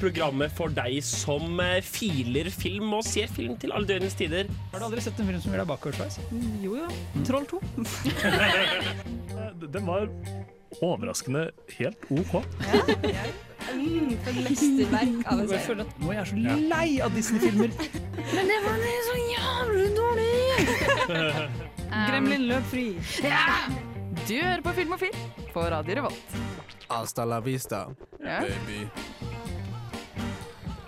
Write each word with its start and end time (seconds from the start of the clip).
Programmet 0.00 0.52
for 0.56 0.72
deg 0.72 1.02
som 1.04 1.58
eh, 1.60 1.80
filer 1.84 2.48
film 2.54 2.94
og 2.96 3.04
ser 3.04 3.28
film 3.28 3.56
til 3.60 3.72
alle 3.76 3.86
døgnets 3.90 4.16
tider. 4.16 4.48
Har 4.72 4.80
du 4.80 4.86
aldri 4.88 5.02
sett 5.04 5.18
en 5.20 5.28
film 5.28 5.40
som 5.44 5.52
gjør 5.52 5.60
deg 5.64 5.68
bakoversveis? 5.74 6.16
Jo 6.64 6.78
jo. 6.80 6.86
Troll 7.28 7.44
2. 7.50 7.60
Den 9.76 9.84
var 9.86 10.08
overraskende 10.80 11.50
helt 11.76 12.06
OK. 12.14 12.32
Mm, 13.70 14.14
for 14.24 14.38
mesterverk 14.40 15.26
av 15.28 15.42
en 15.42 15.50
serie. 15.50 15.84
nå 16.00 16.10
er 16.14 16.16
jeg 16.22 16.28
så 16.30 16.38
lei 16.70 16.88
av 17.04 17.12
Disney-filmer. 17.14 17.74
Men 18.32 18.48
det 18.50 18.58
var 18.64 18.86
så 19.10 19.16
jævlig 19.20 19.88
dårlig! 19.98 20.30
Gremlin 22.08 22.46
løp 22.48 22.66
fri. 22.72 22.86
Du 24.24 24.34
hører 24.38 24.62
på 24.64 24.72
Filmofil 24.78 25.20
på 25.52 25.66
Radio 25.74 26.00
Revolt. 26.00 26.38
Hasta 26.90 27.24
la 27.28 27.38
vista, 27.44 27.84
Ja. 28.24 28.40
baby. 28.46 28.86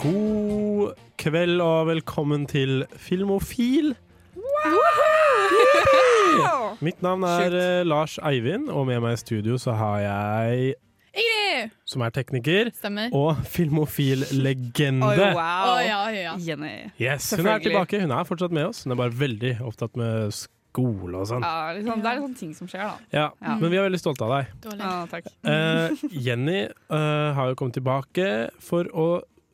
God 0.03 0.97
kveld 1.21 1.61
og 1.63 1.87
velkommen 1.87 2.47
til 2.51 2.81
Filmofil. 2.99 3.93
Mitt 6.83 7.03
navn 7.05 7.23
er 7.29 7.55
eh, 7.55 7.83
Lars 7.87 8.17
Eivind, 8.19 8.67
og 8.73 8.89
med 8.89 8.99
meg 9.05 9.15
i 9.15 9.21
studio 9.21 9.59
så 9.63 9.77
har 9.79 10.01
jeg 10.03 10.73
Ingrid! 11.13 11.71
som 11.87 12.03
er 12.03 12.11
tekniker, 12.17 12.73
Stemmer. 12.75 13.15
og 13.15 13.45
filmofil-legende. 13.47 15.07
Å 15.07 15.31
wow. 15.39 15.79
ja, 15.85 16.01
ja, 16.11 16.21
ja. 16.25 16.35
Jenny. 16.51 16.73
Yes, 16.99 16.99
hun 16.99 17.07
er 17.07 17.23
Selvfølgelig. 17.29 17.69
tilbake. 17.71 18.03
Hun 18.03 18.17
er 18.19 18.27
fortsatt 18.33 18.59
med 18.59 18.73
oss. 18.73 18.83
Hun 18.83 18.97
er 18.97 19.03
bare 19.05 19.15
veldig 19.23 19.53
opptatt 19.71 19.95
med 20.01 20.35
skole 20.35 21.21
og 21.23 21.29
sånn. 21.31 21.47
Ja, 21.47 21.75
liksom, 21.79 22.03
det 22.03 22.11
er 22.11 22.19
litt 22.19 22.27
sånne 22.27 22.41
ting 22.43 22.55
som 22.59 22.71
skjer, 22.75 22.89
da. 22.91 23.11
Ja, 23.15 23.29
Ja. 23.39 23.59
Men 23.61 23.71
vi 23.71 23.79
er 23.79 23.87
veldig 23.87 24.03
stolte 24.03 24.27
av 24.27 24.35
deg. 24.41 24.55
Dårlig. 24.67 24.83
Ja, 24.83 24.95
takk. 25.13 25.31
Eh, 25.47 26.09
Jenny 26.27 26.63
eh, 26.67 27.29
har 27.39 27.53
jo 27.53 27.61
kommet 27.61 27.79
tilbake 27.79 28.33
for 28.59 28.91
å 28.91 29.07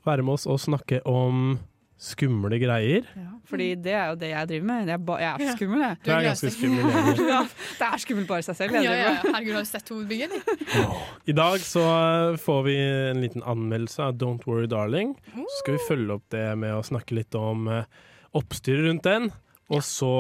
være 0.09 0.25
med 0.27 0.39
oss 0.39 0.49
og 0.49 0.61
snakke 0.63 1.03
om 1.09 1.59
skumle 1.99 2.59
greier. 2.63 3.07
Fordi 3.49 3.73
det 3.83 3.95
er 3.97 4.13
jo 4.13 4.19
det 4.21 4.29
jeg 4.31 4.49
driver 4.51 4.67
med. 4.69 4.91
Jeg 4.93 5.03
ba 5.09 5.17
jeg 5.19 5.47
er 5.49 5.57
skummel, 5.57 5.81
jeg. 5.83 5.97
Du 6.05 6.11
er 6.15 6.27
ganske 6.29 6.51
skummel. 6.55 7.23
Ja, 7.33 7.41
det 7.81 7.87
er 7.89 8.03
skummelt 8.05 8.29
bare 8.31 8.45
seg 8.47 8.59
selv. 8.59 8.77
Jeg 8.79 8.87
ja, 8.87 8.93
ja, 8.95 9.09
ja. 9.09 9.15
Herregud, 9.25 9.57
har 9.57 9.65
du 9.67 9.71
sett 9.71 9.91
hovedbygget, 9.91 10.37
eller? 10.37 11.01
I 11.27 11.35
dag 11.39 11.65
så 11.65 11.83
eh, 11.87 12.37
får 12.45 12.61
vi 12.69 12.77
en 12.83 13.23
liten 13.25 13.43
anmeldelse 13.43 14.05
av 14.05 14.21
Don't 14.21 14.47
Worry 14.47 14.69
Darling. 14.71 15.17
Så 15.35 15.57
skal 15.63 15.79
vi 15.79 15.83
følge 15.89 16.19
opp 16.21 16.29
det 16.35 16.45
med 16.61 16.77
å 16.77 16.85
snakke 16.87 17.19
litt 17.19 17.35
om 17.39 17.67
eh, 17.73 17.91
oppstyret 18.39 18.87
rundt 18.87 19.09
den. 19.09 19.33
Og 19.75 19.83
så 19.85 20.15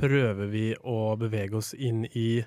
prøver 0.00 0.48
vi 0.48 0.70
å 0.80 1.12
bevege 1.20 1.60
oss 1.60 1.74
inn 1.76 2.06
i 2.16 2.40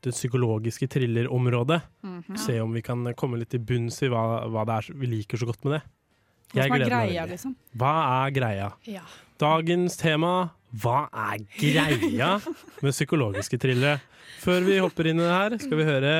det 0.00 0.16
psykologiske 0.16 0.88
thrillerområdet. 0.90 1.80
Mhm. 2.02 2.36
Se 2.40 2.58
om 2.64 2.74
vi 2.74 2.82
kan 2.82 3.06
komme 3.14 3.38
litt 3.38 3.52
til 3.54 3.62
bunns 3.62 4.00
i 4.02 4.10
hva, 4.10 4.48
hva 4.50 4.66
det 4.66 4.80
er 4.80 4.92
vi 4.98 5.14
liker 5.14 5.38
så 5.38 5.46
godt 5.46 5.62
med 5.68 5.78
det. 5.78 5.82
Hva 6.50 6.66
som 6.66 6.74
er 6.76 6.86
greia, 6.88 7.26
liksom. 7.30 7.56
Hva 7.78 7.94
er 8.26 8.34
greia? 8.34 8.70
Ja. 8.90 9.04
Dagens 9.40 9.96
tema 10.00 10.50
Hva 10.82 11.06
er 11.30 11.44
greia 11.54 12.30
med 12.82 12.92
psykologiske 12.94 13.58
thrillere? 13.62 14.00
Før 14.40 14.64
vi 14.66 14.78
hopper 14.82 15.10
inn 15.10 15.20
i 15.20 15.26
det 15.26 15.32
her, 15.34 15.56
skal 15.62 15.80
vi 15.80 15.86
høre 15.88 16.12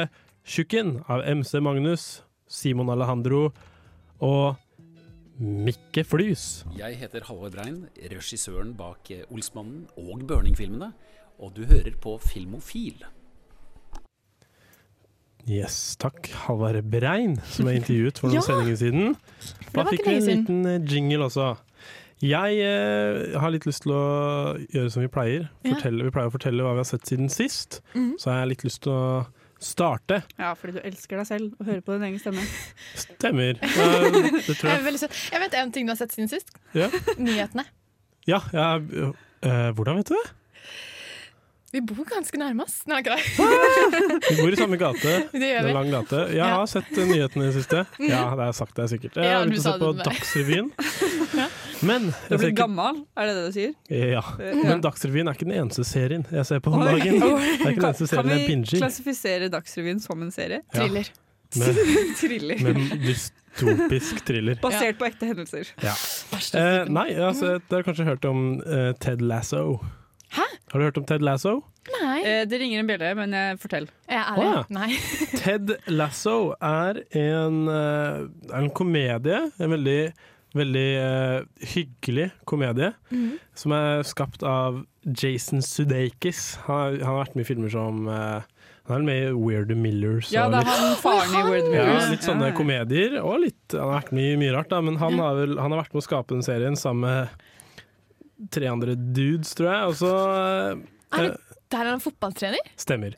Tjukken 0.51 0.97
av 1.11 1.23
MC 1.29 1.61
Magnus, 1.63 2.05
Simon 2.51 2.91
Alejandro 2.93 3.51
og 4.25 4.57
Mikke 5.41 6.03
Flys. 6.05 6.65
Jeg 6.77 6.99
heter 7.01 7.25
Halvor 7.29 7.53
Brein, 7.55 7.85
regissøren 8.13 8.75
bak 8.77 9.09
eh, 9.15 9.23
Olsmannen 9.33 9.87
og 9.97 10.27
Burning-filmene. 10.29 10.91
Og 11.41 11.55
du 11.57 11.63
hører 11.65 11.95
på 12.03 12.19
Filmofil. 12.21 13.01
Yes, 15.51 15.97
takk. 15.99 16.29
Halvard 16.47 16.85
Brein, 16.93 17.33
som 17.51 17.67
er 17.71 17.81
intervjuet 17.81 18.21
for 18.21 18.29
noen 18.31 18.39
Ja! 18.39 18.45
sendinger 18.47 18.79
siden. 18.79 19.17
Da 19.75 19.83
fikk 19.89 20.05
vi 20.07 20.15
en 20.21 20.29
liten 20.29 20.61
eh, 20.71 20.79
jingle 20.87 21.27
også. 21.27 21.49
Jeg 22.21 22.61
eh, 22.61 23.35
har 23.41 23.51
litt 23.55 23.65
lyst 23.67 23.87
til 23.87 23.95
å 23.97 24.05
gjøre 24.71 24.91
som 24.93 25.03
vi 25.03 25.09
pleier. 25.11 25.47
Fortelle, 25.65 26.05
vi 26.07 26.13
pleier 26.15 26.29
å 26.31 26.35
fortelle 26.35 26.67
hva 26.67 26.75
vi 26.77 26.83
har 26.85 26.89
sett 26.91 27.09
siden 27.09 27.31
sist. 27.33 27.81
Mhm. 27.97 28.13
Så 28.21 28.31
har 28.31 28.43
jeg 28.45 28.53
litt 28.55 28.65
lyst 28.69 28.83
til 28.85 28.93
å 28.95 29.05
starte. 29.61 30.21
Ja, 30.41 30.53
fordi 30.57 30.79
du 30.79 30.81
elsker 30.89 31.19
deg 31.21 31.29
selv 31.29 31.57
og 31.59 31.67
hører 31.69 31.83
på 31.85 31.97
din 31.97 32.07
egen 32.11 32.21
stemme. 32.23 32.45
Stemmer. 33.07 33.59
Eh, 33.81 34.21
det 34.47 34.57
tror 34.61 34.71
Jeg, 34.71 34.85
jeg. 35.01 35.11
jeg 35.33 35.43
vet 35.49 35.57
en 35.65 35.73
ting 35.75 35.89
du 35.89 35.93
har 35.95 35.99
sett 36.01 36.15
siden 36.15 36.31
sist. 36.31 36.53
Ja. 36.77 36.87
Nyhetene. 37.19 37.65
Ja, 38.29 38.39
jeg, 38.55 39.11
eh, 39.43 39.71
hvordan 39.77 39.99
vet 39.99 40.13
du 40.13 40.15
det? 40.21 40.27
Vi 41.71 41.81
bor 41.87 42.03
ganske 42.09 42.35
nærme 42.41 42.65
oss. 42.65 42.81
Nei, 42.91 42.97
ikke 42.99 43.15
det. 43.15 43.23
Vi 44.31 44.37
bor 44.41 44.51
i 44.51 44.57
samme 44.59 44.79
gate. 44.81 45.13
Det 45.31 45.39
Det 45.41 45.51
gjør 45.53 45.61
er 45.61 45.67
vi. 45.69 45.75
lang 45.77 45.91
gate. 45.95 46.23
Jeg 46.33 46.37
Ja. 46.41 46.49
har 46.57 46.67
sett 46.67 46.91
eh, 46.99 47.07
nyhetene 47.07 47.45
i 47.45 47.51
det 47.53 47.55
siste. 47.61 47.85
Ja, 48.03 48.09
det 48.09 48.41
har 48.41 48.43
jeg 48.51 48.57
sagt 48.59 48.75
det 48.81 48.87
sikkert. 48.91 49.15
Jeg 49.21 49.29
Ja, 49.31 49.37
har 49.39 49.45
du 49.47 49.53
begynt 49.53 49.61
å 49.61 49.69
sa 49.69 49.73
se 49.73 49.79
på. 49.79 49.91
Dagsrevyen. 50.03 50.71
Men, 51.91 52.11
Du 52.11 52.13
jeg 52.13 52.19
er 52.19 52.29
ser 52.29 52.37
blitt 52.43 52.51
ikke, 52.51 52.59
gammel, 52.65 52.99
er 53.17 53.31
det 53.31 53.35
det 53.39 53.45
du 53.47 53.53
sier? 53.57 53.71
ja. 53.89 54.23
Men 54.67 54.83
Dagsrevyen 54.85 55.31
er 55.31 55.39
ikke 55.39 55.47
den 55.49 55.57
eneste 55.63 55.85
serien 55.89 56.27
jeg 56.29 56.45
ser 56.51 56.61
på 56.61 56.75
om 56.75 56.83
dagen. 56.83 56.99
Det 56.99 57.07
er 57.07 57.07
ikke 57.07 57.15
den 57.15 57.79
Kan, 57.81 58.11
kan 58.11 58.29
vi 58.35 58.81
klassifisere 58.83 59.49
Dagsrevyen 59.55 60.03
som 60.03 60.21
en 60.27 60.35
serie? 60.35 60.61
Ja. 60.75 60.83
Thriller. 60.83 61.09
Med, 61.57 61.79
Thriller. 62.21 62.61
med 62.63 62.77
dystopisk 63.07 64.21
thriller. 64.27 64.59
Basert 64.63 64.99
på 65.01 65.07
ekte 65.09 65.27
hendelser. 65.31 65.71
Ja. 65.83 65.95
Eh, 66.55 66.85
nei, 66.93 67.09
altså, 67.17 67.57
dere 67.71 67.81
har 67.81 67.89
kanskje 67.89 68.07
hørt 68.07 68.29
om 68.29 68.45
uh, 68.67 68.93
Ted 69.03 69.23
Lasso. 69.25 69.81
Hæ? 70.37 70.47
Har 70.71 70.79
du 70.79 70.85
hørt 70.87 70.99
om 71.01 71.07
Ted 71.09 71.25
Lasso? 71.27 71.57
Nei. 71.91 72.19
Eh, 72.23 72.43
det 72.47 72.61
ringer 72.61 72.83
en 72.85 72.87
bjelle, 72.91 73.09
men 73.19 73.33
eh, 73.35 73.55
fortell. 73.59 73.89
Jeg 74.07 74.21
er 74.21 74.29
ah, 74.31 74.43
ja. 74.45 74.61
Nei. 74.71 74.91
Ted 75.43 75.73
Lasso 75.91 76.53
er 76.63 77.01
en, 77.19 77.57
eh, 77.67 78.21
er 78.53 78.61
en 78.61 78.71
komedie. 78.77 79.41
En 79.59 79.73
veldig, 79.75 79.99
veldig 80.55 80.87
uh, 81.01 81.65
hyggelig 81.73 82.29
komedie. 82.51 82.93
Mhm. 83.11 83.35
Som 83.59 83.75
er 83.77 84.05
skapt 84.07 84.43
av 84.47 84.81
Jason 85.07 85.63
Sudeikis. 85.67 86.57
Han, 86.69 86.77
har- 86.79 86.97
han 87.03 87.11
har 87.15 87.21
vært 87.25 87.37
med 87.39 87.47
i 87.47 87.51
filmer 87.51 87.73
som 87.75 88.07
uh, 88.09 88.41
Han 88.91 89.03
er 89.03 89.07
med 89.11 89.27
i 89.29 89.35
Weird 89.37 89.75
Millers. 89.79 90.31
Ja, 90.35 90.47
det 90.51 90.63
er 90.63 90.67
litt, 90.67 90.81
han 90.81 90.97
faren 91.03 91.35
i 91.39 91.43
Word 91.47 91.75
ja, 91.75 91.85
litt 92.11 92.25
sånne 92.27 92.49
Ja, 92.49 92.55
ja. 92.55 92.57
komedier. 92.59 93.19
Og 93.23 93.43
litt, 93.49 93.63
han 93.75 93.87
har 93.89 94.01
vært 94.01 94.15
med 94.17 94.31
i 94.33 94.39
mye 94.41 94.55
rart, 94.57 94.71
da, 94.73 94.81
men 94.83 94.97
han 95.03 95.19
har, 95.23 95.37
vel, 95.43 95.59
han 95.61 95.75
har 95.75 95.83
vært 95.85 95.95
med 95.95 96.03
å 96.03 96.07
skape 96.07 96.35
den 96.39 96.47
serien 96.47 96.79
sammen 96.79 97.07
med 97.07 97.47
tre 98.53 98.71
andre 98.71 98.97
dudes, 98.97 99.55
tror 99.59 99.71
jeg. 99.71 99.87
Og 99.91 99.97
så 100.01 100.13
Er 100.17 101.25
eh, 101.25 101.31
det 101.31 101.37
der 101.71 101.85
er 101.87 101.93
han 101.95 102.03
fotballtrener? 102.03 102.71
Stemmer. 102.81 103.15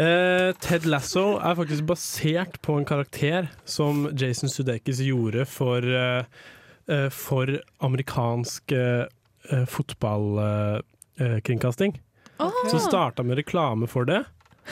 Eh, 0.00 0.50
Ted 0.64 0.86
Lasso 0.88 1.34
er 1.36 1.58
faktisk 1.58 1.84
basert 1.90 2.56
på 2.64 2.78
en 2.78 2.86
karakter 2.88 3.50
som 3.68 4.06
Jason 4.16 4.48
Sudeikis 4.48 5.02
gjorde 5.04 5.44
for, 5.44 5.84
eh, 5.84 6.24
eh, 6.88 7.08
for 7.12 7.52
amerikansk 7.84 8.72
eh, 8.72 9.04
eh, 9.52 9.66
Okay. 12.40 12.70
Så 12.70 12.78
starta 12.78 13.22
med 13.22 13.36
reklame 13.36 13.86
for 13.86 14.04
det. 14.08 14.24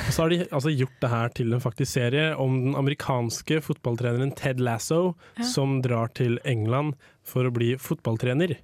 Og 0.06 0.12
så 0.15 0.22
har 0.22 0.31
de 0.31 0.38
altså 0.54 0.71
gjort 0.76 0.99
det 1.03 1.10
her 1.10 1.28
til 1.34 1.53
en 1.56 1.60
faktisk 1.65 1.91
serie 1.97 2.26
om 2.38 2.59
den 2.66 2.75
amerikanske 2.78 3.59
fotballtreneren 3.65 4.34
Ted 4.37 4.60
Lasso, 4.60 5.15
Ja. 5.38 5.44
som 5.44 5.81
drar 5.82 6.12
til 6.15 6.38
England 6.44 6.94
for 7.25 7.44
å 7.44 7.53
bli 7.53 7.75
fotballtrener. 7.76 8.56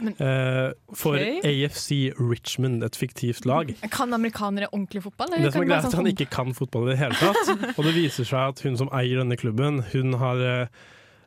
Men- 0.00 0.14
eh, 0.18 0.72
for. 0.94 1.16
AFC 1.16 2.12
Richmond, 2.18 2.82
et 2.84 2.96
fiktivt 2.96 3.44
lag. 3.46 3.74
Kan 3.90 4.12
amerikanere 4.12 4.68
ordentlig 4.72 5.02
fotball? 5.02 5.30
Det 5.30 5.52
som 5.52 5.62
er 5.62 5.66
greit, 5.66 5.72
er 5.82 5.86
at 5.86 5.92
sånn 5.92 6.04
han 6.04 6.12
ikke 6.14 6.30
kan 6.30 6.52
fotball 6.54 6.88
i 6.88 6.94
det 6.94 6.98
hele 6.98 7.14
tatt. 7.14 7.48
Og 7.78 7.84
det 7.84 7.94
viser 7.94 8.24
seg 8.24 8.48
at 8.48 8.60
hun 8.60 8.76
som 8.76 8.88
eier 8.90 9.18
denne 9.18 9.36
klubben, 9.36 9.82
hun 9.92 10.12
har 10.14 10.36
eh, 10.36 10.66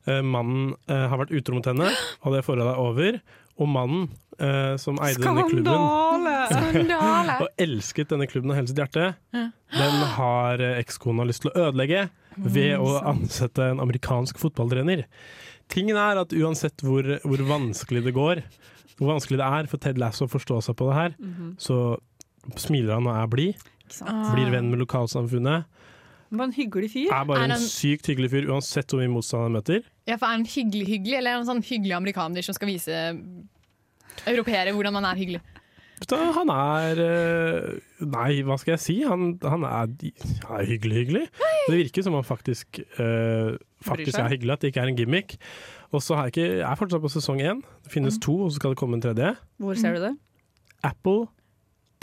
eh, 0.07 0.21
Mannen 0.21 0.75
eh, 0.87 1.07
har 1.09 1.17
vært 1.17 1.31
utro 1.35 1.55
mot 1.55 1.65
henne, 1.65 1.91
og 2.23 2.33
det 2.33 2.43
forholdet 2.45 2.73
er 2.73 2.81
over. 2.81 3.21
Og 3.61 3.69
mannen 3.71 4.09
eh, 4.39 4.75
som 4.81 4.97
eide 4.99 5.21
denne 5.23 5.45
klubben, 5.47 5.69
Skandale! 5.71 6.33
Skandale! 6.51 7.35
og 7.45 7.61
elsket 7.63 8.09
denne 8.11 8.27
klubben 8.27 8.51
av 8.51 8.57
hele 8.59 8.67
sitt 8.71 8.81
hjerte, 8.81 9.13
Ja. 9.35 9.45
den 9.77 10.01
har 10.17 10.59
eh, 10.63 10.79
ekskona 10.83 11.23
lyst 11.27 11.45
til 11.45 11.53
å 11.53 11.67
ødelegge 11.69 12.09
ved 12.35 12.75
å 12.83 12.97
ansette 13.07 13.69
en 13.71 13.79
amerikansk 13.79 14.37
fotballtrener. 14.41 15.05
Tingen 15.71 15.95
er 15.97 16.19
at 16.19 16.35
uansett 16.35 16.83
hvor, 16.83 17.07
hvor 17.23 17.45
vanskelig 17.47 18.03
det 18.09 18.13
går, 18.17 18.43
hvor 18.99 19.13
vanskelig 19.13 19.39
det 19.39 19.47
er 19.61 19.69
for 19.71 19.81
Ted 19.81 19.97
Lasso 19.99 20.27
å 20.27 20.31
forstå 20.35 20.59
seg 20.67 20.75
på 20.79 20.89
det 20.91 20.97
her, 20.99 21.15
Mhm, 21.19 21.55
så 21.59 21.79
smiler 22.59 22.93
han 22.99 23.07
og 23.07 23.15
er 23.23 23.31
blid, 23.31 23.63
blir 24.35 24.51
venn 24.51 24.67
med 24.69 24.79
lokalsamfunnet. 24.83 25.65
Han 26.35 26.43
var 26.43 26.51
en 26.51 26.57
hyggelig 26.57 26.91
fyr. 26.91 27.07
Er 27.07 27.27
bare 27.29 27.43
Er 27.45 27.47
en 27.47 27.55
en 27.55 27.67
sykt 27.71 28.09
hyggelig 28.11 28.33
fyr, 28.33 28.47
uansett 28.51 28.91
hvor 28.91 28.99
mye 28.99 29.11
motstand 29.13 29.47
han 29.47 29.55
møter. 29.55 29.85
Ja, 30.03 30.17
for 30.19 30.27
Er 30.27 30.35
han 30.35 30.47
hyggelig 30.49 30.87
hyggelig, 30.89 31.19
eller 31.21 31.31
er 31.31 31.39
han 31.39 31.47
sånn 31.47 31.63
hyggelig 31.63 31.95
amerikaner 31.95 32.43
som 32.45 32.57
skal 32.57 32.67
vise 32.73 33.03
europeere 34.27 34.73
hvordan 34.75 34.95
man 34.97 35.07
er 35.07 35.19
hyggelig? 35.19 35.41
Han 36.11 36.51
er 36.51 36.99
eh, 36.99 37.77
Nei, 38.03 38.41
hva 38.43 38.57
skal 38.59 38.73
jeg 38.75 38.83
si? 38.83 38.95
Han, 39.07 39.37
han, 39.39 39.63
er, 39.63 39.93
han 40.43 40.57
er 40.59 40.67
hyggelig, 40.67 40.97
hyggelig. 40.99 41.23
Det 41.69 41.77
virker 41.79 42.03
som 42.03 42.17
han 42.17 42.27
faktisk, 42.27 42.81
eh, 42.99 43.55
faktisk 43.87 44.19
er 44.19 44.27
hyggelig, 44.33 44.57
at 44.57 44.65
det 44.65 44.73
ikke 44.73 44.83
er 44.83 44.91
en 44.91 44.99
gimmick. 44.99 45.37
Og 45.95 46.03
så 46.03 46.17
er 46.17 46.27
jeg 46.27 46.35
ikke 46.35 46.47
Jeg 46.59 46.67
er 46.67 46.81
fortsatt 46.81 47.05
på 47.05 47.13
sesong 47.15 47.39
én. 47.39 47.63
Det 47.87 47.95
finnes 47.95 48.19
to, 48.19 48.35
og 48.43 48.51
så 48.51 48.59
skal 48.59 48.75
det 48.75 48.81
komme 48.81 48.99
en 48.99 49.05
tredje. 49.07 49.31
Hvor 49.63 49.79
ser 49.79 49.95
du 49.95 50.03
det? 50.09 50.13
Apple 50.83 51.29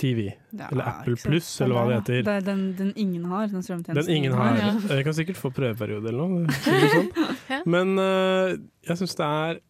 TV. 0.01 0.29
Ja, 0.57 0.69
eller 0.73 0.87
Apple. 0.89 1.17
Pluss, 1.21 1.49
eller 1.61 1.75
hva 1.77 1.83
det 1.91 1.99
Det 2.07 2.17
heter. 2.23 2.31
er 2.37 2.47
den, 2.47 2.63
den 2.79 2.93
ingen 2.97 3.25
har, 3.31 3.47
den 3.53 3.63
strømtjenesten. 3.63 4.07
Den 4.09 4.17
ingen 4.17 4.33
har. 4.39 4.57
Ja. 4.59 4.71
Jeg 4.97 5.05
kan 5.05 5.15
sikkert 5.19 5.37
få 5.39 5.51
prøveperiode 5.55 6.09
eller 6.09 6.29
noe. 6.33 6.57
Sånn. 6.95 7.11
Men 7.75 7.93
uh, 8.01 8.55
jeg 8.89 8.99
syns 9.03 9.15
det 9.19 9.27
er 9.29 9.61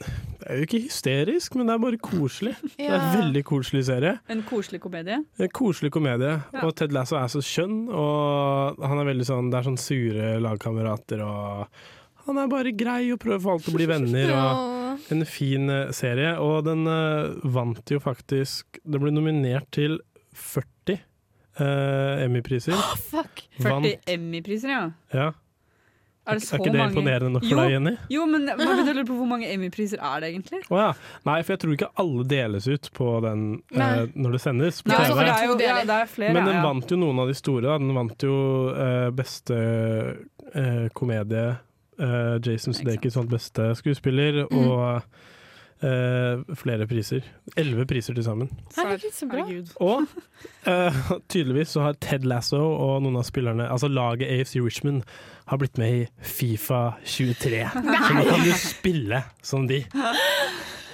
Det 0.00 0.46
er 0.52 0.58
jo 0.60 0.66
ikke 0.66 0.80
hysterisk, 0.84 1.54
men 1.56 1.66
det 1.70 1.72
er 1.72 1.78
bare 1.80 1.98
koselig. 2.04 2.50
Det 2.76 2.84
er 2.84 2.96
en 2.98 3.14
veldig 3.16 3.42
koselig 3.48 3.84
serie. 3.88 4.10
En 4.28 4.42
koselig 4.44 4.80
komedie. 4.84 5.16
En 5.40 5.48
koselig 5.56 5.90
komedie. 5.94 6.34
Og 6.60 6.74
Ted 6.76 6.92
Lasso 6.92 7.16
er 7.16 7.30
så 7.32 7.40
skjønn, 7.40 7.86
og 7.88 8.76
han 8.84 9.00
er 9.00 9.08
veldig 9.08 9.26
sånn 9.26 9.48
Det 9.50 9.56
er 9.62 9.68
sånn 9.70 9.80
sure 9.80 10.34
lagkamerater, 10.44 11.24
og 11.24 11.64
han 12.26 12.42
er 12.42 12.50
bare 12.52 12.74
grei 12.76 13.06
og 13.14 13.20
prøver 13.22 13.48
å 13.48 13.54
alt 13.56 13.70
å 13.72 13.74
bli 13.78 13.86
venner. 13.94 14.34
Og. 14.36 14.75
En 15.14 15.26
fin 15.28 15.70
eh, 15.72 15.90
serie. 15.96 16.34
Og 16.42 16.64
den 16.66 16.86
eh, 16.90 17.32
vant 17.56 17.92
jo 17.92 18.00
faktisk 18.02 18.80
Den 18.84 19.02
ble 19.02 19.14
nominert 19.14 19.68
til 19.74 19.98
40 20.36 20.98
uh, 21.60 22.24
Emmy-priser. 22.26 22.76
Fuck. 23.10 23.46
40 23.56 23.70
Vant. 23.70 24.08
Emmy-priser, 24.12 24.72
ja. 24.74 24.84
Ja. 25.16 25.32
Er 26.26 26.40
det 26.40 26.42
så 26.42 26.56
er 26.56 26.62
ikke 26.64 26.72
det 26.74 26.80
mange? 26.80 26.90
imponerende 26.90 27.30
nok 27.36 27.44
for 27.44 27.52
Jo. 27.52 27.58
deg, 27.62 27.72
Jenny? 27.76 27.92
Jo, 28.10 28.24
men 28.26 28.48
man 28.48 28.58
begynner 28.58 28.88
å 28.90 28.94
lure 28.98 29.06
på 29.06 29.18
hvor 29.20 29.28
mange 29.30 29.46
Emmy-priser 29.52 30.00
er 30.02 30.24
det 30.24 30.30
egentlig? 30.32 30.58
Oh, 30.74 30.78
ja. 30.80 30.88
Nei, 31.28 31.36
for 31.44 31.54
jeg 31.54 31.60
tror 31.62 31.74
ikke 31.76 31.90
alle 32.02 32.24
deles 32.32 32.66
ut 32.66 32.88
på 32.96 33.10
den 33.22 33.44
eh, 33.70 34.00
når 34.10 34.34
det 34.34 34.40
sendes 34.42 34.80
på 34.82 34.90
Nei, 34.90 35.04
TV. 35.04 35.20
det 35.20 35.28
er 35.36 35.44
jo 35.46 35.54
ja, 35.62 35.76
det 35.86 35.98
er 36.00 36.10
flere. 36.10 36.34
Men 36.34 36.50
den 36.50 36.58
vant 36.66 36.90
jo 36.90 36.98
noen 36.98 37.22
av 37.22 37.30
de 37.30 37.36
store. 37.38 37.62
Da. 37.68 37.76
Den 37.78 37.94
vant 37.94 38.26
jo 38.26 38.38
eh, 38.74 39.06
beste 39.14 39.60
eh, 40.50 40.88
komedie. 40.98 41.46
Eh, 41.98 42.36
Jason 42.44 42.74
Ikke 42.74 42.82
Sudeikis 42.82 43.16
vant 43.16 43.30
beste 43.30 43.70
skuespiller, 43.78 44.42
og 44.52 45.02
uh, 45.82 46.56
flere 46.56 46.86
priser. 46.88 47.24
Elleve 47.56 47.86
priser 47.88 48.14
til 48.16 48.24
sammen. 48.24 48.50
Herregud, 48.76 49.12
så 49.12 49.28
bra. 49.30 49.44
Og 49.80 50.04
uh, 50.68 51.12
tydeligvis 51.32 51.72
så 51.76 51.86
har 51.86 51.96
Ted 52.00 52.26
Lasso 52.28 52.60
og 52.60 53.00
noen 53.04 53.16
av 53.20 53.24
spillerne, 53.28 53.68
altså 53.70 53.88
laget 53.88 54.28
AFC 54.28 54.58
Richmond, 54.60 55.02
har 55.46 55.60
blitt 55.62 55.78
med 55.78 56.02
i 56.02 56.04
Fifa 56.20 56.98
23. 57.04 57.64
Så 58.06 58.16
nå 58.16 58.24
kan 58.26 58.42
du 58.42 58.52
spille 58.58 59.22
som 59.46 59.68
de. 59.70 59.84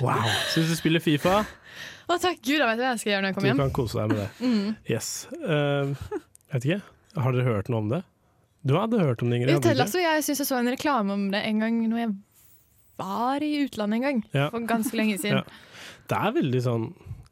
Wow. 0.03 0.27
Så 0.53 0.61
hvis 0.61 0.75
du 0.75 0.77
spiller 0.77 1.01
Fifa, 1.01 1.43
Å, 2.11 2.19
takk 2.21 2.43
Gud, 2.43 2.59
jeg 2.59 2.67
vet 2.67 2.81
hva 2.83 2.91
jeg 2.91 3.01
skal 3.01 3.13
gjøre 3.13 3.23
når 3.23 3.31
jeg 3.31 3.37
kommer 3.37 3.49
hjem. 3.49 3.61
kan 3.63 3.75
kose 3.79 4.01
deg 4.03 4.11
med 4.11 4.19
det. 4.21 4.29
Mm. 4.43 4.73
Yes. 4.91 5.11
Eh, 5.33 6.19
vet 6.53 6.67
ikke. 6.67 6.81
Har 7.23 7.37
dere 7.37 7.47
hørt 7.47 7.71
noe 7.73 7.81
om 7.81 7.93
det? 7.93 8.01
Du 8.63 8.77
hadde 8.79 9.01
hørt 9.03 9.23
om 9.23 9.31
det, 9.31 9.41
Ingrid? 9.41 9.63
Ted? 9.65 9.77
Lasso, 9.79 9.99
jeg 9.99 10.23
syns 10.25 10.43
jeg 10.45 10.49
så 10.49 10.59
en 10.61 10.71
reklame 10.71 11.15
om 11.15 11.31
det 11.33 11.43
en 11.49 11.63
gang 11.63 11.81
når 11.91 12.03
jeg 12.05 12.13
var 13.03 13.43
i 13.43 13.53
utlandet 13.65 13.99
en 13.99 14.05
gang. 14.07 14.21
Ja. 14.35 14.51
For 14.53 14.67
ganske 14.69 14.99
lenge 14.99 15.19
siden. 15.23 15.43
Ja. 16.03 16.09
Det 16.11 16.19
er 16.19 16.33
veldig 16.35 16.61
sånn 16.61 16.85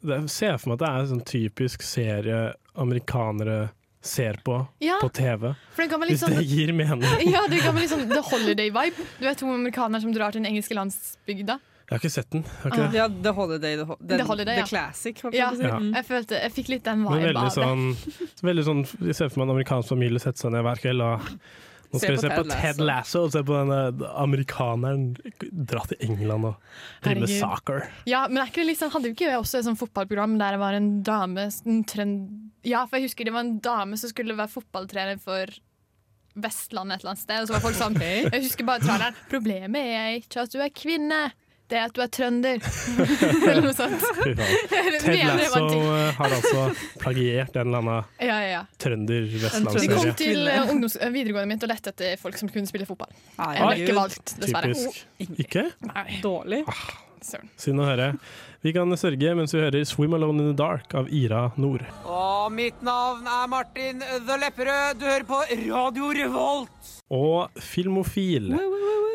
det, 0.07 0.17
Se 0.31 0.49
for 0.57 0.71
meg 0.71 0.77
at 0.77 0.83
det 0.83 0.89
er 0.89 1.01
en 1.03 1.09
sånn 1.11 1.25
typisk 1.27 1.83
serie 1.85 2.37
amerikanere 2.81 3.57
ser 4.01 4.39
på 4.47 4.55
Ja, 4.81 4.97
på 5.03 5.11
TV. 5.13 5.51
Hvis 5.77 6.23
sånn 6.23 6.39
det 6.39 6.47
gir 6.49 6.71
mening. 6.73 7.05
ja, 7.35 7.43
det 7.51 7.59
ga 7.61 7.73
meg 7.75 7.85
litt 7.85 7.93
sånn 7.93 8.07
The 8.09 8.23
Holiday-vibe. 8.31 9.09
Du 9.19 9.27
vet 9.27 9.43
to 9.43 9.51
amerikanere 9.53 10.01
som 10.07 10.15
drar 10.15 10.33
til 10.33 10.41
den 10.41 10.49
engelske 10.55 10.79
landsbygda. 10.79 11.59
Jeg 11.91 11.97
har 11.97 12.05
ikke 12.05 12.15
sett 12.15 12.29
den. 12.31 12.45
Ikke 12.69 12.77
det. 12.85 12.99
Ja, 13.01 13.07
The 13.11 13.31
Holiday, 13.35 13.73
The, 13.81 13.85
ho 13.89 13.97
den, 13.99 14.21
The 14.21 14.27
Holiday, 14.29 14.61
ja. 14.61 14.67
Classic. 14.71 15.23
Ja. 15.35 15.49
Ja. 15.59 15.79
Mm. 15.83 15.89
Jeg 15.97 16.07
følte, 16.07 16.37
jeg 16.39 16.53
fikk 16.55 16.69
litt 16.71 16.85
den 16.87 17.03
viben 17.03 17.17
vibe 17.19 17.33
veldig 17.33 17.41
av 17.41 17.49
det. 17.49 17.57
sånn, 17.57 18.37
veldig 18.51 18.65
sånn 18.69 18.85
Jeg 19.09 19.17
ser 19.19 19.33
for 19.33 19.41
meg 19.43 19.49
en 19.49 19.55
amerikansk 19.57 19.91
familie 19.97 20.23
sette 20.23 20.45
seg 20.45 20.55
ned 20.55 20.63
hver 20.69 20.83
kveld 20.85 21.03
og 21.03 21.27
nå 21.91 21.99
skal 21.99 22.15
vi 22.15 22.21
se 22.23 22.31
på 22.31 22.45
Ted 22.47 22.83
Lasso. 22.87 23.25
Og 23.27 23.33
se 23.35 23.43
på 23.43 23.57
denne 23.57 24.11
amerikaneren 24.23 25.09
dra 25.51 25.83
til 25.91 25.99
England 26.07 26.53
og 26.53 26.77
drive 27.03 27.25
med 27.25 27.33
soccer. 27.35 27.89
Ja, 28.07 28.23
men 28.31 28.45
er 28.45 28.53
ikke 28.53 28.67
det 28.69 28.77
sånn, 28.79 28.93
Hadde 28.95 29.11
vi 29.11 29.17
ikke 29.17 29.33
også 29.41 29.59
et 29.59 29.67
sånt 29.67 29.81
fotballprogram 29.81 30.39
der 30.39 30.55
det 30.55 30.63
var 30.63 30.79
en 30.79 30.93
dame 31.07 31.49
en 31.51 31.83
trend, 31.91 32.31
Ja, 32.67 32.85
for 32.87 33.01
jeg 33.01 33.11
husker 33.11 33.27
det 33.27 33.35
var 33.35 33.43
en 33.49 33.59
dame 33.65 33.99
som 33.99 34.13
skulle 34.13 34.39
være 34.39 34.55
fotballtrener 34.55 35.19
for 35.23 35.51
Vestlandet 36.39 37.01
et 37.01 37.03
eller 37.03 37.17
annet 37.17 37.25
sted. 37.25 37.43
Og 37.43 37.51
så 37.51 37.57
var 37.57 37.65
folk 37.67 37.79
sånn 37.81 37.99
Jeg 37.99 38.45
husker 38.47 38.69
bare 38.69 38.85
traileren. 38.85 39.19
Problemet 39.33 39.95
er 39.99 40.21
ikke 40.21 40.45
at 40.47 40.55
du 40.55 40.61
er 40.63 40.71
kvinne, 40.71 41.25
det 41.71 41.81
at 41.83 41.95
du 41.97 42.01
er 42.05 42.11
trønder. 42.13 42.63
Eller 43.51 43.63
noe 43.65 43.75
sånt. 43.77 44.05
Ted 44.21 45.23
Lasso 45.27 45.65
eh, 45.95 46.11
har 46.19 46.35
altså 46.37 46.65
plagiert 47.01 47.57
en 47.57 47.71
eller 47.71 47.83
annen 47.83 48.11
Ja, 48.21 48.37
ja, 48.41 48.49
ja. 48.51 48.63
Vi 48.71 48.83
trønder-vestlandsserie. 48.85 49.93
kom 49.97 50.15
til 50.21 50.51
eh, 50.51 50.73
ungdoms 50.75 50.99
videregående 51.01 51.51
mitt 51.55 51.67
og 51.67 51.73
lette 51.73 51.95
etter 51.95 52.17
folk 52.21 52.39
som 52.41 52.51
kunne 52.53 52.71
spille 52.71 52.89
fotball. 52.89 53.13
Nei, 53.39 53.53
Jeg 53.57 53.67
ble 53.71 53.85
ikke 53.87 53.99
valgt, 54.01 54.35
dessverre. 54.43 54.75
Typisk. 54.75 55.39
Ikke? 55.47 55.67
Nei, 55.91 56.07
Dårlig. 56.25 56.63
Ah, 56.71 56.85
Synd 57.61 57.83
å 57.83 57.87
høre. 57.91 58.13
Vi 58.61 58.75
kan 58.77 58.91
sørge 59.01 59.31
mens 59.39 59.55
vi 59.55 59.61
hører 59.63 59.85
'Swim 59.89 60.13
Alone 60.15 60.43
in 60.43 60.51
the 60.51 60.57
Dark' 60.59 60.93
av 60.95 61.07
Ira 61.09 61.47
Nord. 61.57 61.81
Og 62.05 62.53
mitt 62.53 62.83
navn 62.85 63.25
er 63.25 63.47
Martin 63.49 64.01
The 64.05 64.37
Lepperød. 64.43 64.99
Du 65.01 65.07
hører 65.07 65.25
på 65.25 65.39
Radio 65.65 66.11
Revolt. 66.13 66.91
Og 67.11 67.49
Filmofil. 67.57 68.53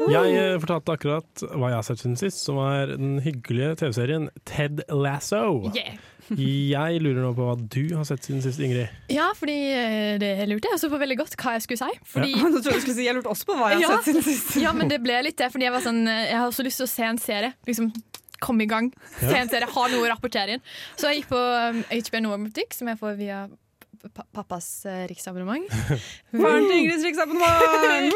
Jeg 0.09 0.33
eh, 0.35 0.57
fortalte 0.59 0.95
akkurat 0.97 1.45
hva 1.53 1.69
jeg 1.69 1.77
har 1.77 1.85
sett 1.87 2.01
siden 2.01 2.17
sist, 2.19 2.41
som 2.43 2.57
er 2.57 2.95
den 2.97 3.19
hyggelige 3.23 3.75
TV-serien 3.83 4.27
Ted 4.49 4.81
Lasso. 4.89 5.69
Yeah. 5.75 5.93
Jeg 6.35 7.01
lurer 7.05 7.21
nå 7.21 7.35
på 7.37 7.45
hva 7.45 7.53
du 7.69 7.95
har 7.95 8.03
sett 8.09 8.25
siden 8.25 8.41
sist, 8.41 8.57
Ingrid. 8.59 8.89
Ja, 9.13 9.27
fordi 9.37 9.53
eh, 9.77 10.15
det 10.17 10.31
lurte 10.49 10.65
jeg 10.71 10.79
også 10.79 10.89
på 10.89 10.97
veldig 10.97 11.17
godt 11.21 11.35
hva 11.37 11.53
jeg 11.53 11.61
skulle 11.67 11.77
si. 11.85 11.99
Fordi 12.15 12.31
Nå 12.33 12.49
tror 12.65 12.73
jeg 12.73 12.81
du 12.81 12.85
skulle 12.87 12.97
si 12.97 13.05
jeg 13.05 13.13
lurte 13.13 13.29
også 13.29 13.45
på 13.45 13.57
hva 13.59 13.67
jeg 13.75 13.85
har 13.85 13.93
Ja. 13.93 13.99
sett 14.01 14.09
siden 14.09 14.25
sist. 14.25 14.55
Ja, 14.57 14.73
men 14.73 14.89
det 14.89 14.97
ble 15.05 15.19
litt 15.27 15.37
det, 15.37 15.51
fordi 15.53 15.67
jeg 15.69 15.75
var 15.77 15.85
sånn 15.85 16.01
eh, 16.09 16.23
Jeg 16.31 16.39
har 16.41 16.49
også 16.49 16.65
lyst 16.65 16.81
til 16.81 16.87
å 16.89 16.93
se 16.95 17.05
en 17.11 17.21
serie. 17.21 17.53
Liksom 17.69 17.91
komme 18.39 18.63
i 18.63 18.69
gang. 18.71 18.91
Ja. 19.21 19.35
en 19.41 19.49
serie, 19.51 19.67
ha 19.71 19.87
noe 19.91 20.05
å 20.05 20.09
rapportere 20.11 20.57
inn. 20.57 20.63
Så 20.97 21.09
jeg 21.11 21.21
gikk 21.23 21.29
på 21.33 21.39
um, 21.39 21.83
HBO 21.91 22.19
Nova-butikk, 22.25 22.73
som 22.77 22.87
jeg 22.91 22.99
får 23.01 23.15
via 23.19 23.45
pa 24.13 24.21
pappas 24.37 24.67
eh, 24.85 25.07
riksabonnement. 25.09 25.65
Faren 26.35 26.67
til 26.69 26.77
Ingrids 26.77 27.03
riksabonnement! 27.07 28.13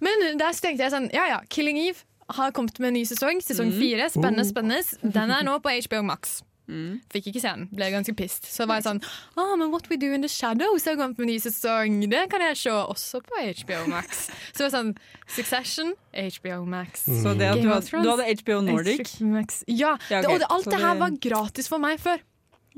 Men 0.04 0.38
der 0.40 0.52
så 0.56 0.64
tenkte 0.66 0.82
jeg 0.86 0.92
sånn 0.94 1.06
Ja 1.14 1.26
ja, 1.30 1.40
Killing 1.52 1.78
Eve 1.84 2.02
har 2.34 2.50
kommet 2.50 2.78
med 2.82 2.88
en 2.90 2.96
ny 2.98 3.04
sesong. 3.06 3.38
Sesong 3.44 3.68
Mm. 3.70 3.76
fire. 3.78 4.08
Spennende, 4.10 4.42
Oh. 4.42 4.50
spennende. 4.50 5.12
Den 5.14 5.30
er 5.30 5.44
nå 5.46 5.60
på 5.62 5.70
HBO 5.70 6.02
Max. 6.02 6.40
Mm. 6.68 7.00
Fikk 7.14 7.28
ikke 7.30 7.40
se 7.44 7.48
den. 7.54 7.68
Ble 7.70 7.90
ganske 7.94 8.14
pissed. 8.18 8.44
Så 8.50 8.66
var 8.66 8.80
jeg 8.80 8.86
sånn 8.88 9.00
ah, 9.38 9.52
men 9.56 9.70
What 9.70 9.86
We 9.90 9.96
Do 10.02 10.08
In 10.16 10.22
The 10.26 10.28
Shadows 10.32 10.84
har 10.88 10.96
kommet 10.98 11.18
med 11.22 11.28
ny 11.30 11.36
sesong. 11.38 12.00
Det 12.10 12.24
kan 12.32 12.42
jeg 12.42 12.56
se 12.58 12.70
også 12.74 13.20
på 13.22 13.42
HBO 13.62 13.82
Max. 13.92 14.26
Så 14.52 14.64
det 14.64 14.66
var 14.66 14.74
sånn 14.78 14.94
Succession, 15.28 15.92
HBO 16.14 16.64
Max. 16.66 17.06
Mm. 17.06 17.20
Så 17.22 17.34
det 17.38 17.50
at 17.52 17.62
du, 17.62 17.68
hadde, 17.70 18.02
du 18.02 18.10
hadde 18.10 18.30
HBO 18.42 18.60
Nordic? 18.66 19.14
HBO 19.18 19.28
Max. 19.36 19.62
Ja, 19.68 19.96
Ja, 20.10 20.22
det, 20.22 20.30
og 20.32 20.40
det, 20.42 20.50
alt 20.50 20.70
det 20.74 20.80
her 20.82 20.98
var 21.04 21.14
gratis 21.30 21.68
for 21.70 21.78
meg 21.82 22.00
før. 22.02 22.18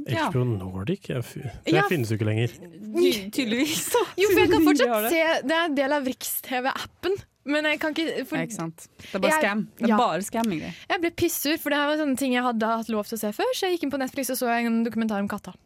Ja. 0.07 0.29
HBO 0.31 0.45
Nordic? 0.45 1.09
Det 1.09 1.73
Ja. 1.75 1.83
finnes 1.91 2.12
jo 2.12 2.15
ikke 2.21 2.29
lenger. 2.29 2.53
Ty- 2.55 3.31
Tydeligvis, 3.35 3.89
da. 3.97 4.05
Jo, 4.21 4.29
for 4.31 4.39
jeg 4.45 4.51
kan 4.53 4.65
fortsatt 4.69 5.09
det. 5.09 5.11
se 5.11 5.25
Det 5.49 5.57
er 5.57 5.65
en 5.65 5.75
del 5.81 5.93
av 5.97 6.05
Riks-TV-appen. 6.07 7.17
Men 7.49 7.69
jeg 7.71 7.81
kan 7.81 7.95
ikke 7.97 8.26
for, 8.28 8.38
Ja, 8.38 8.47
ikke 8.49 8.59
sant. 8.59 8.88
Det 9.00 9.14
er 9.14 9.23
bare 9.25 9.33
Jeg- 9.33 9.45
scam. 9.45 9.62
Det 9.78 9.87
er 9.87 9.95
ja. 9.95 10.00
bare 10.00 10.26
scamming. 10.26 10.61
Jeg 10.62 11.00
ble 11.00 11.11
pissur, 11.17 11.57
for 11.59 11.73
det 11.73 11.78
her 11.81 11.88
var 11.88 12.02
sånne 12.02 12.19
ting 12.21 12.35
jeg 12.37 12.45
hadde 12.45 12.75
hatt 12.75 12.93
lov 12.93 13.09
til 13.09 13.17
å 13.17 13.23
se 13.23 13.33
før. 13.33 13.49
Så 13.55 13.67
jeg 13.67 13.78
gikk 13.78 13.88
inn 13.88 13.95
på 13.95 14.02
Netflix 14.02 14.31
og 14.35 14.38
så 14.43 14.52
en 14.59 14.85
dokumentar 14.85 15.23
om 15.25 15.31
katter. 15.31 15.57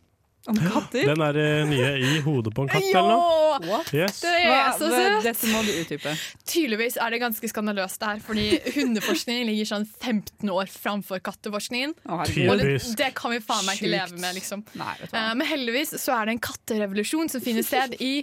Om 0.50 0.56
katter? 0.58 1.04
Den 1.06 1.20
er 1.22 1.36
uh, 1.38 1.68
nye 1.70 1.90
i 2.02 2.20
hodet 2.24 2.50
på 2.54 2.64
en 2.64 2.70
katt 2.72 2.82
eller 2.82 3.12
noe. 3.12 3.60
Ja! 3.62 3.78
Yes. 3.94 4.22
Det 4.24 4.32
er 4.32 4.72
så 4.74 4.88
søtt! 4.90 5.22
dette 5.22 5.50
må 5.52 5.60
du 5.62 5.70
utdype. 5.70 6.14
Tydeligvis 6.50 6.98
er 6.98 7.14
det 7.14 7.20
ganske 7.22 7.50
skandaløst 7.52 8.02
det 8.02 8.10
her, 8.10 8.22
fordi 8.26 8.46
hundeforskningen 8.74 9.46
ligger 9.52 9.70
sånn 9.70 9.86
15 9.86 10.50
år 10.50 10.70
framfor 10.72 11.22
katteforskningen. 11.22 11.94
Å. 12.10 12.18
Og 12.26 12.58
det, 12.58 12.74
det 12.98 13.12
kan 13.18 13.34
vi 13.34 13.38
faen 13.44 13.68
meg 13.68 13.78
ikke 13.78 13.92
leve 13.94 14.18
med, 14.18 14.34
liksom. 14.40 14.66
Nei, 14.82 14.96
uh, 15.04 15.06
du. 15.06 15.18
Men 15.38 15.46
heldigvis 15.46 15.94
så 16.02 16.16
er 16.18 16.26
det 16.26 16.38
en 16.38 16.44
katterevolusjon 16.50 17.30
som 17.30 17.44
finner 17.44 17.66
sted 17.66 17.94
i 18.02 18.14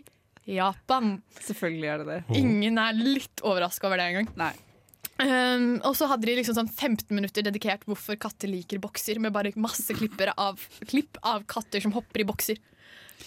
Japan. 0.48 1.19
Selvfølgelig 1.43 1.89
er 1.91 2.01
det 2.01 2.08
det. 2.10 2.19
Ingen 2.39 2.79
er 2.81 2.98
litt 2.98 3.43
overraska 3.46 3.89
over 3.89 4.01
det 4.01 4.10
engang. 4.12 4.31
Nei. 4.39 4.53
Um, 5.19 5.81
og 5.84 5.98
så 6.00 6.08
hadde 6.08 6.29
de 6.29 6.38
liksom 6.38 6.55
sånn 6.55 6.69
15 6.72 7.12
minutter 7.12 7.43
dedikert 7.43 7.81
hvorfor 7.89 8.15
katter 8.19 8.48
liker 8.48 8.79
bokser, 8.79 9.19
med 9.19 9.34
bare 9.36 9.51
masse 9.60 9.91
klipper 9.98 10.31
av, 10.39 10.62
klipp 10.88 11.19
av 11.27 11.43
katter 11.50 11.84
som 11.84 11.91
hopper 11.96 12.24
i 12.24 12.27
bokser. 12.29 12.62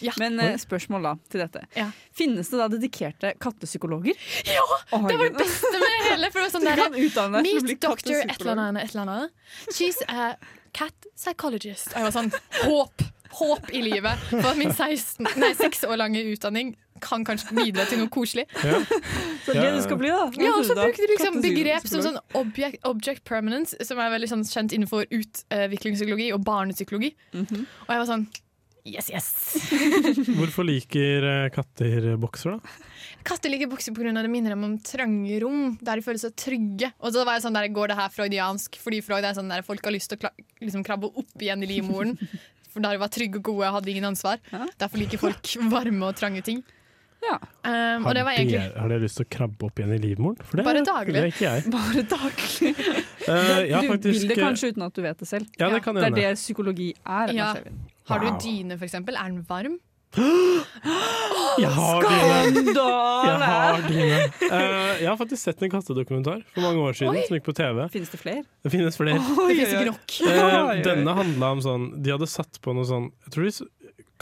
Ja. 0.01 0.15
Men 0.17 0.39
uh, 0.41 0.55
spørsmål 0.57 1.05
da 1.05 1.11
til 1.29 1.43
dette. 1.43 1.61
Ja. 1.77 1.91
Finnes 2.17 2.49
det 2.49 2.57
da 2.57 2.67
dedikerte 2.71 3.35
kattepsykologer? 3.41 4.17
ja! 4.49 4.65
Oh, 4.89 5.05
Det 5.05 5.19
var 5.19 5.29
det 5.29 5.37
beste 5.37 5.69
med 5.77 5.97
hele! 6.09 6.29
For 6.33 6.41
det 6.41 6.47
var 6.47 6.53
sånn 6.55 6.65
der, 6.65 6.83
utdanne 7.05 7.43
deg 7.43 7.61
Meet 7.61 7.81
doctor 7.85 8.17
et 8.23 8.41
eller 8.41 8.63
annet, 8.65 8.87
et 8.87 8.95
eller 8.95 9.03
annet. 9.05 9.51
She's 9.69 10.01
a 10.09 10.31
cat 10.73 11.09
psychologist. 11.13 11.93
Og 11.93 12.01
jeg 12.01 12.09
var 12.09 12.15
sånn 12.17 12.33
Håp! 12.63 13.05
Håp 13.33 13.69
i 13.73 13.81
livet. 13.85 14.25
For 14.29 14.57
min 14.57 14.73
16, 14.73 15.29
nei, 15.41 15.53
6 15.57 15.87
år 15.89 15.97
lange 16.01 16.21
utdanning 16.33 16.75
kan 17.03 17.25
kanskje 17.27 17.55
bidra 17.57 17.85
til 17.89 17.99
noe 18.01 18.11
koselig. 18.13 18.45
Ja. 18.63 18.79
Så 19.43 19.51
det 19.51 19.59
er 19.59 19.67
det 19.67 19.73
du 19.75 19.83
skal 19.85 19.99
bli, 19.99 20.11
da. 20.13 20.29
Ja, 20.39 20.53
og 20.55 20.63
så 20.67 20.77
brukte 20.77 21.03
de 21.03 21.09
liksom 21.11 21.41
begrep 21.43 21.89
som 21.91 22.03
sånn 22.05 22.21
object, 22.39 22.79
object 22.87 23.25
permanence, 23.27 23.75
som 23.83 23.99
er 23.99 24.13
veldig 24.13 24.29
sånn 24.31 24.45
kjent 24.47 24.75
innenfor 24.77 25.09
utviklingspsykologi 25.11 26.29
og 26.35 26.45
barnepsykologi. 26.47 27.11
Mhm. 27.35 27.67
Og 27.85 27.93
jeg 27.93 28.03
var 28.03 28.09
sånn 28.09 28.25
Yes, 28.83 29.07
yes! 29.07 29.27
Hvorfor 30.37 30.65
liker 30.67 31.23
eh, 31.23 31.45
katter 31.55 32.17
bokser, 32.19 32.57
da? 32.57 33.13
Katter 33.23 33.47
liker 33.53 33.69
bokser 33.71 33.95
pga. 33.95 34.11
det 34.17 34.31
minner 34.31 34.51
dem 34.51 34.65
om 34.67 34.73
trange 34.83 35.37
rom, 35.39 35.77
der 35.79 35.99
de 35.99 36.03
føler 36.03 36.19
seg 36.19 36.35
trygge. 36.35 36.89
Og 36.99 37.15
så 37.15 37.23
var 37.23 37.37
jeg 37.37 37.45
sånn 37.45 37.55
der, 37.55 37.69
Går 37.71 37.93
det 37.93 37.97
her 38.01 38.11
freudiansk? 38.11 38.75
Fordi 38.83 38.99
Freud 39.05 39.23
er 39.23 39.37
sånn 39.37 39.47
der 39.47 39.63
folk 39.63 39.87
har 39.87 39.95
lyst 39.95 40.11
til 40.11 40.19
å 40.19 40.25
kla 40.25 40.33
liksom 40.59 40.83
krabbe 40.83 41.07
opp 41.07 41.39
igjen 41.39 41.63
i 41.63 41.71
livmoren. 41.71 42.17
For 42.73 42.83
da 42.83 42.91
de 42.91 42.99
var 42.99 43.11
trygge 43.13 43.39
og 43.39 43.47
gode 43.53 43.69
og 43.69 43.77
hadde 43.77 43.91
ingen 43.93 44.09
ansvar. 44.09 44.41
Derfor 44.81 44.99
liker 44.99 45.21
folk 45.21 45.55
varme 45.71 46.09
og 46.09 46.17
trange 46.19 46.43
ting. 46.43 46.63
Ja. 47.23 47.37
Um, 47.63 48.03
og 48.03 48.09
Har 48.09 48.17
det 48.17 48.23
var 48.27 48.35
dere 48.35 48.43
egentlig 48.43 48.81
har 48.83 48.89
dere 48.91 49.03
lyst 49.05 49.19
til 49.21 49.25
å 49.25 49.29
krabbe 49.37 49.67
opp 49.69 49.79
igjen 49.79 49.93
i 49.95 49.99
livmoren? 50.03 50.37
For 50.43 50.59
det, 50.59 50.65
Bare 50.67 50.83
daglig. 50.87 51.13
det 51.15 51.21
er 51.23 51.31
ikke 51.31 51.47
jeg. 51.47 51.63
Bare 51.77 52.03
daglig. 52.15 52.73
uh, 53.29 53.63
ja, 53.69 53.79
du 53.81 53.87
faktisk, 53.93 54.11
vil 54.19 54.27
det 54.33 54.37
eh, 54.37 54.43
kanskje 54.43 54.73
uten 54.73 54.85
at 54.89 54.93
du 54.97 55.01
vet 55.05 55.23
det 55.23 55.29
selv. 55.29 55.47
Ja, 55.61 55.69
det 55.71 55.81
kan 55.85 55.95
det 55.95 56.09
er 56.09 56.17
det 56.19 56.27
psykologi 56.41 56.91
er. 57.05 57.33
Ja. 57.37 57.53
Har 58.11 58.19
du 58.19 58.27
Wow. 58.27 58.39
dyne, 58.43 58.77
for 58.77 58.85
eksempel? 58.89 59.15
Er 59.15 59.31
den 59.31 59.43
varm? 59.47 59.79
Jeg 61.57 61.69
har 61.73 62.01
dine! 62.01 62.53
Jeg 62.53 62.73
Skandale! 62.73 63.45
har 63.45 63.81
dine. 63.87 64.17
Eh, 64.49 65.01
jeg 65.01 65.07
har 65.09 65.17
faktisk 65.19 65.41
sett 65.43 65.61
en 65.65 65.71
kattedokumentar 65.73 66.41
for 66.53 66.61
mange 66.65 66.81
år 66.85 66.97
siden 66.97 67.17
som 67.27 67.37
gikk 67.37 67.45
på 67.47 67.55
TV. 67.57 67.81
Finnes 67.93 68.11
det 68.13 68.19
flere? 68.21 68.43
Det 68.65 68.71
finnes 68.73 68.97
flere. 68.97 69.17
Oi, 69.21 69.47
Det 69.53 69.55
finnes 69.57 69.73
ikke 69.73 69.89
nok. 69.91 70.15
Oi, 70.27 70.51
oi. 70.59 70.77
denne 70.85 71.15
handla 71.17 71.51
om 71.55 71.61
sånn 71.65 71.87
De 72.05 72.13
hadde 72.13 72.29
satt 72.29 72.59
på 72.63 72.73
noe 72.77 72.85
sånn 72.89 73.09
Jeg 73.25 73.33
tror 73.35 73.47
de 73.49 73.69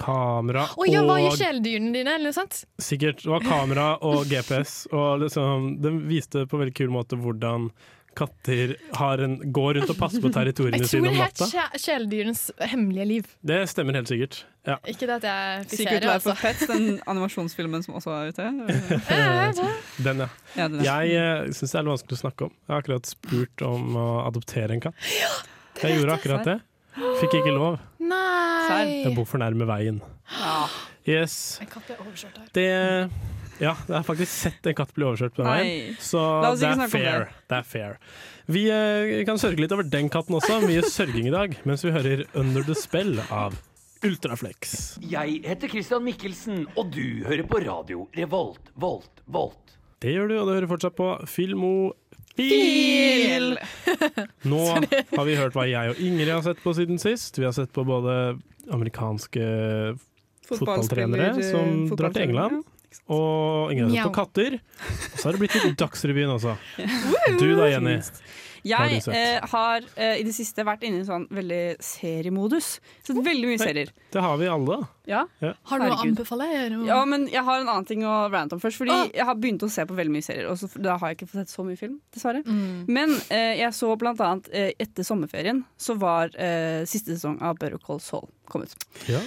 kamera 0.01 0.65
Å 0.75 0.89
ja, 0.89 1.05
hva 1.05 1.17
gjør 1.22 1.39
kjæledyrene 1.39 1.96
dine? 1.96 2.17
Eller 2.17 2.31
noe 2.31 2.36
sånt? 2.36 2.63
Sikkert. 2.81 3.24
Det 3.24 3.31
var 3.31 3.46
kamera 3.46 3.88
og 4.08 4.25
GPS, 4.31 4.86
og 4.91 5.25
liksom, 5.25 5.74
den 5.84 6.05
viste 6.10 6.46
på 6.50 6.62
veldig 6.62 6.77
kul 6.77 6.93
måte 6.93 7.20
hvordan 7.22 7.72
katter 8.17 8.75
har 8.98 9.22
en, 9.24 9.38
går 9.53 9.77
rundt 9.77 9.91
og 9.93 9.98
passer 10.00 10.24
på 10.24 10.31
territoriene 10.38 10.81
Jeg 10.81 10.89
tror 10.91 11.05
det 11.05 11.12
er 11.13 11.22
het 11.22 11.84
kjæledyrenes 11.86 12.41
hemmelige 12.74 13.05
liv. 13.08 13.29
Det 13.48 13.60
stemmer 13.72 13.96
helt 14.00 14.12
sikkert. 14.12 14.41
Ja. 14.67 14.77
Ikke 14.86 15.08
det 15.08 15.22
at 15.22 15.27
jeg 15.29 15.62
Secret 15.63 15.77
Sikkert 15.79 16.03
Life 16.05 16.15
altså. 16.17 16.34
of 16.34 16.41
Pets, 16.43 16.65
den 16.70 17.00
animasjonsfilmen 17.10 17.86
som 17.86 17.96
også 18.01 18.17
er 18.17 18.34
ute. 18.34 18.50
Den, 20.05 20.25
ja. 20.25 20.27
Ja, 20.55 20.67
den 20.67 20.84
Jeg 20.84 21.15
uh, 21.15 21.48
syns 21.55 21.72
det 21.72 21.79
er 21.79 21.86
litt 21.86 21.96
vanskelig 21.96 22.17
å 22.17 22.22
snakke 22.22 22.48
om. 22.48 22.53
Jeg 22.58 22.74
har 22.74 22.84
akkurat 22.84 23.10
spurt 23.10 23.63
om 23.65 23.98
å 24.00 24.10
adoptere 24.25 24.75
en 24.75 24.84
katt. 24.84 25.08
Jeg 25.81 25.98
gjorde 25.98 26.20
akkurat 26.20 26.46
det. 26.46 26.60
Fikk 27.22 27.38
ikke 27.40 27.54
lov. 27.56 27.78
Nei! 28.04 29.04
Jeg 29.06 29.14
bor 29.16 29.28
for 29.30 29.42
nærme 29.42 29.68
veien. 29.70 30.02
Ja. 30.32 30.66
Yes. 31.08 31.60
En 31.62 31.70
katt 31.70 31.88
ble 31.88 31.98
overkjørt 31.98 32.38
her. 32.38 32.50
Det 32.54 32.68
Ja, 33.62 33.76
jeg 33.88 33.94
har 33.94 34.06
faktisk 34.06 34.32
sett 34.32 34.68
en 34.70 34.78
katt 34.78 34.94
bli 34.96 35.06
overkjørt 35.06 35.36
på 35.38 35.44
den 35.44 35.52
veien, 35.52 35.98
så 36.02 36.22
det 36.58 36.70
er 36.70 36.88
fair. 36.90 37.28
Det 37.50 37.58
er 37.60 37.68
fair. 37.68 37.98
Vi 38.52 38.64
eh, 38.74 39.22
kan 39.28 39.38
sørge 39.42 39.62
litt 39.62 39.74
over 39.76 39.86
den 39.86 40.10
katten 40.14 40.38
også. 40.38 40.60
Mye 40.66 40.82
sørging 40.90 41.30
i 41.30 41.34
dag, 41.34 41.58
mens 41.70 41.86
vi 41.86 41.94
hører 41.94 42.26
'Under 42.34 42.66
the 42.66 42.74
Spell' 42.78 43.22
av 43.30 43.58
Ultraflex. 44.04 44.98
Jeg 45.06 45.42
heter 45.46 45.70
Christian 45.70 46.04
Mikkelsen, 46.04 46.66
og 46.76 46.90
du 46.92 47.22
hører 47.28 47.46
på 47.46 47.62
radio 47.62 48.08
Revolt, 48.18 48.74
Volt, 48.76 49.22
Volt. 49.28 49.78
Det 50.02 50.16
gjør 50.16 50.28
du, 50.32 50.38
og 50.40 50.48
du 50.48 50.54
hører 50.56 50.72
fortsatt 50.72 50.98
på 50.98 51.12
Filmofil. 51.30 51.94
Fil! 52.38 53.58
Nå 54.52 54.62
har 54.72 55.26
vi 55.28 55.36
hørt 55.40 55.56
hva 55.58 55.66
jeg 55.70 55.94
og 55.94 56.02
Ingrid 56.02 56.32
har 56.32 56.44
sett 56.46 56.62
på 56.64 56.74
siden 56.78 57.02
sist. 57.02 57.38
Vi 57.40 57.48
har 57.48 57.56
sett 57.56 57.72
på 57.76 57.84
både 57.88 58.38
amerikanske 58.72 59.46
fotballtrenere 60.52 61.34
som 61.46 61.86
drar 61.98 62.14
til 62.16 62.30
England, 62.30 62.62
og 63.12 63.72
Ingrid 63.74 63.92
har 63.92 63.98
sett 63.98 64.12
på 64.12 64.18
katter. 64.20 64.60
Og 64.60 65.18
så 65.18 65.28
har 65.28 65.38
det 65.38 65.44
blitt 65.44 65.58
litt 65.60 65.80
Dagsrevyen 65.80 66.36
også. 66.38 66.56
Du 67.42 67.48
da, 67.58 67.68
Jenny? 67.72 67.98
Har 68.63 68.89
Jeg 68.91 69.03
sett? 69.03 69.15
eh, 69.15 69.48
har 69.51 69.82
eh, 69.96 70.20
i 70.20 70.24
det 70.27 70.34
siste 70.36 70.63
vært 70.68 70.84
inne 70.86 71.00
i 71.01 71.06
sånn 71.08 71.24
veldig 71.34 71.62
seriemodus. 71.82 72.68
Sett 73.03 73.18
veldig 73.25 73.48
mye 73.50 73.60
serier. 73.62 73.89
Det 74.13 74.22
har 74.22 74.38
vi 74.38 74.48
alle. 74.51 74.77
Ja. 75.10 75.24
Har 75.41 75.80
du 75.82 75.86
noe 75.88 75.96
å 75.98 76.03
anbefale? 76.06 76.48
Ja, 76.88 77.00
men 77.10 77.25
jeg 77.32 77.44
har 77.48 77.60
en 77.63 77.68
annen 77.72 77.88
ting 77.89 78.03
å 78.06 78.30
rante 78.32 78.53
om 78.58 78.62
først. 78.62 78.77
Fordi 78.77 78.91
Ah. 78.94 79.08
jeg 79.13 79.25
har 79.25 79.36
begynt 79.36 79.63
å 79.65 79.70
se 79.70 79.86
på 79.89 79.96
veldig 79.98 80.13
mye 80.13 80.24
serier, 80.24 80.48
og 80.51 80.58
så, 80.62 80.70
da 80.80 80.98
har 80.98 81.10
jeg 81.10 81.18
ikke 81.18 81.30
fått 81.32 81.41
sett 81.48 81.56
så 81.58 81.65
mye 81.65 81.77
film, 81.80 82.00
dessverre. 82.13 82.44
Mm. 82.46 82.86
Men 82.88 83.15
eh, 83.30 83.58
jeg 83.63 83.74
så 83.74 83.96
blant 83.98 84.20
annet 84.22 84.50
eh, 84.53 84.72
etter 84.80 85.03
sommerferien, 85.03 85.63
så 85.77 85.98
var 85.98 86.30
eh, 86.38 86.86
siste 86.86 87.15
sesong 87.18 87.41
av 87.41 87.58
Better 87.58 87.80
Call 87.82 88.00
Saul 88.00 88.30
kommet. 88.48 88.75
Ja. 89.10 89.20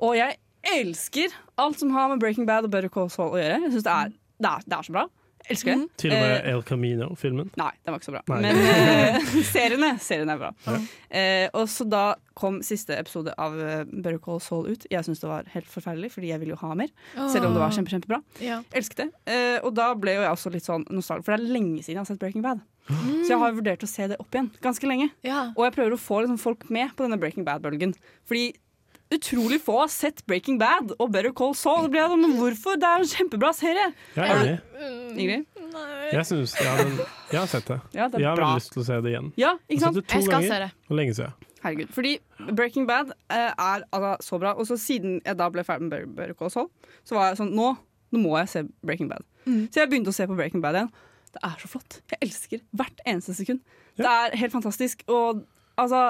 Og 0.00 0.16
jeg 0.16 0.38
elsker 0.62 1.32
alt 1.58 1.78
som 1.80 1.90
har 1.90 2.08
med 2.08 2.20
Breaking 2.20 2.46
Bad 2.46 2.64
og 2.64 2.70
Better 2.70 2.88
Call 2.92 3.10
Saul 3.10 3.32
å 3.36 3.40
gjøre. 3.40 3.60
Jeg 3.64 3.72
synes 3.76 3.84
det 3.86 3.92
er, 3.94 4.12
det 4.40 4.50
er, 4.50 4.64
det 4.66 4.78
er 4.78 4.82
så 4.88 4.92
bra. 4.96 5.06
Elsker 5.50 5.72
det. 5.74 5.86
Til 6.00 6.12
og 6.12 6.20
med 6.20 6.30
Eh, 6.30 6.50
El 6.52 6.62
Camino-filmen. 6.66 7.50
Nei, 7.58 7.70
den 7.84 7.94
var 7.94 8.00
ikke 8.00 8.08
så 8.10 8.14
bra. 8.14 8.22
Nei. 8.30 8.40
Men 8.44 8.60
uh, 9.20 9.36
seriene, 9.48 9.90
seriene 10.02 10.36
er 10.36 10.42
bra. 10.42 10.50
Ja. 10.66 10.80
Uh, 11.10 11.60
og 11.62 11.70
så 11.72 11.86
da 11.88 12.04
kom 12.40 12.60
siste 12.64 12.96
episode 12.96 13.34
av 13.36 13.56
eh, 13.60 13.82
Better 13.90 14.20
Call 14.22 14.38
Saul 14.40 14.70
ut. 14.70 14.86
Jeg 14.88 15.04
syntes 15.04 15.20
det 15.20 15.28
var 15.28 15.48
helt 15.52 15.68
forferdelig, 15.68 16.08
fordi 16.14 16.30
jeg 16.30 16.40
ville 16.40 16.54
jo 16.54 16.60
ha 16.62 16.70
mer. 16.78 16.88
Selv 17.28 17.50
om 17.50 17.56
det 17.56 17.60
var 17.60 17.74
kjempe, 17.76 17.92
kjempebra. 17.92 18.20
Ja. 18.40 18.62
Elsket 18.72 19.02
det. 19.02 19.08
Uh, 19.28 19.58
og 19.66 19.74
da 19.76 19.90
ble 19.98 20.16
jo 20.16 20.24
jeg 20.24 20.32
også 20.32 20.52
litt 20.54 20.68
sånn 20.68 20.86
nostalgisk, 20.88 21.26
for 21.28 21.36
det 21.36 21.42
er 21.42 21.58
lenge 21.58 21.82
siden 21.82 21.98
jeg 21.98 22.02
har 22.04 22.08
sett 22.08 22.22
Breaking 22.22 22.46
Bad. 22.46 22.64
Så 22.90 23.28
jeg 23.28 23.38
har 23.38 23.52
vurdert 23.54 23.84
å 23.84 23.90
se 23.90 24.08
det 24.10 24.16
opp 24.18 24.34
igjen 24.34 24.48
ganske 24.64 24.88
lenge. 24.88 25.10
Ja. 25.26 25.50
Og 25.52 25.66
jeg 25.66 25.76
prøver 25.76 25.94
å 25.94 26.00
få 26.00 26.22
liksom, 26.24 26.40
folk 26.42 26.64
med 26.72 26.94
på 26.96 27.04
denne 27.06 27.20
Breaking 27.20 27.44
Bad-bølgen. 27.46 27.92
Fordi 28.26 28.48
utrolig 29.14 29.58
få 29.64 29.78
har 29.80 29.88
sett 29.92 30.20
Breaking 30.30 30.58
Bad 30.60 30.92
og 30.98 31.10
Better 31.12 31.32
Call 31.36 31.54
Saul. 31.58 31.84
Det 31.86 31.90
blir 31.96 32.06
sånn, 32.12 32.22
men 32.22 32.36
hvorfor? 32.38 32.78
Det 32.80 32.86
er 32.88 33.02
en 33.04 33.10
kjempebra 33.10 33.50
serie. 33.56 33.88
Jeg 34.14 34.22
er 34.24 34.30
Har 34.30 34.44
enig. 34.44 34.58
Ingrid? 35.20 35.46
Jeg, 36.10 36.24
synes, 36.26 36.54
ja, 36.60 36.72
men, 36.80 36.96
jeg 37.30 37.38
har 37.40 37.46
sett 37.50 37.66
det. 37.70 37.78
Ja, 37.98 38.08
det 38.10 38.18
er 38.18 38.24
jeg 38.24 38.28
har 38.30 38.38
bra. 38.40 38.48
veldig 38.50 38.62
lyst 38.62 38.72
til 38.74 38.82
å 38.82 38.86
se 38.88 38.98
det 39.04 39.12
igjen. 39.14 39.28
Ja, 39.38 39.52
Jeg 39.68 39.76
ikke 39.78 39.84
har 39.86 39.92
sant? 39.94 40.06
to 40.06 40.16
Jeg 40.16 40.26
skal 40.26 40.34
ganger. 40.36 40.48
se 40.54 40.58
det. 40.64 40.70
Og 40.90 40.96
lenge 41.00 41.14
siden. 41.18 41.46
Herregud. 41.60 41.90
Fordi 41.92 42.12
Breaking 42.56 42.86
Bad 42.88 43.10
eh, 43.28 43.50
er 43.52 43.84
altså, 43.92 44.12
så 44.30 44.38
bra. 44.40 44.54
Og 44.56 44.66
så 44.70 44.78
siden 44.80 45.18
jeg 45.26 45.36
da 45.42 45.50
ble 45.52 45.64
ferdig 45.68 45.90
med 45.90 46.14
Better- 46.16 46.34
Call 46.38 46.50
Saul, 46.54 46.70
så 47.04 47.18
var 47.18 47.28
jeg 47.32 47.40
sånn 47.42 47.50
Nå, 47.54 47.68
nå 48.14 48.22
må 48.22 48.38
jeg 48.40 48.48
se 48.54 48.62
Breaking 48.86 49.10
Bad. 49.12 49.26
Mm. 49.44 49.66
Så 49.68 49.82
jeg 49.82 49.90
begynte 49.92 50.10
å 50.14 50.16
se 50.16 50.26
på 50.30 50.38
Breaking 50.38 50.62
Bad 50.64 50.78
igjen. 50.80 50.90
Det 51.34 51.42
er 51.46 51.60
så 51.62 51.68
flott. 51.70 52.00
Jeg 52.10 52.18
elsker 52.26 52.62
hvert 52.74 53.04
eneste 53.06 53.34
sekund. 53.38 53.60
Det 54.00 54.08
er 54.08 54.34
helt 54.40 54.54
fantastisk. 54.54 55.04
Og 55.12 55.44
altså 55.78 56.00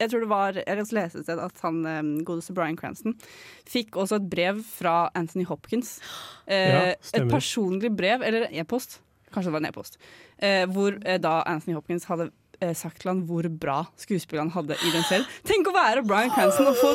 jeg 0.00 0.10
tror 0.10 0.24
det 0.24 0.30
var, 0.32 0.58
jeg 0.58 0.80
leste 0.96 1.20
et 1.20 1.28
sted 1.28 1.42
at 1.44 1.62
han 1.66 1.78
eh, 1.86 2.00
godeste 2.26 2.56
Bryan 2.56 2.78
Cranston 2.80 3.14
fikk 3.68 4.00
også 4.00 4.18
et 4.18 4.28
brev 4.32 4.60
fra 4.64 4.96
Anthony 5.14 5.44
Hopkins. 5.46 5.98
Eh, 6.48 6.68
Ja, 6.72 6.82
et 7.20 7.30
personlig 7.30 7.92
brev, 7.96 8.22
eller 8.26 8.48
e-post, 8.50 8.98
kanskje 9.30 9.50
det 9.52 9.56
var 9.58 9.62
en 9.64 9.70
e-post, 9.70 9.98
eh, 10.42 10.64
hvor 10.66 10.96
eh, 11.04 11.20
da 11.22 11.42
Anthony 11.46 11.76
Hopkins 11.78 12.08
hadde 12.10 12.30
eh, 12.60 12.74
sagt 12.76 13.00
til 13.00 13.08
han 13.12 13.20
hvor 13.28 13.46
bra 13.62 13.84
skuespiller 14.00 14.42
han 14.42 14.50
hadde 14.56 14.74
i 14.74 14.90
den 14.92 15.04
selv. 15.08 15.28
Tenk 15.48 15.68
å 15.70 15.74
være 15.76 16.02
Bryan 16.04 16.32
Cranston 16.34 16.66
og 16.72 16.76
få, 16.80 16.90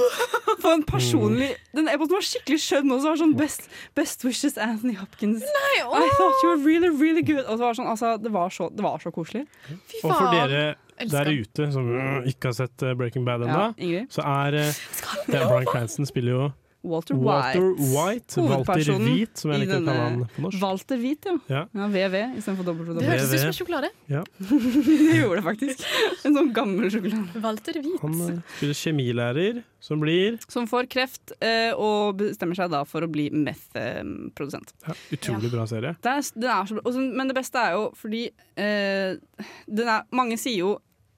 få 0.62 0.74
en 0.76 0.84
personlig 0.88 1.52
Den 1.78 1.88
e-posten 1.92 2.18
var 2.18 2.26
skikkelig 2.28 2.60
skjønn 2.64 2.92
også. 2.96 3.10
Var 3.14 3.22
sånn 3.24 3.34
best, 3.40 3.70
best 3.98 4.26
wishes 4.28 4.58
Anthony 4.62 4.94
Hopkins. 5.00 5.42
Nei, 5.46 5.76
I 5.82 6.10
thought 6.18 6.44
you 6.44 6.52
were 6.52 6.62
really, 6.66 6.90
really 6.90 7.24
good. 7.26 7.46
Og 7.46 7.58
det 7.60 7.66
var, 7.66 7.78
sånn, 7.78 7.90
altså, 7.92 8.16
det 8.22 8.32
var, 8.36 8.54
så, 8.54 8.70
det 8.74 8.86
var 8.86 9.02
så 9.04 9.12
koselig. 9.16 9.46
Fy 9.70 10.02
faen. 10.02 10.12
Og 10.12 10.18
for 10.20 10.36
dere 10.36 10.76
der 11.12 11.32
ute 11.32 11.72
som 11.72 11.90
øh, 11.92 12.28
ikke 12.28 12.52
har 12.52 12.58
sett 12.62 12.84
øh, 12.84 12.96
Breaking 12.98 13.26
Bad 13.26 13.44
ennå, 13.48 13.74
Ja, 13.78 14.06
så 14.10 14.22
er 14.22 14.60
øh, 14.62 14.70
det 15.28 15.42
er 15.42 15.48
Bryan 15.50 15.66
Cranston 15.66 16.06
spiller 16.06 16.32
jo 16.32 16.52
Walter 16.86 17.16
Walter 17.16 17.60
White. 17.60 17.82
White. 17.98 18.42
Walter 18.42 19.00
Hvit, 19.02 19.40
som 19.40 19.52
jeg 19.54 19.64
liker 19.64 19.80
å 19.80 19.86
kalle 19.88 20.04
han 20.04 20.20
på 20.36 20.44
norsk. 20.46 20.62
Walter 20.62 21.00
Hvit, 21.02 21.26
ja. 21.26 21.36
Ja. 21.50 21.62
ja 21.74 21.88
VV 21.96 22.18
istedenfor 22.38 22.68
dobbelt 22.68 23.00
Det 23.00 23.08
høres 23.08 23.24
hørtes 23.26 23.34
ut 23.34 23.46
som 23.48 23.56
sjokolade. 23.58 23.90
sjokolade. 24.06 24.52
Det 25.10 25.18
gjorde 25.18 25.40
det 25.40 25.46
faktisk. 25.48 25.86
En 26.28 26.38
sånn 26.38 26.52
gammel 26.56 26.92
sjokolade. 26.94 27.42
Walter 27.46 27.80
Hvit. 27.82 27.98
Han 28.04 28.20
spiller 28.58 28.80
kjemilærer, 28.82 29.62
som 29.82 30.02
blir 30.02 30.38
Som 30.46 30.70
får 30.70 30.90
kreft 30.94 31.34
eh, 31.42 31.74
og 31.74 32.20
bestemmer 32.22 32.58
seg 32.58 32.70
da 32.74 32.84
for 32.88 33.06
å 33.06 33.10
bli 33.12 33.28
meth-produsent. 33.34 34.76
ja, 34.86 34.98
utrolig 35.18 35.52
bra 35.54 35.66
serie. 35.70 35.96
Det 36.06 36.18
er, 36.20 36.32
den 36.38 36.52
er 36.54 36.70
så 36.70 37.06
Men 37.06 37.34
det 37.34 37.38
beste 37.38 37.62
er 37.62 37.80
jo 37.80 37.90
fordi 37.98 38.28
eh, 38.62 39.18
den 39.66 39.90
er, 39.90 40.06
Mange 40.16 40.38
sier 40.42 40.62
jo 40.62 40.76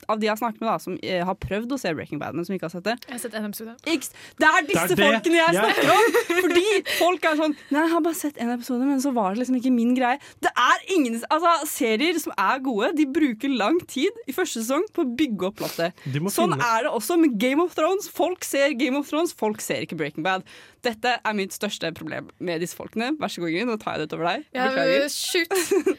av 0.08 0.20
de 0.20 0.28
jeg 0.28 0.32
har 0.32 0.40
snakket 0.40 0.62
med 0.62 0.70
da 0.70 0.78
som 0.80 0.98
eh, 1.04 1.24
har 1.26 1.36
prøvd 1.36 1.74
å 1.76 1.80
se 1.82 1.94
Breaking 1.94 2.20
Bad, 2.22 2.36
men 2.38 2.46
som 2.48 2.54
ikke 2.56 2.68
har 2.70 2.74
sett 2.78 2.84
det 2.86 2.94
Jeg 3.08 3.14
har 3.16 3.20
sett 3.24 3.34
en 3.40 3.46
episode. 3.50 3.74
Ikke, 3.86 4.08
det 4.40 4.48
er 4.48 4.68
disse 4.68 4.74
Det 4.74 4.84
er 4.84 4.96
det 4.96 5.08
folkene 5.08 5.40
jeg 5.40 5.54
jeg- 5.58 5.64
snakker 5.66 5.92
om! 5.96 6.42
Fordi 6.48 6.66
folk 7.00 7.26
er 7.32 7.36
sånn 7.42 7.56
Nei, 7.72 7.82
jeg 7.82 7.92
har 7.96 8.02
bare 8.06 8.20
sett 8.22 8.38
en 8.44 8.52
episode, 8.54 8.86
men 8.88 9.02
så 9.04 9.12
var 9.16 9.34
det 9.34 9.42
liksom 9.42 9.58
ikke 9.60 9.74
min 9.74 9.96
greie. 9.98 10.20
Det 10.44 10.52
er 10.54 10.86
ingen 10.96 11.18
Altså, 11.32 11.54
serier 11.68 12.20
som 12.22 12.32
er 12.38 12.60
gode, 12.64 12.92
de 12.96 13.06
bruker 13.06 13.50
lang 13.58 13.80
tid 13.90 14.12
i 14.28 14.36
første 14.38 14.62
sesong 14.64 14.86
på 14.94 15.04
å 15.04 15.12
bygge 15.18 15.50
opp 15.50 15.58
plottet. 15.64 15.94
Sånn 16.06 16.54
finne- 16.54 16.62
er 16.78 16.84
det 16.88 16.92
også 16.94 17.18
med 17.20 17.38
Game 17.42 17.62
of 17.64 17.74
Thrones. 17.76 18.08
Folk 18.08 18.44
ser 18.48 18.74
Game 18.80 18.96
of 18.98 19.10
Thrones, 19.10 19.34
folk 19.34 19.60
ser 19.62 19.82
ikke 19.86 19.98
Breaking 19.98 20.24
Bad. 20.24 20.44
Dette 20.86 21.16
er 21.26 21.34
mitt 21.34 21.54
største 21.56 21.90
problem 21.98 22.28
med 22.40 22.62
disse 22.62 22.76
folkene. 22.78 23.12
Vær 23.20 23.32
så 23.34 23.42
god, 23.42 23.50
Gry, 23.52 23.64
nå 23.66 23.78
tar 23.82 23.96
jeg 23.98 24.04
det 24.04 24.08
utover 24.12 24.28
deg. 24.30 24.44
Ja, 24.54 24.68
Beklager. 24.70 25.08
shoot. 25.10 25.56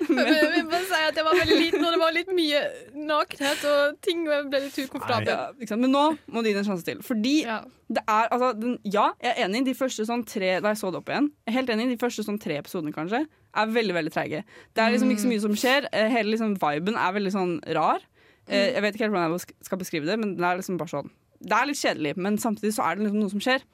Jeg 0.08 0.50
vil 0.54 0.68
bare 0.70 0.84
si 0.86 1.00
at 1.08 1.18
jeg 1.18 1.24
var 1.26 1.34
veldig 1.40 1.58
liten, 1.58 1.84
og 1.84 1.92
det 1.96 2.00
var 2.00 2.14
litt 2.14 2.30
mye 2.34 2.60
nakenhet, 3.08 3.64
og 3.72 3.98
ting 4.04 4.22
og 4.28 4.32
jeg 4.36 4.46
ble 4.52 4.60
litt 4.66 4.78
ukomfortable. 4.84 5.36
Ja. 5.66 5.76
Men 5.82 5.92
nå 5.94 6.04
må 6.30 6.42
du 6.44 6.48
gi 6.50 6.54
det 6.56 6.62
en 6.62 6.68
sjanse 6.70 6.86
til. 6.86 7.02
Fordi 7.04 7.34
det 7.44 8.04
er 8.04 8.28
altså 8.34 8.52
den, 8.60 8.78
Ja, 8.84 9.08
jeg 9.24 9.34
er 9.34 9.44
enig. 9.48 9.64
De 9.68 9.74
første 9.76 10.04
sånn 10.08 10.22
tre 10.28 10.58
Da 10.60 10.72
jeg 10.74 10.80
så 10.80 10.90
det 10.92 11.00
opp 11.02 11.08
igjen, 11.12 11.30
jeg 11.46 11.52
er 11.54 11.58
helt 11.58 11.70
enig, 11.74 11.88
de 11.94 12.00
første 12.00 12.24
sånn 12.26 12.38
tre 12.40 12.58
episodene 12.60 12.92
kanskje 12.94 13.24
er 13.58 13.70
veldig 13.74 13.94
veldig 13.96 14.12
treige. 14.14 14.42
Det 14.76 14.82
er 14.84 14.92
liksom 14.92 15.10
ikke 15.10 15.24
så 15.24 15.30
mye 15.32 15.40
som 15.42 15.54
skjer. 15.58 15.86
Eh, 15.92 16.08
Hele 16.12 16.30
liksom 16.34 16.52
viben 16.60 16.96
er 17.00 17.14
veldig 17.16 17.32
sånn 17.34 17.54
rar. 17.74 18.04
Eh, 18.48 18.74
Jeg 18.76 18.82
vet 18.84 18.94
ikke 18.94 19.08
helt 19.08 19.16
hvordan 19.16 19.34
jeg 19.38 19.64
skal 19.66 19.78
beskrive 19.80 20.06
det, 20.06 20.18
men 20.20 20.36
det 20.36 20.44
er 20.44 20.60
liksom 20.60 20.78
bare 20.80 20.92
sånn 20.92 21.10
Det 21.38 21.54
er 21.54 21.70
litt 21.70 21.80
kjedelig, 21.80 22.14
men 22.18 22.38
samtidig 22.42 22.74
så 22.76 22.86
er 22.86 22.98
det 22.98 23.06
liksom 23.06 23.22
noe 23.22 23.32
som 23.32 23.42
skjer. 23.42 23.64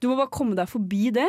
Du 0.00 0.08
må 0.10 0.18
bare 0.18 0.32
komme 0.32 0.58
deg 0.58 0.70
forbi 0.70 1.10
det. 1.14 1.28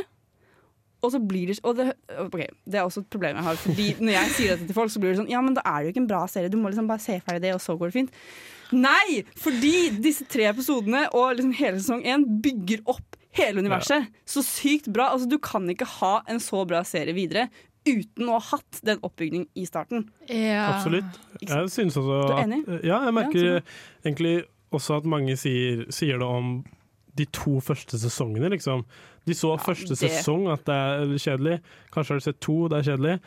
Og 1.04 1.12
så 1.12 1.20
blir 1.20 1.50
det, 1.52 1.58
og 1.68 1.76
det, 1.76 1.90
okay, 2.24 2.48
det 2.64 2.80
er 2.80 2.86
også 2.88 3.02
et 3.04 3.10
problem 3.12 3.36
jeg 3.36 3.44
har. 3.44 3.58
Fordi 3.60 3.88
Når 4.00 4.14
jeg 4.14 4.30
sier 4.38 4.54
dette 4.54 4.70
til 4.70 4.78
folk, 4.78 4.92
så 4.94 5.02
blir 5.04 5.12
det 5.12 5.20
sånn 5.20 5.32
Ja, 5.34 5.42
men 5.44 5.58
da 5.58 5.64
er 5.68 5.82
det 5.82 5.90
jo 5.90 5.94
ikke 5.96 6.04
en 6.06 6.12
bra 6.14 6.22
serie. 6.32 6.52
Du 6.52 6.56
må 6.62 6.72
liksom 6.72 6.88
bare 6.88 7.04
se 7.04 7.18
ferdig 7.26 7.44
det, 7.44 7.52
og 7.58 7.60
så 7.64 7.76
går 7.76 7.92
det 7.92 7.98
fint. 7.98 8.22
Nei! 8.74 9.20
Fordi 9.44 9.74
disse 10.02 10.26
tre 10.32 10.48
episodene 10.54 11.04
og 11.12 11.36
liksom 11.36 11.52
hele 11.60 11.82
sesong 11.82 12.06
én 12.08 12.24
bygger 12.46 12.86
opp 12.96 13.20
hele 13.36 13.60
universet. 13.66 14.08
Så 14.30 14.46
sykt 14.48 14.88
bra. 14.96 15.12
Altså, 15.12 15.28
du 15.30 15.38
kan 15.44 15.68
ikke 15.70 15.90
ha 16.00 16.16
en 16.32 16.40
så 16.44 16.64
bra 16.70 16.86
serie 16.88 17.16
videre 17.18 17.50
uten 17.84 18.30
å 18.32 18.38
ha 18.38 18.44
hatt 18.54 18.80
den 18.88 19.02
oppbyggingen 19.04 19.50
i 19.60 19.66
starten. 19.68 20.06
Absolutt. 20.32 21.20
Jeg 21.44 21.72
synes 21.74 21.98
er 22.00 22.12
at 22.24 22.46
enig? 22.46 22.62
Ja, 22.80 23.02
jeg 23.10 23.16
merker 23.20 23.48
Ja, 23.50 23.60
egentlig 24.06 24.36
også 24.78 24.98
at 25.02 25.06
mange 25.10 25.36
sier, 25.40 25.86
sier 25.94 26.20
det 26.22 26.28
om 26.28 26.64
de 27.16 27.26
to 27.30 27.60
første 27.62 28.00
sesongene, 28.02 28.50
liksom. 28.56 28.86
De 29.30 29.34
så 29.38 29.54
første 29.62 29.94
det- 29.94 30.00
sesong 30.02 30.48
at 30.52 30.64
det 30.66 30.74
er 30.74 31.14
kjedelig. 31.22 31.60
Kanskje 31.94 32.10
har 32.16 32.20
du 32.20 32.26
sett 32.26 32.40
to, 32.42 32.56
det 32.68 32.80
er 32.82 32.88
kjedelig. 32.92 33.20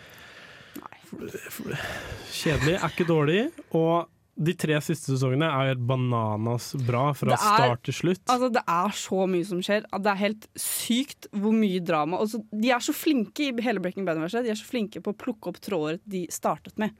Kjedelig 2.35 2.77
er 2.77 2.91
ikke 2.91 3.07
dårlig. 3.09 3.41
Og 3.79 4.09
de 4.37 4.53
tre 4.59 4.77
siste 4.85 5.15
sesongene 5.15 5.47
er 5.49 5.71
helt 5.71 5.87
bananas 5.89 6.73
bra 6.85 7.07
fra 7.17 7.33
er- 7.33 7.41
start 7.41 7.83
til 7.89 7.95
slutt. 7.95 8.25
Altså, 8.29 8.51
det 8.53 8.63
er 8.69 8.91
så 8.93 9.23
mye 9.31 9.47
som 9.49 9.63
skjer. 9.65 9.87
Det 10.03 10.11
er 10.13 10.21
helt 10.21 10.47
sykt 10.61 11.29
hvor 11.33 11.55
mye 11.57 11.81
drama 11.81 12.19
og 12.21 12.29
De 12.53 12.69
er 12.71 12.83
så 12.85 12.93
flinke 12.93 13.49
i 13.49 13.63
hele 13.63 13.81
Breaking 13.81 14.05
Bad-universet. 14.05 14.45
De 14.45 14.51
er 14.51 14.59
så 14.61 14.69
flinke 14.69 15.01
på 15.01 15.15
å 15.15 15.17
plukke 15.17 15.49
opp 15.49 15.61
tråder 15.61 16.01
de 16.07 16.27
startet 16.29 16.77
med. 16.77 16.91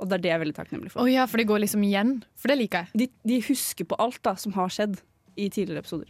Og 0.00 0.08
det 0.08 0.16
er 0.16 0.22
det 0.24 0.30
jeg 0.30 0.36
er 0.38 0.42
veldig 0.44 0.56
takknemlig 0.56 0.90
for. 0.94 1.02
Oh, 1.04 1.10
ja, 1.12 1.26
for 1.28 1.36
det 1.36 1.46
går 1.50 1.60
liksom 1.60 1.82
igjen? 1.84 2.14
For 2.40 2.48
det 2.48 2.56
liker 2.56 2.86
jeg. 2.86 2.88
De, 2.96 3.06
de 3.28 3.40
husker 3.44 3.84
på 3.84 3.98
alt 4.00 4.16
da 4.24 4.32
som 4.40 4.54
har 4.56 4.68
skjedd 4.72 4.96
i 5.36 5.50
tidligere 5.52 5.82
episoder. 5.84 6.08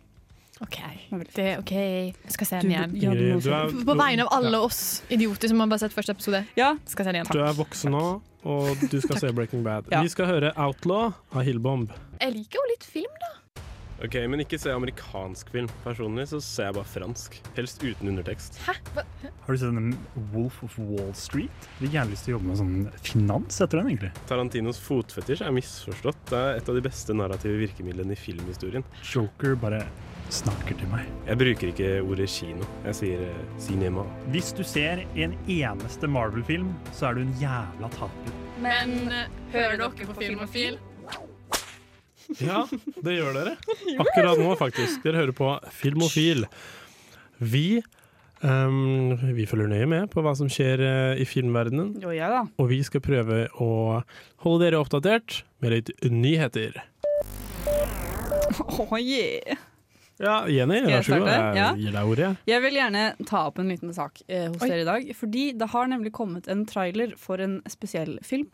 OK. 0.60 0.76
Det, 1.34 1.46
ok, 1.58 1.70
Jeg 1.72 2.32
skal 2.34 2.46
se 2.46 2.58
den 2.60 2.70
igjen. 2.74 2.94
ja, 3.00 3.10
du 3.16 3.40
Du 3.40 3.50
er- 3.50 3.72
På 3.88 3.94
vegne 3.96 4.26
av 4.26 4.32
alle 4.36 4.52
Ja. 4.52 4.60
oss 4.62 5.02
idioter 5.10 5.48
som 5.48 5.58
har 5.60 5.66
bare 5.72 5.78
sett 5.80 5.92
første 5.96 6.12
episode. 6.14 6.44
Ja. 6.56 6.76
Skal 6.84 7.04
se 7.06 7.12
den 7.12 7.22
igjen. 7.24 7.32
Du 7.32 7.40
er 7.40 7.52
voksen 7.56 7.90
nå, 7.96 8.22
og 8.44 8.76
du 8.90 9.00
skal 9.00 9.16
se 9.18 9.32
Breaking 9.32 9.64
Bad. 9.64 9.88
Ja. 9.90 10.02
Vi 10.02 10.08
skal 10.12 10.26
høre 10.26 10.52
Outlaw 10.56 11.14
av 11.32 11.42
Hillbomb. 11.42 11.88
Jeg 12.20 12.34
liker 12.34 12.60
jo 12.60 12.66
litt 12.74 12.84
film, 12.84 13.10
da. 13.24 13.39
Ok, 14.00 14.14
Men 14.32 14.40
ikke 14.40 14.58
se 14.60 14.72
amerikansk 14.72 15.50
film. 15.52 15.68
Personlig 15.84 16.26
så 16.30 16.40
ser 16.40 16.70
jeg 16.70 16.76
bare 16.78 16.88
fransk. 16.88 17.36
Helst 17.56 17.82
uten 17.84 18.08
undertekst. 18.08 18.56
Hæ? 18.64 18.74
Hva? 18.94 19.04
Har 19.44 19.52
du 19.52 19.60
sett 19.60 19.76
den 19.76 19.90
Wolf 20.32 20.62
of 20.64 20.78
Wall 20.80 21.12
Street? 21.18 21.66
Jeg 21.80 21.90
har 21.90 21.96
gjerne 21.98 22.14
lyst 22.14 22.24
til 22.24 22.32
å 22.32 22.38
jobbe 22.38 22.48
med 22.48 22.60
sånn 22.60 22.76
finans 23.04 23.60
etter 23.60 23.80
den, 23.82 23.90
egentlig. 23.92 24.12
Tarantinos 24.30 24.80
fotfetisj 24.80 25.44
er 25.44 25.52
misforstått. 25.56 26.22
Det 26.32 26.40
er 26.40 26.62
et 26.62 26.70
av 26.72 26.78
de 26.80 26.84
beste 26.88 27.16
narrative 27.16 27.60
virkemidlene 27.60 28.16
i 28.16 28.20
filmhistorien. 28.20 28.86
Joker 29.04 29.58
bare 29.60 29.84
snakker 30.32 30.78
til 30.78 30.90
meg. 30.92 31.08
Jeg 31.26 31.40
bruker 31.40 31.72
ikke 31.72 31.90
ordet 32.06 32.28
kino. 32.32 32.66
Jeg 32.86 32.98
sier 33.02 33.24
eh, 33.28 33.40
cinema. 33.60 34.06
Hvis 34.32 34.52
du 34.56 34.62
ser 34.64 35.04
en 35.18 35.34
eneste 35.50 36.08
Marvel-film, 36.08 36.70
så 36.96 37.10
er 37.10 37.18
du 37.18 37.26
en 37.26 37.34
jævla 37.42 37.90
taper. 37.98 38.38
Men 38.62 38.96
eh, 39.10 39.26
hører 39.52 39.76
dere 39.80 40.06
på 40.08 40.16
Filmofil? 40.22 40.78
Ja, 42.38 42.62
det 43.02 43.16
gjør 43.16 43.34
dere. 43.34 43.56
Akkurat 44.04 44.38
nå, 44.38 44.52
faktisk. 44.60 45.02
Dere 45.02 45.24
hører 45.24 45.34
på 45.36 45.48
Filmofil. 45.74 46.44
Vi 47.40 47.80
um, 48.44 49.16
vi 49.34 49.46
følger 49.48 49.68
nøye 49.72 49.88
med 49.90 50.10
på 50.12 50.22
hva 50.24 50.34
som 50.38 50.48
skjer 50.52 50.80
eh, 50.84 51.22
i 51.22 51.26
filmverdenen. 51.28 51.94
Jo, 52.02 52.12
ja 52.14 52.28
da. 52.32 52.44
Og 52.60 52.70
vi 52.70 52.78
skal 52.86 53.02
prøve 53.04 53.46
å 53.60 53.70
holde 54.44 54.62
dere 54.66 54.80
oppdatert 54.80 55.42
med 55.64 55.76
litt 55.78 55.92
nyheter. 56.10 56.78
Oh, 58.60 58.96
yeah. 58.98 59.56
Ja, 60.20 60.42
Jenny, 60.50 60.80
jeg 60.82 60.90
vær 60.90 61.04
så 61.06 61.18
god. 61.22 61.28
Jeg 61.30 61.56
Ja. 61.56 61.66
gir 61.78 61.92
deg 61.94 62.08
ordet. 62.12 62.30
Jeg 62.50 62.60
vil 62.64 62.74
gjerne 62.76 63.04
ta 63.28 63.44
opp 63.48 63.60
en 63.62 63.70
liten 63.72 63.92
sak 63.96 64.18
eh, 64.28 64.48
hos 64.50 64.60
Oi. 64.60 64.68
dere 64.68 64.82
i 64.82 64.88
dag. 64.88 65.06
Fordi 65.16 65.44
det 65.56 65.68
har 65.72 65.86
nemlig 65.88 66.12
kommet 66.12 66.48
en 66.52 66.66
trailer 66.68 67.14
for 67.16 67.40
en 67.40 67.60
spesiell 67.70 68.18
film 68.26 68.50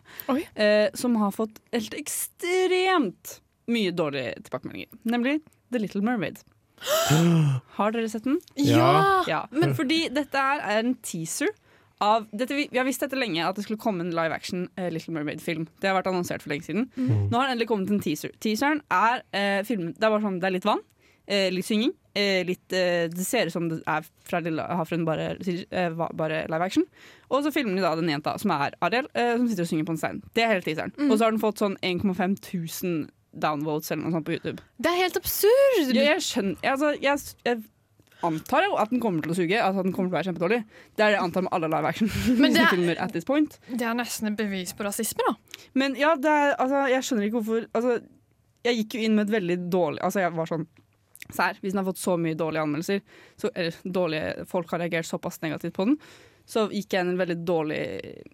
eh, 0.54 0.92
som 0.94 1.16
har 1.18 1.32
fått 1.34 1.58
helt 1.74 1.96
ekstremt 1.98 3.40
mye 3.70 3.94
dårlige 3.96 4.36
tilbakemeldinger. 4.46 5.00
Nemlig 5.08 5.38
The 5.72 5.82
Little 5.82 6.04
Mermaid. 6.06 6.42
Har 7.76 7.94
dere 7.94 8.08
sett 8.12 8.26
den? 8.26 8.40
Ja! 8.60 9.22
Ja, 9.28 9.44
men 9.54 9.74
fordi 9.78 10.06
dette 10.12 10.40
er 10.40 10.64
en 10.78 10.96
teaser 11.04 11.52
av 12.04 12.26
dette, 12.32 12.52
vi, 12.54 12.66
har 12.76 12.84
visst 12.84 13.00
dette 13.00 13.16
lenge 13.16 13.44
at 13.46 13.56
det 13.56 13.64
skulle 13.64 13.80
komme 13.80 14.04
en 14.04 14.12
live 14.14 14.34
action 14.34 14.66
uh, 14.76 14.88
Little 14.92 15.14
Mermaid-film. 15.16 15.64
Det 15.80 15.88
har 15.88 15.96
vært 15.96 16.10
annonsert 16.10 16.44
for 16.44 16.52
lenge 16.52 16.66
siden. 16.68 16.90
Mm. 16.96 17.28
Nå 17.30 17.38
har 17.38 17.48
det 17.48 17.56
endelig 17.56 17.70
kommet 17.70 17.92
en 17.92 18.02
teaser. 18.04 18.34
Teaseren 18.42 18.82
er 18.92 19.22
uh, 19.24 19.62
filmen 19.66 19.94
Det 19.96 20.04
er 20.04 20.12
bare 20.12 20.24
sånn, 20.26 20.36
det 20.42 20.50
er 20.50 20.56
litt 20.58 20.68
vann, 20.68 20.82
uh, 21.30 21.48
litt 21.54 21.68
synging. 21.68 21.94
Litt, 22.16 22.72
det 22.72 23.24
ser 23.28 23.50
ut 23.50 23.52
som 23.52 23.66
det 23.68 23.82
er 23.92 24.06
fra 24.24 24.38
Lille 24.40 24.64
Havfruen, 24.78 25.02
bare, 25.04 25.34
bare 26.16 26.38
live 26.48 26.64
action. 26.64 26.86
Og 27.28 27.42
så 27.44 27.50
filmer 27.52 27.76
de 27.76 27.82
da 27.84 27.90
den 27.98 28.08
jenta 28.08 28.32
som 28.40 28.54
er 28.54 28.72
Ariel, 28.80 29.10
som 29.12 29.44
sitter 29.50 29.66
og 29.66 29.68
synger 29.68 29.84
på 29.84 29.92
en 29.92 30.00
stein. 30.00 30.22
Det 30.32 30.46
er 30.46 30.54
hele 30.54 30.64
teaseren. 30.64 30.94
Mm. 30.96 31.10
Og 31.10 31.18
så 31.18 31.26
har 31.26 31.34
den 31.34 31.42
fått 31.42 31.60
sånn 31.60 31.76
1,5 31.84 32.38
tusen 32.40 32.94
downvotes 33.42 33.90
eller 33.92 34.06
noe 34.06 34.14
sånt 34.16 34.26
på 34.28 34.34
YouTube. 34.36 34.62
Det 34.80 34.90
er 34.92 35.00
helt 35.04 35.16
absurd! 35.20 35.92
Ja, 35.94 36.06
jeg 36.14 36.24
skjønner 36.26 36.70
altså, 36.72 36.92
jeg, 37.02 37.24
jeg 37.46 37.62
antar 38.26 38.64
jo 38.64 38.76
at 38.80 38.90
den 38.90 39.00
kommer 39.04 39.22
til 39.22 39.34
å 39.34 39.36
suge, 39.36 39.58
altså 39.60 39.82
at 39.82 39.86
den 39.88 39.92
kommer 39.94 40.08
til 40.10 40.14
å 40.14 40.18
være 40.18 40.28
kjempedårlig. 40.30 40.60
Det 40.96 41.04
er 41.04 41.12
det 41.12 41.18
jeg 41.18 41.24
antar 41.26 41.44
med 41.46 41.52
alle 41.56 41.68
live 41.74 41.90
action 41.92 42.10
Men 42.40 42.54
det 42.56 42.62
er- 42.64 42.72
filmer 42.74 43.02
at 43.04 43.12
this 43.14 43.28
point. 43.28 43.58
Det 43.68 43.84
er 43.86 43.94
nesten 43.98 44.30
et 44.32 44.38
bevis 44.40 44.72
på 44.78 44.86
rasisme, 44.88 45.26
da. 45.28 45.62
Men 45.76 45.94
ja, 46.00 46.14
det 46.16 46.32
er, 46.32 46.54
altså, 46.62 46.86
jeg 46.94 47.04
skjønner 47.08 47.28
ikke 47.28 47.40
hvorfor 47.42 47.68
altså, 47.76 47.98
Jeg 48.66 48.80
gikk 48.80 48.96
jo 48.96 49.04
inn 49.06 49.14
med 49.18 49.28
et 49.28 49.34
veldig 49.36 49.56
dårlig 49.70 50.00
Altså, 50.02 50.22
jeg 50.24 50.32
var 50.34 50.48
sånn 50.50 50.64
Sær, 51.34 51.56
hvis 51.60 51.74
den 51.74 51.80
har 51.82 51.86
fått 51.88 51.98
så 52.00 52.14
mye 52.22 52.36
dårlige 52.38 52.62
anmeldelser, 52.62 53.00
så, 53.40 53.48
eller 53.52 53.74
dårlige, 53.96 54.44
folk 54.46 54.70
har 54.70 54.78
reagert 54.84 55.08
såpass 55.08 55.40
negativt 55.42 55.74
på 55.74 55.86
den, 55.88 55.96
så 56.46 56.68
gikk 56.70 56.94
jeg 56.94 57.02
inn 57.02 57.08
en 57.16 57.18
veldig 57.18 57.36
dårlig 57.48 57.78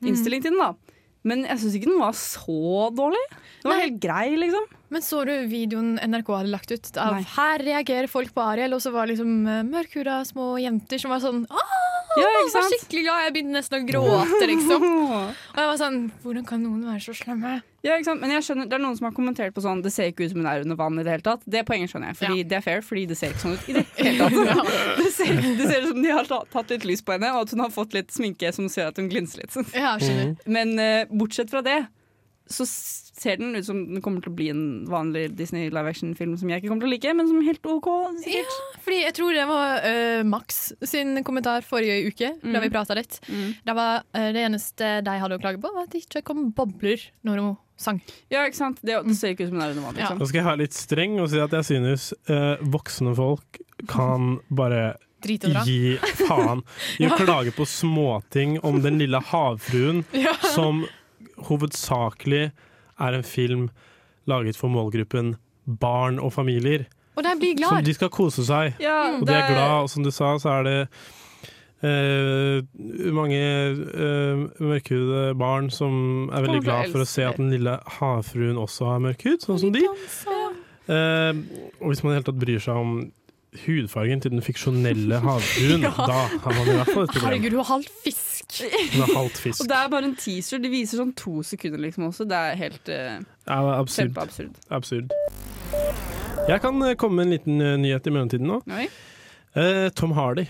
innstilling 0.05 0.43
til 0.45 0.53
den, 0.53 0.61
da. 0.61 0.99
Men 1.29 1.45
jeg 1.47 1.61
syns 1.63 1.77
ikke 1.79 1.91
den 1.91 2.01
var 2.03 2.17
så 2.19 2.89
dårlig. 2.95 3.21
Den 3.63 3.71
var 3.71 3.77
Nei. 3.79 3.85
helt 3.85 4.01
grei, 4.03 4.25
liksom. 4.41 4.65
Men 4.93 5.05
så 5.07 5.23
du 5.29 5.33
videoen 5.49 5.95
NRK 6.03 6.33
hadde 6.35 6.53
lagt 6.53 6.73
ut? 6.75 6.91
Av 7.01 7.15
Nei. 7.17 7.23
her 7.37 7.63
reagerer 7.69 8.11
folk 8.11 8.35
på 8.35 8.43
Ariel, 8.45 8.75
og 8.77 8.83
så 8.85 8.91
var 8.95 9.07
det 9.07 9.15
liksom 9.15 9.47
eh, 9.47 9.63
mørkhuda 9.69 10.19
små 10.29 10.57
jenter 10.61 11.01
som 11.01 11.15
var 11.15 11.23
sånn 11.23 11.45
Åh, 11.47 11.92
Ja, 12.13 12.29
ikke 12.29 12.41
jeg 12.45 12.55
var 12.55 12.71
skikkelig 12.73 13.03
glad. 13.07 13.21
Jeg 13.25 13.35
begynte 13.37 13.57
nesten 13.57 13.77
å 13.79 13.87
gråte, 13.89 14.47
liksom. 14.51 14.87
Og 15.53 15.61
jeg 15.61 15.69
var 15.71 15.79
sånn 15.81 16.01
Hvordan 16.25 16.49
kan 16.49 16.61
noen 16.65 16.83
være 16.91 17.01
så 17.05 17.15
slemme? 17.17 17.61
Ja, 17.83 17.97
ikke 17.97 18.07
sant? 18.11 18.23
Men 18.23 18.35
jeg 18.35 18.45
skjønner, 18.47 18.69
det 18.71 18.77
er 18.77 18.83
noen 18.85 18.99
som 18.99 19.09
har 19.09 19.15
kommentert 19.17 19.55
på 19.57 19.65
sånn 19.65 19.81
Det 19.83 19.91
ser 19.91 20.13
ikke 20.13 20.29
ut 20.29 20.35
som 20.35 20.43
hun 20.43 20.51
er 20.51 20.63
under 20.63 20.79
vann 20.79 21.01
i 21.01 21.07
det 21.07 21.17
hele 21.17 21.27
tatt. 21.27 21.47
Det 21.51 21.65
poenget 21.69 21.93
skjønner 21.93 22.13
jeg, 22.13 22.19
fordi 22.21 22.45
det 22.53 22.59
er 22.59 22.67
fair, 22.67 22.85
fordi 22.87 23.07
det 23.11 23.19
ser 23.19 23.33
ikke 23.33 23.45
sånn 23.47 23.57
ut 23.57 23.71
i 23.73 23.77
det 23.79 23.87
hele 23.99 24.29
tatt. 24.29 24.71
det, 25.01 25.09
ser, 25.17 25.33
det 25.43 25.71
ser 25.71 25.87
ut 25.87 25.91
som 25.95 26.05
de 26.05 26.13
har 26.15 26.31
tatt 26.31 26.77
litt 26.77 26.87
lys 26.93 27.03
på 27.03 27.17
henne, 27.17 27.33
og 27.35 27.47
at 27.47 27.57
hun 27.57 27.65
har 27.65 27.75
fått 27.75 27.97
litt 27.97 28.15
sminke 28.15 28.53
som 28.55 28.69
ser 28.73 28.93
at 28.93 29.01
hun 29.01 29.11
glinser 29.13 29.43
litt. 29.43 29.59
Ja, 29.75 29.97
skjønner. 30.03 30.37
Men 30.59 30.77
uh, 30.79 31.11
bortsett 31.11 31.51
fra 31.53 31.65
det, 31.67 31.81
så 32.55 32.67
ser 32.69 33.37
den 33.39 33.55
ut 33.55 33.65
som 33.67 33.79
den 33.87 34.01
kommer 34.03 34.23
til 34.25 34.33
å 34.33 34.37
bli 34.39 34.47
en 34.51 34.63
vanlig 34.91 35.27
Disney 35.39 35.69
live 35.71 35.91
action-film 35.93 36.33
som 36.41 36.49
jeg 36.51 36.63
ikke 36.63 36.71
kommer 36.73 36.87
til 36.87 36.91
å 36.91 36.95
like, 36.95 37.13
men 37.19 37.29
som 37.29 37.39
er 37.43 37.49
helt 37.51 37.67
OK. 37.71 37.89
sikkert. 38.25 38.55
Ja, 38.55 38.79
Fordi 38.87 39.01
jeg 39.03 39.15
tror 39.19 39.35
det 39.37 39.45
var 39.51 39.85
uh, 39.85 40.23
Max 40.27 40.61
sin 40.89 41.21
kommentar 41.27 41.63
forrige 41.67 41.99
uke, 42.09 42.33
da 42.43 42.55
Mm. 42.57 42.63
vi 42.65 42.71
prata 42.73 42.97
litt. 42.99 43.21
Det 43.29 43.75
var 43.77 44.01
uh, 44.17 44.31
det 44.35 44.43
eneste 44.47 44.95
de 45.07 45.19
hadde 45.23 45.39
å 45.39 45.43
klage 45.43 45.61
på, 45.63 45.71
var 45.77 45.85
at 45.87 45.93
det 45.95 46.03
ikke 46.07 46.25
kom 46.31 46.49
bobler 46.57 47.05
når 47.29 47.43
hun 47.45 47.53
sang. 47.83 48.01
Ja, 48.33 48.43
ikke 48.47 48.59
sant? 48.63 48.81
Det, 48.83 48.97
det 49.07 49.15
ser 49.19 49.35
ikke 49.37 49.47
ut 49.47 49.53
som 49.53 49.59
det 49.61 49.69
er 49.69 49.77
under 49.77 49.87
vann. 49.91 49.97
Liksom. 50.01 50.19
Nå 50.23 50.27
skal 50.31 50.41
jeg 50.43 50.49
være 50.49 50.63
litt 50.65 50.77
streng 50.77 51.17
og 51.23 51.31
si 51.33 51.41
at 51.43 51.55
jeg 51.61 51.69
synes 51.69 52.11
uh, 52.31 52.57
voksne 52.75 53.15
folk 53.19 53.61
kan 53.91 54.37
bare 54.51 54.95
gi 55.23 55.95
faen 56.27 56.65
i 56.99 57.07
å 57.07 57.13
Ja. 57.13 57.19
klage 57.21 57.53
på 57.55 57.63
småting 57.69 58.57
om 58.67 58.81
den 58.83 58.99
lille 58.99 59.21
havfruen, 59.31 60.03
Ja. 60.19 60.33
som 60.55 60.83
hovedsakelig 61.49 62.51
er 63.03 63.17
en 63.19 63.27
film 63.27 63.71
laget 64.31 64.59
for 64.59 64.73
målgruppen 64.73 65.37
barn 65.67 66.21
og 66.23 66.33
familier. 66.33 66.87
Og 67.17 67.25
de 67.25 67.33
blir 67.41 67.67
Som 67.67 67.85
de 67.85 67.95
skal 67.95 68.11
kose 68.11 68.45
seg, 68.47 68.79
Ja, 68.81 69.19
og 69.19 69.27
de 69.27 69.35
er 69.35 69.49
glad. 69.51 69.83
Og 69.83 69.91
som 69.91 70.03
du 70.03 70.11
sa, 70.11 70.37
så 70.39 70.59
er 70.61 70.63
det 70.69 70.79
Uh, 71.83 72.63
mange 73.11 73.39
uh, 73.75 74.45
mørkhudede 74.63 75.35
barn 75.35 75.67
som 75.75 76.29
er 76.31 76.45
veldig 76.45 76.61
glad 76.63 76.93
for 76.93 77.03
å 77.03 77.07
se 77.11 77.25
at 77.27 77.41
den 77.41 77.51
lille 77.51 77.73
havfruen 77.97 78.61
også 78.63 78.87
har 78.87 79.01
mørk 79.03 79.25
hud, 79.27 79.43
sånn 79.43 79.59
som 79.59 79.73
de. 79.75 79.83
Uh, 80.87 81.35
og 81.83 81.91
hvis 81.91 82.05
man 82.05 82.13
i 82.13 82.15
det 82.15 82.21
hele 82.21 82.29
tatt 82.29 82.39
bryr 82.39 82.63
seg 82.63 82.79
om 82.79 82.93
hudfargen 83.67 84.21
til 84.25 84.33
den 84.33 84.43
fiksjonelle 84.43 85.19
havfruen. 85.27 85.83
Ja. 85.85 85.91
Da 86.09 86.21
har 86.45 86.55
man 86.57 86.69
i 86.69 86.77
hvert 86.79 86.89
fall 86.93 87.05
et 87.05 87.13
problem. 87.13 87.27
Herregud, 87.29 87.51
hun 87.57 87.61
er 87.65 87.69
halvt 87.71 87.91
fisk. 88.05 88.57
Hun 88.95 89.03
er 89.05 89.13
halvt 89.17 89.39
fisk. 89.45 89.61
Og 89.65 89.69
det 89.71 89.77
er 89.79 89.91
bare 89.93 90.09
en 90.09 90.17
teaser. 90.17 90.63
De 90.65 90.71
viser 90.73 91.01
sånn 91.03 91.13
to 91.19 91.35
sekunder 91.47 91.83
liksom 91.85 92.09
også. 92.09 92.27
Det 92.31 92.39
er 92.39 92.57
helt 92.63 92.89
uh, 92.89 92.97
Ja, 92.97 93.21
det 93.21 93.59
er 93.59 93.77
absurd. 93.77 94.09
kjempeabsurd. 94.09 94.57
absurd. 94.81 95.15
Jeg 96.49 96.59
kan 96.65 96.81
eh, 96.83 96.97
komme 96.99 97.21
med 97.21 97.29
en 97.29 97.35
liten 97.37 97.61
eh, 97.63 97.77
nyhet 97.79 98.07
i 98.09 98.13
mellomtiden 98.15 98.49
nå. 98.51 98.59
Oi. 98.75 98.89
Uh, 99.55 99.89
Tom 99.95 100.13
Hardy. 100.17 100.49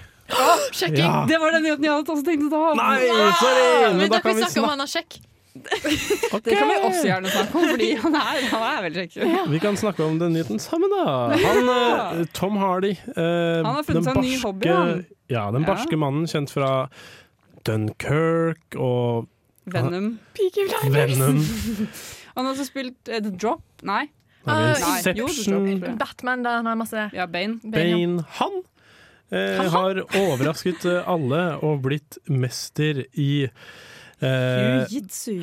Sjekking! 0.73 1.03
Ja. 1.05 1.27
Det 1.29 1.37
var 1.43 1.53
den 1.53 1.67
nyheten 1.67 1.85
jeg 1.85 1.93
hadde 1.93 2.15
også 2.15 2.25
tenkt 2.25 2.47
å 2.49 2.53
ta. 2.55 2.63
Nei, 2.79 3.03
sorry! 3.37 3.67
Men 3.91 3.99
Men 4.01 4.13
da 4.15 4.21
kan 4.25 4.33
vi 4.39 4.45
snakke 4.47 4.63
om 4.63 4.71
han 4.73 4.81
har 4.87 4.89
sjekk. 4.95 5.19
Det 5.53 6.55
kan 6.57 6.69
vi 6.71 6.77
også 6.81 7.03
gjerne 7.05 7.29
snakke 7.33 7.59
om, 7.61 7.65
fordi 7.75 7.89
han 8.01 8.15
er, 8.17 8.39
han 8.49 8.63
er 8.69 8.79
veldig 8.87 9.03
kjekk. 9.13 9.51
Vi 9.53 9.59
kan 9.61 9.77
snakke 9.77 10.05
om 10.07 10.17
den 10.21 10.33
nyheten 10.37 10.61
sammen, 10.63 10.93
da. 10.95 11.05
Han, 11.43 11.69
ja. 11.69 12.25
Tom 12.33 12.57
Hardy. 12.57 12.95
eh, 12.97 13.59
Han 13.61 13.69
har 13.77 13.85
funnet 13.85 14.07
seg 14.09 14.17
en 14.17 14.25
ny 14.25 14.33
hobby, 14.41 14.71
han. 14.73 15.05
Ja, 15.33 15.45
den 15.53 15.67
Ja. 15.67 15.75
barske 15.75 15.99
mannen 16.01 16.25
kjent 16.31 16.51
fra 16.55 16.71
Dunkirk 17.67 18.77
og 18.81 19.29
Venom. 19.65 20.19
Venom. 20.91 21.39
Han 22.35 22.47
har 22.49 22.55
også 22.55 22.65
spilt 22.67 23.09
eh, 23.13 23.21
The 23.23 23.31
Drop. 23.37 23.63
Nei. 23.87 24.07
Jo, 24.43 25.29
Inception, 25.29 25.67
tror. 25.79 25.97
Batman, 26.01 26.43
da 26.43 26.57
han 26.59 26.67
har 26.67 26.75
masse 26.81 27.05
Ja, 27.15 27.27
Bane. 27.31 27.61
Bane. 27.63 28.25
Han 28.41 28.57
eh, 29.31 29.61
har 29.71 30.01
overrasket 30.19 30.83
eh, 30.91 31.05
alle 31.07 31.43
og 31.63 31.85
blitt 31.85 32.17
mester 32.27 33.05
i 33.15 33.47
eh, 34.23 34.87
Jiu-jitsu. 34.91 35.43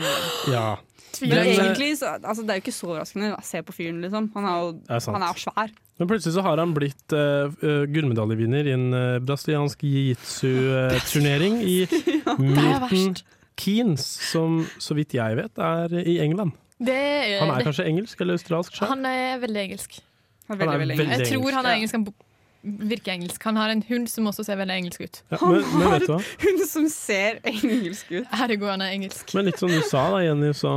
Ja. 0.53 0.77
Men 1.21 1.37
eh, 1.41 1.51
egentlig, 1.57 1.97
så, 1.99 2.13
altså, 2.21 2.43
det 2.45 2.53
er 2.53 2.59
jo 2.59 2.63
ikke 2.63 2.75
så 2.75 2.87
overraskende. 2.93 3.31
Se 3.43 3.61
på 3.65 3.73
fyren, 3.75 4.01
liksom. 4.05 4.29
Han 4.35 4.45
er 4.45 4.59
jo 4.61 4.69
er 4.87 5.05
han 5.15 5.25
er 5.25 5.41
svær. 5.41 5.73
Men 5.99 6.07
plutselig 6.07 6.35
så 6.37 6.43
har 6.45 6.61
han 6.61 6.71
blitt 6.71 7.11
uh, 7.11 7.51
gullmedaljevinner 7.91 8.69
i 8.69 8.75
en 8.77 8.85
uh, 8.95 9.17
brasiliansk 9.19 9.81
jiu-jitsu-turnering 9.83 11.59
i 11.67 11.81
Milton 12.39 13.17
Keanes, 13.59 14.05
som 14.31 14.61
så 14.79 14.95
vidt 14.95 15.17
jeg 15.17 15.35
vet 15.41 15.59
er 15.59 15.97
i 16.05 16.19
England. 16.23 16.55
Det 16.79 16.95
er, 16.95 17.39
Han 17.41 17.49
er 17.51 17.57
det- 17.59 17.65
kanskje 17.67 17.89
engelsk 17.91 18.21
eller 18.23 18.37
australsk? 18.39 18.75
selv? 18.77 18.93
Han 18.93 19.05
er 19.05 19.41
veldig 19.41 19.61
engelsk. 19.65 19.99
Han 20.47 20.61
er 20.61 20.65
veldig, 20.65 20.97
veldig 20.97 21.17
Jeg 21.19 21.27
tror 21.33 21.51
han 21.51 21.65
er 21.65 21.75
engelsk. 21.75 21.95
engelsk. 21.95 22.13
Han 22.15 22.28
virker 22.61 23.13
engelsk. 23.13 23.43
Han 23.47 23.59
har 23.59 23.73
en 23.73 23.83
hund 23.87 24.09
som 24.11 24.27
også 24.29 24.45
ser 24.47 24.59
veldig 24.59 24.75
engelsk 24.81 25.03
ut. 25.05 25.21
Ja, 25.31 25.39
men, 25.43 25.61
men 25.79 25.93
vet 25.93 26.07
du 26.07 26.13
hva? 26.13 26.21
Hun 26.43 26.63
som 26.67 26.87
ser 26.91 27.39
engelsk 27.47 28.11
ut. 28.11 28.25
Herregud, 28.31 28.69
han 28.71 28.83
er 28.85 28.95
engelsk. 28.95 29.35
Men 29.37 29.47
litt 29.49 29.61
som 29.61 29.71
du 29.71 29.79
sa 29.87 30.09
da, 30.15 30.23
Jenny, 30.25 30.51
så 30.57 30.73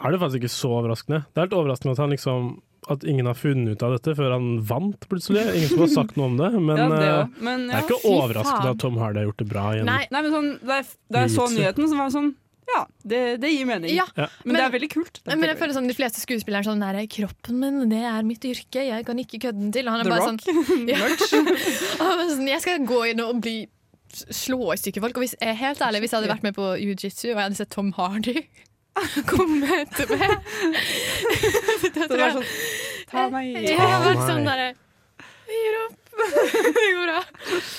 er 0.00 0.14
det 0.14 0.20
faktisk 0.22 0.42
ikke 0.42 0.52
så 0.56 0.74
overraskende. 0.80 1.22
Det 1.30 1.40
er 1.40 1.48
litt 1.48 1.56
overraskende 1.60 1.96
at 1.96 2.04
han 2.04 2.12
liksom 2.14 2.50
at 2.90 3.04
ingen 3.04 3.28
har 3.28 3.36
funnet 3.36 3.76
ut 3.76 3.82
av 3.84 3.92
dette 3.94 4.14
før 4.16 4.32
han 4.34 4.46
vant, 4.66 5.04
plutselig. 5.10 5.42
Ingen 5.54 5.68
som 5.68 5.82
har 5.84 5.90
sagt 5.92 6.16
noe 6.18 6.30
om 6.30 6.38
det. 6.40 6.50
Men, 6.68 6.80
Ja, 6.80 6.86
det 6.90 7.08
eh. 7.08 7.34
Men, 7.38 7.66
det 7.68 7.74
ja, 7.74 7.80
er 7.80 7.88
ikke 7.88 8.00
overraskende 8.08 8.74
at 8.74 8.80
Tom 8.82 8.96
Hardy 9.00 9.20
har 9.20 9.28
gjort 9.28 9.42
det 9.42 9.48
bra. 9.50 9.66
Jenny. 9.76 9.88
Nei, 9.90 10.04
nei, 10.10 10.22
men 10.24 10.34
sånn, 10.34 10.48
da 10.64 10.80
jeg, 10.80 10.88
da 11.12 11.24
jeg 11.26 11.34
så 11.36 11.48
nyheten, 11.52 11.90
så 11.90 11.98
var 11.98 12.08
det 12.08 12.16
sånn 12.16 12.32
Ja, 12.70 12.84
det, 13.02 13.20
det 13.42 13.50
gir 13.50 13.66
mening. 13.66 13.90
Ja, 13.96 14.04
men, 14.14 14.28
Men, 14.44 14.56
det 14.56 14.62
er 14.62 14.72
veldig 14.76 14.90
kult. 14.92 15.20
Men 15.26 15.42
jeg 15.48 15.58
føler 15.58 15.74
sånn 15.74 15.88
De 15.90 15.96
fleste 15.96 16.22
skuespillere 16.22 16.62
er 16.62 16.68
sånn 16.68 16.82
Nei, 16.84 17.06
kroppen 17.10 17.58
min, 17.62 17.82
det 17.90 18.02
er 18.06 18.26
mitt 18.26 18.44
yrke. 18.46 18.84
Jeg 18.86 19.06
kan 19.08 19.18
ikke 19.18 19.40
kødde 19.46 19.64
den 19.64 19.74
til. 19.74 19.90
Og 19.90 19.96
han 19.96 20.04
er 20.04 20.08
The 20.08 20.14
bare 20.14 20.28
Rock. 20.28 20.46
sånn, 20.46 20.88
ja. 20.92 22.28
Sånn 22.34 22.50
Jeg 22.50 22.64
skal 22.64 22.86
gå 22.86 23.02
inn 23.10 23.22
og 23.24 23.42
bli 23.42 23.58
slå 24.10 24.72
i 24.74 24.78
stykker 24.80 25.04
folk. 25.04 25.18
Og 25.18 25.26
hvis, 25.26 25.36
er 25.42 25.58
helt 25.58 25.82
ærlig, 25.86 26.04
hvis 26.04 26.14
jeg 26.14 26.22
hadde 26.22 26.32
vært 26.32 26.46
med 26.46 26.56
på 26.56 26.72
jiu-jitsu 26.82 27.30
og 27.30 27.36
jeg 27.36 27.42
hadde 27.44 27.60
sett 27.60 27.72
Tom 27.74 27.92
Hardy 27.98 28.44
komme 29.30 29.70
etter 29.84 30.10
meg 30.10 30.32
Det 31.94 32.08
det 32.10 32.18
var 32.18 32.34
sånn 32.34 32.48
Ta 33.10 33.28
meg 33.32 33.52
i 33.54 33.62
Jeg 33.70 33.78
har 33.78 34.02
vært 34.04 34.24
sånn 34.26 34.48
derre 34.48 34.72
Gir 35.50 35.78
opp. 35.84 35.99
Det 36.76 36.84
går 36.94 37.04
bra. 37.06 37.20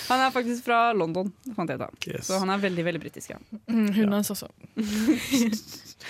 Han 0.09 0.23
er 0.25 0.33
faktisk 0.35 0.65
fra 0.65 0.79
London, 0.97 1.31
fant 1.55 1.69
jeg 1.71 1.79
ut. 1.81 2.07
Yes. 2.09 2.27
Så 2.29 2.39
han 2.41 2.49
er 2.53 2.61
veldig 2.63 2.85
veldig 2.87 3.01
britisk. 3.03 3.33
Ja. 3.33 3.39
Mm, 3.69 3.87
Hunden 3.95 4.13
hans 4.17 4.31
også. 4.33 4.49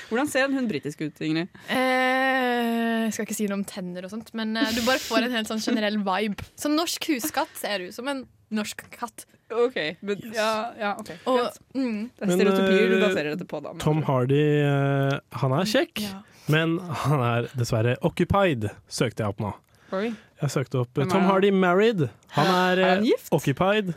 Hvordan 0.09 0.29
ser 0.31 0.45
en 0.47 0.55
hund 0.55 0.69
britisk 0.71 1.01
ut, 1.03 1.19
Ingrid? 1.25 1.49
Eh, 1.71 3.07
jeg 3.07 3.13
skal 3.15 3.27
ikke 3.27 3.37
si 3.37 3.47
noe 3.49 3.59
om 3.59 3.65
tenner 3.67 4.07
og 4.07 4.13
sånt, 4.13 4.31
men 4.37 4.55
eh, 4.59 4.71
du 4.75 4.81
bare 4.87 5.01
får 5.03 5.27
en 5.27 5.35
helt 5.35 5.49
sånn 5.51 5.61
generell 5.63 5.99
vibe. 6.05 6.45
Så 6.59 6.71
norsk 6.71 7.09
huskatt 7.13 7.51
ser 7.59 7.87
ut 7.87 7.95
som 7.95 8.07
en 8.11 8.23
norsk 8.51 8.83
katt. 8.95 9.25
OK. 9.51 9.77
Men, 10.07 10.21
ja, 10.35 10.49
ja, 10.79 10.93
okay. 10.99 11.17
Og, 11.27 11.49
mm, 11.75 11.97
Det 12.15 12.23
er 12.23 12.29
Men, 12.31 12.37
stereotypier 12.39 12.87
du 12.91 12.95
eh, 12.97 13.03
baserer 13.03 13.33
dette 13.35 13.47
på, 13.51 13.59
da. 13.63 13.73
men- 13.75 13.83
Tom 13.83 14.03
Hardy, 14.07 14.41
eh, 14.63 15.17
han 15.43 15.55
er 15.59 15.67
kjekk, 15.67 16.03
ja. 16.05 16.21
men 16.51 16.77
han 17.03 17.23
er 17.27 17.49
dessverre 17.59 17.97
occupied, 18.07 18.69
søkte 18.87 19.25
jeg 19.25 19.35
opp 19.35 19.43
nå. 19.43 19.51
Oi. 19.91 20.13
Jeg 20.41 20.49
søkte 20.55 20.79
opp 20.81 20.97
eh, 20.97 21.05
er 21.05 21.09
Tom? 21.11 21.25
Hardy 21.29 21.51
married. 21.53 22.07
Han 22.37 22.47
er, 22.49 22.77
Er 22.81 22.89
han 22.95 23.03
eh, 23.05 23.09
gift? 23.11 23.29
occupied. 23.35 23.93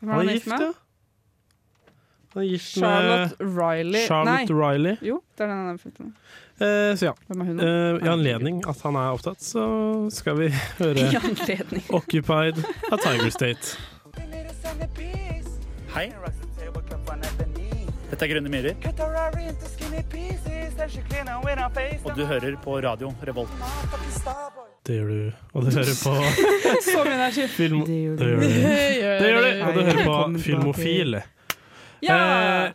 Hvem 0.00 0.10
Han 0.10 0.20
er 0.20 0.24
er 0.28 0.32
gift 0.34 0.44
gift, 0.44 0.58
med? 0.58 0.66
ja. 0.66 0.72
Han 2.34 2.42
er 2.42 2.48
gift 2.50 2.68
Charlotte 2.74 3.36
med 3.38 3.58
Riley. 3.58 4.06
Charlotte 4.08 4.52
Nei, 4.52 4.62
Riley. 4.64 4.96
jo, 5.06 5.20
det 5.38 5.44
er 5.44 5.48
den 5.52 5.56
han 5.62 5.74
er 5.74 5.78
født 5.78 6.00
med. 6.02 6.12
Uh, 6.54 6.94
så 6.98 7.08
ja, 7.08 7.12
er 7.30 7.62
eh, 7.66 8.04
i 8.04 8.10
anledning 8.10 8.60
at 8.70 8.82
han 8.86 8.94
er 8.98 9.14
opptatt, 9.16 9.42
så 9.42 9.64
skal 10.14 10.36
vi 10.38 10.48
høre 10.80 10.98
I. 10.98 11.80
Occupied 11.94 12.60
av 12.92 12.98
Tiger 13.02 13.30
State. 13.38 13.78
Hei. 15.94 16.08
Dette 18.10 18.26
er 18.26 18.30
Grønne 18.30 18.50
myrer, 18.52 18.76
og 22.04 22.14
du 22.18 22.26
hører 22.28 22.58
på 22.62 22.76
radio 22.84 23.14
Revolt. 23.26 24.63
Det 24.84 24.98
gjør 24.98 25.08
du. 25.08 25.32
Og 25.54 25.64
du 25.64 25.70
hører 25.72 25.96
på 25.96 26.14
Så 26.84 27.02
mye 27.06 27.14
energi. 27.16 27.46
film... 27.48 27.84
Det 27.88 27.98
gjør 28.02 28.16
Det 28.20 28.26
gjør 28.28 28.40
du. 28.40 28.46
Det 29.20 29.28
gjør 29.30 29.44
du. 29.44 29.62
Og 29.64 29.74
du 29.74 29.82
hører 29.88 30.08
på 30.08 30.42
Filmofil. 30.44 31.20
Ja! 32.04 32.16
Eh, 32.66 32.72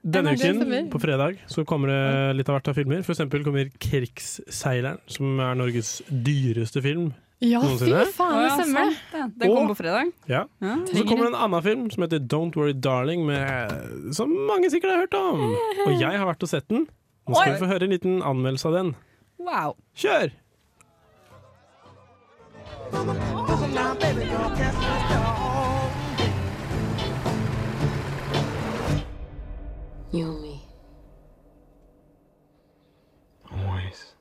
denne 0.00 0.32
uken, 0.32 0.86
på 0.88 0.98
fredag, 1.02 1.42
så 1.52 1.60
kommer 1.68 1.90
det 1.92 2.36
litt 2.38 2.48
av 2.48 2.56
hvert 2.56 2.70
av 2.72 2.78
filmer. 2.78 3.02
For 3.04 3.12
eksempel 3.12 3.42
kommer 3.44 3.68
'Krigsseileren', 3.68 5.02
som 5.12 5.36
er 5.44 5.58
Norges 5.60 5.98
dyreste 6.08 6.80
film. 6.80 7.10
ja, 7.44 7.60
fy 7.60 7.92
faen, 8.16 8.38
det 8.40 8.54
stemmer 8.56 8.88
det. 8.88 9.26
Den 9.42 9.52
kommer 9.52 9.74
på 9.74 9.76
fredag. 9.82 10.08
Ja. 10.28 10.46
Ja. 10.64 10.74
Og 10.80 10.94
så 10.96 11.04
kommer 11.04 11.28
det 11.28 11.34
en 11.34 11.42
annen 11.44 11.62
film 11.62 11.90
som 11.92 12.02
heter 12.06 12.18
'Don't 12.24 12.56
Worry 12.56 12.72
Darling', 12.72 13.26
med, 13.28 14.14
som 14.16 14.32
mange 14.48 14.70
sikkert 14.72 14.90
har 14.96 15.04
hørt 15.04 15.14
om. 15.20 15.44
Og 15.86 16.00
jeg 16.00 16.16
har 16.16 16.24
vært 16.26 16.42
og 16.42 16.48
sett 16.48 16.68
den. 16.72 16.86
Nå 17.28 17.34
skal 17.36 17.52
Oi. 17.52 17.52
vi 17.52 17.60
få 17.66 17.68
høre 17.68 17.84
en 17.84 17.92
liten 17.92 18.22
anmeldelse 18.22 18.68
av 18.68 18.72
den. 18.80 18.94
Wow. 19.38 19.76
Kjør! 19.96 20.32
You 30.12 30.26
and 30.26 30.42
me. 30.42 30.60
Always. 33.52 34.14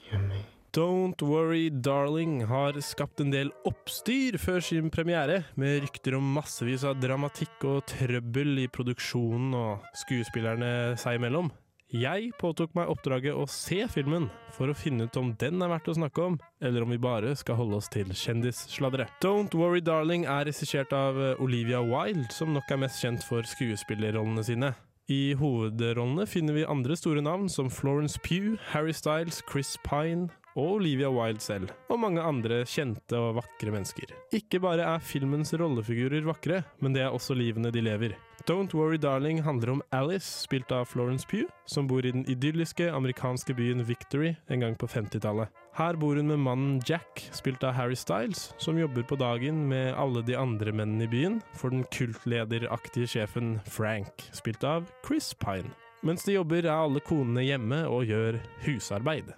You 0.00 0.18
and 0.18 0.28
me. 0.28 0.40
Don't 0.72 1.22
Worry 1.22 1.68
Darling 1.70 2.46
har 2.48 2.80
skapt 2.80 3.20
en 3.20 3.30
del 3.30 3.52
oppstyr 3.68 4.38
før 4.40 4.64
sin 4.64 4.88
premiere, 4.90 5.42
med 5.60 5.84
rykter 5.84 6.16
om 6.16 6.32
massevis 6.38 6.86
av 6.88 6.96
dramatikk 7.04 7.68
og 7.68 7.84
trøbbel 7.92 8.64
i 8.64 8.66
produksjonen 8.72 9.52
og 9.60 9.84
skuespillerne 10.00 10.96
seg 10.98 11.20
imellom. 11.20 11.52
Jeg 11.94 12.32
påtok 12.40 12.72
meg 12.74 12.88
oppdraget 12.90 13.36
å 13.38 13.44
se 13.46 13.84
filmen, 13.86 14.24
for 14.50 14.66
å 14.66 14.74
finne 14.74 15.06
ut 15.06 15.18
om 15.20 15.28
den 15.38 15.62
er 15.62 15.70
verdt 15.70 15.92
å 15.92 15.94
snakke 15.94 16.24
om, 16.24 16.38
eller 16.58 16.82
om 16.82 16.90
vi 16.90 16.98
bare 16.98 17.36
skal 17.38 17.54
holde 17.60 17.78
oss 17.78 17.86
til 17.92 18.10
kjendissladre. 18.10 19.06
Don't 19.22 19.54
Worry 19.54 19.78
Darling 19.78 20.26
er 20.26 20.48
regissert 20.48 20.90
av 20.90 21.20
eh, 21.22 21.38
Olivia 21.38 21.84
Wilde, 21.86 22.26
som 22.34 22.50
nok 22.50 22.72
er 22.74 22.80
mest 22.82 22.98
kjent 22.98 23.22
for 23.22 23.46
skuespillerrollene 23.46 24.42
sine. 24.42 24.72
I 25.06 25.36
hovedrollene 25.38 26.26
finner 26.26 26.58
vi 26.58 26.66
andre 26.66 26.98
store 26.98 27.22
navn 27.22 27.46
som 27.52 27.70
Florence 27.70 28.18
Pugh, 28.26 28.58
Harry 28.72 28.96
Styles, 28.96 29.38
Chris 29.46 29.76
Pine 29.86 30.32
og 30.54 30.76
Olivia 30.78 31.10
Wilde 31.10 31.42
selv, 31.42 31.72
og 31.90 32.00
mange 32.02 32.22
andre 32.22 32.62
kjente 32.68 33.18
og 33.18 33.38
vakre 33.40 33.72
mennesker. 33.74 34.14
Ikke 34.34 34.60
bare 34.62 34.86
er 34.94 35.02
filmens 35.02 35.54
rollefigurer 35.58 36.26
vakre, 36.26 36.62
men 36.80 36.94
det 36.94 37.04
er 37.04 37.14
også 37.14 37.36
livene 37.38 37.72
de 37.74 37.82
lever. 37.84 38.14
Don't 38.48 38.74
Worry 38.76 38.98
Darling 39.00 39.42
handler 39.42 39.70
om 39.72 39.82
Alice, 39.92 40.28
spilt 40.44 40.72
av 40.72 40.84
Florence 40.90 41.26
Pugh, 41.26 41.48
som 41.66 41.86
bor 41.88 42.04
i 42.04 42.12
den 42.12 42.26
idylliske 42.28 42.90
amerikanske 42.92 43.54
byen 43.56 43.84
Victory 43.88 44.34
en 44.52 44.60
gang 44.60 44.76
på 44.76 44.88
50-tallet. 44.90 45.48
Her 45.74 45.96
bor 45.98 46.18
hun 46.20 46.28
med 46.28 46.42
mannen 46.44 46.82
Jack, 46.86 47.24
spilt 47.32 47.64
av 47.64 47.74
Harry 47.78 47.96
Styles, 47.98 48.52
som 48.58 48.78
jobber 48.78 49.02
på 49.08 49.16
dagen 49.18 49.64
med 49.70 49.94
alle 49.98 50.22
de 50.22 50.36
andre 50.38 50.74
mennene 50.76 51.08
i 51.08 51.10
byen, 51.10 51.40
for 51.56 51.72
den 51.72 51.86
kultlederaktige 51.94 53.08
sjefen 53.16 53.56
Frank, 53.66 54.28
spilt 54.36 54.62
av 54.62 54.86
Chris 55.06 55.32
Pine. 55.34 55.72
Mens 56.04 56.26
de 56.28 56.36
jobber 56.36 56.66
er 56.66 56.74
alle 56.76 57.00
konene 57.00 57.46
hjemme 57.46 57.80
og 57.88 58.04
gjør 58.10 58.36
husarbeid. 58.66 59.32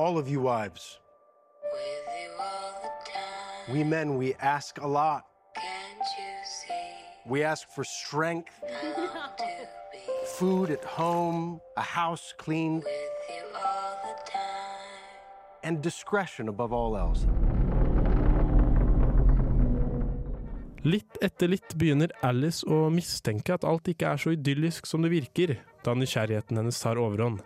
All 0.00 0.16
of 0.16 0.28
you 0.28 0.40
wives. 0.40 0.98
We 3.72 3.84
men, 3.84 4.16
we 4.16 4.34
ask 4.40 4.80
a 4.80 4.86
lot. 4.86 5.26
We 7.26 7.44
ask 7.44 7.68
for 7.68 7.84
strength, 7.84 8.54
food 10.38 10.70
at 10.70 10.84
home, 10.84 11.60
a 11.76 11.82
house 11.82 12.32
cleaned. 12.38 12.84
and 15.62 15.82
discretion 15.82 16.48
above 16.48 16.72
all 16.72 16.96
else. 16.96 17.26
Litt 20.82 21.18
etter 21.20 21.52
litt 21.52 21.74
begynner 21.76 22.12
Alice 22.24 22.64
å 22.64 22.88
mistenke 22.88 23.52
at 23.52 23.66
alt 23.68 23.92
ikke 23.92 24.14
er 24.14 24.22
så 24.22 24.32
idyllisk 24.32 24.88
som 24.88 25.04
det 25.04 25.12
virker, 25.12 25.58
da 25.84 25.92
nysgjerrigheten 25.92 26.56
hennes 26.56 26.80
tar 26.80 26.96
overhånd. 26.96 27.44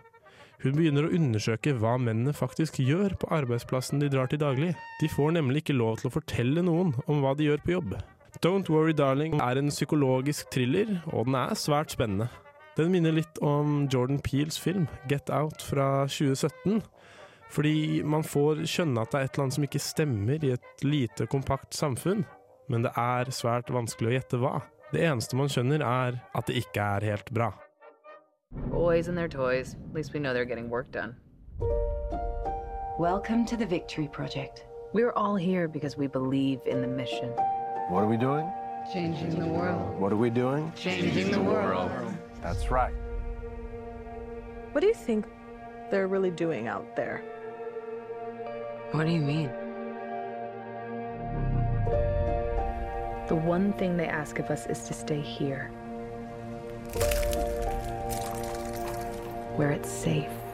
Hun 0.63 0.75
begynner 0.77 1.07
å 1.07 1.13
undersøke 1.13 1.75
hva 1.81 1.95
mennene 2.01 2.33
faktisk 2.35 2.79
gjør 2.79 3.17
på 3.19 3.29
arbeidsplassen 3.35 4.01
de 4.01 4.09
drar 4.11 4.31
til 4.31 4.41
daglig. 4.41 4.71
De 5.01 5.09
får 5.11 5.35
nemlig 5.35 5.65
ikke 5.65 5.77
lov 5.77 5.99
til 5.99 6.09
å 6.09 6.15
fortelle 6.15 6.63
noen 6.65 6.93
om 7.05 7.23
hva 7.23 7.35
de 7.37 7.49
gjør 7.49 7.63
på 7.65 7.75
jobb. 7.75 7.97
Don't 8.43 8.69
Worry 8.71 8.95
Darling 8.95 9.37
er 9.41 9.59
en 9.59 9.71
psykologisk 9.71 10.49
thriller, 10.53 10.97
og 11.11 11.29
den 11.29 11.37
er 11.39 11.55
svært 11.59 11.95
spennende. 11.95 12.29
Den 12.75 12.91
minner 12.91 13.15
litt 13.15 13.39
om 13.39 13.85
Jordan 13.91 14.19
Peels 14.19 14.57
film 14.59 14.89
Get 15.07 15.31
Out 15.31 15.63
fra 15.63 16.05
2017. 16.11 16.81
Fordi 17.55 18.01
man 18.03 18.25
får 18.25 18.65
skjønne 18.67 19.03
at 19.05 19.13
det 19.13 19.19
er 19.19 19.27
et 19.27 19.35
eller 19.35 19.45
annet 19.45 19.57
som 19.57 19.67
ikke 19.67 19.83
stemmer 19.83 20.43
i 20.43 20.55
et 20.57 20.83
lite, 20.83 21.27
kompakt 21.31 21.77
samfunn. 21.77 22.25
Men 22.71 22.83
det 22.83 22.91
er 22.99 23.31
svært 23.31 23.71
vanskelig 23.71 24.11
å 24.11 24.15
gjette 24.17 24.41
hva. 24.41 24.57
Det 24.91 25.05
eneste 25.05 25.37
man 25.39 25.51
skjønner, 25.51 25.85
er 25.85 26.19
at 26.35 26.49
det 26.49 26.57
ikke 26.65 26.83
er 26.97 27.07
helt 27.13 27.31
bra. 27.35 27.53
Boys 28.55 29.07
and 29.09 29.17
their 29.17 29.27
toys. 29.27 29.75
At 29.89 29.93
least 29.93 30.13
we 30.13 30.19
know 30.19 30.33
they're 30.33 30.45
getting 30.45 30.69
work 30.69 30.91
done. 30.91 31.15
Welcome 32.97 33.45
to 33.47 33.57
the 33.57 33.65
Victory 33.65 34.07
Project. 34.07 34.65
We're 34.93 35.11
all 35.11 35.35
here 35.35 35.67
because 35.67 35.97
we 35.97 36.07
believe 36.07 36.61
in 36.65 36.81
the 36.81 36.87
mission. 36.87 37.29
What 37.89 38.03
are 38.03 38.07
we 38.07 38.15
doing? 38.15 38.49
Changing 38.93 39.37
the 39.37 39.45
world. 39.45 39.99
What 39.99 40.13
are 40.13 40.17
we 40.17 40.29
doing? 40.29 40.71
Changing 40.75 41.31
the 41.31 41.41
world. 41.41 41.91
That's 42.41 42.71
right. 42.71 42.93
What 44.71 44.81
do 44.81 44.87
you 44.87 44.93
think 44.93 45.25
they're 45.91 46.07
really 46.07 46.31
doing 46.31 46.67
out 46.67 46.95
there? 46.95 47.23
What 48.91 49.05
do 49.05 49.11
you 49.11 49.21
mean? 49.21 49.49
The 53.27 53.35
one 53.35 53.73
thing 53.73 53.97
they 53.97 54.07
ask 54.07 54.39
of 54.39 54.49
us 54.49 54.65
is 54.67 54.87
to 54.87 54.93
stay 54.93 55.19
here. 55.19 55.71
Where 59.57 59.71
it's 59.71 59.89
safe. 59.89 60.45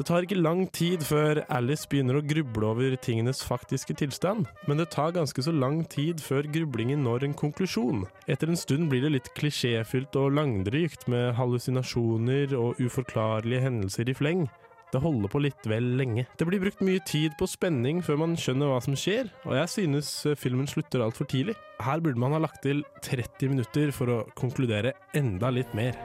Det 0.00 0.06
tar 0.08 0.24
ikke 0.24 0.38
lang 0.38 0.62
tid 0.72 1.02
før 1.04 1.42
Alice 1.52 1.84
begynner 1.90 2.16
å 2.16 2.22
gruble 2.24 2.68
over 2.70 2.94
tingenes 3.04 3.42
faktiske 3.44 3.92
tilstand, 4.00 4.46
men 4.64 4.78
det 4.80 4.86
tar 4.94 5.12
ganske 5.12 5.42
så 5.44 5.52
lang 5.52 5.82
tid 5.92 6.22
før 6.24 6.46
grublingen 6.48 7.02
når 7.04 7.26
en 7.26 7.34
konklusjon. 7.36 8.06
Etter 8.24 8.48
en 8.48 8.56
stund 8.56 8.88
blir 8.88 9.04
det 9.04 9.10
litt 9.12 9.28
klisjéfylt 9.36 10.16
og 10.16 10.38
langdrygt 10.38 11.04
med 11.12 11.34
hallusinasjoner 11.36 12.54
og 12.56 12.80
uforklarlige 12.80 13.66
hendelser 13.66 14.08
i 14.08 14.16
fleng. 14.16 14.46
Det 14.90 15.02
holder 15.04 15.30
på 15.30 15.42
litt 15.44 15.68
vel 15.68 15.92
lenge. 16.00 16.24
Det 16.38 16.48
blir 16.48 16.62
brukt 16.64 16.80
mye 16.86 17.02
tid 17.06 17.36
på 17.38 17.50
spenning 17.50 18.00
før 18.02 18.22
man 18.24 18.38
skjønner 18.40 18.72
hva 18.72 18.80
som 18.82 18.96
skjer, 18.98 19.28
og 19.44 19.52
jeg 19.58 19.74
synes 19.74 20.14
eh, 20.26 20.38
filmen 20.38 20.70
slutter 20.70 21.04
altfor 21.04 21.28
tidlig. 21.30 21.58
Her 21.84 22.00
burde 22.00 22.24
man 22.24 22.34
ha 22.34 22.40
lagt 22.40 22.64
til 22.64 22.82
30 23.04 23.52
minutter 23.52 23.92
for 23.94 24.16
å 24.16 24.18
konkludere 24.38 24.96
enda 25.12 25.52
litt 25.52 25.76
mer. 25.76 26.00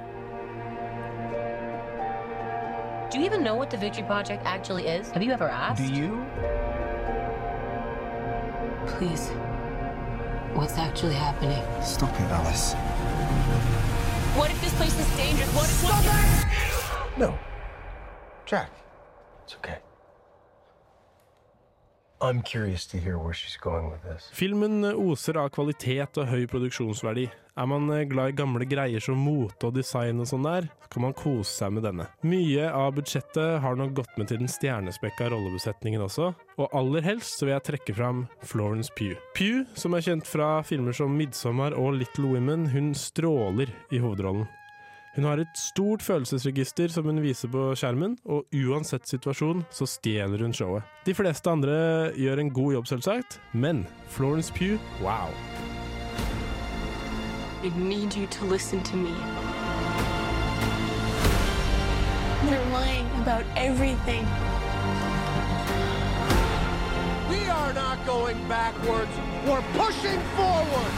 Do 3.16 3.22
you 3.22 3.28
even 3.28 3.44
know 3.44 3.56
what 3.56 3.70
the 3.70 3.78
Victory 3.78 4.04
Project 4.04 4.44
actually 4.46 4.88
is? 4.88 5.10
Have 5.12 5.24
you 5.24 5.32
ever 5.32 5.48
asked? 5.48 5.82
Do 5.82 5.88
you? 5.88 6.26
Please. 8.88 9.30
What's 10.54 10.78
actually 10.78 11.14
happening? 11.14 11.64
Stop 11.82 12.12
it, 12.20 12.30
Alice. 12.30 12.74
What 14.36 14.52
if 14.52 14.60
this 14.60 14.74
place 14.74 15.00
is 15.00 15.08
dangerous? 15.16 15.48
What 15.56 15.64
if 15.64 15.78
Stop 15.78 16.04
it! 16.04 17.18
No. 17.18 17.40
Jack, 18.46 18.70
it's 19.46 19.56
okay. 19.56 19.78
I'm 22.20 22.42
curious 22.42 22.86
to 22.88 22.98
hear 22.98 23.18
where 23.18 23.34
she's 23.34 23.56
going 23.56 23.92
with 23.92 24.04
this. 24.04 24.30
Filmen 24.34 24.84
oser 24.84 25.40
av 25.40 25.54
kvalitet 25.56 26.20
og 26.20 26.28
høy 26.28 26.50
produksjonsverdi. 26.52 27.30
Er 27.56 27.68
man 27.72 27.88
eh, 27.90 28.04
glad 28.04 28.34
i 28.34 28.36
gamle 28.36 28.66
greier 28.68 29.00
som 29.04 29.22
mote 29.24 29.70
og 29.70 29.78
design 29.78 30.20
og 30.20 30.28
sånn 30.28 30.44
der, 30.44 30.68
så 30.84 30.92
kan 30.92 31.06
man 31.06 31.16
kose 31.16 31.52
seg 31.54 31.72
med 31.78 31.86
denne. 31.88 32.08
Mye 32.28 32.68
av 32.68 32.98
budsjettet 32.98 33.62
har 33.64 33.80
nok 33.80 33.94
gått 34.02 34.18
med 34.20 34.28
til 34.28 34.42
den 34.42 34.52
stjernespekka 34.52 35.30
rollebesetningen 35.32 36.04
også, 36.04 36.34
og 36.60 36.76
aller 36.76 37.06
helst 37.08 37.40
så 37.40 37.48
vil 37.48 37.56
jeg 37.56 37.68
trekke 37.70 37.96
fram 37.96 38.26
Florence 38.44 38.92
Pugh. 38.98 39.16
Pugh, 39.38 39.64
som 39.80 39.96
er 39.96 40.04
kjent 40.04 40.28
fra 40.28 40.60
filmer 40.68 40.96
som 40.96 41.16
Midsommar 41.16 41.78
og 41.80 41.96
Little 42.02 42.34
Women, 42.36 42.68
hun 42.76 42.92
stråler 42.98 43.72
i 43.96 44.04
hovedrollen. 44.04 44.48
Hun 45.16 45.24
har 45.30 45.40
et 45.40 45.56
stort 45.56 46.04
følelsesregister 46.04 46.92
som 46.92 47.08
hun 47.08 47.22
viser 47.24 47.48
på 47.48 47.70
skjermen, 47.80 48.18
og 48.28 48.52
uansett 48.52 49.08
situasjon 49.08 49.64
så 49.72 49.88
stjeler 49.88 50.44
hun 50.44 50.52
showet. 50.56 50.84
De 51.08 51.16
fleste 51.16 51.48
andre 51.48 51.78
gjør 52.20 52.44
en 52.44 52.52
god 52.60 52.76
jobb, 52.76 52.92
selvsagt, 52.92 53.40
men 53.56 53.86
Florence 54.12 54.52
Pugh, 54.52 54.76
wow. 55.00 55.32
I 57.66 57.70
need 57.80 58.14
you 58.14 58.28
to 58.28 58.46
listen 58.46 58.84
to 58.84 58.96
me. 58.96 59.14
They're 62.46 62.70
lying 62.70 63.10
about 63.24 63.42
everything. 63.58 64.22
We 67.32 67.42
are 67.50 67.74
not 67.74 68.06
going 68.06 68.38
backwards. 68.48 69.10
We're 69.48 69.66
pushing 69.74 70.22
forward. 70.38 70.94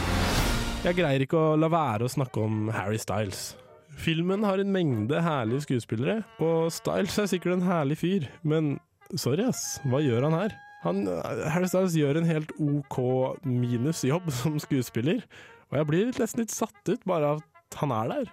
Jeg 0.83 0.99
greier 0.99 1.23
ikke 1.23 1.39
å 1.39 1.55
la 1.55 1.71
være 1.71 2.03
å 2.03 2.11
snakke 2.11 2.43
om 2.43 2.67
Harry 2.75 2.99
Styles. 2.99 3.55
Filmen 3.95 4.43
har 4.43 4.59
en 4.59 4.75
mengde 4.75 5.23
herlige 5.23 5.69
skuespillere, 5.69 6.19
og 6.43 6.67
Styles 6.75 7.15
er 7.15 7.31
sikkert 7.31 7.61
en 7.61 7.67
herlig 7.69 8.01
fyr, 8.03 8.27
men 8.43 8.73
sorry 9.15 9.47
ass, 9.47 9.77
hva 9.87 10.03
gjør 10.03 10.27
han 10.27 10.41
her? 10.43 10.59
Han, 10.83 11.05
Harry 11.47 11.71
Styles 11.71 11.95
gjør 11.95 12.19
en 12.19 12.27
helt 12.27 12.51
OK 12.59 13.05
minus 13.47 14.03
jobb 14.03 14.27
som 14.35 14.59
skuespiller, 14.59 15.23
og 15.71 15.79
jeg 15.79 15.87
blir 15.89 16.11
nesten 16.15 16.43
litt 16.43 16.53
satt 16.53 16.91
ut 16.91 17.03
bare 17.07 17.35
av 17.35 17.41
at 17.43 17.79
han 17.81 17.91
er 17.91 18.11
der. 18.13 18.29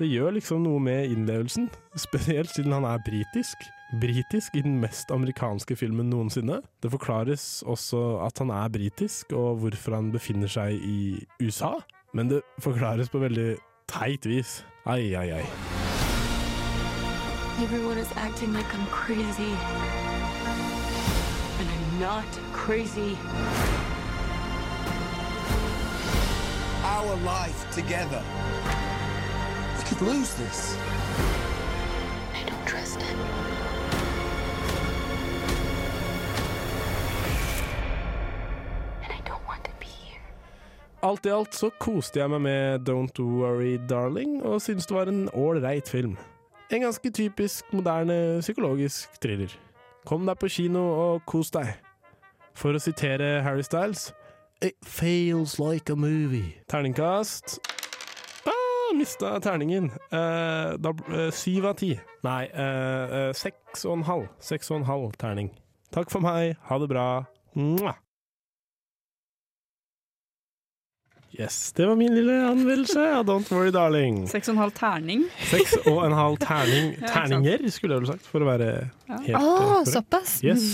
Det 0.00 0.08
gjør 0.08 0.32
liksom 0.32 0.62
noe 0.64 0.80
med 0.80 1.10
innlevelsen, 1.12 1.66
spesielt 2.00 2.48
siden 2.54 2.72
han 2.72 2.86
er 2.88 3.02
britisk. 3.04 3.66
Britisk 4.00 4.54
i 4.56 4.62
den 4.64 4.78
mest 4.80 5.10
amerikanske 5.12 5.76
filmen 5.76 6.08
noensinne. 6.08 6.62
Det 6.80 6.92
forklares 6.94 7.60
også 7.68 8.22
at 8.24 8.40
han 8.40 8.52
er 8.54 8.72
britisk, 8.72 9.34
og 9.36 9.60
hvorfor 9.60 9.98
han 9.98 10.08
befinner 10.14 10.48
seg 10.48 10.80
i 10.80 11.20
USA. 11.42 11.74
Men 12.16 12.32
det 12.32 12.40
forklares 12.64 13.12
på 13.12 13.20
veldig 13.20 13.58
teit 13.92 14.24
vis. 14.24 14.62
Ai, 14.88 15.12
ai, 15.12 15.42
ai. 15.42 15.44
Everyone 17.60 17.98
is 17.98 18.08
acting 18.16 18.54
like 18.54 18.72
I'm 18.72 18.86
crazy. 18.86 19.52
And 21.60 21.68
I'm 21.68 22.00
not 22.00 22.40
crazy. 22.54 23.18
Our 26.90 27.14
life 27.22 27.60
together. 27.70 28.22
We 29.78 29.82
could 29.88 30.02
lose 30.02 30.34
this. 30.34 30.76
I 32.34 32.42
don't 32.48 32.66
trust 32.66 33.00
him. 33.00 33.18
And 39.04 39.12
I 39.12 39.20
don't 39.28 39.46
want 39.46 39.62
to 39.64 39.70
be 39.78 39.86
here. 39.86 40.20
Alt 41.02 41.26
i 41.26 41.30
alt 41.30 41.54
så 41.54 41.70
koste 41.78 42.20
jeg 42.20 42.30
meg 42.30 42.40
med 42.40 42.88
Don't 42.90 43.22
Worry 43.22 43.78
Darling, 43.88 44.42
og 44.42 44.60
syntes 44.62 44.86
det 44.90 44.96
var 44.96 45.06
en 45.06 45.28
ålreit 45.32 45.88
film. 45.88 46.18
En 46.70 46.82
ganske 46.82 47.10
typisk 47.10 47.72
moderne 47.72 48.40
psykologisk 48.40 49.14
thriller. 49.22 49.54
Kom 50.06 50.26
deg 50.26 50.38
på 50.42 50.48
kino 50.48 50.88
og 50.90 51.22
kos 51.26 51.54
deg. 51.54 51.70
For 52.54 52.74
å 52.74 52.82
sitere 52.82 53.38
Harry 53.46 53.62
Styles 53.62 54.10
It 54.62 54.76
feels 54.84 55.58
like 55.58 55.88
a 55.88 55.96
movie. 55.96 56.60
Terningkast 56.68 57.58
ah, 58.44 58.94
Mista 58.94 59.40
terningen. 59.40 59.90
Eh, 60.12 60.76
da, 60.76 60.92
eh, 61.08 61.30
syv 61.32 61.64
av 61.64 61.74
ti. 61.80 61.94
Nei, 62.22 62.44
eh, 62.52 63.28
eh, 63.28 63.32
seks 63.32 63.86
og 63.86 63.94
en 63.96 64.04
halv. 64.04 64.28
Seks 64.38 64.70
og 64.70 64.82
en 64.82 64.84
halv 64.84 65.16
terning. 65.16 65.48
Takk 65.96 66.10
for 66.12 66.20
meg. 66.20 66.58
Ha 66.68 66.78
det 66.78 66.90
bra. 66.92 67.24
Mwah. 67.56 67.96
Yes, 71.40 71.72
det 71.72 71.86
var 71.88 71.96
min 71.96 72.12
lille 72.12 72.34
anmeldelse 72.50 73.00
av 73.16 73.24
Don't 73.24 73.48
Worry 73.54 73.70
Darling. 73.72 74.18
Seks 74.28 74.50
og 74.50 74.58
en 74.58 74.60
halv 74.60 74.74
terning. 74.76 75.22
Seks 75.48 75.72
og 75.88 76.02
en 76.04 76.12
halv 76.12 76.36
terning. 76.42 76.90
Terninger, 77.14 77.62
skulle 77.72 77.96
jeg 77.96 78.02
vel 78.04 78.10
sagt, 78.12 78.26
for 78.28 78.44
å 78.44 78.48
være 78.50 78.66
Ja. 79.08 79.20
helt 79.24 79.38
eh, 79.38 79.88
såpass? 79.88 80.34
Yes. 80.44 80.66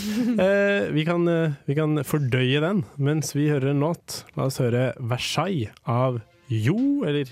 Eh, 0.42 0.88
vi, 0.96 1.05
kan, 1.07 1.22
eh, 1.31 1.55
vi 1.70 1.76
kan 1.79 2.02
fordøye 2.02 2.59
den 2.64 2.83
mens 2.98 3.31
vi 3.37 3.46
hører 3.52 3.70
en 3.76 3.85
låt. 3.87 4.24
La 4.35 4.48
oss 4.50 4.59
høre 4.59 4.88
Versailles 4.98 5.70
av 5.87 6.18
Jo, 6.50 6.76
eller 7.07 7.31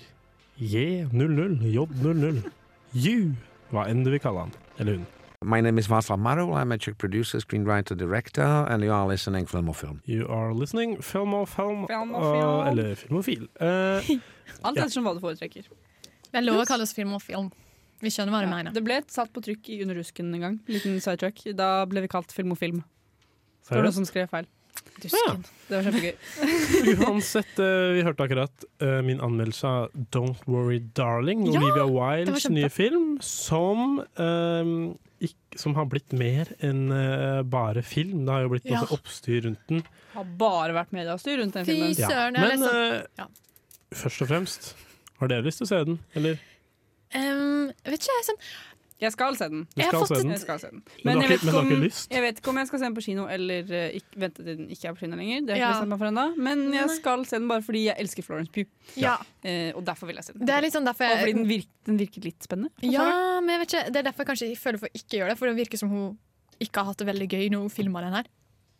J00, 0.63 1.59
J00. 1.75 2.39
Ju, 2.95 3.19
hva 3.75 3.89
enn 3.91 4.07
du 4.07 4.13
vil 4.15 4.23
kalle 4.23 4.47
han. 4.47 4.55
Eller 4.79 5.01
hun. 5.01 5.11
My 5.47 5.61
name 5.61 5.79
is 5.79 5.89
Václav 5.89 6.19
Marul. 6.19 6.55
I'm 6.57 6.73
a 6.73 6.79
Czech 6.79 6.97
producer, 6.97 7.39
screenwriter, 7.41 7.95
director, 7.97 8.43
and 8.71 8.83
you 8.83 8.93
are 8.93 9.07
listening 9.07 9.47
Film 9.47 9.69
or 9.69 9.75
Film. 9.75 10.01
You 10.07 10.27
are 10.29 10.55
listening, 10.55 11.03
film 11.03 11.35
og 11.35 11.49
film, 11.49 11.87
Film 11.87 12.15
og 12.15 12.23
film. 12.23 12.41
film. 12.41 12.69
eller 12.69 12.95
filmofil. 12.95 13.43
Uh, 13.61 13.67
Alt 14.65 14.77
Ja. 14.77 14.85
ettersom 14.87 15.05
hva 15.05 15.13
du 15.15 15.21
foretrekker. 15.21 15.67
Det 16.33 16.41
er 16.41 16.47
lov 16.47 16.63
å 16.63 16.67
kalle 16.67 16.83
oss 16.87 16.95
film 16.97 17.13
og 17.13 17.21
film. 17.23 17.51
Vi 18.01 18.09
skjønner 18.11 18.33
hva 18.33 18.41
du 18.41 18.49
Ja. 18.49 18.57
mener. 18.57 18.73
Det 18.73 18.85
ble 18.85 19.03
satt 19.09 19.33
på 19.33 19.43
trykk 19.45 19.69
i 19.69 19.83
Under 19.83 19.95
rusken 20.01 20.33
en 20.35 20.41
gang. 20.41 20.61
Liten 20.69 20.97
sidetrack. 21.01 21.45
Da 21.55 21.85
ble 21.87 22.01
vi 22.01 22.09
kalt 22.09 22.33
Film 22.33 22.53
og 22.53 22.59
Film. 22.59 22.83
Det 23.69 23.77
var 23.77 23.83
noen 23.85 23.93
som 23.93 24.05
skrev 24.05 24.29
feil. 24.31 24.47
Dusken. 25.01 25.45
Det 25.69 25.77
var 25.77 25.85
kjempegøy. 25.93 26.15
Uansett, 27.07 27.59
uh, 27.59 27.93
vi 27.95 28.03
hørte 28.03 28.25
akkurat 28.25 28.65
uh, 28.83 29.03
min 29.03 29.21
anmeldelse 29.21 29.65
av 29.67 29.91
Don't 30.11 30.41
Worry 30.47 30.81
Darling, 30.97 31.45
Ja, 31.53 31.61
Olivia 31.61 31.87
Wildes 31.87 32.49
nye 32.51 32.69
film, 32.71 33.19
som, 33.23 34.01
eh, 34.17 34.65
ikk- 35.21 35.59
som 35.61 35.75
har 35.75 35.87
blitt 35.87 36.13
mer 36.13 36.51
enn 36.61 36.91
eh, 36.93 37.43
bare 37.43 37.83
film. 37.83 38.25
Det 38.27 38.33
har 38.33 38.43
jo 38.43 38.49
blitt 38.55 38.65
Ja. 38.67 38.81
masse 38.81 38.93
oppstyr 38.97 39.43
rundt 39.45 39.67
den. 39.69 39.79
Det 39.83 40.15
har 40.15 40.25
bare 40.39 40.73
vært 40.75 40.93
mediestyr 40.93 41.39
rundt 41.39 41.55
den 41.55 41.65
Fy 41.65 41.73
filmen. 41.73 41.95
Ja. 41.99 42.31
Men 42.31 42.63
eh, 42.63 43.03
Ja. 43.19 43.27
først 43.95 44.23
og 44.23 44.29
fremst, 44.29 44.75
har 45.21 45.29
dere 45.29 45.43
lyst 45.47 45.59
til 45.59 45.67
å 45.67 45.69
se 45.69 45.85
den? 45.85 45.99
Eller? 46.15 46.39
Um, 47.15 47.69
vet 47.85 48.01
ikke, 48.01 48.11
jeg, 48.19 48.25
sånn, 48.27 48.41
Jeg 49.03 49.11
skal 49.13 49.35
se 49.37 49.49
den. 49.51 49.65
Jeg 49.77 49.89
skal 49.91 50.07
se 50.07 50.15
den? 50.23 50.31
Jeg 50.31 50.41
skal 50.41 50.59
se 50.63 50.69
den. 50.71 50.83
Men 51.05 51.21
jeg 51.21 51.31
vet 51.35 51.55
om- 51.55 51.67
ikke? 51.73 52.07
Jeg 52.15 52.23
vet 52.23 52.37
ikke 52.39 52.49
om 52.53 52.57
jeg 52.61 52.67
skal 52.69 52.79
se 52.79 52.85
den 52.87 52.95
på 52.95 53.03
kino 53.05 53.25
eller 53.29 53.63
uh, 53.67 53.97
ikke, 53.99 54.21
vente 54.23 54.37
til 54.45 54.57
den 54.57 54.69
ikke 54.71 54.87
er 54.89 54.95
på 54.95 55.01
kino 55.03 55.17
lenger. 55.19 55.41
Det 55.45 55.51
har 55.51 55.57
jeg 55.57 55.65
Ja. 55.65 55.69
ikke 55.69 55.75
bestemt 55.81 55.93
meg 55.95 55.99
for 55.99 56.07
enda. 56.13 56.27
Men 56.39 56.63
jeg 56.73 56.91
skal 56.95 57.25
se 57.27 57.37
den 57.39 57.49
bare 57.51 57.63
fordi 57.67 57.83
jeg 57.89 57.97
elsker 57.99 58.23
Florence 58.23 58.53
Pugh. 58.55 58.69
Ja. 58.97 59.17
Uh, 59.45 59.73
og 59.77 59.85
derfor 59.85 60.07
vil 60.07 60.17
jeg 60.17 60.25
se 60.25 60.33
den. 60.33 60.47
Det 60.47 60.55
er 60.55 60.63
liksom 60.63 60.81
sånn 60.81 60.87
derfor 60.93 61.05
Og 61.11 61.19
fordi 61.25 61.33
den 61.35 61.49
virker, 61.49 61.73
den 61.91 61.99
virker 61.99 62.23
litt 62.25 62.41
spennende. 62.47 62.71
Ja, 62.83 63.41
men 63.41 63.51
jeg 63.51 63.61
vet 63.65 63.75
ikke, 63.75 63.85
det 63.93 63.97
er 63.97 64.03
derfor 64.11 64.25
jeg 64.25 64.31
kanskje 64.31 64.57
føler 64.63 64.79
for 64.79 64.87
å 64.89 64.95
ikke 64.95 65.19
gjøre 65.19 65.29
det. 65.35 65.39
For 65.39 65.47
det 65.51 65.57
virker 65.59 65.79
som 65.79 65.91
hun 65.91 66.19
ikke 66.61 66.77
har 66.81 66.85
hatt 66.93 66.99
det 67.03 67.07
veldig 67.11 67.29
gøy 67.29 67.51
når 67.51 67.61
hun 67.67 67.71
filma 67.71 68.01
den 68.01 68.15
her. 68.15 68.25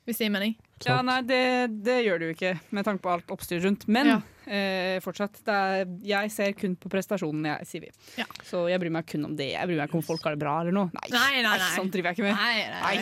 Hvis 0.07 0.19
det 0.19 0.27
gir 0.29 0.33
mening. 0.35 0.55
Ja, 0.85 1.01
nei, 1.03 1.21
det, 1.23 1.41
det 1.83 2.05
gjør 2.05 2.19
det 2.21 2.27
jo 2.29 2.35
ikke, 2.37 2.61
med 2.77 2.85
tanke 2.85 3.01
på 3.03 3.11
alt 3.11 3.27
oppstyr 3.35 3.63
rundt. 3.65 3.89
Men 3.89 4.07
Ja. 4.07 4.21
Eh, 4.47 4.97
fortsatt, 5.05 5.41
det 5.47 5.55
er, 5.55 5.93
jeg 6.09 6.33
ser 6.35 6.57
kun 6.59 6.75
på 6.81 6.91
prestasjonen, 6.93 7.47
jeg, 7.51 7.69
sier 7.71 7.85
vi. 7.87 8.25
Så 8.47 8.65
jeg 8.71 8.81
bryr 8.83 8.93
meg 8.95 9.07
kun 9.11 9.29
om 9.31 9.37
det. 9.39 9.51
Jeg 9.55 9.69
bryr 9.71 9.81
meg 9.83 9.89
ikke 9.91 10.01
om 10.01 10.07
folk 10.07 10.25
har 10.27 10.37
det 10.37 10.43
bra 10.45 10.57
eller 10.63 10.75
noe. 10.77 10.91
Nei, 10.97 11.07
Nei, 11.15 11.31
nei, 11.47 11.55
nei. 11.63 11.71
sånt 11.77 11.95
driver 11.95 12.13
jeg 12.13 12.19
ikke 12.19 12.29
med. 12.29 12.37
Nei, 12.41 12.67
nei, 12.75 12.97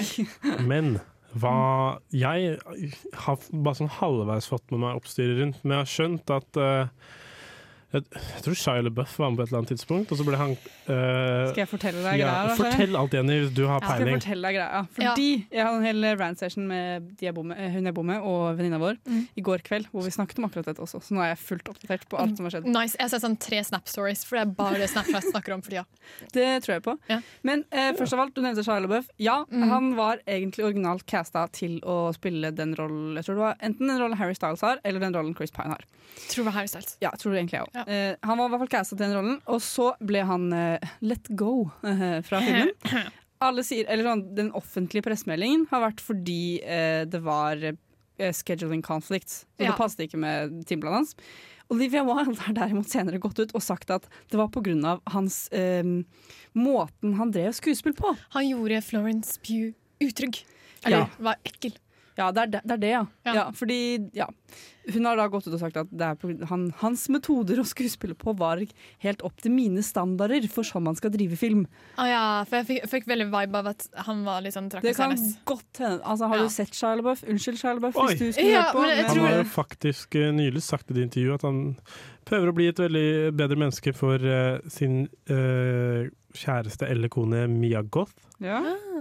nei. 0.52 0.66
Men 0.68 0.92
hva 1.32 1.56
Jeg 2.12 2.58
har 3.24 3.44
bare 3.50 3.78
sånn 3.78 3.88
halvveis 4.00 4.50
fått 4.52 4.66
med 4.74 4.82
meg 4.84 4.98
oppstyret 5.00 5.38
rundt, 5.40 5.62
men 5.64 5.78
jeg 5.78 5.84
har 5.86 5.92
skjønt 5.94 6.32
at 6.34 6.60
eh, 6.60 6.90
jeg, 7.92 8.04
jeg 8.12 8.42
tror 8.46 8.54
Shia 8.62 8.82
LaBeouf 8.86 9.16
var 9.20 9.30
med 9.30 9.38
på 9.38 9.42
et 9.44 9.48
eller 9.52 9.58
annet 9.62 9.72
tidspunkt, 9.74 10.12
og 10.12 10.18
så 10.20 10.24
ble 10.26 10.36
han 10.40 10.52
eh, 10.56 11.50
Skal 11.52 11.60
jeg 11.62 11.68
fortelle 11.70 12.02
deg 12.04 12.20
ja, 12.22 12.26
greia? 12.26 12.46
da? 12.48 12.56
Fortell 12.58 12.96
alt, 12.96 13.12
Jenny, 13.16 13.36
hvis 13.42 13.52
du 13.56 13.62
har 13.68 13.80
Jeg 13.80 13.88
skal 13.88 14.02
peiling. 14.02 14.20
fortelle 14.20 14.48
deg 14.48 14.56
greia. 14.58 14.82
Fordi 14.96 15.28
jeg 15.52 15.66
hadde 15.66 15.76
en 15.80 15.86
hel 15.88 16.08
rant 16.22 16.38
session 16.42 16.66
med 16.68 17.10
de 17.20 17.26
jeg 17.28 17.34
bor 17.36 17.44
med, 17.48 17.58
eh, 17.60 17.70
hun 17.76 17.84
jeg 17.90 17.94
bor 17.96 18.06
med 18.08 18.20
og 18.22 18.56
venninna 18.58 18.78
vår 18.82 18.98
Mm. 19.02 19.22
i 19.36 19.42
går 19.42 19.62
kveld, 19.66 19.86
hvor 19.92 20.02
vi 20.04 20.10
snakket 20.14 20.38
om 20.38 20.44
akkurat 20.48 20.64
dette 20.70 20.82
også. 20.82 21.00
Så 21.02 21.14
nå 21.16 21.20
er 21.24 21.32
jeg 21.34 21.38
fullt 21.42 21.68
oppdatert 21.72 22.08
på 22.08 22.18
alt 22.20 22.36
som 22.36 22.44
har 22.46 22.52
skjedd. 22.54 22.66
Nice. 22.70 22.96
Jeg 22.98 23.02
har 23.06 23.08
sett 23.14 23.22
sånn 23.24 23.38
tre 23.40 23.58
Snap-stories, 23.66 24.24
for 24.24 24.36
det 24.38 24.42
er 24.46 24.52
bare 24.56 24.78
det 24.78 24.88
jeg 24.92 25.22
snakker 25.32 25.54
om 25.54 25.62
for 25.62 25.70
tida. 25.70 25.84
Det 26.32 26.62
tror 26.64 26.74
jeg 26.76 26.82
på. 26.84 26.96
Men 27.42 27.64
eh, 27.72 27.92
først 27.98 28.12
av 28.14 28.20
alt, 28.20 28.34
du 28.34 28.40
nevnte 28.42 28.62
Shia 28.64 28.80
LaBeouf. 28.80 29.08
Ja, 29.18 29.44
Mm. 29.52 29.68
han 29.68 29.94
var 29.96 30.18
egentlig 30.26 30.64
originalt 30.64 31.04
casta 31.06 31.46
til 31.52 31.80
å 31.84 32.12
spille 32.14 32.50
den 32.54 32.74
rollen 32.78 33.16
Jeg 33.18 33.24
tror 33.26 33.34
det 33.36 33.42
var 33.42 33.56
enten 33.60 33.86
den 33.88 33.98
rollen 34.00 34.16
Harry 34.16 34.34
Styles 34.34 34.60
har, 34.64 34.78
eller 34.84 35.00
den 35.00 35.12
rollen 35.12 35.34
Chris 35.36 35.50
Pine 35.50 35.68
har. 35.74 35.82
Tror 36.28 36.44
det 36.44 36.46
var 36.46 36.52
Harry 36.52 36.66
Styles. 36.70 36.96
Ja, 37.02 37.10
tror 37.10 37.32
det 37.32 37.40
egentlig 37.42 37.58
jeg 37.60 37.66
òg. 37.68 37.81
Eh, 37.86 38.16
han 38.22 38.38
var 38.38 38.46
i 38.46 38.50
hvert 38.54 38.62
fall 38.64 38.72
casta 38.78 38.96
til 38.96 39.06
den 39.06 39.16
rollen, 39.16 39.40
og 39.46 39.60
så 39.64 39.92
ble 40.00 40.22
han 40.28 40.52
eh, 40.52 40.78
let 41.00 41.28
go 41.36 41.70
eh, 41.82 42.20
fra 42.26 42.40
filmen. 42.44 42.72
Alle 43.42 43.64
sier, 43.66 43.88
eller 43.90 44.06
sånn, 44.06 44.20
Den 44.38 44.52
offentlige 44.54 45.02
pressemeldingen 45.02 45.64
har 45.72 45.80
vært 45.88 46.00
fordi 46.04 46.60
eh, 46.62 47.02
det 47.10 47.20
var 47.24 47.58
eh, 47.72 48.32
scheduling 48.32 48.82
conflicts. 48.86 49.40
Så 49.58 49.64
Ja. 49.66 49.72
det 49.72 49.78
passet 49.80 50.04
ikke 50.06 50.20
med 50.22 50.60
timeplanen 50.68 51.00
hans. 51.02 51.16
Olivia 51.72 52.02
Wilde 52.04 52.36
har 52.44 52.52
derimot 52.54 52.86
senere 52.92 53.18
gått 53.18 53.38
ut 53.40 53.54
og 53.56 53.62
sagt 53.64 53.90
at 53.90 54.04
det 54.30 54.36
var 54.38 54.50
pga. 54.52 54.98
hans 55.14 55.48
måten 56.52 57.14
han 57.16 57.30
drev 57.32 57.52
skuespill 57.56 57.94
på. 57.96 58.12
Han 58.36 58.48
gjorde 58.48 58.82
Florence 58.84 59.38
Pugh 59.40 59.72
utrygg. 60.02 60.42
Eller 60.84 60.98
Ja. 60.98 61.08
var 61.18 61.36
ekkel. 61.44 61.72
Ja, 62.18 62.30
det 62.32 62.42
er 62.42 62.46
det, 62.52 62.60
det, 62.64 62.72
er 62.72 62.80
det 62.82 62.90
ja. 62.92 63.02
Ja. 63.24 63.34
ja. 63.34 63.44
Fordi, 63.56 63.80
ja. 64.14 64.26
Hun 64.92 65.04
har 65.06 65.14
da 65.16 65.28
gått 65.30 65.46
ut 65.46 65.54
og 65.54 65.60
sagt 65.62 65.76
at 65.78 65.86
det 65.94 66.02
er 66.02 66.16
på, 66.18 66.28
han, 66.50 66.64
hans 66.80 67.04
metoder 67.14 67.60
å 67.62 67.64
skuespille 67.64 68.16
på 68.18 68.32
var 68.36 68.58
helt 69.04 69.20
opp 69.22 69.36
til 69.40 69.52
mine 69.54 69.78
standarder 69.86 70.42
for 70.50 70.66
sånn 70.66 70.82
man 70.88 70.96
skal 70.98 71.12
drive 71.14 71.38
film. 71.38 71.62
Å 72.02 72.06
ja, 72.10 72.22
for 72.50 72.58
jeg 72.58 72.66
fikk, 72.66 72.88
fikk 72.90 73.06
veldig 73.12 73.28
vibe 73.30 73.60
av 73.62 73.70
at 73.70 73.86
han 74.08 74.24
var 74.26 74.42
litt 74.42 74.56
sånn 74.56 74.66
Det 74.72 74.80
kan 74.82 75.14
trakasserende. 75.14 75.36
godt 75.46 75.78
hende. 75.84 76.00
Altså, 76.02 76.26
har 76.32 76.36
Ja. 76.36 76.42
du 76.42 76.48
sett 76.56 76.74
Shia 76.74 76.96
LaBeouf? 76.98 77.22
Unnskyld, 77.22 77.60
Shia 77.62 77.74
LaBeouf, 77.78 77.96
Oi. 77.96 78.06
hvis 78.10 78.18
du 78.18 78.32
skulle 78.32 78.50
Ja, 78.50 78.62
høre 78.62 78.72
på. 78.74 78.80
men 78.82 78.96
jeg 78.96 79.06
Han 79.06 79.18
har 79.28 79.36
jo 79.38 79.44
faktisk 79.54 80.14
eh, 80.18 80.32
nylig 80.32 80.62
sagt 80.66 80.90
i 80.90 80.94
det 80.98 81.06
intervjuet 81.06 81.34
at 81.38 81.42
han 81.46 81.62
prøver 82.26 82.50
å 82.50 82.54
bli 82.58 82.66
et 82.68 82.82
veldig 82.82 83.36
bedre 83.38 83.56
menneske 83.62 83.94
for 83.94 84.18
uh, 84.18 84.58
sin 84.68 85.06
uh, 85.30 86.10
kjæreste 86.34 86.90
eller 86.90 87.08
kone 87.12 87.46
Mia 87.48 87.82
Goth 87.82 88.14
Ja. 88.42 88.58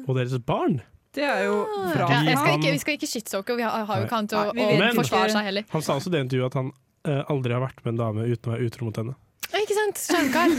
og 0.07 0.15
deres 0.15 0.37
barn. 0.45 0.81
Det 1.15 1.25
er 1.27 1.41
jo 1.43 1.55
bra. 1.67 2.05
Ja, 2.07 2.21
jeg 2.23 2.37
skal 2.39 2.53
ikke, 2.55 2.71
vi 2.71 2.81
skal 2.83 2.95
ikke 2.95 3.09
shitstalke, 3.09 3.55
vi 3.59 3.65
har, 3.67 3.83
har 3.87 3.99
jo 3.99 4.07
ikke 4.07 4.19
han 4.21 4.29
til 4.31 4.39
å, 4.39 4.53
Nei, 4.55 4.91
å 4.91 4.93
forsvare 5.01 5.33
seg 5.33 5.49
heller. 5.49 5.65
Han 5.73 5.83
sa 5.83 5.97
også 5.99 6.11
i 6.11 6.15
det 6.15 6.21
intervjuet 6.27 6.53
at 6.53 6.59
han 6.61 6.71
eh, 7.09 7.19
aldri 7.33 7.57
har 7.57 7.63
vært 7.65 7.83
med 7.83 7.93
en 7.95 7.99
dame 7.99 8.29
uten 8.29 8.47
å 8.47 8.55
være 8.55 8.69
utro 8.69 8.87
mot 8.87 9.01
henne. 9.01 9.17
Ikke 9.51 9.75
sant? 9.75 9.99
Skjønnkar. 9.99 10.53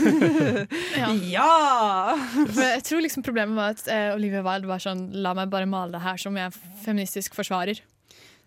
ja. 1.01 1.09
Ja! 1.31 2.15
Jeg 2.53 2.83
tror 2.85 3.01
liksom 3.01 3.25
problemet 3.25 3.57
var 3.57 3.73
at 3.73 3.81
eh, 3.89 4.11
Olivia 4.13 4.43
Wilde 4.45 4.69
var 4.69 4.83
sånn 4.83 5.07
La 5.25 5.33
meg 5.37 5.49
bare 5.51 5.65
male 5.69 5.95
det 5.95 6.03
her 6.03 6.21
som 6.21 6.37
jeg 6.37 6.53
feministisk 6.85 7.33
forsvarer. 7.37 7.81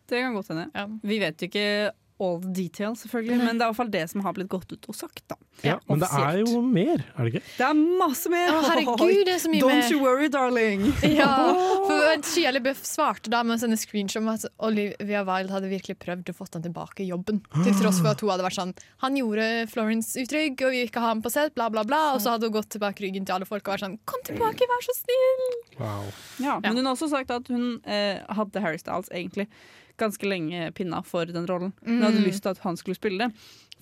Det 0.06 0.22
kan 0.22 0.36
godt 0.38 0.52
hende. 0.54 0.68
Vi 1.02 1.18
vet 1.18 1.42
jo 1.42 1.50
ikke 1.50 1.66
all 2.18 2.38
the 2.40 2.48
details, 2.48 3.02
selvfølgelig, 3.04 3.36
men 3.42 3.58
det 3.58 3.64
er 3.64 3.66
i 3.66 3.72
hvert 3.72 3.78
fall 3.80 3.90
det 3.92 4.04
som 4.10 4.22
har 4.24 4.32
blitt 4.36 4.48
gått 4.52 4.70
ut 4.72 4.86
og 4.88 4.96
sagt. 4.96 5.22
da. 5.28 5.36
Ja, 5.64 5.76
men 5.88 6.00
det 6.00 6.08
er 6.12 6.38
jo 6.42 6.60
mer, 6.64 7.02
er 7.16 7.26
det 7.26 7.34
ikke? 7.34 7.42
Det 7.58 7.66
er 7.66 7.78
masse 8.00 8.30
mer! 8.32 8.52
Å, 8.52 8.62
herregud, 8.70 9.22
det 9.28 9.34
er 9.34 9.42
så 9.42 9.50
mye 9.52 9.62
Don't 9.64 9.80
mer. 9.80 9.90
you 9.92 10.00
worry, 10.02 10.28
darling. 10.32 10.86
Ja, 11.16 11.30
for 11.88 12.24
Shia 12.26 12.52
LaBeouf 12.52 12.82
svarte 12.88 13.32
da 13.32 13.42
med 13.46 13.56
å 13.56 13.60
sende 13.62 13.78
screenshot 13.80 14.20
om 14.22 14.30
at 14.32 14.44
Olivia 14.64 15.22
Wilde 15.28 15.54
hadde 15.54 15.70
virkelig 15.72 15.98
prøvd 16.02 16.32
å 16.32 16.36
få 16.36 16.48
han 16.52 16.64
tilbake 16.66 17.04
i 17.04 17.08
jobben. 17.10 17.40
Til 17.62 17.76
tross 17.80 18.00
for 18.02 18.12
at 18.12 18.24
hun 18.24 18.32
hadde 18.32 18.46
vært 18.46 18.58
sånn 18.58 18.74
Han 19.04 19.16
gjorde 19.18 19.46
Florence 19.72 20.16
utrygg, 20.20 20.60
og 20.64 20.72
vi 20.74 20.82
vil 20.82 20.90
ikke 20.90 21.02
ha 21.04 21.12
ham 21.12 21.22
på 21.24 21.32
sett, 21.32 21.54
bla, 21.56 21.68
bla, 21.72 21.84
bla. 21.88 22.02
Og 22.16 22.22
så 22.24 22.34
hadde 22.34 22.48
hun 22.48 22.56
gått 22.56 22.70
tilbake 22.76 23.04
ryggen 23.04 23.26
til 23.28 23.36
alle 23.36 23.48
folk 23.48 23.64
og 23.66 23.76
vært 23.76 23.86
sånn 23.86 23.98
Kom 24.08 24.22
tilbake, 24.26 24.68
vær 24.70 24.84
så 24.86 24.96
snill! 24.98 25.46
Wow. 25.80 26.12
Ja, 26.42 26.58
men 26.64 26.78
hun 26.80 26.86
har 26.86 26.94
også 26.96 27.10
sagt 27.12 27.32
at 27.34 27.48
hun 27.52 27.76
eh, 27.84 28.22
hadde 28.38 28.62
Harry 28.64 28.80
Styles 28.80 29.10
egentlig 29.12 29.48
ganske 29.98 30.26
lenge 30.28 30.72
pinna 30.74 31.02
for 31.04 31.24
den 31.26 31.46
rollen. 31.46 31.72
Hun 31.84 32.02
hadde 32.02 32.18
Mm. 32.20 32.26
lyst 32.28 32.42
til 32.42 32.50
at 32.50 32.58
han 32.58 32.76
skulle 32.76 32.94
spille 32.96 33.18
det. 33.18 33.32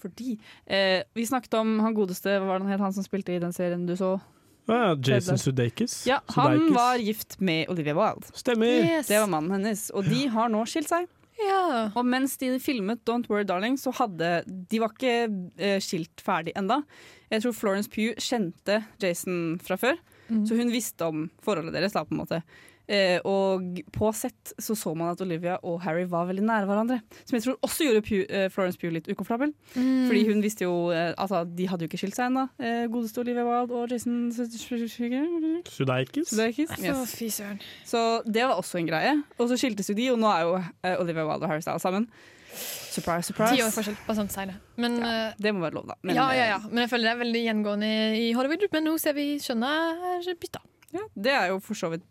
Fordi 0.00 0.38
eh, 0.66 1.02
Vi 1.14 1.24
snakket 1.26 1.54
om 1.54 1.78
han 1.80 1.94
godeste, 1.94 2.38
hva 2.38 2.46
var 2.46 2.58
det 2.58 2.66
han 2.68 2.72
het, 2.72 2.80
han 2.80 2.92
som 2.92 3.04
spilte 3.04 3.32
i 3.34 3.38
den 3.38 3.52
serien 3.52 3.86
du 3.86 3.94
så? 3.96 4.20
Ja, 4.68 4.94
Jason 4.96 5.36
Sudeikis. 5.36 6.06
Ja, 6.06 6.20
Han 6.34 6.52
Sudeikis. 6.58 6.74
var 6.76 6.96
gift 6.98 7.40
med 7.40 7.68
Olivia 7.68 7.94
Wilde. 7.94 8.30
Stemmer. 8.34 8.66
Yes. 8.84 9.06
Det 9.08 9.18
var 9.20 9.26
mannen 9.28 9.50
hennes. 9.52 9.90
Og 9.92 10.04
de 10.04 10.26
har 10.28 10.48
nå 10.48 10.62
skilt 10.66 10.88
seg. 10.88 11.06
Ja. 11.38 11.90
Og 11.96 12.04
mens 12.06 12.36
de 12.38 12.58
filmet 12.62 13.00
Don't 13.04 13.28
Worry 13.28 13.44
Darling, 13.44 13.76
så 13.76 13.92
hadde 13.92 14.44
De 14.46 14.78
var 14.78 14.88
ikke 14.94 15.50
eh, 15.58 15.80
skilt 15.80 16.22
ferdig 16.22 16.52
enda. 16.56 16.82
Jeg 17.30 17.42
tror 17.42 17.52
Florence 17.52 17.90
Pugh 17.90 18.14
kjente 18.16 18.84
Jason 19.02 19.58
fra 19.58 19.76
før, 19.76 19.96
Mm. 20.30 20.46
så 20.48 20.56
hun 20.56 20.70
visste 20.72 21.02
om 21.04 21.30
forholdet 21.44 21.74
deres. 21.74 21.92
da 21.92 22.02
på 22.04 22.12
en 22.12 22.18
måte 22.24 22.42
eh, 22.88 23.18
Og 23.24 23.80
på 23.92 24.10
sett 24.14 24.52
så 24.58 24.74
så 24.76 24.94
man 24.96 25.12
at 25.14 25.20
Olivia 25.24 25.58
og 25.62 25.80
Harry 25.82 26.04
var 26.04 26.26
veldig 26.28 26.44
nære 26.44 26.66
hverandre. 26.68 27.00
Som 27.24 27.36
jeg 27.38 27.42
tror 27.46 27.58
også 27.62 27.84
gjorde 27.88 28.02
Pew, 28.06 28.24
eh, 28.28 28.48
Florence 28.50 28.78
Pugh 28.78 28.92
litt 28.92 29.08
ukomfortabel. 29.08 29.52
Mm. 29.74 30.06
Fordi 30.08 30.24
hun 30.28 30.42
visste 30.44 30.64
jo 30.66 30.90
eh, 30.92 31.12
Altså, 31.18 31.44
de 31.44 31.66
hadde 31.68 31.84
jo 31.86 31.88
ikke 31.88 31.98
skilt 32.02 32.16
seg 32.18 32.30
ennå. 32.30 32.48
Eh, 32.58 32.86
godeste 32.92 33.20
Olivia 33.24 33.44
Wilde 33.46 33.74
og 33.74 33.90
Jason 33.90 34.30
Sudeikis. 34.32 36.28
Sudeikis. 36.28 36.68
Så 36.68 36.84
Yes. 36.84 37.14
fy 37.16 37.28
søren. 37.30 37.60
Så 37.84 38.22
det 38.26 38.42
var 38.44 38.54
også 38.60 38.78
en 38.78 38.86
greie. 38.88 39.16
Og 39.38 39.48
så 39.48 39.56
skiltes 39.58 39.88
jo 39.90 39.94
de, 39.94 40.10
og 40.12 40.18
nå 40.18 40.28
er 40.30 40.40
jo 40.46 40.54
eh, 40.84 40.96
Olivia 41.00 41.24
Wilde 41.26 41.44
og 41.46 41.50
Harry 41.50 41.60
Styles 41.64 41.82
sammen. 41.82 42.08
Surprise, 42.54 43.26
surprise. 43.26 43.56
Ti 43.56 43.62
år 43.64 43.72
forskjell, 43.74 43.96
bare 44.06 44.16
sånn 44.20 44.28
si 44.30 44.44
det. 44.46 44.54
Men, 44.78 44.98
ja, 45.02 45.32
Det 45.38 45.50
må 45.54 45.64
være 45.64 45.74
lov, 45.74 45.88
da. 45.90 45.96
Men, 46.06 46.14
ja, 46.14 46.28
ja, 46.30 46.44
eh, 46.44 46.52
ja. 46.52 46.58
Men 46.70 46.84
jeg 46.84 46.90
føler 46.92 47.08
det 47.08 47.14
er 47.16 47.22
veldig 47.24 47.42
gjengående 47.48 47.90
i 48.20 48.28
Hollywood. 48.36 48.68
Men 48.76 48.86
nå 48.86 48.94
ser 49.02 49.16
vi 49.16 49.26
skjønnet 49.42 50.06
er 50.28 50.38
bytta. 50.38 50.62
Ja, 50.94 51.02
det 51.18 51.32
er 51.34 51.48
jo 51.50 51.58
for 51.58 51.74
så 51.74 51.88
vidt 51.90 52.04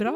bra. 0.00 0.12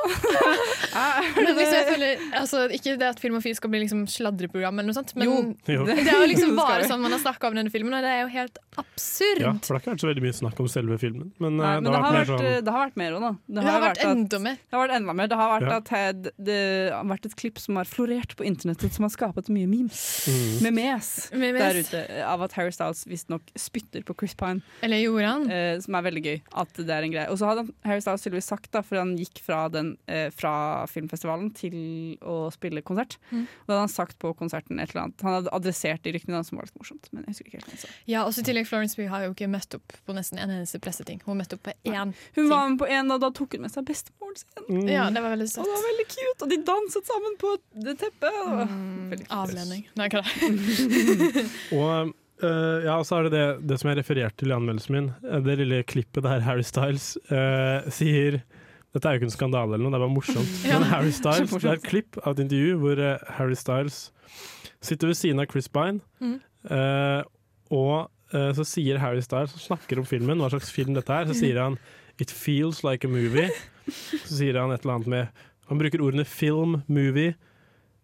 Men 1.36 1.54
hvis 1.56 1.72
jeg 1.72 1.86
føler, 1.86 2.22
altså, 2.40 2.62
ikke 2.74 2.94
det 3.00 3.08
at 3.12 3.20
Filmofil 3.22 3.54
skal 3.56 3.70
bli 3.72 3.82
liksom 3.84 4.04
sladreprogram, 4.10 4.78
eller 4.80 4.90
noe 4.90 4.96
sånt, 4.96 5.12
men 5.18 5.28
Jo. 5.28 5.36
Jo. 5.68 5.84
det 5.88 6.06
er 6.06 6.16
jo 6.16 6.28
liksom 6.30 6.54
Det 6.56 6.58
bare 6.58 6.88
sånn 6.88 7.02
man 7.04 7.14
har 7.14 7.20
snakka 7.22 7.50
om 7.50 7.56
denne 7.58 7.72
filmen, 7.72 7.94
og 7.96 8.04
det 8.04 8.10
er 8.10 8.22
jo 8.24 8.30
helt 8.32 8.58
absurd. 8.80 9.42
Ja, 9.44 9.52
for 9.62 9.76
det 9.76 9.76
har 9.76 9.82
ikke 9.84 9.92
vært 9.94 10.04
så 10.04 10.10
veldig 10.10 10.24
mye 10.24 10.36
snakk 10.40 10.62
om 10.64 10.68
selve 10.72 10.98
filmen. 11.00 11.30
Men, 11.42 11.58
Nei, 11.60 11.70
eh, 11.76 11.82
men 11.84 11.90
det 11.90 11.94
har, 11.94 12.06
mer 12.06 12.18
vært, 12.18 12.32
sånn 12.32 12.64
det 12.66 12.74
har 12.74 12.84
vært 12.86 12.98
mer 13.00 13.16
òg, 13.16 13.24
da. 13.26 13.32
Det 13.60 13.66
har 13.66 13.84
vært 13.84 14.00
at- 14.00 14.10
enda 14.10 14.40
mer. 14.46 14.56
Det 14.60 14.76
har 14.76 14.82
vært 14.86 14.96
enda 14.98 15.14
mer. 15.20 15.30
Det 15.30 15.38
har 15.40 15.52
vært, 15.54 15.68
Ja. 15.70 15.76
at 15.76 15.84
Ted, 15.90 16.30
det 16.50 16.58
har 16.94 17.04
vært 17.12 17.26
et 17.30 17.36
klipp 17.36 17.58
som 17.62 17.76
har 17.80 17.84
florert 17.90 18.36
på 18.36 18.46
internettet, 18.46 18.92
som 18.96 19.06
har 19.06 19.12
skapet 19.14 19.48
mye 19.52 19.68
memes. 19.70 20.00
Mm. 20.30 20.62
Med 20.66 20.74
mes 20.80 21.10
der 21.30 21.80
ute, 21.80 22.02
av 22.26 22.42
at 22.42 22.52
Harry 22.58 22.72
Styles 22.74 23.04
visstnok 23.06 23.42
spytter 23.58 24.02
på 24.06 24.16
Chris 24.18 24.34
Pine. 24.34 24.62
Eller 24.82 25.02
gjorde 25.04 25.26
han? 25.28 25.50
Eh, 25.50 25.78
som 25.80 25.94
er 25.94 26.02
veldig 26.08 26.24
gøy. 26.24 26.40
At 26.54 26.72
det 26.80 26.88
er 26.90 27.02
en 27.06 27.12
greie. 27.14 27.28
Og 27.30 27.38
så 27.38 27.46
hadde 27.50 27.68
Harry 27.84 28.00
Styles 28.04 28.22
tydeligvis 28.24 28.50
sagt, 28.50 28.70
da, 28.72 28.79
for 28.86 29.00
han 29.00 29.12
gikk 29.18 29.40
fra 29.44 29.64
den 29.72 29.92
eh, 30.10 30.28
fra 30.34 30.86
filmfestivalen 30.90 31.50
til 31.56 31.76
å 32.22 32.50
spille 32.54 32.82
konsert. 32.86 33.18
Mm. 33.30 33.44
Og 33.46 33.66
da 33.68 33.74
hadde 33.74 33.84
han 33.84 33.92
sagt 33.92 34.18
på 34.22 34.32
konserten 34.38 34.80
et 34.80 34.90
eller 34.92 35.06
annet 35.08 35.24
Han 35.26 35.36
hadde 35.38 35.52
adressert 35.56 36.02
de 36.06 36.14
ryktene 36.16 36.40
som 36.46 36.58
var 36.60 36.68
litt 36.68 36.78
morsomt. 36.80 37.10
Men 37.12 37.24
jeg 37.26 37.34
husker 37.34 37.48
ikke 37.50 37.58
helt 37.60 37.68
hva 37.70 37.74
han 37.76 37.82
sa. 37.84 37.92
Ja, 38.10 38.24
også 38.26 38.44
i 38.44 38.48
tillegg 38.50 38.68
Florence 38.70 38.98
Pugh 38.98 39.10
har 39.12 39.26
jo 39.26 39.34
ikke 39.34 39.50
møtt 39.50 39.76
opp 39.78 39.96
på 40.06 40.16
nesten 40.16 40.40
en 40.42 40.54
eneste 40.58 40.80
presseting. 40.82 41.20
Hun 41.26 41.40
møtte 41.42 41.58
opp 41.58 41.64
på 41.68 41.74
én. 41.90 42.14
Hun 42.38 42.48
var 42.50 42.68
med 42.70 42.78
på 42.82 42.88
en, 42.90 43.10
og 43.14 43.20
da 43.24 43.30
tok 43.36 43.58
hun 43.58 43.66
med 43.66 43.74
seg 43.74 43.86
bestemoren 43.88 44.38
sin. 44.40 44.88
Ja, 44.90 45.08
det 45.10 45.22
var 45.24 45.34
veldig 45.36 45.48
søtt. 45.50 45.62
Og 45.64 45.68
det 45.70 45.76
var 45.76 45.86
veldig 45.90 46.08
cute, 46.14 46.38
og 46.46 46.54
de 46.54 46.60
danset 46.70 47.10
sammen 47.12 47.36
på 47.40 47.56
det 47.86 47.96
teppet. 48.00 48.40
Mm, 48.70 49.14
avledning. 49.40 49.86
Nei, 49.98 50.08
hva 50.12 50.22
det? 50.26 51.44
Og 51.76 52.12
eh, 52.42 52.78
ja, 52.86 52.96
så 53.04 53.18
er 53.20 53.28
det, 53.28 53.32
det 53.34 53.68
det 53.70 53.78
som 53.80 53.90
jeg 53.90 54.00
refererte 54.00 54.40
til 54.42 54.52
i 54.52 54.56
anmeldelsen 54.56 54.96
min. 54.96 55.10
eh, 55.26 55.42
Det 55.44 55.58
lille 55.60 55.82
klippet 55.88 56.24
der 56.26 56.44
Harry 56.46 56.64
Styles 56.66 57.12
uh, 57.32 57.86
sier 57.92 58.40
Dette 58.94 59.06
er 59.06 59.14
jo 59.14 59.20
ikke 59.20 59.28
en 59.28 59.34
skandale 59.36 59.74
eller 59.76 59.84
noe, 59.86 59.92
det 59.94 60.00
er 60.00 60.04
bare 60.06 60.14
morsomt. 60.16 60.54
Men 60.70 60.86
Harry 60.90 61.12
Styles, 61.14 61.50
det 61.54 61.68
er 61.70 61.76
et 61.78 61.84
klipp 61.86 62.18
av 62.24 62.32
et 62.34 62.40
intervju 62.46 62.78
hvor 62.82 63.02
eh, 63.06 63.28
Harry 63.38 63.54
Styles 63.58 64.00
sitter 64.82 65.10
ved 65.12 65.18
siden 65.20 65.42
av 65.42 65.50
Chris 65.52 65.68
Bine, 65.70 66.00
Mm. 66.20 66.38
eh, 66.70 67.22
og 67.70 68.10
eh, 68.34 68.50
så 68.56 68.64
sier 68.66 68.98
Harry 68.98 69.20
Styles, 69.22 69.52
som 69.54 69.62
snakker 69.76 70.00
om 70.02 70.08
filmen, 70.08 70.40
hva 70.42 70.50
slags 70.50 70.72
film 70.74 70.94
dette 70.96 71.12
er, 71.14 71.28
så 71.30 71.36
sier 71.38 71.60
han 71.62 71.78
It 72.20 72.30
feels 72.34 72.82
like 72.84 73.06
a 73.06 73.08
movie. 73.10 73.48
Så 74.26 74.36
sier 74.42 74.58
han 74.60 74.70
et 74.74 74.82
eller 74.84 74.98
annet 74.98 75.08
med 75.08 75.28
Han 75.70 75.78
bruker 75.80 76.02
ordene 76.04 76.26
film, 76.28 76.82
movie. 76.86 77.32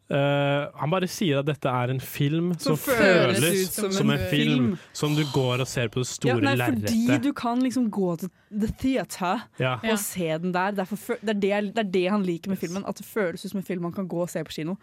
Eh, 0.07 0.65
han 0.79 0.91
bare 0.93 1.09
sier 1.11 1.41
at 1.41 1.49
dette 1.49 1.67
er 1.67 1.91
en 1.91 1.99
film 1.99 2.53
som, 2.63 2.77
Som 2.77 2.95
føles 2.95 3.41
føles 3.43 3.63
ut 3.67 3.73
som 3.75 3.93
som, 3.97 4.11
en 4.15 4.21
en 4.21 4.29
film. 4.31 4.53
film. 4.69 4.79
Som 4.95 5.17
du 5.19 5.25
går 5.35 5.65
og 5.65 5.67
ser 5.67 5.89
på 5.91 5.99
det 5.99 6.07
store 6.07 6.53
Ja, 6.55 6.69
fordi 6.71 7.17
du 7.25 7.33
kan 7.35 7.59
liksom 7.65 7.89
gå 7.91 8.13
til 8.21 8.31
the 8.55 8.69
theater 8.79 9.41
Ja. 9.59 9.73
og 9.83 9.99
se 9.99 10.29
den 10.39 10.53
der. 10.55 10.71
Det, 10.71 10.87
er 10.87 11.19
det, 11.27 11.35
det 11.43 11.79
er 11.83 11.91
det 11.91 12.05
han 12.11 12.23
liker 12.23 12.51
med 12.55 12.59
filmen. 12.63 12.85
At 12.87 12.99
det 13.03 13.07
føles 13.07 13.45
ut 13.45 13.51
som 13.51 13.59
en 13.59 13.67
film 13.67 13.83
man 13.83 13.93
kan 13.93 14.07
gå 14.07 14.21
og 14.23 14.31
se 14.31 14.45
på 14.47 14.55
kino. 14.61 14.77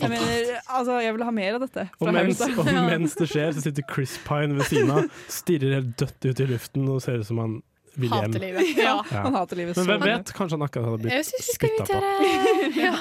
Jeg 0.00 0.10
mener, 0.10 0.60
altså, 0.68 1.00
jeg 1.02 1.12
vil 1.16 1.24
ha 1.24 1.30
mer 1.34 1.54
av 1.58 1.60
dette. 1.66 1.88
Og 1.98 2.12
mens, 2.14 2.40
og 2.40 2.64
mens 2.70 3.14
det 3.18 3.28
skjer, 3.32 3.50
så 3.56 3.60
sitter 3.66 3.82
Chris 3.90 4.14
Pine 4.28 4.54
ved 4.54 4.68
siden 4.70 4.90
av, 4.94 5.08
stirrer 5.28 5.74
helt 5.80 5.96
dødt 5.98 6.24
ut 6.30 6.40
i 6.40 6.46
luften 6.52 6.86
og 6.88 7.02
ser 7.02 7.18
ut 7.18 7.26
som 7.26 7.38
han 7.42 7.58
vil 7.98 8.12
hjem. 8.12 8.24
Hater 8.24 8.44
livet. 8.44 8.72
Ja. 8.78 8.94
Han 9.26 9.34
hater 9.34 9.60
livet 9.60 9.78
Men 9.80 9.88
hvem 9.90 10.04
vet? 10.06 10.32
Kanskje 10.36 10.58
han 10.58 10.64
akkurat 10.66 10.90
hadde 10.92 11.02
blitt 11.04 11.46
spytta 11.46 11.86
på. 11.86 12.00
ja. 12.86 12.94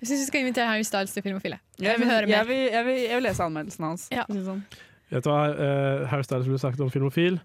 Jeg 0.00 0.06
synes 0.08 0.20
vi 0.20 0.28
skal 0.28 0.44
invitere 0.44 0.68
Harry 0.70 0.86
Styles 0.86 1.12
til 1.14 1.24
Filmofile. 1.26 1.60
Jeg 1.80 2.00
vil 2.00 2.10
høre 2.10 2.28
jeg, 2.30 2.46
vil, 2.48 2.62
jeg, 2.72 2.86
vil, 2.88 3.00
jeg 3.04 3.18
vil 3.18 3.26
lese 3.28 3.46
anmeldelsen 3.46 3.88
hans. 3.90 4.06
Ja. 4.14 4.26
Sånn. 4.28 4.62
Vet 5.10 5.26
du 5.26 5.30
hva 5.32 5.40
uh, 5.50 6.06
Harry 6.10 6.26
Styles 6.26 6.48
ville 6.48 6.60
sagt 6.62 6.80
om 6.80 6.90
Filmofil? 6.92 7.40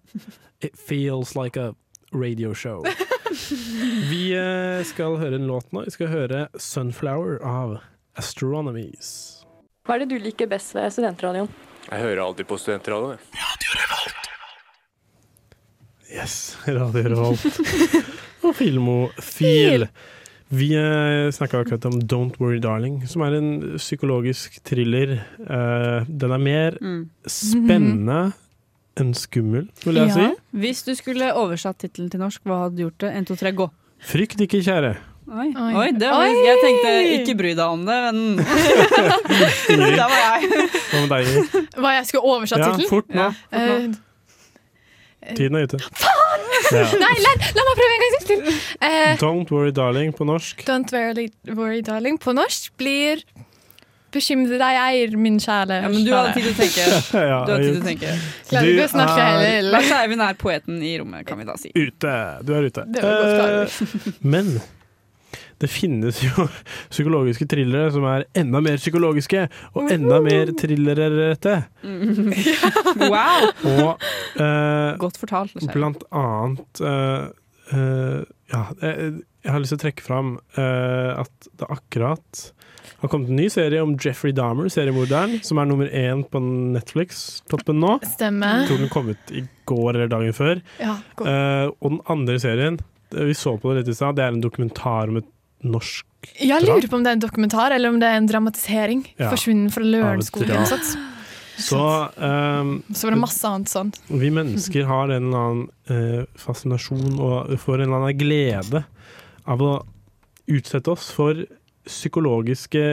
It 0.64 0.78
feels 0.78 1.36
like 1.36 1.60
a 1.60 1.74
radio 2.16 2.54
show. 2.54 2.86
Vi 4.12 4.30
uh, 4.38 4.84
skal 4.88 5.18
høre 5.20 5.40
en 5.42 5.48
låt 5.50 5.72
nå. 5.76 5.84
Vi 5.88 5.96
skal 5.98 6.12
høre 6.14 6.48
'Sunflower' 6.54 7.42
av 7.44 7.80
Astronomies. 8.16 9.42
Hva 9.86 9.98
er 9.98 10.06
det 10.06 10.16
du 10.16 10.22
liker 10.24 10.50
best 10.50 10.76
ved 10.78 10.94
studentradioen? 10.94 11.52
Jeg 11.86 12.02
hører 12.02 12.24
alltid 12.24 12.48
på 12.50 12.58
studentradioen. 12.58 13.20
Yes, 16.12 16.56
Radio 16.68 17.04
Revolt. 17.10 17.46
Og 18.46 18.54
Filmofil. 18.56 19.88
Vi 20.54 20.68
uh, 20.78 21.32
snakka 21.34 21.64
akkurat 21.64 21.86
om 21.90 21.96
'Don't 22.06 22.38
Worry 22.40 22.60
Darling', 22.62 23.08
som 23.10 23.24
er 23.26 23.34
en 23.40 23.78
psykologisk 23.82 24.60
thriller. 24.64 25.16
Eh, 25.42 26.06
den 26.08 26.32
er 26.32 26.38
mer 26.38 26.78
Mm. 26.82 27.10
spennende 27.28 28.34
enn 28.98 29.14
skummel, 29.18 29.66
vil 29.84 29.96
jeg 29.96 30.14
si. 30.14 30.28
Hvis 30.54 30.84
du 30.86 30.94
skulle 30.96 31.34
oversatt 31.34 31.78
tittelen 31.82 32.10
til 32.12 32.20
norsk, 32.22 32.42
hva 32.46 32.62
hadde 32.70 32.78
du 32.78 32.84
gjort 32.86 33.00
det? 33.00 33.12
1, 33.18 33.26
2, 33.28 33.36
3, 33.42 33.52
gå. 33.58 33.70
Frykt 34.06 34.40
ikke, 34.46 34.62
kjære. 34.62 34.96
Oi, 35.28 35.48
Oi. 35.58 35.74
Oi 35.74 35.92
det 35.98 36.06
var, 36.08 36.22
Oi! 36.22 36.46
jeg 36.46 36.58
tenkte 36.62 36.90
ikke 37.18 37.34
bry 37.40 37.52
deg 37.58 37.66
om 37.66 37.82
det, 37.86 37.98
men 38.06 38.38
Der 39.98 40.06
var 40.06 40.20
jeg. 40.22 40.50
Hva 40.92 41.02
med 41.02 41.10
deg? 41.10 41.70
Hva 41.82 41.94
jeg 41.98 42.06
skulle 42.06 42.24
oversatt 42.30 42.60
Ja, 42.62 42.70
tittelen? 42.78 42.90
fort 42.94 43.10
nå. 43.10 43.32
Eh, 43.52 43.88
Tiden 45.34 45.58
er 45.60 45.66
ute. 45.70 45.80
faen! 46.02 46.46
Ja. 46.74 46.84
Nei, 47.06 47.16
la, 47.22 47.32
la 47.58 47.64
meg 47.68 47.76
prøve 47.80 47.96
en 47.96 48.04
gang 48.06 48.28
til! 48.30 48.46
Uh, 48.82 49.16
Don't 49.22 49.52
worry, 49.54 49.72
darling 49.76 50.14
på 50.18 50.26
norsk. 50.28 50.64
Don't 50.68 50.94
worry, 50.94 51.28
worry, 51.54 51.82
darling. 51.86 52.18
På 52.22 52.34
norsk 52.38 52.72
blir 52.82 53.22
Bekymre 54.16 54.56
deg, 54.56 54.78
eier, 54.80 55.16
min 55.20 55.36
kjæle. 55.44 55.76
Ja, 55.84 55.90
men 55.92 56.06
du 56.08 56.12
hadde 56.16 56.32
tid 56.38 56.46
til 56.46 56.54
å 56.54 56.60
tenke. 56.62 56.84
Ja, 57.32 57.40
Du 57.44 57.52
hadde 57.52 57.66
tid 57.66 57.74
til 57.74 57.82
å 57.82 57.88
tenke. 57.90 58.14
Klarer 58.48 58.70
ikke 58.72 58.86
å 58.86 58.92
snakke 58.94 59.18
er- 59.26 59.42
heller. 59.44 59.66
Lars 59.74 59.90
Eivind 59.98 60.24
er 60.24 60.38
poeten 60.40 60.78
i 60.88 60.94
rommet, 61.02 61.26
kan 61.28 61.42
vi 61.42 61.48
da 61.50 61.56
si. 61.60 61.72
Ute. 61.76 62.14
Du 62.48 62.54
er 62.56 62.70
ute. 62.70 62.86
Det 62.96 63.04
var 63.04 63.20
godt 63.20 63.36
klar 63.36 63.58
Eh, 63.66 64.22
men 64.36 64.54
det 65.62 65.70
finnes 65.72 66.22
jo 66.24 66.48
psykologiske 66.94 67.48
thrillere 67.52 67.94
som 67.96 68.08
er 68.10 68.28
enda 68.38 68.62
mer 68.64 68.82
psykologiske, 68.82 69.48
og 69.74 69.94
enda 69.94 70.20
mer 70.26 70.52
thrillerete. 70.60 71.56
wow! 73.14 73.50
Og 73.72 74.06
uh, 74.40 74.98
Godt 75.02 75.22
fortalt. 75.22 75.56
Lars 75.56 75.72
blant 75.74 76.04
annet 76.16 76.84
uh, 76.84 77.32
uh, 77.72 78.22
Ja, 78.52 78.68
jeg, 78.82 79.16
jeg 79.46 79.54
har 79.54 79.62
lyst 79.62 79.76
til 79.76 79.80
å 79.80 79.84
trekke 79.84 80.06
fram 80.06 80.30
eh, 80.58 81.12
at 81.22 81.48
det 81.60 81.68
akkurat 81.70 82.40
har 83.02 83.12
kommet 83.12 83.30
en 83.30 83.38
ny 83.38 83.46
serie 83.54 83.82
om 83.84 83.94
Jeffrey 84.02 84.34
Dahmer, 84.36 84.70
seriemorderen, 84.74 85.38
som 85.46 85.60
er 85.62 85.70
nummer 85.70 85.90
én 85.94 86.24
på 86.30 86.42
Netflix-toppen 86.42 87.78
nå. 87.82 87.96
Stemmer. 88.16 88.64
Jeg 88.64 88.72
tror 88.72 88.82
den 88.82 88.92
kom 88.94 89.12
ut 89.14 89.34
i 89.36 89.46
går 89.70 89.90
eller 89.92 90.12
dagen 90.12 90.36
før. 90.36 90.62
Ja. 90.82 90.98
Eh, 91.22 91.68
og 91.70 91.92
den 91.92 92.02
andre 92.12 92.40
serien, 92.42 92.80
vi 93.14 93.38
så 93.38 93.56
på 93.62 93.74
det 93.74 93.84
litt 93.84 93.94
i 93.94 93.98
stad, 93.98 94.18
det 94.18 94.26
er 94.26 94.34
en 94.34 94.44
dokumentar 94.44 95.12
om 95.12 95.22
et 95.22 95.30
norsk 95.66 96.30
Jeg 96.42 96.64
lurer 96.66 96.88
på 96.90 96.98
om 96.98 97.04
det 97.06 97.12
er 97.12 97.18
en 97.20 97.26
dokumentar 97.26 97.74
eller 97.76 97.94
om 97.94 98.00
det 98.02 98.08
er 98.10 98.18
en 98.18 98.30
dramatisering. 98.30 99.04
Ja. 99.20 99.30
'Forsvunnen 99.30 99.70
fra 99.74 99.84
Lørenskog' 99.86 100.48
drap. 100.50 100.68
sånt. 100.72 100.96
Så 101.58 101.80
um, 102.18 102.84
Så 102.92 103.08
var 103.08 103.16
det 103.16 103.20
masse 103.22 103.48
annet 103.48 103.72
sånn. 103.72 103.92
vi 104.10 104.30
mennesker 104.34 104.84
har 104.90 105.14
en 105.14 105.30
eller 105.30 105.44
annen 105.46 105.68
uh, 105.88 106.26
fascinasjon 106.36 107.20
og 107.20 107.54
får 107.62 107.80
en 107.80 107.86
eller 107.88 108.02
annen 108.02 108.18
glede 108.20 108.82
av 109.48 109.62
å 109.64 109.86
utsette 110.52 110.92
oss 110.92 111.12
for 111.16 111.46
psykologiske 111.86 112.84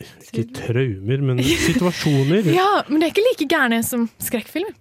ikke 0.00 0.46
traumer, 0.56 1.20
men 1.20 1.42
situasjoner. 1.44 2.46
Ja, 2.58 2.82
men 2.88 3.00
det 3.00 3.10
er 3.10 3.12
ikke 3.14 3.26
like 3.28 3.48
gærne 3.52 3.82
som 3.84 4.08
skrekkfilmer. 4.22 4.72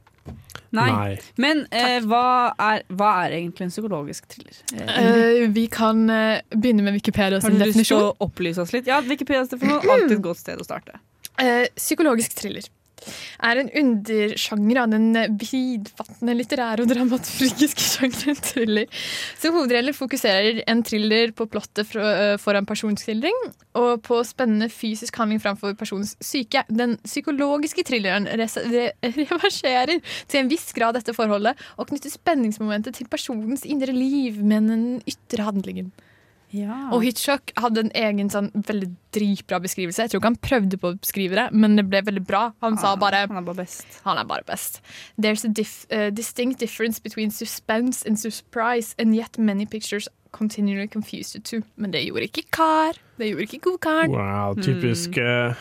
Nei. 0.76 0.90
Nei. 0.94 1.18
Men 1.42 1.64
eh, 1.74 2.00
hva, 2.06 2.54
er, 2.62 2.84
hva 2.94 3.12
er 3.26 3.36
egentlig 3.40 3.68
en 3.68 3.74
psykologisk 3.74 4.28
thriller? 4.30 4.58
Eh, 4.76 4.96
Eh, 5.00 5.46
vi 5.54 5.66
kan 5.72 6.04
eh, 6.14 6.42
begynne 6.54 6.86
med 6.86 6.94
Wikipedia 7.00 7.40
har 7.40 7.46
sin 7.46 7.58
du 7.58 7.66
lyst 7.66 7.88
til 7.90 7.98
å 7.98 8.12
opplyse 8.26 8.62
oss 8.62 8.74
litt? 8.76 8.90
Ja, 8.90 9.00
Wikipedias 9.06 9.50
definisjon 9.50 9.86
er 9.88 9.96
alltid 9.96 10.18
et 10.20 10.26
godt 10.26 10.42
sted 10.42 10.62
å 10.62 10.68
starte. 10.68 11.00
Eh, 11.40 11.66
psykologisk 11.80 12.36
thriller 12.38 12.68
er 13.44 13.62
en 13.62 13.72
undersjanger 13.82 14.82
av 14.84 14.94
den 14.94 15.08
vidfattende 15.42 16.36
litterære 16.38 16.86
og 16.86 16.92
dramaturgiske 16.92 17.86
sjangeren 17.86 18.40
thriller. 18.44 19.02
Som 19.40 19.58
hovedregel 19.58 19.94
fokuserer 19.98 20.62
en 20.70 20.84
thriller 20.88 21.34
på 21.36 21.48
plottet 21.52 21.90
foran 21.90 22.68
personskildring 22.70 23.36
og 23.80 24.04
på 24.06 24.20
spennende 24.28 24.70
fysisk 24.74 25.20
handling 25.22 25.42
framfor 25.44 25.76
personens 25.80 26.16
syke. 26.24 26.64
Den 26.70 26.98
psykologiske 27.06 27.86
thrilleren 27.88 28.28
re 28.30 28.48
reverserer 29.04 30.00
til 30.28 30.42
en 30.42 30.52
viss 30.52 30.74
grad 30.76 30.98
dette 30.98 31.16
forholdet 31.16 31.58
og 31.78 31.90
knytter 31.90 32.14
spenningsmomentet 32.14 32.98
til 33.00 33.10
personens 33.12 33.66
indre 33.68 33.96
liv 33.96 34.42
med 34.44 34.70
den 34.72 34.86
ytre 35.08 35.48
handlingen. 35.48 35.92
Og 36.94 37.04
Hitchcock 37.06 37.52
hadde 37.62 37.84
en 37.86 37.92
egen 37.94 38.30
sånn 38.34 38.48
veldig 38.66 38.88
dritbra 39.14 39.60
beskrivelse. 39.62 40.02
Jeg 40.06 40.12
tror 40.14 40.22
ikke 40.22 40.32
han 40.32 40.40
prøvde 40.42 40.78
på 40.82 40.92
å 40.94 40.98
beskrive 40.98 41.36
det, 41.38 41.48
men 41.54 41.76
det 41.78 41.86
ble 41.90 42.02
veldig 42.08 42.24
bra. 42.26 42.52
Han 42.66 42.78
sa 42.82 42.96
bare 42.98 43.26
Han 43.28 43.38
er 43.38 43.46
bare 43.46 43.60
best. 43.62 43.86
Han 44.06 44.18
er 44.18 44.26
bare 44.30 44.46
best. 44.48 44.82
There's 45.22 45.46
a 45.46 45.50
dif 45.50 45.86
uh, 45.94 46.10
distinct 46.10 46.60
difference 46.60 47.00
between 47.00 47.30
suspense 47.32 48.02
and 48.08 48.18
surprise, 48.20 48.96
and 48.98 49.14
yet 49.16 49.38
many 49.38 49.66
pictures 49.66 50.08
continually 50.32 50.88
confuse 50.88 51.34
the 51.34 51.40
two. 51.42 51.62
Men 51.78 51.92
det 51.92 52.04
gjorde 52.06 52.28
ikke 52.30 52.44
Kar. 52.52 52.98
Det 53.18 53.30
gjorde 53.32 53.46
ikke 53.50 53.60
Godkaren. 53.66 54.12
Wow, 54.14 54.56
typisk 54.62 55.18
eh, 55.18 55.54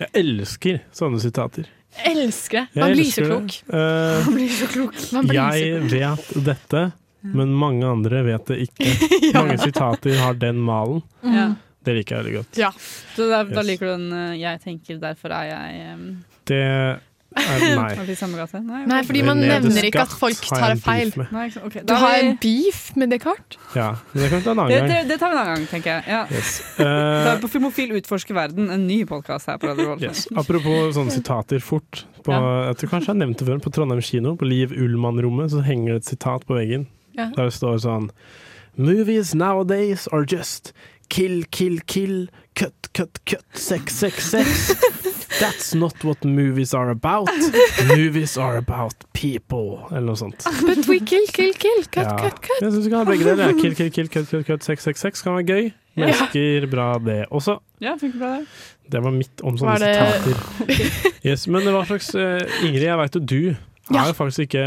Jeg 0.00 0.08
elsker 0.14 0.80
sånne 0.96 1.20
sitater. 1.22 1.68
Elsker 2.04 2.64
det. 2.74 2.80
Man 2.82 2.92
blir 2.96 3.10
så 3.12 3.22
klok. 3.28 3.56
Eh, 3.68 4.24
Man 4.26 4.34
blir 4.34 4.48
så 4.50 4.66
klok. 4.72 4.96
Man 5.14 5.28
blir 5.28 5.38
så 5.40 5.58
jeg 5.60 5.84
klok. 5.84 5.92
vet 5.92 6.44
dette, 6.48 6.80
men 7.24 7.54
mange 7.56 7.86
andre 7.88 8.20
vet 8.26 8.46
det 8.52 8.58
ikke. 8.68 8.90
Mange 9.38 9.56
sitater 9.62 10.18
har 10.20 10.34
den 10.36 10.60
malen. 10.60 11.00
Ja. 11.24 11.54
Det 11.84 11.94
liker 11.96 12.16
jeg 12.16 12.24
veldig 12.24 12.36
godt. 12.42 12.58
Ja. 12.60 12.70
Så 13.16 13.26
da, 13.30 13.42
da 13.44 13.60
Yes. 13.60 13.66
liker 13.72 13.86
du 13.86 13.92
den 13.96 14.12
eh, 14.12 14.36
'jeg 14.40 14.60
tenker, 14.62 15.00
derfor 15.00 15.32
er 15.36 15.44
jeg 15.50 15.94
um, 15.94 16.24
Det 16.48 16.60
er 16.60 17.00
meg. 17.80 17.98
Vi 18.06 18.12
i 18.12 18.14
samme 18.14 18.36
gate? 18.38 18.60
Nei, 18.62 18.84
Nei, 18.86 19.00
fordi 19.02 19.22
man 19.26 19.40
nevner 19.42 19.82
ikke 19.88 20.04
at 20.04 20.12
folk 20.14 20.38
tar 20.46 20.76
feil. 20.78 21.10
Nei, 21.32 21.48
okay. 21.66 21.82
Du 21.82 21.92
har 21.98 22.14
en 22.22 22.36
beef 22.38 22.92
med 22.96 23.10
Descartes? 23.10 23.58
Ja, 23.74 23.88
men 24.12 24.22
det 24.22 24.30
kan 24.30 24.38
vi 24.38 24.44
ta 24.44 24.50
en 24.52 24.58
annen 24.62 24.70
annen 24.76 24.88
det, 24.88 24.94
gang. 25.00 25.08
det 25.08 25.18
tar 25.18 25.28
vi 25.32 25.34
en 25.34 25.40
annen 25.42 25.54
gang, 25.56 25.66
tenker 25.72 25.90
jeg. 25.96 26.04
Ja. 26.08 26.22
Yes. 26.30 26.62
Det 26.78 26.86
Eh, 26.86 27.32
er 27.34 27.40
på 27.42 27.48
Filmofil 27.50 27.90
utforsker 27.98 28.34
verden, 28.38 28.70
en 28.70 28.86
ny 28.86 29.04
podkast 29.04 29.46
her 29.50 29.58
på 29.58 29.66
Radio 29.72 29.96
yes. 30.00 30.28
Apropos 30.36 30.94
sånne 30.94 31.10
sitater 31.10 31.58
fort. 31.60 32.04
På, 32.22 32.32
Jeg 32.32 32.76
tror 32.80 32.88
kanskje 32.94 33.10
jeg 33.10 33.14
har 33.16 33.20
nevnt 33.26 33.38
det 33.42 33.46
før, 33.50 33.58
på 33.60 33.70
Trondheim 33.74 34.00
kino, 34.00 34.36
på 34.36 34.46
Liv 34.48 34.70
Ullmann-rommet, 34.72 35.50
så 35.50 35.60
henger 35.66 35.92
det 35.98 36.04
et 36.04 36.12
sitat 36.14 36.46
på 36.46 36.54
veggen. 36.56 36.86
Ja. 37.16 37.30
Der 37.36 37.44
det 37.50 37.52
står 37.54 37.78
sånn 37.84 38.10
Movies 38.76 39.34
nowadays 39.34 40.08
are 40.12 40.24
just 40.26 40.72
kill, 41.08 41.44
kill, 41.50 41.78
kill, 41.86 42.28
cut, 42.56 42.88
cut, 42.92 43.20
cut, 43.24 43.44
sex, 43.54 43.94
sex, 43.94 44.30
sex. 44.32 44.74
That's 45.40 45.74
not 45.74 46.02
what 46.04 46.24
movies 46.24 46.72
are 46.74 46.90
about. 46.90 47.28
Movies 47.96 48.36
are 48.38 48.56
about 48.56 48.94
people, 49.12 49.84
eller 49.90 50.06
noe 50.12 50.16
sånt. 50.18 50.42
But 50.66 50.86
we 50.88 50.98
kill, 51.00 51.26
kill, 51.34 51.52
kill. 51.54 51.84
Cut, 51.90 52.04
Ja. 52.06 52.16
cut, 52.18 52.40
cut. 52.42 52.60
Jeg 52.62 52.72
syns 52.72 52.86
vi 52.86 52.90
kan 52.90 53.04
ha 53.04 53.08
begge 53.12 53.24
deler. 53.28 53.50
ja. 53.52 53.56
Kill, 53.60 53.74
kill, 53.78 53.90
kill, 53.94 54.08
cut, 54.08 54.28
cut, 54.30 54.46
cut, 54.46 54.64
sex, 54.66 54.82
sex, 54.86 55.00
sex 55.06 55.22
kan 55.22 55.34
være 55.38 55.46
gøy. 55.52 55.72
Mennesker, 55.98 56.66
bra 56.70 56.88
det 56.98 57.20
også. 57.30 57.58
Ja, 57.82 57.94
funker 58.00 58.18
bra 58.18 58.32
det. 58.40 58.46
Det 58.90 59.02
var 59.04 59.14
mitt 59.14 59.40
om 59.46 59.58
sånne 59.58 59.78
det- 59.78 59.94
sitater. 60.24 61.20
Yes, 61.30 61.46
men 61.48 61.62
hva 61.70 61.84
slags 61.88 62.10
uh, 62.14 62.42
Ingrid, 62.66 62.82
jeg 62.88 62.98
veit 62.98 63.14
jo 63.14 63.20
du 63.22 63.38
Ja. 63.92 64.02
er 64.02 64.06
jo 64.10 64.16
faktisk 64.18 64.46
ikke 64.48 64.64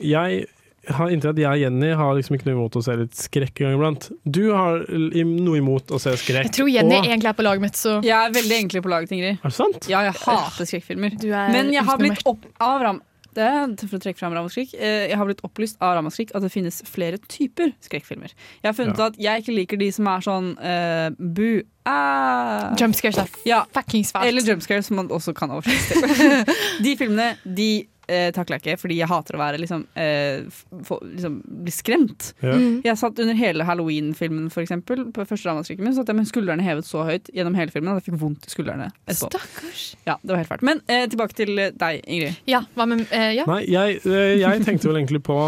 Jeg 0.00 0.46
har 0.88 1.08
inntil 1.14 1.30
at 1.30 1.38
jeg 1.38 1.50
og 1.50 1.62
Jenny 1.62 1.92
har 1.96 2.14
liksom 2.18 2.36
ikke 2.36 2.48
noe 2.50 2.56
imot 2.58 2.76
å 2.76 2.82
se 2.84 2.96
litt 2.96 3.14
skrekk 3.16 3.60
en 3.62 3.66
gang 3.66 3.78
iblant. 3.78 4.10
Du 4.24 4.42
har 4.52 4.84
noe 4.90 5.56
imot 5.58 5.94
å 5.94 6.00
se 6.02 6.12
skrekk. 6.20 6.50
Jeg 6.50 6.56
tror 6.58 6.70
Jenny 6.70 6.98
og- 6.98 7.06
egentlig 7.08 7.30
er 7.30 7.38
på 7.38 7.46
laget 7.46 7.60
mitt, 7.60 7.76
så 7.76 8.02
Jeg 8.04 8.14
er 8.18 8.30
veldig 8.30 8.56
egentlig 8.58 8.82
på 8.82 8.90
laget, 8.92 9.12
Ingrid. 9.12 9.38
Er 9.38 9.48
det 9.48 9.52
sant? 9.54 9.88
Ja, 9.88 10.02
jeg 10.02 10.14
hater 10.14 10.64
skrekkfilmer. 10.64 11.18
Er 11.24 11.52
Men 11.52 11.72
jeg 11.72 11.84
har 11.84 11.98
blitt 11.98 12.22
opp 12.26 12.44
av 12.60 12.80
Ram... 12.82 13.02
Det 13.34 13.80
for 13.88 13.98
å 13.98 14.02
trekke 14.02 14.18
fram 14.20 14.32
Ramaskrik. 14.36 14.74
Eh, 14.78 15.08
Jeg 15.10 15.16
har 15.18 15.26
blitt 15.26 15.40
opplyst 15.42 15.76
av 15.82 15.96
Ramaskrik 15.96 16.30
at 16.36 16.42
det 16.42 16.52
finnes 16.54 16.82
flere 16.86 17.18
typer 17.18 17.72
skrekkfilmer. 17.82 18.30
Jeg 18.62 18.68
har 18.68 18.76
funnet 18.78 18.96
Ja. 18.96 19.06
at 19.06 19.16
jeg 19.18 19.42
ikke 19.42 19.56
liker 19.56 19.76
de 19.76 19.90
som 19.90 20.06
er 20.06 20.20
sånn 20.20 20.52
uh, 20.58 21.10
bu 21.18 21.64
ah. 21.84 22.74
Jumpscares 22.78 23.18
er 23.18 23.28
ja. 23.44 23.64
fuckings 23.74 24.12
fælt. 24.14 24.28
Eller 24.28 24.40
jumpscares, 24.46 24.86
som 24.86 24.96
man 24.96 25.08
også 25.08 25.34
kan 25.34 25.50
oversettes 25.50 26.46
de 26.84 26.96
filmene 26.96 27.36
de 27.44 27.86
eh, 28.08 28.28
jeg 28.34 28.60
ikke, 28.60 28.76
fordi 28.80 28.98
jeg 28.98 29.10
hater 29.10 29.36
å 29.36 29.40
være 29.40 29.60
liksom, 29.62 29.84
eh, 29.98 30.44
for, 30.86 31.04
liksom 31.08 31.40
bli 31.64 31.74
skremt. 31.74 32.32
Ja. 32.44 32.54
Mm. 32.58 32.80
Jeg 32.84 33.00
satt 33.00 33.20
under 33.22 33.38
hele 33.38 33.66
Halloween-filmen, 33.68 34.50
for 34.54 34.64
eksempel, 34.64 35.06
på 35.14 35.26
første 35.28 35.50
Ramaskriken 35.50 35.86
min, 35.86 35.96
satt 35.96 36.10
jeg 36.10 36.18
med 36.18 36.30
skuldrene 36.30 36.64
hevet 36.66 36.88
så 36.88 37.04
høyt 37.08 37.30
gjennom 37.34 37.56
hele 37.58 37.74
filmen 37.74 37.94
at 37.94 38.02
jeg 38.02 38.12
fikk 38.12 38.20
vondt 38.22 38.48
i 38.48 38.54
skuldrene. 38.54 38.90
etterpå. 39.06 39.30
Stakkars. 39.32 39.84
Ja, 40.06 40.18
det 40.22 40.34
var 40.34 40.42
helt 40.42 40.52
fælt. 40.52 40.66
Men 40.66 40.82
eh, 40.86 41.06
tilbake 41.10 41.38
til 41.38 41.58
eh, 41.58 41.74
deg, 41.74 42.04
Ingrid. 42.04 42.40
Ja, 42.50 42.64
hva 42.76 42.88
med 42.90 43.06
eh, 43.10 43.32
Ja. 43.38 43.48
Nei, 43.50 43.62
jeg, 43.70 44.00
eh, 44.06 44.36
jeg 44.40 44.64
tenkte 44.66 44.90
vel 44.90 45.00
egentlig 45.02 45.24
på 45.26 45.38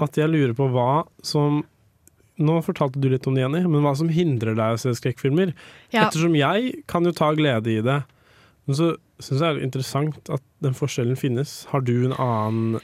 at 0.00 0.16
jeg 0.16 0.32
lurer 0.32 0.56
på 0.56 0.70
hva 0.72 1.04
som 1.26 1.62
Nå 2.40 2.54
fortalte 2.64 2.96
du 2.96 3.10
litt 3.12 3.26
om 3.28 3.34
det, 3.36 3.42
Jenny, 3.42 3.58
men 3.68 3.82
hva 3.84 3.90
som 3.98 4.08
hindrer 4.08 4.54
deg 4.56 4.72
å 4.72 4.78
se 4.80 4.94
skrekkfilmer? 4.96 5.50
Ja. 5.92 6.06
Ettersom 6.06 6.32
jeg 6.38 6.70
kan 6.88 7.04
jo 7.04 7.12
ta 7.12 7.26
glede 7.36 7.68
i 7.68 7.82
det, 7.84 7.98
men 8.64 8.78
så 8.78 8.94
syns 9.20 9.42
det 9.42 9.48
er 9.48 9.60
interessant 9.64 10.30
at 10.32 10.42
den 10.64 10.76
forskjellen 10.76 11.18
finnes. 11.18 11.64
Har 11.70 11.84
du 11.84 11.94
en 12.06 12.16
annen 12.16 12.80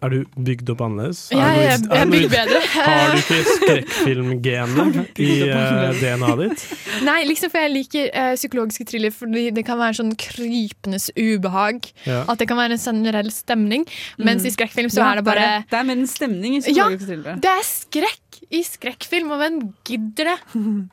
Er 0.00 0.08
du 0.14 0.22
bygd 0.40 0.70
opp 0.72 0.80
annerledes? 0.86 1.18
Jeg, 1.28 1.40
Er 1.40 1.58
jeg, 1.60 1.80
er 1.90 1.98
er 2.00 2.06
bygd 2.08 2.30
bedre. 2.32 2.60
Har 2.74 3.10
du 3.12 3.18
ikke 3.20 3.40
skrekkfilmgenet 3.58 5.20
i 5.26 5.30
uh, 5.44 5.90
DNA-et 6.00 6.40
ditt? 6.40 6.64
Nei, 7.08 7.18
liksom 7.28 7.52
for 7.52 7.60
jeg 7.64 7.72
liker 7.74 8.08
uh, 8.14 8.32
psykologiske 8.38 8.86
thriller 8.88 9.12
fordi 9.14 9.50
det 9.56 9.64
kan 9.68 9.80
være 9.80 9.98
sånn 10.00 10.14
krypende 10.20 11.00
ubehag. 11.20 11.90
Ja. 12.08 12.22
At 12.32 12.40
det 12.40 12.48
kan 12.50 12.60
være 12.60 12.78
en 12.78 12.82
generell 12.84 13.30
stemning. 13.34 13.84
Mens 14.20 14.46
i 14.48 14.54
skrekkfilm 14.54 14.88
så 14.92 15.02
Ja, 15.02 15.12
er 15.12 15.20
det 15.20 15.26
bare 15.28 15.50
Det 15.70 15.78
er 15.80 15.86
mer 15.88 16.00
en 16.00 16.08
stemning 16.10 16.56
i 16.56 16.60
Ja, 16.60 16.64
psykologiske 16.70 17.10
thrillere. 17.12 17.36
det 17.44 17.52
er 17.52 17.64
skrekk 17.68 18.40
i 18.50 18.62
skrekkfilm, 18.66 19.28
og 19.30 19.38
hvem 19.38 19.58
gidder 19.86 20.30
det? 20.32 20.36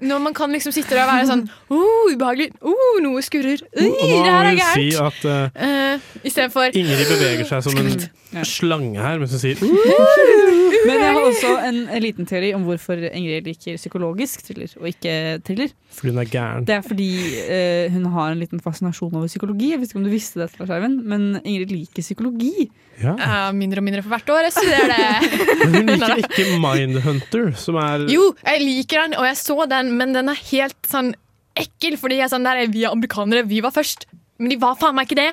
Når 0.06 0.20
man 0.22 0.34
kan 0.38 0.52
liksom 0.54 0.74
sitte 0.76 0.94
der 0.94 1.06
og 1.08 1.10
være 1.10 1.28
sånn 1.30 1.44
oh, 1.74 2.12
ubehagelig, 2.12 2.52
oh, 2.62 3.00
noe 3.02 3.24
skurrer, 3.26 3.64
Oi, 3.72 3.88
det 3.88 4.28
her 4.28 4.50
er 4.52 4.58
gærent. 4.60 4.76
si 4.76 4.92
at 5.00 5.26
uh, 5.26 5.36
Uh, 5.58 6.04
Istedenfor 6.28 6.76
Ingrid 6.78 7.08
beveger 7.10 7.48
seg 7.50 7.64
som 7.66 7.80
en 7.82 8.46
slange 8.46 8.97
her 9.04 9.22
mens 9.22 9.34
hun 9.36 9.42
sier 9.42 9.62
Men 10.88 11.02
jeg 11.02 11.14
har 11.16 11.26
også 11.26 11.52
en, 11.68 11.80
en 11.92 12.04
liten 12.04 12.28
teori 12.30 12.54
om 12.56 12.64
hvorfor 12.68 13.00
Ingrid 13.10 13.48
liker 13.48 13.80
psykologisk 13.80 14.44
thriller 14.46 14.72
og 14.80 14.88
ikke 14.90 15.14
thriller. 15.48 15.72
fordi 15.92 16.14
hun 16.14 16.22
er 16.22 16.30
gæren. 16.32 16.68
Det 16.68 16.76
er 16.78 16.86
fordi 16.86 17.10
uh, 17.44 17.94
hun 17.94 18.06
har 18.14 18.32
en 18.32 18.40
liten 18.40 18.62
fascinasjon 18.64 19.16
over 19.18 19.28
psykologi. 19.28 19.72
Jeg 19.74 19.82
vet 19.82 19.92
ikke 19.92 20.00
om 20.00 20.06
du 20.08 20.14
visste 20.14 20.40
det, 20.40 20.50
Lars 20.62 20.72
Eivind, 20.78 21.02
men 21.04 21.42
Ingrid 21.44 21.74
liker 21.74 22.06
psykologi. 22.06 22.70
Ja. 23.02 23.18
Uh, 23.18 23.50
mindre 23.58 23.82
og 23.82 23.88
mindre 23.88 24.04
for 24.06 24.16
hvert 24.16 24.32
år. 24.36 24.48
Jeg 24.48 24.56
studerer 24.56 24.94
det. 24.94 25.42
Men 25.64 25.76
hun 25.76 25.92
liker 25.92 26.24
ikke 26.24 26.46
Mindhunter, 26.64 27.52
som 27.60 27.78
er 27.82 28.08
Jo, 28.10 28.32
jeg 28.46 28.64
liker 28.64 29.04
den, 29.04 29.18
og 29.20 29.28
jeg 29.28 29.38
så 29.42 29.68
den, 29.70 29.92
men 30.00 30.16
den 30.16 30.32
er 30.32 30.40
helt 30.50 30.90
sånn 30.90 31.12
ekkel. 31.58 31.98
Fordi 32.02 32.18
jeg 32.18 32.28
er 32.30 32.34
sånn 32.34 32.48
der, 32.48 32.64
vi 32.74 32.88
er 32.88 32.96
amerikanere, 32.96 33.46
vi 33.50 33.62
var 33.66 33.76
først. 33.76 34.08
Men 34.42 34.54
de 34.54 34.60
var 34.62 34.78
faen 34.80 34.98
meg 34.98 35.10
ikke 35.10 35.20
det. 35.20 35.32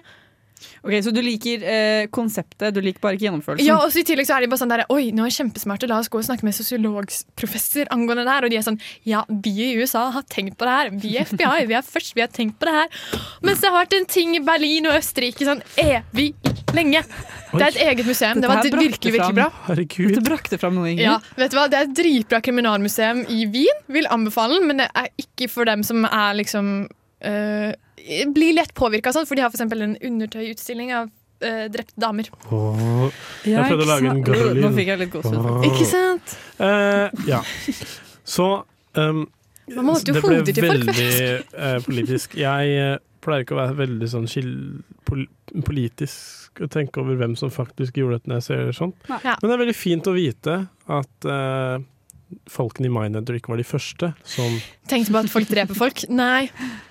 Ok, 0.84 0.96
Så 1.04 1.12
du 1.14 1.20
liker 1.24 1.64
eh, 1.64 2.06
konseptet, 2.14 2.74
du 2.74 2.80
liker 2.84 3.02
bare 3.04 3.18
ikke 3.18 3.28
gjennomførelsen? 3.28 3.66
Ja, 3.66 3.78
og 3.82 3.92
så 3.92 4.02
I 4.02 4.06
tillegg 4.08 4.28
så 4.28 4.36
er 4.38 4.44
de 4.44 4.50
bare 4.52 4.62
sånn 4.62 4.72
der, 4.72 4.84
Oi, 4.92 5.10
nå 5.14 5.24
er 5.24 5.32
jeg 5.32 5.38
kjempesmarte, 5.42 5.88
la 5.90 6.00
oss 6.02 6.10
gå 6.12 6.20
og 6.20 6.26
snakke 6.26 6.46
med 6.46 6.56
sosiologprofessor 6.56 7.90
angående 7.94 8.26
det 8.26 8.34
her. 8.36 8.48
Og 8.48 8.54
de 8.54 8.60
er 8.60 8.66
sånn 8.66 8.80
Ja, 9.08 9.24
vi 9.28 9.54
i 9.70 9.72
USA 9.80 10.08
har 10.14 10.26
tenkt 10.30 10.58
på 10.60 10.68
det 10.68 10.76
her. 10.78 10.92
Vi 11.04 11.14
i 11.14 11.22
FBI, 11.24 11.66
vi 11.70 11.78
er 11.78 11.86
først, 11.86 12.14
vi 12.16 12.24
har 12.24 12.32
tenkt 12.32 12.58
på 12.60 12.68
det 12.68 12.74
her. 12.78 13.00
Mens 13.44 13.62
det 13.62 13.70
har 13.70 13.78
vært 13.82 13.96
en 13.98 14.08
ting 14.10 14.36
i 14.38 14.42
Berlin 14.44 14.90
og 14.90 14.98
Østerrike 14.98 15.48
sånn 15.48 15.62
evig 15.80 16.32
lenge. 16.74 17.04
Det 17.54 17.62
er 17.62 17.68
et 17.70 17.80
eget 17.86 18.08
museum. 18.08 18.40
Det 18.42 18.50
var 18.50 18.62
virkelig, 18.64 19.12
virkelig 19.14 19.36
bra. 19.36 19.46
Herregud. 19.68 20.10
Dette 20.10 20.24
brakte 20.26 20.58
fram 20.58 20.74
noe, 20.78 20.90
Ingrid. 20.90 21.06
Ja, 21.06 21.18
vet 21.38 21.54
du 21.54 21.58
hva? 21.58 21.68
Det 21.70 21.78
er 21.78 21.88
et 21.88 21.94
dritbra 21.96 22.40
kriminalmuseum 22.44 23.24
i 23.30 23.44
Wien. 23.52 23.82
Vil 23.94 24.08
anbefale 24.10 24.58
den, 24.58 24.68
men 24.70 24.82
det 24.82 24.88
er 24.90 25.10
ikke 25.22 25.48
for 25.52 25.68
dem 25.68 25.84
som 25.86 26.06
er 26.08 26.34
liksom 26.40 26.72
øh, 27.30 27.70
Blir 28.34 28.56
lett 28.58 28.74
påvirka 28.76 29.12
sånn, 29.14 29.26
for 29.28 29.38
de 29.38 29.44
har 29.44 29.52
eksempel 29.54 29.84
en 29.86 29.94
undertøyutstilling 30.04 30.90
av 30.96 31.08
uh, 31.08 31.64
drepte 31.72 31.96
damer. 32.00 32.28
Oh, 32.52 33.06
Jeg 33.46 33.54
Ja, 33.54 33.64
prøvde 33.68 33.86
å 33.86 33.90
lage 33.90 34.10
en 34.12 34.20
girly. 34.26 34.60
Nå 34.60 34.70
fikk 34.76 34.90
jeg 34.92 35.00
litt 35.04 35.14
gåsehud, 35.14 35.48
Oh. 35.54 35.64
Ikke 35.70 35.86
sant? 35.88 36.34
Uh, 36.60 37.08
ja. 37.28 37.40
Så 38.24 38.48
um, 39.00 39.24
Man 39.72 39.88
måtte 39.88 40.12
jo 40.12 40.18
det 40.18 40.24
ble 40.24 40.36
hodet 40.40 40.54
til 40.56 40.68
folk 40.68 40.86
veldig 40.90 41.08
uh, 41.56 41.78
politisk. 41.86 42.36
Jeg 42.40 42.76
eh, 42.76 42.98
pleier 43.24 43.46
ikke 43.46 43.56
å 43.56 43.62
være 43.62 43.78
veldig 43.78 44.08
sånn 44.12 44.28
pol, 45.08 45.24
politisk 45.64 46.60
og 46.62 46.70
tenke 46.70 47.00
over 47.00 47.16
hvem 47.18 47.34
som 47.40 47.50
faktisk 47.52 47.96
gjorde 47.98 48.20
dette 48.20 48.30
når 48.30 48.40
jeg 48.42 48.46
ser 48.50 48.76
sånt. 48.76 48.96
Ja. 49.08 49.34
Men 49.40 49.48
det 49.48 49.54
er 49.56 49.62
veldig 49.64 49.76
fint 49.78 50.10
å 50.10 50.14
vite 50.14 50.58
at 50.92 51.28
eh, 51.32 51.78
folkene 52.50 52.88
i 52.88 52.92
Mindhunter 52.92 53.36
ikke 53.38 53.52
var 53.52 53.60
de 53.60 53.66
første 53.68 54.08
som 54.26 54.56
Tenkte 54.90 55.12
på 55.14 55.20
at 55.22 55.30
folk 55.32 55.48
dreper 55.48 55.76
folk. 55.78 56.02
Nei. 56.12 56.48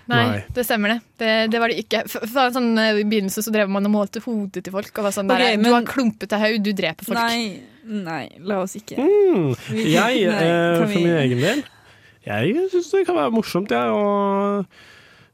Nei, 0.10 0.22
Nei. 0.30 0.40
det 0.56 0.64
stemmer 0.66 0.96
det. 0.96 1.00
det. 1.22 1.34
Det 1.54 1.60
var 1.62 1.70
det 1.72 1.84
ikke. 1.84 2.02
For, 2.10 2.26
for 2.28 2.54
sånn, 2.56 2.72
eh, 2.82 3.02
I 3.02 3.06
begynnelsen 3.08 3.46
så 3.46 3.52
drev 3.54 3.70
man 3.72 3.86
og 3.86 3.94
målte 3.94 4.22
hodet 4.26 4.64
til 4.66 4.74
folk. 4.74 4.90
Og 4.98 5.06
var 5.08 5.14
sånn 5.16 5.30
okay, 5.30 5.54
der, 5.54 5.58
men- 5.62 5.70
Du 5.70 5.76
har 5.76 5.86
klumpete 5.88 6.40
haug, 6.42 6.58
du 6.66 6.72
dreper 6.74 7.06
folk. 7.06 7.20
Nei, 7.20 7.62
nei, 7.86 8.24
la 8.40 8.62
oss 8.64 8.76
ikke. 8.80 8.98
mm, 8.98 9.54
Jeg, 9.78 9.94
nei, 10.32 10.48
eh, 10.48 10.80
for 10.82 10.88
vi- 10.90 11.04
min 11.06 11.16
egen 11.22 11.40
del, 11.46 11.64
jeg 12.26 12.68
syns 12.72 12.92
det 12.92 13.06
kan 13.06 13.16
være 13.20 13.32
morsomt, 13.36 13.70
jeg. 13.70 13.94
Og 13.94 14.66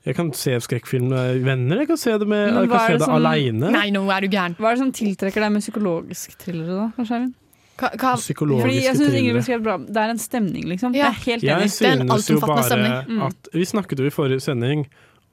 jeg 0.05 0.15
kan 0.15 0.31
se 0.33 0.55
skrekkfilm 0.63 1.09
med 1.11 1.43
venner, 1.45 1.83
jeg 1.83 1.87
kan 1.91 1.97
se 2.01 2.17
det, 2.17 2.27
med, 2.27 2.47
jeg 2.49 2.69
kan 2.71 2.79
se 2.79 2.93
det 2.93 2.99
det 2.99 3.05
som- 3.07 3.15
aleine. 3.19 3.71
Nei, 3.71 3.89
nå 3.93 4.03
er 4.11 4.21
du 4.21 4.27
gæren. 4.35 4.55
Hva 4.57 4.71
er 4.71 4.75
det 4.75 4.83
som 4.83 4.91
tiltrekker 4.91 5.41
deg 5.47 5.51
med 5.51 5.61
psykologisk 5.63 6.37
thriller, 6.39 6.67
da? 6.75 7.03
Eivind? 7.03 7.33
Hva, 7.79 7.91
hva, 7.95 8.15
Psykologiske 8.19 8.67
Fordi 8.67 8.79
jeg 8.83 8.97
synes 8.97 9.13
Ingrid 9.15 9.37
beskrev 9.39 9.61
bra. 9.63 9.77
Det 9.79 10.01
er 10.01 10.13
en 10.13 10.21
stemning, 10.21 10.65
liksom. 10.67 10.95
Ja. 10.97 11.09
Jeg 11.09 11.09
er 11.09 11.21
helt 11.25 11.45
Jeg 11.47 11.55
enig. 11.55 11.69
Det 11.71 11.87
er 11.87 11.93
en 11.93 12.09
synes 12.09 12.29
jo 12.29 12.39
altomfattende 12.39 12.55
bare 12.55 12.67
stemning. 12.67 12.97
Mm. 13.07 13.21
at 13.29 13.53
Vi 13.53 13.65
snakket 13.71 14.03
jo 14.03 14.09
i 14.09 14.13
forrige 14.13 14.43
sending 14.43 14.85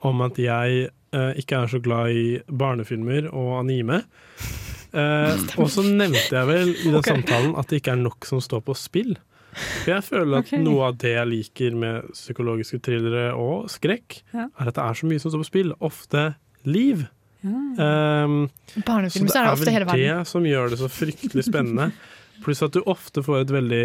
om 0.07 0.23
at 0.27 0.39
jeg 0.39 0.87
eh, 0.87 1.33
ikke 1.41 1.63
er 1.63 1.73
så 1.73 1.81
glad 1.83 2.15
i 2.15 2.27
barnefilmer 2.47 3.31
og 3.33 3.61
anime. 3.65 4.03
Eh, 4.97 5.47
og 5.59 5.71
så 5.73 5.83
nevnte 5.85 6.31
jeg 6.31 6.49
vel 6.49 6.71
i 6.71 6.87
den 6.87 7.01
okay. 7.01 7.17
samtalen 7.17 7.57
at 7.59 7.71
det 7.71 7.83
ikke 7.83 7.97
er 7.97 8.05
nok 8.05 8.29
som 8.29 8.43
står 8.45 8.63
på 8.69 8.77
spill. 8.79 9.17
For 9.57 9.95
jeg 9.95 10.05
føler 10.05 10.39
at 10.43 10.47
okay. 10.47 10.61
noe 10.63 10.91
av 10.91 10.99
det 11.01 11.15
jeg 11.15 11.31
liker 11.33 11.77
med 11.81 12.11
psykologiske 12.13 12.81
thrillere 12.85 13.31
og 13.35 13.71
skrekk, 13.73 14.21
Ja. 14.35 14.49
er 14.53 14.69
at 14.71 14.77
det 14.77 14.85
er 14.85 14.99
så 15.01 15.09
mye 15.09 15.23
som 15.23 15.33
står 15.33 15.45
på 15.45 15.51
spill. 15.51 15.73
Ofte 15.81 16.27
liv. 16.69 17.07
Ja. 17.47 18.25
Um, 18.27 18.51
så 18.73 18.83
Barnefilm, 18.85 19.27
det 19.27 19.33
så 19.33 19.39
er 19.39 19.43
det 19.43 19.49
er 19.49 19.55
ofte 19.55 19.67
vel 19.67 19.75
hele 19.77 19.87
verden. 19.87 20.21
det 20.21 20.29
som 20.29 20.47
gjør 20.47 20.71
det 20.73 20.79
så 20.81 20.89
fryktelig 20.93 21.45
spennende. 21.47 21.91
Pluss 22.45 22.63
at 22.63 22.73
du 22.73 22.83
ofte 22.87 23.23
får 23.23 23.41
et 23.45 23.51
veldig 23.55 23.85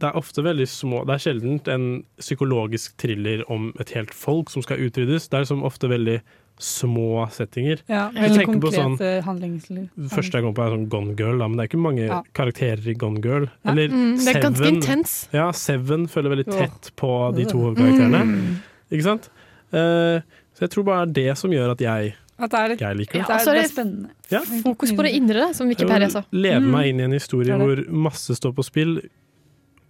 Det 0.00 0.08
er 0.10 0.16
ofte 0.18 0.42
veldig 0.42 0.66
små 0.68 1.04
Det 1.06 1.14
er 1.14 1.22
sjelden 1.22 1.60
en 1.70 2.04
psykologisk 2.18 2.96
thriller 2.98 3.44
om 3.50 3.72
et 3.80 3.90
helt 3.94 4.10
folk 4.14 4.50
som 4.50 4.62
skal 4.62 4.78
utryddes. 4.82 5.28
Det 5.30 5.38
er 5.40 5.44
som 5.44 5.62
ofte 5.62 5.88
veldig 5.88 6.20
små 6.58 7.24
settinger. 7.34 7.80
Ja, 7.90 8.10
veldig 8.14 8.44
konkrete 8.46 8.62
på 8.62 8.70
sånn 8.74 9.22
handlinger. 9.26 9.88
første 10.12 10.38
jeg 10.38 10.44
kom 10.44 10.54
på, 10.54 10.62
er 10.62 10.70
sånn 10.76 10.88
Gone 10.88 11.14
Girl, 11.18 11.38
da, 11.38 11.48
men 11.48 11.58
det 11.58 11.64
er 11.64 11.68
ikke 11.72 11.82
mange 11.82 12.04
Ja. 12.06 12.22
karakterer 12.32 12.86
i 12.90 12.94
Gone 12.94 13.20
Girl. 13.22 13.48
Ja. 13.64 13.70
Eller 13.72 13.88
Mm, 13.88 14.16
det 14.24 14.36
er 14.36 14.40
ganske 14.42 14.68
intens. 14.70 15.28
Ja, 15.32 15.50
Seven 15.50 16.06
følger 16.06 16.30
veldig 16.36 16.46
tett 16.46 16.92
på 16.96 17.34
de 17.34 17.44
to 17.44 17.58
hovedkarakterene. 17.58 18.22
Mm. 18.22 18.62
Ikke 18.92 19.02
sant? 19.02 19.28
Uh, 19.72 20.20
så 20.54 20.60
jeg 20.62 20.70
tror 20.70 20.84
bare 20.84 21.06
det 21.06 21.26
er 21.26 21.30
det 21.32 21.38
som 21.38 21.50
gjør 21.50 21.70
at 21.72 21.78
jeg, 21.80 22.14
At 22.38 22.50
det 22.50 22.58
er 22.60 22.68
litt 22.72 22.80
jeg 22.80 22.96
liker 22.98 23.18
Ja, 23.20 23.26
det. 23.26 23.34
er, 23.34 23.38
er 23.38 23.44
det 23.44 23.54
det- 23.54 23.64
er 23.64 23.72
spennende. 23.74 24.10
Ja. 24.30 24.40
Fokus 24.64 24.90
på 24.92 25.02
det 25.06 25.12
indre, 25.14 25.34
da, 25.40 25.52
som 25.52 25.68
Wikipedia 25.68 26.08
sa. 26.10 26.24
leve 26.32 26.60
Mm. 26.60 26.70
meg 26.70 26.86
inn 26.88 27.00
i 27.00 27.04
en 27.04 27.12
historie 27.12 27.52
er 27.54 27.58
hvor 27.58 27.84
masse 27.90 28.34
står 28.34 28.52
på 28.54 28.64
spill, 28.64 28.96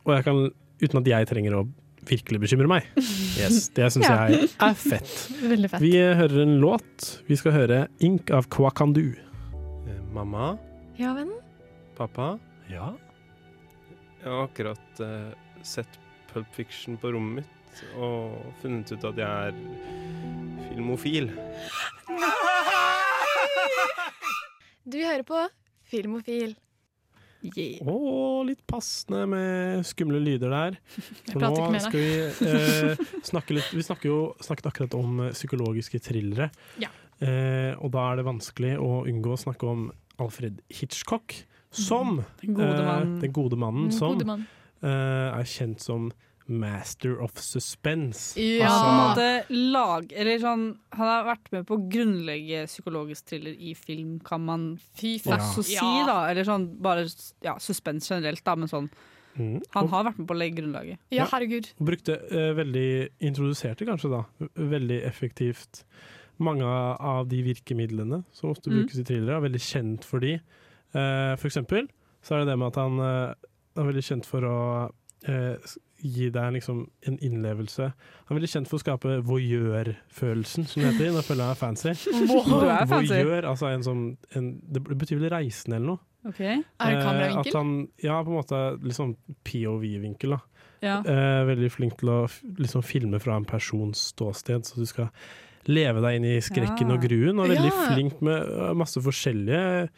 og 0.05 0.15
jeg 0.17 0.25
kan, 0.25 0.51
uten 0.83 0.99
at 1.01 1.05
jeg 1.07 1.27
trenger 1.27 1.53
å 1.57 1.69
virkelig 2.05 2.41
bekymre 2.41 2.69
meg. 2.69 2.85
Yes, 3.41 3.69
det 3.71 3.91
syns 3.93 4.05
Ja. 4.05 4.27
jeg 4.29 4.51
er 4.61 4.75
fett. 4.75 5.31
Veldig 5.43 5.71
fett. 5.71 5.81
Vi 5.81 5.93
hører 5.97 6.43
en 6.43 6.61
låt. 6.61 7.23
Vi 7.27 7.35
skal 7.37 7.53
høre 7.53 7.89
'Ink' 8.01 8.31
av 8.31 8.47
Kwakandu. 8.49 9.17
Mamma, 10.13 10.59
Ja, 10.99 11.15
venn. 11.15 11.33
pappa, 11.97 12.39
ja? 12.71 12.93
Jeg 14.23 14.31
har 14.31 14.47
akkurat 14.49 15.01
uh, 15.01 15.33
sett 15.63 15.89
Pulp 16.33 16.47
Fiction 16.55 16.97
på 16.99 17.11
rommet 17.13 17.37
mitt 17.43 17.64
og 17.97 18.53
funnet 18.63 18.93
ut 18.95 19.05
at 19.11 19.17
jeg 19.23 19.49
er 19.49 19.55
filmofil. 20.69 21.31
Du 24.85 24.99
hører 25.01 25.25
på 25.27 25.41
Filmofil. 25.89 26.55
Og 27.85 28.47
litt 28.49 28.63
passende 28.69 29.27
med 29.29 29.83
skumle 29.85 30.21
lyder 30.23 30.53
der. 30.53 30.77
For 31.29 31.43
nå 31.45 31.81
skal 31.85 32.01
vi 32.01 32.15
eh, 32.49 33.03
snakke 33.29 33.57
litt 33.59 33.69
Vi 33.77 33.85
snakker 33.85 34.09
jo, 34.09 34.19
snakket 34.45 34.71
akkurat 34.71 34.97
om 34.97 35.19
eh, 35.27 35.35
psykologiske 35.37 36.01
thrillere. 36.07 36.49
Ja. 36.81 36.89
Eh, 37.21 37.73
og 37.77 37.93
da 37.95 38.07
er 38.11 38.21
det 38.23 38.27
vanskelig 38.31 38.73
å 38.81 39.03
unngå 39.11 39.35
å 39.37 39.41
snakke 39.45 39.69
om 39.69 39.85
Alfred 40.25 40.63
Hitchcock, 40.73 41.37
som 41.75 42.21
Den 42.41 42.57
gode 42.57 42.81
eh, 42.81 42.89
mannen. 42.89 43.19
den 43.27 43.35
gode 43.37 43.59
mannen 43.61 43.93
som 43.93 44.15
gode 44.17 44.29
mann. 44.31 44.47
eh, 44.81 45.29
er 45.37 45.45
kjent 45.51 45.85
som 45.85 46.09
Master 46.47 47.17
of 47.25 47.39
Suspense. 47.41 48.35
Ja. 48.41 48.69
Altså, 48.69 49.55
lag, 49.73 50.11
eller 50.13 50.39
sånn, 50.43 50.65
han 50.93 51.09
har 51.09 51.25
vært 51.31 51.51
med 51.55 51.65
på 51.69 51.79
å 51.79 51.85
grunnlegge 51.91 52.67
psykologisk 52.69 53.31
thriller 53.31 53.55
i 53.57 53.73
film, 53.79 54.19
kan 54.25 54.45
man 54.45 54.67
faen. 55.01 55.39
også 55.39 55.65
si. 55.65 55.79
Da 55.79 56.19
Eller 56.31 56.45
sånn 56.45 56.67
bare 56.85 57.07
ja, 57.45 57.57
suspens 57.63 58.11
generelt, 58.11 58.45
da, 58.45 58.57
men 58.61 58.69
sånn 58.69 58.91
mm, 59.39 59.63
Han 59.77 59.89
har 59.95 60.05
vært 60.11 60.21
med 60.21 60.29
på 60.29 60.37
å 60.37 60.41
legge 60.43 60.59
grunnlaget. 60.61 61.01
Ja, 61.15 61.29
herregud. 61.33 61.71
Og 61.81 61.89
brukte 61.89 62.19
uh, 62.29 62.51
veldig 62.59 62.89
Introduserte 63.25 63.89
kanskje 63.89 64.13
da 64.13 64.23
veldig 64.75 65.01
effektivt 65.09 65.85
mange 66.43 66.67
av 66.67 67.29
de 67.31 67.41
virkemidlene 67.47 68.25
som 68.35 68.51
ofte 68.51 68.69
Mm. 68.69 68.81
brukes 68.83 68.99
i 68.99 69.05
thrillere, 69.07 69.37
er 69.39 69.45
veldig 69.49 69.61
kjent 69.63 70.05
for 70.05 70.21
de. 70.21 70.35
Uh, 70.95 71.33
for 71.39 71.47
eksempel 71.49 71.89
så 72.25 72.35
er 72.35 72.45
det 72.45 72.53
det 72.53 72.59
med 72.59 72.69
at 72.73 72.79
han 72.83 72.99
uh, 73.01 73.35
er 73.81 73.89
veldig 73.89 74.03
kjent 74.07 74.27
for 74.27 74.45
å 74.47 74.59
eh, 75.27 75.57
gi 76.05 76.29
deg 76.31 76.53
liksom 76.59 76.83
en 77.09 77.19
innlevelse. 77.25 77.87
Han 78.29 78.31
er 78.35 78.39
veldig 78.39 78.51
kjent 78.53 78.69
for 78.69 78.77
å 78.77 78.83
skape 78.85 79.15
voyeur-følelsen, 79.25 80.67
som 80.69 80.83
det 80.83 80.93
heter. 80.95 81.13
Nå 81.15 81.23
føler 81.25 81.45
jeg 81.45 81.55
er 81.57 81.61
fancy. 81.61 81.95
Wow. 82.31 82.49
Du 82.61 82.67
er 82.69 82.87
fancy. 82.91 83.21
Voyeur, 83.25 83.47
altså 83.51 83.71
en 83.73 83.85
som 83.87 84.03
en, 84.37 84.51
Det 84.73 84.83
betyr 84.85 85.21
vel 85.23 85.33
reisende 85.35 85.79
eller 85.79 85.95
noe. 85.95 86.03
Ok. 86.25 86.41
Er 86.41 86.63
det 86.63 86.99
Eh, 86.99 87.05
kameravinkel? 87.05 87.51
At 87.53 87.59
han, 87.59 87.73
ja, 88.03 88.19
på 88.25 88.33
en 88.33 88.39
måte 88.39 88.61
litt 88.85 88.97
sånn 88.97 89.17
POV-vinkel. 89.45 90.37
da. 90.37 90.41
Ja. 90.85 90.99
Eh, 91.01 91.45
veldig 91.49 91.71
flink 91.73 91.99
til 92.01 92.09
å 92.13 92.19
liksom 92.61 92.83
filme 92.85 93.21
fra 93.21 93.37
en 93.37 93.45
persons 93.49 94.11
ståsted, 94.13 94.65
så 94.69 94.77
du 94.81 94.87
skal 94.89 95.09
leve 95.67 96.01
deg 96.05 96.17
inn 96.19 96.25
i 96.29 96.41
skrekken 96.45 96.89
Ja. 96.91 96.95
og 96.97 97.01
gruen. 97.05 97.39
Og 97.41 97.49
veldig 97.49 97.71
Ja. 97.73 97.95
flink 97.95 98.21
med 98.23 98.43
eh, 98.43 98.75
masse 98.75 99.01
forskjellige 99.01 99.89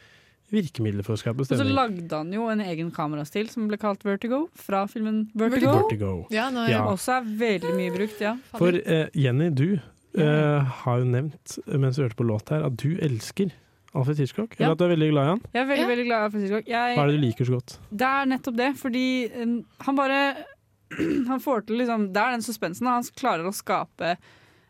virkemidler 0.53 1.05
for 1.05 1.17
å 1.17 1.19
skape 1.19 1.43
Og 1.43 1.49
så 1.49 1.65
lagde 1.65 2.07
han 2.13 2.31
jo 2.33 2.47
en 2.51 2.63
egen 2.63 2.89
kamerastil 2.95 3.49
som 3.51 3.67
ble 3.69 3.79
kalt 3.81 4.05
Vertigo, 4.07 4.45
fra 4.55 4.85
filmen 4.91 5.25
Vertigo. 5.37 5.73
Vertigo. 5.81 6.13
Ja, 6.33 6.47
nå 6.53 6.65
er 6.65 6.73
Ja. 6.77 6.81
Også 6.87 7.17
er 7.19 7.29
veldig 7.43 7.75
mye 7.75 7.93
brukt, 7.93 8.21
ja. 8.23 8.37
For 8.55 8.75
uh, 8.75 9.07
Jenny, 9.17 9.49
du 9.51 9.77
uh, 9.77 10.75
har 10.83 10.99
jo 11.03 11.07
nevnt 11.11 11.57
eh, 11.65 11.77
mens 11.77 11.99
vi 11.99 12.05
hørte 12.05 12.19
på 12.19 12.27
låt 12.27 12.53
her, 12.53 12.63
at 12.67 12.77
du 12.79 12.95
elsker 12.95 13.51
Alfred 13.97 14.19
Hitchcock. 14.21 14.55
Ja. 14.57 14.67
Eller 14.67 14.75
at 14.75 14.79
du 14.79 14.85
er 14.85 14.93
veldig 14.93 15.09
glad 15.11 15.25
i 15.25 15.31
han. 15.33 15.41
Jeg 15.53 15.61
er 15.61 15.69
veldig, 15.71 15.87
veldig 15.91 16.05
glad 16.07 16.17
i 16.17 16.27
Alfred 16.27 16.45
Hitchcock. 16.45 16.67
Jeg, 16.71 16.97
Hva 16.97 17.03
er 17.03 17.11
det 17.11 17.17
du 17.17 17.23
liker 17.23 17.49
så 17.49 17.57
godt? 17.57 17.77
Det 17.89 18.11
er 18.11 18.29
nettopp 18.33 18.59
det, 18.59 18.69
fordi 18.81 19.07
uh, 19.33 19.57
han 19.87 19.99
bare 19.99 20.21
Han 21.27 21.41
får 21.43 21.65
til 21.67 21.81
liksom 21.81 22.05
Det 22.15 22.21
er 22.21 22.37
den 22.37 22.45
suspensen. 22.45 22.87
Han 22.87 23.03
klarer 23.19 23.47
å 23.47 23.51
skape 23.51 24.13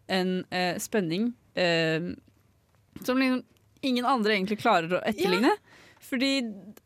en 0.08 0.46
eh, 0.50 0.78
spenning 0.80 1.34
eh, 1.54 2.02
som 3.04 3.20
liksom 3.20 3.44
ingen 3.82 4.06
andre 4.06 4.34
egentlig 4.34 4.60
klarer 4.62 4.98
å 4.98 5.02
etterligne. 5.06 5.52
Fordi 6.08 6.32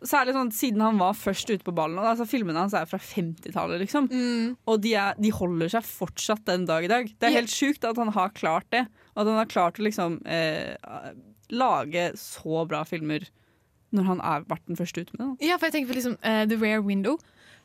Særlig 0.08 0.34
sånn 0.34 0.50
siden 0.56 0.82
han 0.82 0.98
var 0.98 1.14
først 1.14 1.52
ute 1.52 1.66
på 1.66 1.74
ballen. 1.78 2.00
Altså, 2.02 2.26
filmene 2.26 2.58
hans 2.64 2.74
er 2.74 2.88
fra 2.90 2.98
50-tallet, 2.98 3.84
liksom. 3.84 4.08
Og 4.66 4.80
de, 4.82 4.96
er, 4.98 5.20
de 5.22 5.30
holder 5.36 5.70
seg 5.76 5.86
fortsatt 5.86 6.42
den 6.48 6.66
dag 6.66 6.88
i 6.88 6.90
dag. 6.90 7.12
Det 7.22 7.30
er 7.30 7.36
helt 7.38 7.54
sjukt 7.54 7.86
at 7.86 8.00
han 8.02 8.10
har 8.16 8.34
klart 8.34 8.66
det. 8.74 8.88
At 9.14 9.28
han 9.28 9.38
har 9.38 9.52
klart 9.52 9.78
å 9.78 9.86
liksom 9.86 10.18
eh, 10.26 10.74
lage 11.54 12.08
så 12.18 12.64
bra 12.66 12.82
filmer 12.88 13.28
når 13.92 14.08
han 14.08 14.24
har 14.24 14.48
vært 14.50 14.66
den 14.72 14.80
første 14.80 15.04
ute 15.04 15.14
med 15.18 15.24
det. 15.24 15.52
Ja, 15.52 15.60
for 15.60 15.68
jeg 15.68 15.76
tenker 15.76 15.92
på 15.92 16.00
liksom 16.00 16.18
uh, 16.24 16.44
The 16.48 16.58
Rare 16.58 16.82
Window. 16.86 17.20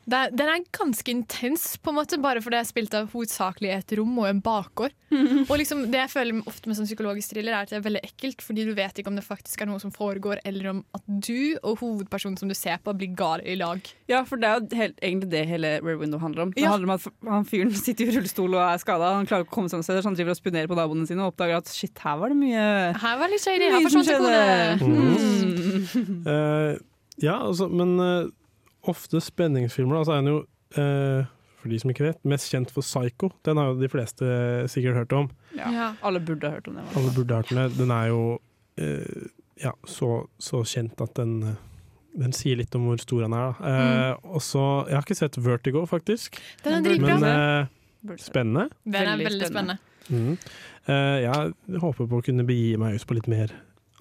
Det 0.07 0.15
er, 0.15 0.29
den 0.39 0.47
er 0.47 0.61
ganske 0.71 1.11
intens, 1.11 1.63
på 1.83 1.91
en 1.91 1.97
måte, 1.97 2.15
bare 2.23 2.39
fordi 2.39 2.55
jeg 2.55 2.63
er 2.63 2.69
spilt 2.69 2.93
av 2.95 3.09
hovedsakelig 3.11 3.73
et 3.75 3.89
rom 3.99 4.13
og 4.21 4.29
en 4.29 4.37
bakgård. 4.45 4.93
Og 5.49 5.53
liksom, 5.59 5.85
Det 5.91 5.99
jeg 5.99 6.11
føler 6.11 6.39
ofte 6.47 6.67
med 6.71 6.77
sånn 6.79 6.87
psykologisk 6.87 7.33
thriller, 7.33 7.53
er 7.57 7.65
at 7.67 7.71
det 7.71 7.77
er 7.81 7.83
veldig 7.85 8.01
ekkelt, 8.07 8.41
fordi 8.43 8.63
du 8.67 8.71
vet 8.77 8.99
ikke 8.99 9.11
om 9.11 9.17
det 9.19 9.25
faktisk 9.27 9.61
er 9.63 9.69
noe 9.69 9.79
som 9.83 9.91
foregår, 9.91 10.39
eller 10.47 10.69
om 10.71 10.79
at 10.95 11.03
du 11.07 11.57
og 11.61 11.81
hovedpersonen 11.83 12.39
som 12.39 12.47
du 12.51 12.55
ser 12.55 12.79
på, 12.83 12.93
blir 12.95 13.11
gal 13.19 13.43
i 13.43 13.57
lag. 13.59 13.83
Ja, 14.11 14.21
for 14.27 14.39
det 14.39 14.47
er 14.47 14.61
jo 14.63 14.79
helt, 14.79 14.97
egentlig 15.03 15.29
det 15.35 15.43
hele 15.51 15.73
Rare 15.83 15.99
Window 15.99 16.23
handler 16.23 16.47
om. 16.47 16.55
Det 16.55 16.63
Ja. 16.63 16.71
handler 16.71 16.87
om 16.87 16.95
at 16.95 17.07
han 17.27 17.47
fyren 17.51 17.75
sitter 17.85 18.07
i 18.07 18.15
rullestol 18.17 18.55
og 18.55 18.63
er 18.63 18.79
skada. 18.83 19.11
Han 19.19 19.27
klarer 19.27 19.43
ikke 19.43 19.51
å 19.51 19.57
komme 19.59 19.71
seg 19.71 19.79
noe 19.83 19.87
sted, 19.89 19.99
så 20.03 20.07
han 20.11 20.15
driver 20.19 20.35
og 20.35 20.39
spionerer 20.39 20.71
på 20.71 20.79
naboene 20.79 21.07
sine 21.11 21.23
og 21.27 21.33
oppdager 21.35 21.59
at 21.59 21.67
shit, 21.75 21.95
her 22.03 22.15
var 22.23 22.31
det 22.31 22.39
mye 22.39 22.65
Her 23.03 23.19
var 23.19 23.31
litt 23.35 23.43
shady, 23.43 23.71
her 23.75 23.83
forsvant 23.83 24.07
det 24.07 24.79
kone. 24.81 25.05
Mm. 25.11 26.27
uh, 26.27 26.73
ja, 27.27 27.37
altså, 27.43 27.67
men 27.71 27.95
eh, 27.99 28.27
ofte 28.91 29.21
spenningsfilmer, 29.23 29.99
da, 29.99 30.05
så 30.07 30.15
er 30.15 30.21
han 30.21 30.31
jo, 30.31 30.37
eh, 30.77 31.29
for 31.61 31.73
de 31.73 31.79
som 31.81 31.91
ikke 31.93 32.05
vet, 32.05 32.19
mest 32.29 32.51
kjent 32.53 32.73
for 32.73 32.85
Psycho. 32.85 33.31
Den 33.47 33.59
har 33.59 33.71
jo 33.71 33.79
de 33.81 33.89
fleste 33.91 34.27
sikkert 34.71 35.01
hørt 35.01 35.15
om. 35.17 35.31
Ja. 35.57 35.71
Ja. 35.73 35.87
Alle 36.05 36.21
burde 36.23 36.49
ha 36.49 36.57
hørt 36.59 36.67
om 36.69 36.77
den. 36.79 36.89
Alle 36.95 37.13
burde 37.15 37.33
ha 37.33 37.41
hørt 37.41 37.51
om 37.53 37.61
det. 37.63 37.69
Den 37.79 37.93
er 37.95 38.11
jo 38.11 38.21
eh, 38.77 39.25
ja, 39.63 39.73
så, 39.89 40.11
så 40.37 40.61
kjent 40.67 41.01
at 41.01 41.15
den, 41.17 41.39
eh, 41.43 41.57
den 42.17 42.35
sier 42.35 42.59
litt 42.59 42.75
om 42.77 42.87
hvor 42.89 43.01
stor 43.01 43.25
han 43.25 43.35
er. 43.37 43.57
Da. 43.57 43.73
Eh, 43.73 44.31
og 44.35 44.41
så, 44.45 44.63
Jeg 44.87 44.99
har 44.99 45.07
ikke 45.07 45.19
sett 45.19 45.39
Vertigo, 45.41 45.85
faktisk. 45.89 46.39
Den 46.65 46.79
er 46.79 46.85
dritbra. 46.85 47.19
Men 47.19 47.29
eh, 47.31 48.17
spennende. 48.21 48.67
Den 48.85 49.01
er 49.01 49.15
Veldig 49.17 49.29
veldig 49.31 49.51
spennende. 49.51 49.79
Mm. 50.07 50.37
Eh, 50.87 51.17
jeg 51.25 51.79
håper 51.83 52.07
på 52.07 52.21
å 52.21 52.23
kunne 52.23 52.45
begi 52.47 52.77
meg 52.79 52.95
ut 52.95 53.07
på 53.09 53.17
litt 53.17 53.27
mer 53.31 53.51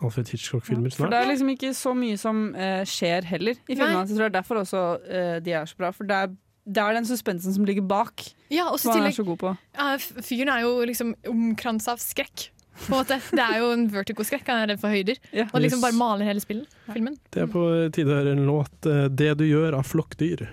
Alfred 0.03 0.29
Hitchcock-filmer 0.29 0.93
For 0.93 1.09
det 1.09 1.19
er 1.23 1.31
liksom 1.31 1.49
ikke 1.55 1.71
så 1.75 1.95
mye 1.97 2.17
som 2.21 2.55
eh, 2.55 2.83
skjer 2.85 3.25
heller 3.25 3.57
i 3.67 3.75
filmene 3.77 4.03
Så. 4.07 4.13
Jeg 4.13 4.19
tror 4.19 4.25
det 4.27 4.33
er 4.33 4.41
derfor 4.41 4.61
også 4.61 4.83
eh, 5.09 5.39
de 5.41 5.53
er 5.57 5.65
så 5.71 5.77
bra. 5.79 5.91
For 5.97 6.05
det 6.05 6.17
er, 6.17 6.35
det 6.67 6.83
er 6.83 6.93
den 6.99 7.07
suspensen 7.09 7.55
som 7.55 7.65
ligger 7.65 7.83
bak, 7.87 8.27
Ja, 8.53 8.67
også 8.69 8.91
som 8.91 9.01
han 9.01 9.07
er 9.09 9.17
så 9.17 9.25
god 9.25 9.39
på. 9.39 9.55
ja, 9.79 9.97
fyren 10.23 10.49
er 10.53 10.61
jo 10.67 10.75
liksom 10.85 11.15
omkransa 11.33 11.93
av 11.97 11.99
skrekk. 12.05 12.51
På 12.77 12.93
en 12.93 12.99
måte. 12.99 13.17
Det 13.33 13.41
er 13.41 13.57
jo 13.63 13.71
en 13.73 13.87
vertigo-skrekk. 13.89 14.45
Han 14.53 14.67
er 14.67 14.75
redd 14.75 14.81
for 14.83 14.93
høyder. 14.93 15.17
Ja. 15.33 15.47
Og 15.55 15.63
liksom 15.65 15.79
Yes. 15.81 15.85
bare 15.87 15.97
maler 15.97 16.27
hele 16.29 16.41
spillen, 16.45 16.67
filmen. 16.93 17.17
Det 17.33 17.47
er 17.47 17.47
på 17.49 17.63
tide 17.97 18.13
å 18.13 18.19
høre 18.21 18.33
en 18.37 18.45
låt, 18.45 18.85
eh, 18.85 19.09
'Det 19.09 19.39
du 19.39 19.45
gjør' 19.49 19.79
av 19.79 19.87
Flokkdyr. 19.89 20.45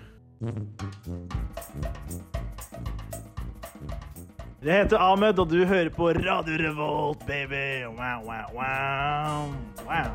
Jeg 4.64 4.86
heter 4.86 5.01
Ahmed, 5.03 5.39
og 5.43 5.49
du 5.51 5.66
hører 5.68 5.89
på 5.91 6.05
Radio 6.16 6.55
Revolt, 6.55 7.26
baby. 7.28 7.84
Wow, 7.84 8.22
wow, 8.24 8.45
wow. 8.55 9.49
wow. 9.84 10.14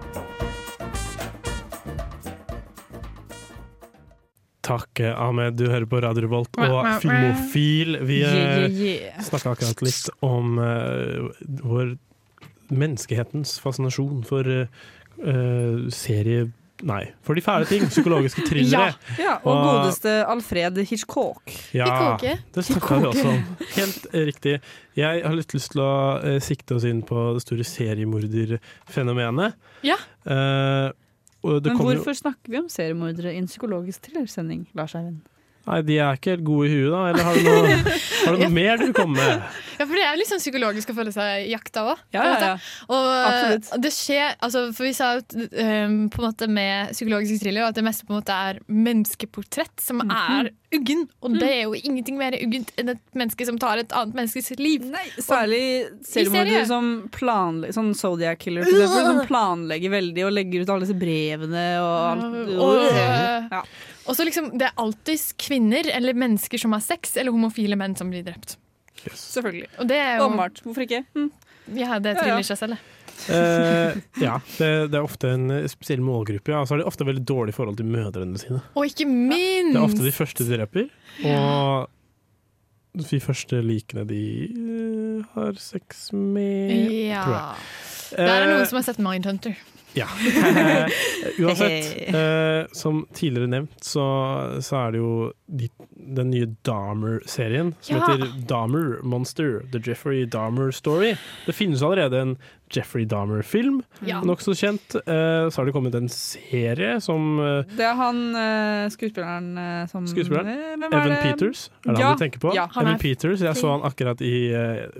Takk, 4.64 5.02
eh, 5.04 5.12
Ahmed. 5.12 5.58
Du 5.60 5.66
hører 5.68 5.84
på 5.84 6.00
Radio 6.00 6.24
Revolt 6.24 6.56
og. 6.64 6.88
Filmofil. 7.02 7.98
Vi 8.08 8.22
Yeah, 8.22 8.32
uh, 8.32 8.72
yeah, 8.72 8.72
yeah. 8.72 9.20
snakka 9.28 9.52
akkurat 9.52 9.84
litt 9.84 10.08
om 10.24 10.56
uh, 10.56 11.28
vår 11.68 11.98
menneskehetens 12.72 13.58
fascinasjon 13.60 14.24
for 14.24 14.48
uh, 14.48 15.90
serie... 15.92 16.48
Nei, 16.86 17.08
for 17.26 17.34
de 17.34 17.42
fæle 17.42 17.66
ting. 17.66 17.82
Psykologiske 17.90 18.44
thrillere. 18.46 18.92
Ja, 19.18 19.38
og 19.42 19.56
godeste 19.64 20.12
Alfred 20.30 20.76
Hitchcock. 20.86 21.42
Ja, 21.74 21.88
Hitchcock. 21.88 22.44
det 22.54 22.64
snakka 22.68 22.98
vi 23.02 23.08
også 23.10 23.28
om. 23.32 23.40
Helt 23.74 24.06
riktig. 24.14 24.54
Jeg 24.98 25.24
har 25.26 25.34
litt 25.34 25.54
lyst 25.56 25.72
til 25.74 25.82
å 25.82 25.90
eh, 26.22 26.38
sikte 26.44 26.76
oss 26.78 26.86
inn 26.86 27.02
på 27.06 27.32
det 27.34 27.42
store 27.42 27.66
seriemorderfenomenet. 27.66 29.58
Ja. 29.86 29.96
Eh, 30.26 30.90
og 31.42 31.62
det 31.62 31.72
Men 31.72 31.78
hvorfor 31.82 32.12
jo- 32.14 32.20
snakker 32.22 32.50
vi 32.50 32.58
om 32.58 32.68
seriemordere 32.68 33.34
i 33.34 33.38
en 33.38 33.46
psykologisk 33.50 34.02
thrillersending, 34.08 34.66
Lars 34.74 34.94
Eivind? 34.98 35.20
Nei, 35.68 35.80
de 35.84 35.98
er 36.00 36.16
ikke 36.18 36.32
helt 36.36 36.44
gode 36.48 36.66
i 36.68 36.74
huet, 36.74 36.90
da. 36.94 37.00
Eller 37.12 37.26
har 37.28 37.34
du 37.38 37.48
noe, 37.48 37.96
har 38.24 38.36
du 38.38 38.44
noe 38.46 38.52
mer 38.56 38.78
du 38.80 38.86
vil 38.88 38.94
komme 38.96 39.16
med? 39.20 39.48
Ja, 39.78 39.84
for 39.86 39.94
det 39.94 40.02
er 40.08 40.16
litt 40.18 40.26
sånn 40.26 40.40
psykologisk 40.42 40.90
å 40.90 40.94
føle 40.96 41.12
seg 41.14 41.44
jakta 41.52 41.84
òg. 41.92 42.00
Ja, 42.16 42.22
ja, 42.26 42.38
ja. 42.42 42.54
Og 42.90 43.10
Absolutt. 43.14 43.68
eh, 43.76 43.82
det 43.84 43.92
skjer 43.94 44.32
altså, 44.42 44.62
For 44.74 44.88
vi 44.88 44.94
sa 44.96 45.10
jo 45.14 45.22
um, 45.22 45.98
på 46.10 46.18
en 46.18 46.24
måte 46.26 46.48
med 46.50 46.90
psykologisk 46.96 47.44
thriller 47.44 47.68
at 47.68 47.76
det 47.78 47.84
meste 47.86 48.08
på 48.08 48.10
en 48.16 48.18
måte 48.18 48.34
er 48.34 48.58
menneskeportrett 48.66 49.80
som 49.84 50.00
Mhm. 50.02 50.10
er 50.10 50.50
uggen. 50.74 51.04
Og 51.22 51.38
det 51.38 51.48
er 51.48 51.62
jo 51.62 51.74
ingenting 51.78 52.18
mer 52.18 52.32
uggent 52.42 52.72
enn 52.76 52.90
et 52.90 53.00
menneske 53.14 53.46
som 53.46 53.56
tar 53.58 53.78
et 53.78 53.92
annet 53.96 54.14
menneskes 54.18 54.50
liv. 54.58 54.82
Nei, 54.90 55.04
Særlig 55.22 55.62
seriemordere 56.04 56.58
serie. 56.58 56.66
som 56.66 56.90
planlegger 57.14 57.72
Sånn 57.78 57.94
Zodiac 57.94 58.38
Killer, 58.42 58.64
for 58.64 58.72
eksempel, 58.72 59.06
som 59.06 59.26
planlegger 59.30 59.90
veldig 59.94 60.26
og 60.26 60.32
legger 60.34 60.62
ut 60.66 60.68
alle 60.74 60.86
disse 60.88 60.98
brevene 60.98 61.64
og 61.78 61.94
alt. 62.10 62.50
Og, 62.58 62.82
ja. 63.54 63.62
Og 64.08 64.16
så 64.16 64.24
liksom, 64.26 64.50
det 64.58 64.66
er 64.70 64.74
alltid 64.80 65.20
kvinner 65.38 65.88
eller 65.94 66.16
mennesker 66.18 66.58
som 66.58 66.72
har 66.72 66.80
sex, 66.84 67.16
eller 67.20 67.34
homofile 67.34 67.76
menn 67.78 67.94
som 67.98 68.10
blir 68.10 68.24
drept. 68.26 68.56
Selvfølgelig. 69.14 69.68
Og 69.78 69.86
det 69.90 69.98
er 70.02 70.16
jo 70.18 70.24
Åpenbart. 70.26 70.62
Hvorfor 70.64 70.82
ikke? 70.88 71.04
Hm. 71.14 71.28
Ja, 71.76 71.98
det 72.00 72.14
Ja, 72.16 72.16
ja. 72.16 72.22
triller 72.24 72.46
seg 72.48 72.58
selv, 72.58 72.74
det. 72.78 72.80
uh, 73.28 74.00
ja, 74.22 74.38
det, 74.56 74.70
det 74.90 74.96
er 74.98 75.04
ofte 75.04 75.30
en 75.36 75.50
spesiell 75.68 76.00
målgruppe. 76.00 76.50
Ja. 76.54 76.62
Og 76.62 76.68
så 76.70 76.74
har 76.74 76.82
de 76.82 76.88
ofte 76.88 77.04
veldig 77.06 77.24
dårlig 77.28 77.54
forhold 77.54 77.76
til 77.78 77.86
mødrene 77.92 78.38
sine. 78.40 78.62
Og 78.74 78.88
ikke 78.88 79.06
minst 79.06 79.74
Det 79.74 79.78
er 79.78 79.84
ofte 79.84 80.06
de 80.08 80.14
første 80.16 80.46
de 80.48 80.56
dreper, 80.56 80.88
og 81.28 81.88
de 82.98 83.20
første 83.22 83.60
likene 83.62 84.06
de 84.08 84.22
uh, 84.56 85.24
har 85.36 85.58
sex 85.62 86.08
med, 86.16 86.88
Ja. 87.12 87.22
tror 87.22 87.36
jeg. 87.36 87.54
Der 88.16 88.24
er 88.32 88.46
Eh, 88.48 88.54
noen 88.56 88.66
som 88.66 88.78
har 88.80 88.86
sett 88.88 88.98
Mindhunter. 89.04 89.54
Ja. 89.96 90.06
Uansett, 91.38 92.14
eh, 92.14 92.66
som 92.72 93.06
tidligere 93.14 93.48
nevnt, 93.50 93.84
så, 93.84 94.04
så 94.62 94.76
er 94.86 94.92
det 94.94 95.00
jo 95.02 95.12
de, 95.48 95.68
den 96.18 96.30
nye 96.34 96.48
Dahmer-serien 96.66 97.74
som 97.80 97.96
Ja. 97.96 98.06
heter 98.12 98.32
Dahmer 98.50 98.98
Monster, 99.02 99.62
The 99.72 99.80
Jeffrey 99.84 100.26
Dahmer 100.26 100.70
Story. 100.74 101.14
Det 101.46 101.54
finnes 101.56 101.82
allerede 101.82 102.20
en 102.20 102.36
Jeffrey 102.74 103.06
Dahmer-film, 103.08 103.80
Ja. 104.04 104.20
nokså 104.20 104.52
kjent. 104.54 104.94
Eh, 105.00 105.48
så 105.48 105.56
har 105.62 105.66
det 105.66 105.72
kommet 105.72 105.94
en 105.96 106.08
serie 106.12 106.98
som 107.00 107.38
eh, 107.40 107.62
Det 107.76 107.86
er 107.88 107.94
han 107.96 108.20
eh, 108.36 108.88
skuespilleren 108.92 109.50
eh, 109.58 109.86
som 109.88 110.06
Skuespilleren? 110.10 110.48
Eh, 110.52 110.74
er 110.76 110.86
Evan 110.92 111.08
det? 111.14 111.22
Peters, 111.24 111.70
er 111.86 111.92
det 111.94 112.00
Ja, 112.02 112.06
han 112.12 112.18
du 112.18 112.24
tenker 112.24 112.40
på? 112.44 112.52
Ja, 112.54 112.68
Evan 112.76 112.94
er 112.94 112.98
Peters, 113.00 113.40
Jeg 113.40 113.56
så 113.56 113.72
han 113.72 113.86
akkurat 113.88 114.20
i 114.20 114.34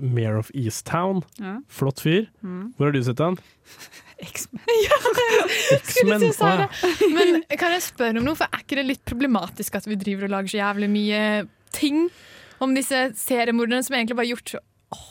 Mayor 0.01 0.39
of 0.41 0.51
Easttown. 0.55 1.23
Ja. 1.39 1.59
Flott 1.69 2.01
fyr. 2.01 2.27
Mm. 2.43 2.73
Hvor 2.77 2.89
har 2.89 2.93
du 2.97 3.03
sett 3.05 3.19
han? 3.21 3.37
X-Men. 4.25 4.65
X-Men. 5.79 5.85
Skulle 5.85 6.19
si 6.21 6.31
Å, 6.43 6.49
ja. 6.49 6.67
det. 6.67 7.11
Men 7.15 7.43
kan 7.61 7.75
jeg 7.77 7.85
spørre 7.87 8.19
om 8.21 8.27
noe, 8.27 8.39
for 8.39 8.51
er 8.51 8.65
ikke 8.65 8.81
det 8.81 8.87
litt 8.89 9.05
problematisk 9.09 9.79
at 9.79 9.87
vi 9.89 9.99
driver 10.01 10.27
og 10.29 10.35
lager 10.35 10.55
så 10.55 10.61
jævlig 10.61 10.89
mye 10.93 11.21
ting 11.77 12.09
om 12.65 12.75
disse 12.75 13.05
seriemorderne 13.19 13.85
som 13.87 13.95
egentlig 13.95 14.17
bare 14.19 14.27
har 14.27 14.35
gjort 14.35 14.55
så 14.57 14.63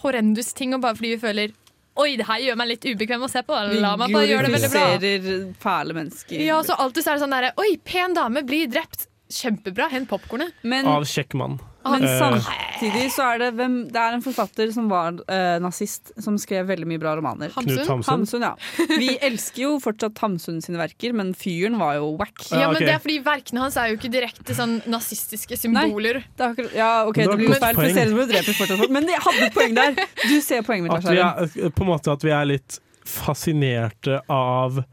horrendous 0.01 0.51
ting, 0.57 0.73
og 0.75 0.83
bare 0.83 0.97
fordi 0.99 1.13
vi 1.15 1.21
føler 1.21 1.55
Oi, 1.97 2.11
det 2.13 2.27
her 2.27 2.37
gjør 2.43 2.57
meg 2.59 2.67
litt 2.69 2.83
ubekvem 2.85 3.23
å 3.25 3.27
se 3.31 3.41
på. 3.41 3.55
Vi 3.71 3.79
La 3.81 3.95
meg 3.97 4.11
bare 4.13 4.27
gjøre 4.29 4.45
det 4.45 4.53
veldig 4.53 4.67
bra. 4.69 4.81
glorifiserer 4.99 5.45
fæle 5.63 5.95
mennesker. 5.97 6.43
Ja, 6.45 6.59
så 6.61 6.75
alltid 6.77 7.01
så 7.01 7.09
er 7.09 7.17
det 7.17 7.23
sånn 7.23 7.33
derre 7.33 7.49
Oi, 7.57 7.71
pen 7.81 8.13
dame 8.13 8.43
blir 8.45 8.69
drept. 8.69 9.07
Kjempebra. 9.29 9.89
Hent 9.91 10.09
popkornet. 10.09 10.53
Av 10.87 11.03
kjekk 11.07 11.35
mann. 11.39 11.59
Men 11.87 12.03
Eh, 12.03 12.19
samtidig 12.19 13.11
så 13.13 13.23
er 13.33 13.39
det 13.39 13.47
hvem, 13.55 13.75
Det 13.91 13.99
er 14.01 14.15
en 14.17 14.23
forfatter 14.23 14.71
som 14.73 14.89
var 14.91 15.13
uh, 15.13 15.57
nazist, 15.63 16.11
som 16.19 16.35
skrev 16.37 16.67
veldig 16.67 16.87
mye 16.89 16.99
bra 16.99 17.13
romaner. 17.15 17.51
Hamsun? 17.55 17.77
Knut 17.77 17.87
Hamsun? 17.87 18.11
Hamsun 18.11 18.41
ja. 18.43 18.51
Vi 18.97 19.17
elsker 19.23 19.61
jo 19.63 19.69
fortsatt 19.83 20.19
Hamsun 20.19 20.59
sine 20.63 20.79
verker, 20.81 21.15
men 21.15 21.33
fyren 21.37 21.77
var 21.79 21.95
jo 21.99 22.09
wack. 22.19 22.35
Ja, 22.51 22.67
men 22.71 22.83
det 22.83 22.91
er 22.91 22.99
fordi 23.03 23.19
Verkene 23.23 23.63
hans 23.63 23.77
er 23.79 23.91
jo 23.91 23.97
ikke 23.99 24.11
direkte 24.13 24.55
sånn 24.57 24.81
nazistiske 24.87 25.57
symboler. 25.59 26.19
Nei, 26.21 26.35
Det 26.35 26.43
er 26.43 26.51
akkurat, 26.53 26.75
ja, 26.75 26.91
ok, 27.07 27.21
det 27.23 27.37
blir 27.39 27.55
feil, 27.55 27.73
for 27.73 27.81
poeng. 27.81 27.95
seriemord 27.95 28.29
dreper 28.33 28.59
fortsatt 28.59 28.83
folk. 28.83 28.93
Men 28.97 29.09
jeg 29.11 29.23
hadde 29.29 29.47
et 29.47 29.55
poeng 29.55 29.79
der! 29.79 30.03
Du 30.27 30.35
ser 30.43 30.67
poenget 30.67 30.87
mitt. 30.89 30.97
At 30.97 31.07
Lars 31.07 31.55
vi 31.55 31.63
er, 31.63 31.71
på 31.71 31.87
en 31.87 31.91
måte 31.93 32.13
at 32.13 32.27
vi 32.27 32.35
er 32.35 32.51
litt 32.51 32.79
fascinerte 33.07 34.21
av 34.27 34.83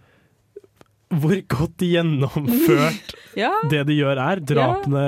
hvor 1.23 1.41
godt 1.57 1.85
gjennomført 1.85 3.15
Ja. 3.41 3.51
det 3.71 3.83
de 3.89 3.97
gjør 3.99 4.21
er. 4.23 4.41
Drapene, 4.47 5.05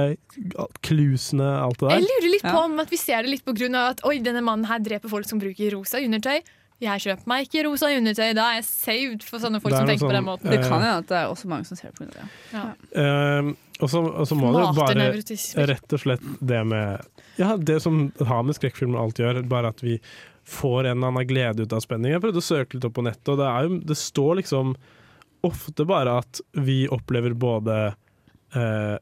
klusene, 0.82 1.46
alt 1.62 1.78
det 1.80 1.88
der. 1.88 2.00
Jeg 2.00 2.06
lurer 2.08 2.32
litt 2.32 2.46
på 2.46 2.62
om 2.64 2.80
at 2.82 2.90
vi 2.90 2.98
ser 3.00 3.22
det 3.26 3.34
litt 3.36 3.44
på 3.46 3.54
grunn 3.56 3.76
av 3.78 3.92
at 3.94 4.06
Oi, 4.08 4.16
denne 4.24 4.42
mannen 4.44 4.66
her 4.66 4.82
dreper 4.82 5.12
folk 5.12 5.28
som 5.28 5.38
bruker 5.42 5.70
rosa 5.76 6.02
undertøy. 6.02 6.40
Jeg 6.82 7.00
kjøper 7.06 7.30
meg 7.30 7.46
ikke 7.46 7.62
rosa 7.64 7.88
undertøy. 7.94 8.34
Da 8.36 8.50
er 8.50 8.58
jeg 8.58 8.66
saved 8.68 9.22
for 9.24 9.40
sånne 9.40 9.62
folk 9.64 9.72
som 9.72 9.86
tenker 9.88 10.02
tenker 10.02 10.10
på 10.10 10.12
den 10.12 10.18
sånn, 10.18 10.28
måten. 10.28 10.50
Det 10.52 10.58
kan 10.66 10.82
hende 10.82 10.98
at 11.00 11.08
det 11.08 11.20
er 11.22 11.30
også 11.30 11.48
mange 11.52 11.68
som 11.68 11.78
ser 11.78 11.94
på 11.96 12.04
det. 12.04 12.26
Ja. 12.52 12.64
Uh, 12.92 13.54
og 13.80 13.92
så 13.92 14.02
og 14.10 14.26
så 14.28 14.36
må 14.38 14.50
det 14.52 14.66
bare 14.76 15.06
rett 15.70 15.94
og 15.96 16.02
slett 16.02 16.26
det 16.40 16.62
med 16.68 17.06
Ja, 17.40 17.54
det 17.56 17.78
som 17.84 18.10
har 18.18 18.44
med 18.48 18.56
skrekkfilmer 18.58 19.00
alt 19.00 19.20
gjør, 19.20 19.40
bare 19.48 19.72
at 19.72 19.80
vi 19.84 19.98
får 20.46 20.86
en 20.86 20.98
eller 20.98 21.10
annen 21.10 21.26
glede 21.28 21.64
ut 21.64 21.74
av 21.74 21.82
spenning. 21.84 22.12
Jeg 22.14 22.22
prøvde 22.22 22.42
å 22.42 22.46
søke 22.46 22.76
litt 22.76 22.86
opp 22.86 22.94
på 22.96 23.04
nettet, 23.04 23.32
og 23.32 23.40
det, 23.40 23.48
er 23.48 23.66
jo, 23.66 23.80
det 23.90 23.98
står 23.98 24.38
liksom 24.42 24.76
ofte 25.46 25.86
bare 25.88 26.18
at 26.22 26.40
vi 26.52 26.84
opplever 26.92 27.34
både 27.36 27.76
eh, 28.56 28.96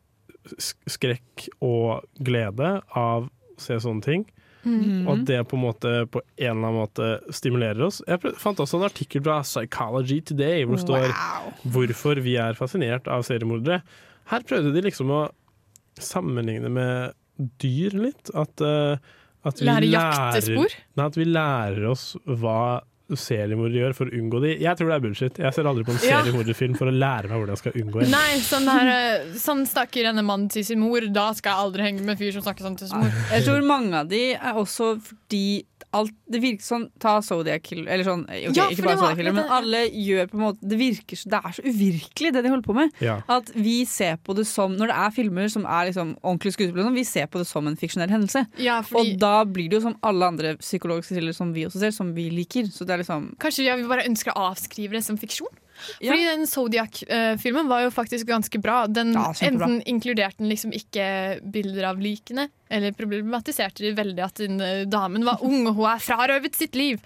skrekk 0.60 1.48
og 1.64 2.04
glede 2.24 2.78
av 2.98 3.28
å 3.28 3.60
se 3.60 3.78
sånne 3.80 4.04
ting. 4.04 4.24
Mhm. 4.64 5.04
Og 5.04 5.10
at 5.12 5.24
det 5.28 5.40
på 5.48 5.58
en 5.58 5.64
måte 5.66 5.90
på 6.08 6.22
en 6.24 6.56
eller 6.56 6.68
annen 6.70 6.78
måte 6.80 7.08
stimulerer 7.36 7.82
oss. 7.84 8.00
Jeg 8.08 8.34
fant 8.40 8.60
også 8.60 8.78
en 8.80 8.86
artikkel 8.88 9.22
fra 9.24 9.42
Psychology 9.44 10.22
Today 10.24 10.64
hvor 10.64 10.78
det 10.78 10.84
står 10.86 11.10
hvorfor 11.74 12.20
vi 12.24 12.38
er 12.40 12.56
fascinert 12.58 13.10
av 13.12 13.26
seriemordere. 13.28 13.82
Her 14.30 14.46
prøvde 14.48 14.72
de 14.72 14.86
liksom 14.86 15.12
å 15.12 15.26
sammenligne 16.00 16.70
med 16.72 17.12
dyr 17.60 17.94
litt. 18.06 18.32
At, 18.32 18.64
uh, 18.64 18.96
at 19.44 19.60
vi 19.60 19.68
Lære 19.68 19.90
lærer, 19.92 20.78
nei, 20.96 21.06
at 21.06 21.18
vi 21.20 21.28
lærer 21.28 21.88
oss 21.92 22.14
hva 22.24 22.80
seriemordere 23.12 23.82
gjør 23.82 23.94
for 23.98 24.06
å 24.08 24.16
unngå 24.18 24.40
de. 24.44 24.52
Jeg 24.64 24.76
tror 24.78 24.88
det 24.88 24.96
er 24.96 25.04
bullshit. 25.04 25.38
Jeg 25.44 25.52
ser 25.54 25.68
aldri 25.68 25.84
på 25.84 25.92
en 25.92 25.98
seriemorderfilm 25.98 26.76
for 26.78 26.88
å 26.88 26.94
lære 26.94 27.28
meg 27.28 27.36
hvordan 27.42 27.52
jeg 27.54 27.62
skal 27.64 27.76
unngå 27.82 28.02
en. 28.04 28.10
Nei, 28.14 28.38
sånn, 28.40 28.64
der, 28.70 28.92
eh, 28.94 29.26
sånn 29.44 29.66
snakker 29.68 30.08
denne 30.08 30.24
mannen 30.24 30.48
til 30.50 30.64
sin 30.64 30.80
mor. 30.80 31.00
Da 31.12 31.32
skal 31.36 31.52
jeg 31.52 31.66
aldri 31.68 31.82
henge 31.90 32.02
med 32.08 32.18
fyr 32.18 32.32
som 32.32 32.42
snakker 32.42 32.64
sånn 32.64 32.78
til 32.80 32.88
sin 32.88 32.98
mor. 33.04 33.12
Jeg 33.30 33.44
tror 33.44 33.62
mange 33.68 33.94
av 33.94 34.08
de 34.08 34.24
er 34.34 34.54
også 34.54 34.94
fordi 35.04 35.64
alt, 35.94 36.10
det 36.26 36.40
virker 36.42 36.64
sånn 36.66 36.88
Ta 36.98 37.20
Zodiac 37.22 37.62
Killer 37.62 37.86
Eller 37.94 38.02
sånn, 38.02 38.24
ok, 38.26 38.56
Ja, 38.56 38.64
ikke 38.66 38.82
bare 38.82 38.96
Zodiac 38.98 39.16
Killer, 39.20 39.34
men 39.36 39.46
alle 39.54 39.82
gjør 39.94 40.26
på 40.26 40.34
en 40.34 40.42
måte 40.42 40.58
Det 40.66 40.78
virker 40.80 41.14
så, 41.20 41.28
det 41.30 41.38
er 41.38 41.54
så 41.54 41.62
uvirkelig, 41.62 42.32
det 42.34 42.42
de 42.42 42.50
holder 42.50 42.66
på 42.66 42.74
med. 42.74 42.90
Ja. 43.04 43.20
At 43.30 43.52
vi 43.54 43.84
ser 43.86 44.16
på 44.16 44.34
det 44.34 44.42
som 44.50 44.74
Når 44.74 44.90
det 44.90 44.96
er 45.04 45.12
filmer 45.14 45.46
som 45.52 45.62
er 45.70 45.92
liksom 45.92 46.16
ordentlig 46.24 46.54
skuespill, 46.56 46.82
sånn, 46.82 46.96
vi 46.98 47.04
ser 47.06 47.28
på 47.30 47.38
det 47.38 47.46
som 47.46 47.68
en 47.70 47.76
fiksjonell 47.78 48.10
hendelse. 48.10 48.42
Ja, 48.58 48.80
fordi- 48.82 49.12
Og 49.14 49.20
da 49.20 49.44
blir 49.44 49.68
det 49.70 49.78
jo 49.78 49.80
som 49.86 49.96
alle 50.02 50.26
andre 50.32 50.56
psykologiske 50.58 51.14
thrillere 51.14 51.34
som 51.38 51.52
vi 51.54 51.64
også 51.68 51.78
ser, 51.78 51.90
som 51.92 52.12
vi 52.12 52.28
liker. 52.28 52.66
Så 52.74 52.84
det 52.84 52.93
er 52.94 53.02
liksom 53.02 53.28
Kanskje 53.42 53.68
ja, 53.68 53.76
vi 53.78 53.86
bare 53.90 54.06
ønsker 54.08 54.34
å 54.34 54.48
avskrive 54.50 54.96
det 54.96 55.04
som 55.06 55.18
fiksjon? 55.20 55.52
Ja. 55.98 56.12
Fordi 56.12 56.26
den 56.28 56.46
Zodiac-filmen 56.46 57.68
var 57.68 57.82
jo 57.84 57.90
faktisk 57.94 58.28
ganske 58.30 58.60
bra. 58.62 58.84
Den 58.86 59.12
Ja. 59.14 59.32
Enten 59.42 59.80
inkluderte 59.90 60.38
den 60.38 60.48
liksom 60.52 60.72
ikke 60.72 61.40
bilder 61.42 61.90
av 61.90 61.98
likene, 62.00 62.48
eller 62.74 62.94
problematiserte 62.96 63.84
de 63.84 63.92
veldig 63.96 64.24
at 64.24 64.42
den 64.42 64.60
eh, 64.64 64.84
damen 64.90 65.26
var 65.26 65.42
ung 65.46 65.68
og 65.70 65.78
hun 65.78 65.90
er 65.92 66.02
frarøvet 66.02 66.58
sitt 66.58 66.78
liv. 66.78 67.02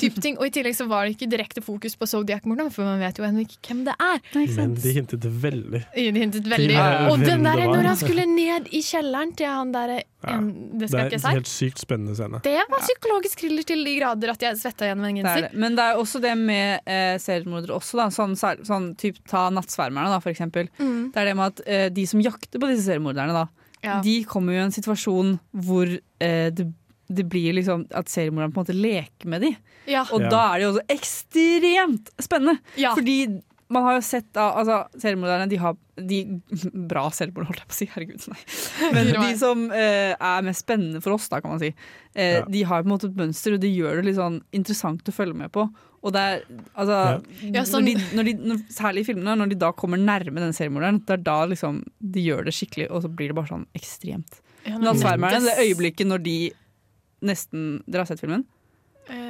Type 0.00 0.20
ting. 0.22 0.38
Og 0.40 0.48
i 0.48 0.54
tillegg 0.54 0.76
så 0.78 0.86
var 0.90 1.06
det 1.06 1.16
ikke 1.16 1.30
direkte 1.30 1.64
fokus 1.64 1.96
på 2.00 2.08
Zodiac-morderen, 2.10 2.72
for 2.74 2.88
man 2.88 3.02
vet 3.02 3.20
jo 3.20 3.26
ennå 3.26 3.44
ikke 3.46 3.60
hvem 3.70 3.84
det 3.88 3.96
er. 4.00 4.22
Men 4.56 4.76
de 4.80 4.94
hintet 4.96 5.26
veldig. 5.44 5.82
De 5.96 6.06
hintet 6.16 6.48
veldig. 6.50 6.76
Ja, 6.76 7.08
Og 7.10 7.20
den 7.24 7.44
der 7.46 7.66
når 7.66 7.92
han 7.92 8.00
skulle 8.00 8.26
ned 8.30 8.70
i 8.74 8.82
kjelleren 8.84 9.36
til 9.36 9.50
han 9.50 9.74
derre 9.74 10.02
ja. 10.20 10.36
Det 10.36 10.90
skal 10.90 11.08
det 11.08 11.16
jeg 11.16 11.22
er 11.22 11.30
en 11.30 11.38
helt 11.38 11.48
sykt 11.48 11.80
spennende 11.80 12.14
scene. 12.16 12.40
Det 12.44 12.56
var 12.68 12.82
psykologisk 12.84 13.40
thriller 13.40 13.64
til 13.64 13.86
de 13.86 13.94
grader 13.96 14.32
at 14.34 14.42
jeg 14.44 14.58
svetta 14.60 14.90
gjennom 14.90 15.06
en 15.08 15.14
er 15.14 15.22
genser. 15.22 15.56
Men 15.56 15.78
det 15.78 15.86
er 15.86 16.00
også 16.00 16.20
det 16.20 16.34
med 16.36 16.84
eh, 16.84 17.14
seriemordere 17.22 17.78
også, 17.78 18.02
da. 18.02 18.08
Sånn, 18.12 18.36
sånn 18.36 18.90
typ 19.00 19.22
ta 19.30 19.46
Nattsvermerne, 19.54 20.12
da, 20.12 20.20
for 20.20 20.32
eksempel. 20.32 20.68
Mm. 20.76 21.08
Det 21.14 21.22
er 21.22 21.30
det 21.30 21.36
med 21.40 21.54
at 21.54 21.64
eh, 21.64 21.86
de 21.96 22.04
som 22.10 22.20
jakter 22.24 22.60
på 22.60 22.68
disse 22.68 22.84
seriemorderne, 22.90 23.32
da, 23.32 23.46
Ja. 23.82 24.00
de 24.04 24.24
kommer 24.28 24.52
jo 24.52 24.58
i 24.60 24.64
en 24.68 24.72
situasjon 24.76 25.38
hvor 25.56 25.88
eh, 26.20 26.50
det, 26.52 26.66
det 27.08 27.24
blir 27.32 27.54
liksom 27.56 27.86
at 27.96 28.08
seriemorderen 28.12 28.52
på 28.52 28.60
en 28.60 28.66
måte 28.66 28.76
leker 28.76 29.26
med 29.32 29.40
dem. 29.46 29.56
Ja. 29.88 30.02
Og 30.12 30.20
Ja. 30.20 30.28
da 30.30 30.42
er 30.54 30.58
det 30.58 30.64
jo 30.66 30.72
også 30.74 30.86
ekstremt 30.94 32.10
spennende. 32.22 32.58
Ja. 32.76 32.94
Fordi 32.94 33.40
man 33.70 33.84
har 33.86 33.94
jo 33.98 34.02
sett 34.02 34.26
da, 34.34 34.48
altså 34.58 34.80
Selvmorderne 34.98 35.46
de 35.50 35.58
har 35.62 35.76
de, 35.96 36.16
Bra 36.90 37.04
selvmord, 37.14 37.46
holdt 37.50 37.60
jeg 37.62 37.68
på 37.70 37.74
å 37.74 37.78
si. 37.78 37.86
Herregud, 37.94 38.24
nei. 38.32 38.40
Men 38.96 39.10
de 39.14 39.28
som 39.38 39.66
eh, 39.70 40.14
er 40.16 40.42
mest 40.46 40.64
spennende 40.64 41.02
for 41.04 41.14
oss, 41.16 41.28
da, 41.30 41.38
kan 41.44 41.52
man 41.54 41.62
si, 41.62 41.70
eh, 42.14 42.38
Ja. 42.40 42.44
de 42.48 42.62
har 42.66 42.82
på 42.82 42.88
en 42.88 42.94
måte 42.96 43.08
et 43.10 43.16
mønster, 43.20 43.54
og 43.54 43.62
det 43.62 43.70
gjør 43.74 44.00
det 44.00 44.06
litt 44.10 44.18
sånn 44.18 44.40
interessant 44.56 45.06
å 45.06 45.14
følge 45.14 45.36
med 45.42 45.52
på. 45.54 45.66
Og 46.00 46.14
det 46.16 46.20
er, 46.24 46.44
altså, 46.80 46.98
Ja, 47.52 47.62
sånn- 47.68 47.84
når 47.84 47.90
de, 48.00 48.04
når 48.16 48.28
de, 48.30 48.34
når, 48.52 48.62
Særlig 48.72 49.02
i 49.04 49.08
filmene, 49.12 49.34
når 49.36 49.50
de 49.52 49.58
da 49.60 49.70
kommer 49.76 50.00
nærme 50.00 50.40
den 50.40 50.54
seriemorderen, 50.56 51.02
det 51.04 51.18
er 51.18 51.24
da 51.26 51.38
liksom 51.50 51.82
de 52.00 52.22
gjør 52.24 52.46
det 52.48 52.54
skikkelig, 52.56 52.88
og 52.90 53.04
så 53.04 53.10
blir 53.12 53.28
det 53.30 53.36
bare 53.36 53.52
sånn 53.52 53.66
ekstremt. 53.76 54.40
Ja, 54.64 54.78
men 54.78 54.88
Nattsvermerne, 54.88 55.44
det 55.46 55.58
øyeblikket 55.68 56.08
når 56.08 56.24
de 56.24 56.38
nesten 57.22 57.82
Dere 57.86 58.02
har 58.06 58.08
sett 58.08 58.22
filmen? 58.22 58.46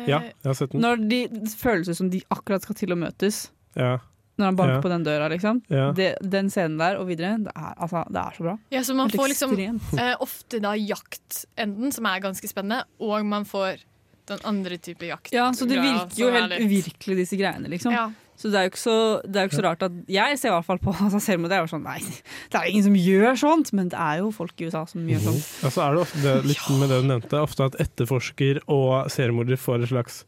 Ja, 0.07 0.20
jeg 0.20 0.45
har 0.45 0.55
sett 0.59 0.72
den. 0.74 0.82
Når 0.84 1.03
de, 1.09 1.18
det 1.32 1.53
føles 1.57 1.88
ut 1.88 1.97
som 1.99 2.11
de 2.12 2.20
akkurat 2.30 2.62
skal 2.66 2.76
til 2.78 2.93
å 2.95 2.99
møtes. 3.01 3.49
Ja. 3.78 3.97
Når 4.41 4.49
han 4.51 4.57
banker 4.59 4.78
Ja. 4.78 4.80
på 4.86 4.93
den 4.95 5.05
døra, 5.07 5.28
liksom. 5.32 5.61
Ja. 5.68 5.91
Det, 5.97 6.09
den 6.24 6.49
scenen 6.51 6.78
der 6.80 6.97
og 7.01 7.07
videre, 7.11 7.36
det 7.45 7.53
er, 7.55 7.74
altså, 7.76 8.03
det 8.09 8.22
er 8.24 8.38
så 8.38 8.47
bra. 8.49 8.57
Ja, 8.72 8.80
så 8.88 8.97
man 8.97 9.12
får 9.12 9.28
liksom 9.34 9.53
eh, 9.61 10.14
ofte 10.24 10.61
da 10.64 10.72
jaktenden, 10.78 11.93
som 11.93 12.07
er 12.11 12.20
ganske 12.24 12.49
spennende, 12.51 12.82
og 13.01 13.24
man 13.26 13.45
får 13.49 13.84
den 14.30 14.43
andre 14.47 14.76
type 14.78 15.07
jakt. 15.09 15.32
Ja, 15.34 15.49
så 15.53 15.66
det 15.66 15.80
virker 15.82 16.18
jo 16.20 16.30
helt 16.30 16.53
litt- 16.53 16.66
uvirkelig, 16.66 17.16
disse 17.24 17.36
greiene, 17.38 17.68
liksom. 17.72 17.93
Ja. 17.93 18.09
Så 18.41 18.49
det 18.49 18.57
er 18.57 18.62
jo 18.64 18.70
ikke 18.70 18.80
så, 18.80 18.95
det 19.28 19.36
er 19.36 19.45
jo 19.45 19.49
ikke 19.51 19.59
så 19.59 19.64
rart 19.66 19.82
at 19.84 19.93
Jeg 20.09 20.38
ser 20.41 20.49
i 20.49 20.53
hvert 20.55 20.64
fall 20.64 20.78
på 20.80 20.95
altså, 21.05 21.18
selvmord. 21.20 21.51
Det 21.53 21.59
er 21.59 21.64
jo 21.66 21.70
sånn, 21.74 21.82
nei, 21.84 21.99
det 22.01 22.57
er 22.61 22.70
ingen 22.70 22.86
som 22.86 22.95
gjør 22.97 23.36
sånt, 23.36 23.72
men 23.76 23.91
det 23.93 23.99
er 24.01 24.22
jo 24.22 24.30
folk 24.32 24.55
i 24.62 24.70
USA 24.70 24.86
som 24.88 25.03
gjør 25.11 25.26
sånt. 25.26 25.49
Ja, 25.66 25.68
så 25.74 25.82
er 25.84 25.93
det 25.99 26.01
ofte 26.07 26.22
det, 26.24 26.36
litt 26.49 26.70
med 26.80 26.88
det 26.88 27.03
du 27.03 27.09
nevnte, 27.11 27.43
ofte 27.45 27.66
at 27.68 27.76
etterforsker 27.84 28.62
og 28.70 29.11
seriemorder 29.12 29.61
får 29.61 29.82
et 29.84 29.93
slags 29.93 30.22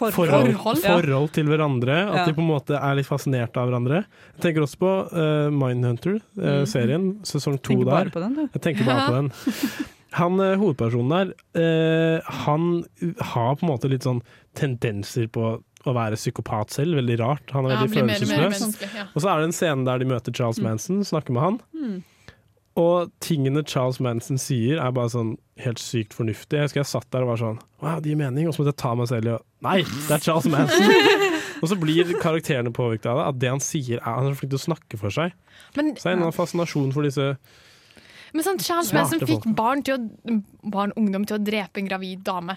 forhold, 0.00 0.16
forhold, 0.56 0.82
forhold, 0.82 1.28
ja. 1.28 1.34
til 1.36 1.46
hverandre. 1.52 1.96
At 2.10 2.18
Ja. 2.20 2.24
de 2.30 2.34
på 2.34 2.42
en 2.44 2.48
måte 2.50 2.74
er 2.80 2.98
litt 2.98 3.06
fascinert 3.08 3.56
av 3.60 3.68
hverandre. 3.70 4.02
Jeg 4.36 4.42
tenker 4.48 4.64
også 4.66 4.80
på 4.80 4.92
uh, 5.12 5.50
Mindhunter-serien, 5.54 7.08
sesong 7.28 7.58
to 7.62 7.76
der. 7.84 8.10
den. 8.14 8.48
Jeg 8.54 8.62
tenker 8.64 8.84
bare 8.88 9.06
på 9.08 9.16
den. 9.20 9.32
Han 10.18 10.40
uh, 10.42 10.56
hovedpersonen 10.58 11.12
der, 11.14 11.28
han 12.26 12.64
har 13.30 13.52
på 13.54 13.62
en 13.62 13.68
måte 13.70 13.86
litt 13.92 14.02
sånn 14.02 14.18
tendenser 14.58 15.28
på 15.30 15.44
å 15.86 15.92
være 15.94 16.18
psykopat 16.18 16.74
selv. 16.74 16.96
Veldig 16.98 17.18
rart. 17.20 17.52
Han 17.54 17.68
er 17.68 17.76
veldig 17.76 17.86
ja, 17.86 18.02
og 18.02 18.10
følelsesløs. 18.18 18.80
ja. 18.96 19.04
Og 19.14 19.22
så 19.22 19.30
er 19.30 19.38
det 19.38 19.46
en 19.52 19.54
scene 19.54 19.86
der 19.86 20.02
de 20.02 20.08
møter 20.10 20.34
Charles 20.34 20.58
Mm. 20.58 20.66
Manson, 20.66 21.04
snakker 21.06 21.30
med 21.36 21.42
han. 21.46 21.60
Hmm. 21.72 22.00
Og 22.78 23.10
tingene 23.24 23.64
Charles 23.66 23.98
Manson 24.02 24.38
sier, 24.38 24.78
er 24.78 24.92
bare 24.94 25.10
sånn 25.10 25.32
helt 25.60 25.80
sykt 25.82 26.14
fornuftig. 26.14 26.54
Jeg 26.56 26.68
husker 26.68 26.80
jeg 26.80 26.90
satt 26.92 27.08
der 27.10 27.26
og 27.26 27.32
var 27.32 27.40
sånn 27.40 27.58
Wow, 27.82 27.98
det 28.02 28.12
gir 28.12 28.20
mening. 28.20 28.46
Og 28.46 28.54
så 28.54 28.62
måtte 28.62 28.74
jeg 28.74 28.82
ta 28.82 28.92
meg 28.98 29.08
selv 29.10 29.26
i 29.26 29.32
å 29.34 29.40
Nei, 29.66 29.78
det 30.06 30.14
er 30.16 30.22
Charles 30.24 30.46
Manson! 30.48 30.94
og 31.60 31.66
så 31.68 31.76
blir 31.76 32.12
karakterene 32.22 32.72
påvirket 32.72 33.10
av 33.10 33.18
det. 33.18 33.26
At 33.26 33.40
det 33.42 33.50
han 33.52 33.64
sier, 33.64 33.98
er 33.98 34.06
han 34.06 34.30
er 34.30 34.38
flink 34.38 34.54
til 34.54 34.60
å 34.60 34.68
snakke 34.68 35.00
for 35.00 35.12
seg. 35.12 35.34
Men, 35.76 35.92
Så 35.96 36.06
det 36.06 36.12
er 36.12 36.16
en 36.16 36.24
annen 36.24 36.36
fascinasjon 36.36 36.94
for 36.94 37.06
disse 37.06 37.34
men 38.30 38.46
sånn, 38.46 38.60
Charles 38.62 38.92
Manson 38.94 39.22
fikk 39.26 39.46
barn, 39.58 39.80
til 39.82 39.96
å, 39.96 40.36
barn 40.70 40.92
ungdom 40.98 41.24
til 41.26 41.34
å 41.34 41.42
drepe 41.42 41.82
en 41.82 41.88
gravid 41.88 42.20
dame. 42.26 42.54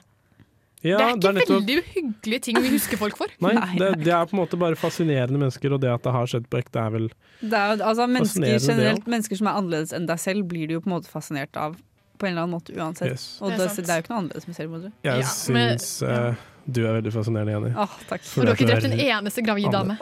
Ja, 0.84 0.98
det 0.98 1.04
er 1.04 1.16
ikke 1.16 1.34
nettopp- 1.40 1.62
veldig 1.62 1.84
hyggelige 1.94 2.42
ting 2.50 2.58
vi 2.62 2.70
husker 2.76 2.98
folk 3.00 3.16
for. 3.18 3.28
Nei, 3.40 3.54
det, 3.80 4.04
det 4.04 4.12
er 4.14 4.26
på 4.28 4.36
en 4.36 4.42
måte 4.44 4.58
bare 4.60 4.76
fascinerende 4.76 5.40
mennesker, 5.40 5.72
og 5.74 5.80
det 5.82 5.90
at 5.94 6.04
det 6.04 6.12
har 6.12 6.26
skjedd 6.28 6.50
på 6.52 6.60
ekte, 6.60 6.80
er 6.84 6.90
vel 6.92 7.10
Det 7.40 7.54
er, 7.54 7.78
altså, 7.80 8.08
mennesker, 8.08 8.28
Fascinerende, 8.44 8.60
det 8.68 8.76
generelt, 8.76 9.08
mennesker 9.08 9.40
som 9.40 9.48
er 9.48 9.58
annerledes 9.62 9.94
enn 9.96 10.06
deg 10.12 10.20
selv, 10.20 10.44
blir 10.52 10.68
du 10.68 10.74
jo 10.78 10.82
på 10.84 10.92
en 10.92 10.98
måte 11.00 11.08
fascinert 11.12 11.56
av 11.56 11.78
på 12.20 12.28
en 12.28 12.34
eller 12.36 12.44
annen 12.46 12.56
måte 12.60 12.76
uansett. 12.78 13.10
Yes. 13.16 13.24
Og 13.42 13.50
Det 13.52 13.58
det, 13.58 13.66
er 13.72 13.76
det, 13.82 13.90
er 13.90 13.96
jo 13.96 14.04
ikke 14.04 14.12
noe 14.14 14.20
annerledes 14.24 14.48
med 14.48 14.56
selvmordere. 14.56 14.92
Jeg 15.04 15.24
Ja, 15.24 15.32
men- 15.56 15.80
syns 15.80 16.02
eh, 16.04 16.36
du 16.66 16.86
er 16.88 16.94
veldig 17.02 17.12
fascinerende, 17.12 17.52
Jenny. 17.52 17.72
Åh, 17.76 17.96
takk. 18.08 18.22
For 18.24 18.40
Og 18.40 18.46
du 18.46 18.52
har 18.52 18.56
ikke 18.56 18.68
drept 18.70 18.86
er- 18.86 18.94
en 18.94 19.26
eneste 19.26 19.42
gravid 19.44 19.72
dame. 19.72 19.98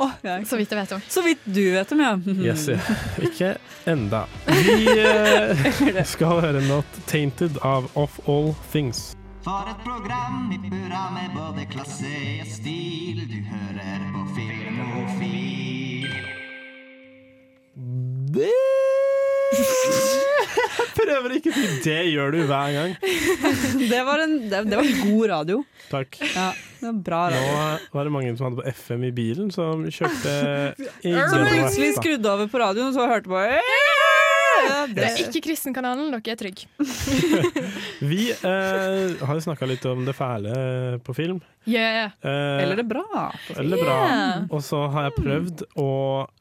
Så 0.46 0.58
vidt 0.60 0.70
jeg 0.70 0.82
vet 0.82 0.92
om. 0.98 1.02
Så 1.10 1.24
vidt 1.26 1.40
du 1.46 1.64
vet 1.74 1.92
om, 1.92 2.00
ja. 2.02 2.12
Yes, 2.50 2.68
ja. 2.68 2.78
Ikke 3.22 3.56
enda. 3.88 4.26
Vi 4.50 4.86
uh, 4.92 6.04
skal 6.04 6.28
høre 6.42 6.58
en 6.62 6.68
låt 6.68 6.86
'Tainted' 7.08 7.58
av 7.66 7.90
Of 7.96 8.20
All 8.28 8.54
Things. 8.72 9.16
For 9.42 9.66
et 9.72 9.80
program 9.84 10.52
i 10.54 10.58
burra 10.70 11.08
med 11.16 11.32
både 11.34 11.66
klasse 11.72 12.12
og 12.44 12.50
stil. 12.50 13.24
Du 13.26 13.40
hører 13.50 14.04
på 14.14 14.22
Filmofil. 14.36 16.12
Jeg 19.52 20.88
prøver 20.96 21.34
ikke, 21.40 21.52
for 21.56 21.74
det 21.88 21.98
gjør 22.12 22.36
du 22.36 22.40
hver 22.52 22.76
gang. 22.76 22.94
det, 23.82 24.02
var 24.08 24.24
en, 24.28 24.38
det, 24.52 24.62
det 24.70 24.78
var 24.78 24.92
god 25.02 25.26
radio. 25.34 25.58
Takk. 25.90 26.22
Ja, 26.22 26.52
det 26.80 26.88
var 26.88 27.02
bra 27.10 27.24
radio. 27.34 27.58
Nå 27.58 27.98
var 27.98 28.08
det 28.08 28.14
mange 28.14 28.36
som 28.38 28.48
hadde 28.48 28.62
på 28.62 28.76
FM 28.78 29.08
i 29.10 29.12
bilen, 29.16 29.50
som 29.54 29.84
kjørte 29.90 30.38
i 31.02 31.16
plutselig 31.18 31.96
skrudde 31.98 32.32
over 32.38 32.52
på 32.52 32.62
radioen 32.62 32.94
og 32.94 32.96
så 33.00 33.10
hørte 33.10 33.32
på 33.32 33.42
Ja, 33.42 33.60
Det 34.96 35.06
er 35.08 35.22
ikke 35.26 35.44
Kristenkanalen, 35.48 36.12
dere 36.14 36.34
er 36.36 36.40
trygge. 36.40 36.68
Vi 38.12 38.32
eh, 38.32 39.26
har 39.26 39.38
jo 39.38 39.44
snakka 39.48 39.70
litt 39.70 39.86
om 39.90 40.06
det 40.08 40.16
fæle 40.18 41.00
på 41.06 41.16
film. 41.18 41.42
Yeah. 41.66 42.12
Eh, 42.22 42.64
Eller 42.64 42.76
det 42.76 42.84
bra. 42.90 43.34
Eller 43.58 43.78
bra. 43.78 43.98
Yeah. 44.08 44.46
Og 44.50 44.64
så 44.66 44.80
har 44.90 45.10
jeg 45.10 45.18
prøvd 45.20 45.62
å 45.78 45.90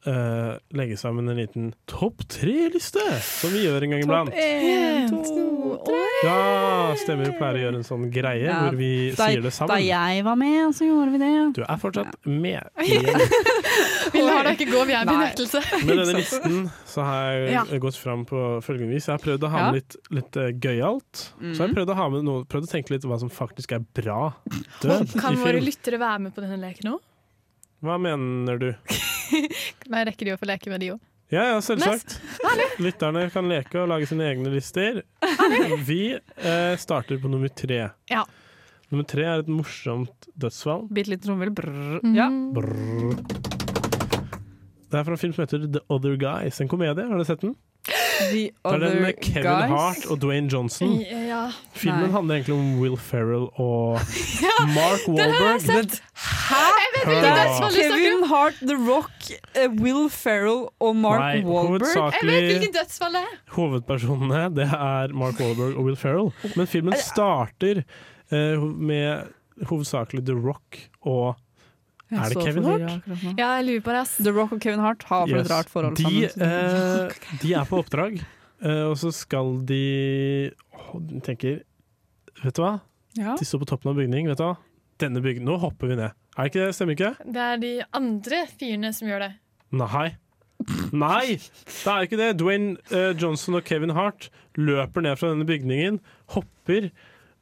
eh, 0.09 0.53
legge 0.73 0.97
sammen 0.97 1.29
en 1.29 1.37
liten 1.37 1.67
topp 1.89 2.23
tre-liste, 2.31 3.03
som 3.21 3.53
vi 3.53 3.67
gjør 3.67 3.85
en 3.85 3.93
gang 3.93 4.01
iblant. 4.05 4.33
En, 4.33 5.11
to, 5.11 5.75
tre. 5.85 5.99
Ja, 6.25 6.95
stemmer. 6.97 7.29
Vi 7.29 7.37
pleier 7.37 7.59
å 7.59 7.63
gjøre 7.67 7.81
en 7.81 7.85
sånn 7.85 8.07
greie 8.13 8.47
Ja, 8.47 8.57
hvor 8.65 8.79
vi 8.79 8.91
da, 9.13 9.29
sier 9.29 9.45
det 9.45 9.53
sammen. 9.53 9.75
Da 9.75 9.79
jeg 9.85 10.25
var 10.25 10.39
med, 10.41 10.73
så 10.77 10.89
gjorde 10.89 11.13
vi 11.13 11.21
det. 11.21 11.31
Du 11.59 11.61
er 11.67 11.81
fortsatt 11.85 12.17
med. 12.25 12.71
igjen. 12.87 13.21
Vi 14.11 14.25
lar 14.25 14.49
ikke 14.55 14.67
gå, 14.71 14.83
vi 14.89 14.97
er 14.97 15.05
i 15.05 15.11
benektelse. 15.11 15.61
Med 15.85 16.01
denne 16.01 16.17
listen 16.17 16.57
så 16.89 17.05
har 17.05 17.29
jeg 17.29 17.53
Ja. 17.53 17.63
gått 17.85 17.97
fram 18.11 18.25
på 18.27 18.39
følgende 18.65 18.95
vis. 18.95 19.07
Jeg 19.07 19.15
har 19.15 19.23
prøvd 19.23 19.45
å 19.47 19.51
ha 19.51 19.67
med 19.67 19.79
litt, 19.79 19.95
litt 20.11 20.39
eh, 20.39 20.51
gøyalt. 20.51 21.21
Så 21.37 21.53
jeg 21.53 21.61
har 21.61 21.75
prøvd 21.77 21.93
å, 21.93 21.99
ha 21.99 22.07
med 22.11 22.25
noe, 22.27 22.47
prøvd 22.49 22.67
å 22.67 22.71
tenke 22.71 22.95
litt 22.95 23.07
hva 23.07 23.19
som 23.21 23.31
faktisk 23.31 23.75
er 23.77 23.85
bra 23.95 24.33
død 24.83 25.15
Kan 25.21 25.39
våre 25.39 25.61
lyttere 25.63 26.01
være 26.01 26.27
med 26.27 26.35
på 26.35 26.43
denne 26.43 26.59
leken 26.61 26.95
òg? 26.95 26.99
Hva 27.81 27.95
mener 28.01 28.59
du? 28.61 28.67
Nei, 29.91 30.03
rekker 30.09 30.27
de 30.27 30.35
å 30.35 30.41
få 30.41 30.49
leke 30.49 30.73
med 30.73 30.83
de 30.83 30.91
òg? 30.95 31.01
Ja, 31.31 31.45
ja, 31.47 31.59
selvsagt. 31.63 32.17
Lytterne 32.83 33.23
kan 33.31 33.47
leke 33.47 33.79
og 33.79 33.87
lage 33.87 34.09
sine 34.09 34.25
egne 34.27 34.51
lister. 34.51 34.99
Vi 35.87 36.01
eh, 36.11 36.73
starter 36.77 37.21
på 37.23 37.31
nummer 37.31 37.47
tre. 37.55 37.85
Ja. 38.11 38.25
Nummer 38.91 39.07
tre 39.07 39.23
er 39.23 39.45
et 39.45 39.51
morsomt 39.51 40.27
dødsfall. 40.35 40.89
Bitte 40.91 41.13
litt 41.13 41.23
trommevirvel. 41.23 41.55
Brrr. 41.55 42.03
Mm. 42.03 42.17
Ja. 42.19 42.27
Brrr. 42.27 43.15
Det 44.91 44.99
er 44.99 45.07
fra 45.07 45.15
en 45.15 45.21
film 45.21 45.37
som 45.37 45.45
heter 45.45 45.69
The 45.71 45.85
Other 45.87 46.19
Guys, 46.19 46.59
en 46.59 46.67
komedie. 46.67 47.07
Har 47.07 47.15
du 47.15 47.23
sett 47.23 47.47
den? 47.47 47.55
The 48.31 48.43
er 48.65 48.77
den 48.77 48.83
Other 48.83 49.11
Guys. 49.11 49.15
Kevin 49.21 49.43
Guys. 49.43 49.69
Hart 49.69 50.05
og 50.11 50.21
Dwayne 50.21 50.49
Johnson. 50.53 50.93
Ja. 51.01 51.43
Filmen 51.73 52.07
Nei. 52.07 52.11
handler 52.11 52.35
egentlig 52.35 52.55
om 52.55 52.79
Will 52.81 52.97
Ferrell 52.97 53.47
og 53.55 53.99
Mark 54.77 55.07
Walberg. 55.07 55.41
Wahlberg. 55.41 55.99
Hæ? 56.21 56.63
Vet 57.01 57.73
Kevin! 57.73 58.23
Hart, 58.29 58.53
The 58.61 58.77
Rock, 58.77 59.31
eh, 59.55 59.69
Will 59.81 60.09
Ferrell 60.09 60.67
og 60.79 60.95
Mark 60.95 61.19
Nei, 61.19 61.43
Wahlberg. 61.45 62.13
Jeg 62.13 62.27
vet 62.29 62.47
hvilken 62.51 62.73
dødsfall 62.75 63.15
det 63.17 63.23
er! 63.25 63.37
hovedpersonene 63.55 64.41
det 64.55 64.67
er 64.67 65.13
Mark 65.17 65.39
Wahlberg 65.39 65.77
og 65.77 65.87
Will 65.87 65.97
Ferrell. 65.99 66.31
Men 66.55 66.67
filmen 66.69 66.97
starter 66.99 67.83
uh, 68.31 68.63
med 68.63 69.31
hovedsakelig 69.69 70.25
The 70.25 70.35
Rock 70.37 70.79
og 71.01 71.35
Jeg 72.11 72.19
Er 72.19 72.33
det 72.33 72.43
Kevin 72.43 72.65
Hart? 72.67 73.05
Ja, 73.39 73.49
jeg 73.55 73.65
lurer 73.69 73.83
på 73.85 73.91
det. 73.95 73.99
ass. 74.03 74.17
The 74.19 74.31
Rock 74.35 74.51
og 74.57 74.59
Kevin 74.63 74.81
Hart 74.83 75.03
har 75.07 75.27
for 75.27 75.37
Yes. 75.37 75.45
et 75.47 75.51
rart 75.53 75.69
forhold 75.71 75.95
de, 75.95 76.03
sammen. 76.03 76.47
eh, 76.47 77.37
de 77.41 77.53
er 77.55 77.65
på 77.69 77.79
oppdrag, 77.79 78.17
eh, 78.67 78.81
og 78.89 78.97
så 78.99 79.11
skal 79.15 79.53
de 79.69 80.51
oh, 80.75 80.99
tenker 81.23 81.61
Vet 82.43 82.55
du 82.57 82.61
hva? 82.63 82.73
Ja. 83.15 83.35
De 83.39 83.45
står 83.45 83.61
på 83.63 83.69
toppen 83.69 83.91
av 83.91 83.95
bygning. 83.99 84.27
Vet 84.27 84.39
du 84.39 84.43
hva? 84.43 84.55
Denne 84.99 85.21
bygningen, 85.23 85.47
Nå 85.47 85.57
hopper 85.61 85.91
vi 85.91 85.95
ned. 85.99 86.11
Er 86.37 86.47
det 86.47 86.51
ikke 86.51 86.65
det? 86.65 86.75
Stemmer 86.75 86.95
ikke? 86.97 87.11
Det 87.35 87.41
er 87.43 87.57
de 87.61 87.71
andre 87.97 88.39
fyrene 88.59 88.91
som 88.95 89.07
gjør 89.09 89.25
det. 89.27 89.31
Nei. 89.71 90.07
Nei! 90.93 91.37
Det 91.37 91.91
er 91.91 92.05
ikke 92.07 92.19
det. 92.19 92.29
Dwayne 92.39 92.75
eh, 92.93 93.11
Johnson 93.19 93.55
og 93.59 93.63
Kevin 93.67 93.93
Hart 93.97 94.29
løper 94.57 95.01
ned 95.05 95.17
fra 95.19 95.31
denne 95.33 95.45
bygningen, 95.49 95.99
hopper, 96.35 96.89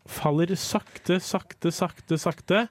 faller 0.09 0.53
sakte, 0.59 1.20
sakte, 1.22 1.72
sakte, 1.76 2.17
sakte, 2.22 2.61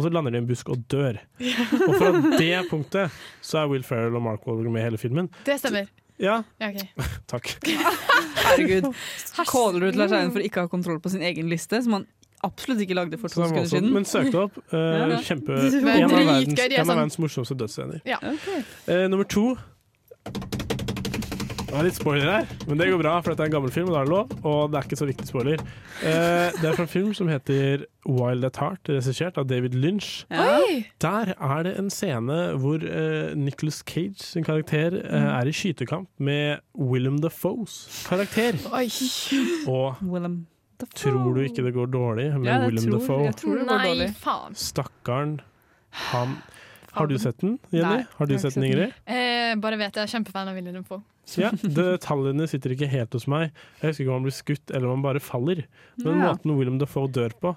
og 0.00 0.06
så 0.06 0.10
lander 0.16 0.32
de 0.32 0.40
i 0.40 0.42
en 0.42 0.48
busk 0.48 0.70
og 0.72 0.80
dør. 0.90 1.18
Og 1.20 1.96
fra 2.00 2.10
det 2.40 2.54
punktet 2.70 3.18
så 3.44 3.60
er 3.62 3.68
Will 3.70 3.84
Ferrell 3.84 4.16
og 4.16 4.24
Mark 4.24 4.46
Wahlberg 4.48 4.72
med 4.72 4.80
i 4.80 4.86
hele 4.88 5.00
filmen. 5.02 5.28
Det 5.46 5.58
stemmer. 5.60 5.90
Ja, 6.20 6.40
Ja, 6.60 6.68
okay. 6.72 6.88
takk. 7.32 7.52
Herregud. 7.64 8.90
Caller 9.48 9.80
du 9.80 9.86
til 9.90 10.00
Lars 10.02 10.12
Eivind 10.16 10.34
for 10.34 10.44
ikke 10.44 10.60
å 10.64 10.66
ha 10.66 10.72
kontroll 10.72 10.98
på 11.04 11.12
sin 11.12 11.22
egen 11.24 11.48
liste, 11.52 11.80
som 11.84 11.96
han 11.96 12.04
absolutt 12.44 12.80
ikke 12.84 12.96
lagde 12.96 13.16
for 13.20 13.32
to 13.32 13.40
han 13.44 13.52
sekunder 13.52 13.70
siden? 13.72 13.92
Men 13.94 14.04
søkte 14.08 14.42
opp. 14.46 14.58
Uh, 14.72 14.80
Ja. 14.80 15.20
Kjempe, 15.24 15.56
Det 15.60 15.80
en 15.80 15.88
av 16.04 16.16
verdens, 16.16 16.58
er 16.60 16.74
en 16.74 16.80
av 16.80 16.86
sånn- 16.86 16.94
verdens 16.96 17.18
morsomste 17.20 17.56
dødsscener. 17.60 18.00
Ja. 18.08 18.18
Eh, 18.88 19.06
nummer 19.12 19.24
to 19.28 19.56
Det 21.70 21.78
er 21.78 21.84
litt 21.86 21.94
spoiler 22.00 22.26
her, 22.26 22.46
men 22.66 22.80
det 22.80 22.86
går 22.90 22.98
bra, 22.98 23.12
for 23.22 23.30
dette 23.30 23.44
er 23.44 23.48
en 23.48 23.52
gammel 23.54 23.70
film, 23.70 23.88
og 23.88 23.94
da 23.94 24.00
er 24.00 24.08
det 24.08 24.10
lov. 24.10 24.32
Og 24.50 24.72
det 24.72 24.78
er 24.80 24.86
ikke 24.88 24.96
så 24.98 25.06
viktig 25.06 25.26
spoiler. 25.28 25.60
Eh, 26.02 26.56
det 26.58 26.66
er 26.66 26.74
fra 26.74 26.82
en 26.82 26.90
film 26.90 27.12
som 27.14 27.28
heter 27.30 27.84
Wild 28.10 28.44
at 28.48 28.56
Heart, 28.58 28.90
regissert 28.90 29.38
av 29.38 29.46
David 29.46 29.76
Lynch. 29.78 30.24
Ja. 30.34 30.56
Der 31.04 31.30
er 31.38 31.62
det 31.68 31.76
en 31.78 31.90
scene 31.94 32.38
hvor 32.58 32.82
eh, 32.82 33.36
Nicholas 33.38 33.78
Cage 33.86 34.18
sin 34.18 34.44
karakter 34.44 34.98
eh, 34.98 35.20
Mm. 35.20 35.28
er 35.38 35.46
i 35.46 35.52
skytekamp 35.54 36.08
med 36.18 36.58
Willem 36.74 37.20
Dafoes 37.22 37.76
karakter. 38.08 38.58
Oi. 38.74 38.88
Og 39.70 40.02
Willem 40.02 40.40
tror 40.96 41.34
du 41.36 41.40
ikke 41.44 41.62
det 41.68 41.74
går 41.76 41.86
dårlig 41.94 42.32
med 42.34 42.48
Ja, 42.50 42.58
jeg 42.64 42.72
Willem 42.72 42.84
tror- 42.88 42.98
Dafoe? 42.98 43.24
jeg 43.28 43.36
tror 43.36 43.58
det 43.60 43.68
går 43.68 43.84
Nei, 44.00 44.08
faen. 44.18 44.54
Stakkaren. 44.58 45.38
Han 46.10 46.36
Har 46.92 47.06
du 47.06 47.16
sett 47.18 47.38
den, 47.38 47.58
Jenny? 47.70 47.86
Nei, 47.86 48.06
har 48.18 48.26
du 48.26 48.34
har 48.34 48.38
sett 48.42 48.54
den, 48.58 48.64
Ingrid? 48.66 48.92
Eh, 49.06 49.54
bare 49.62 49.78
vet 49.78 49.94
jeg 49.94 50.02
er 50.02 50.10
kjempefan 50.18 50.48
av 50.50 50.54
Willem 50.58 50.74
Dafoe. 50.82 51.02
Ja, 51.38 51.50
Detaljene 51.78 52.46
sitter 52.50 52.74
ikke 52.74 52.88
helt 52.90 53.12
hos 53.14 53.26
meg. 53.30 53.50
Jeg 53.80 53.90
husker 53.92 54.04
ikke 54.04 54.10
om 54.14 54.18
han 54.20 54.26
blir 54.28 54.36
skutt 54.38 54.70
eller 54.74 54.88
om 54.90 54.98
han 54.98 55.06
bare 55.06 55.22
faller. 55.22 55.62
Men 56.02 56.18
Ja. 56.18 56.32
måten 56.32 56.56
William 56.58 56.78
Dafoe 56.80 57.08
dør 57.12 57.34
på, 57.40 57.54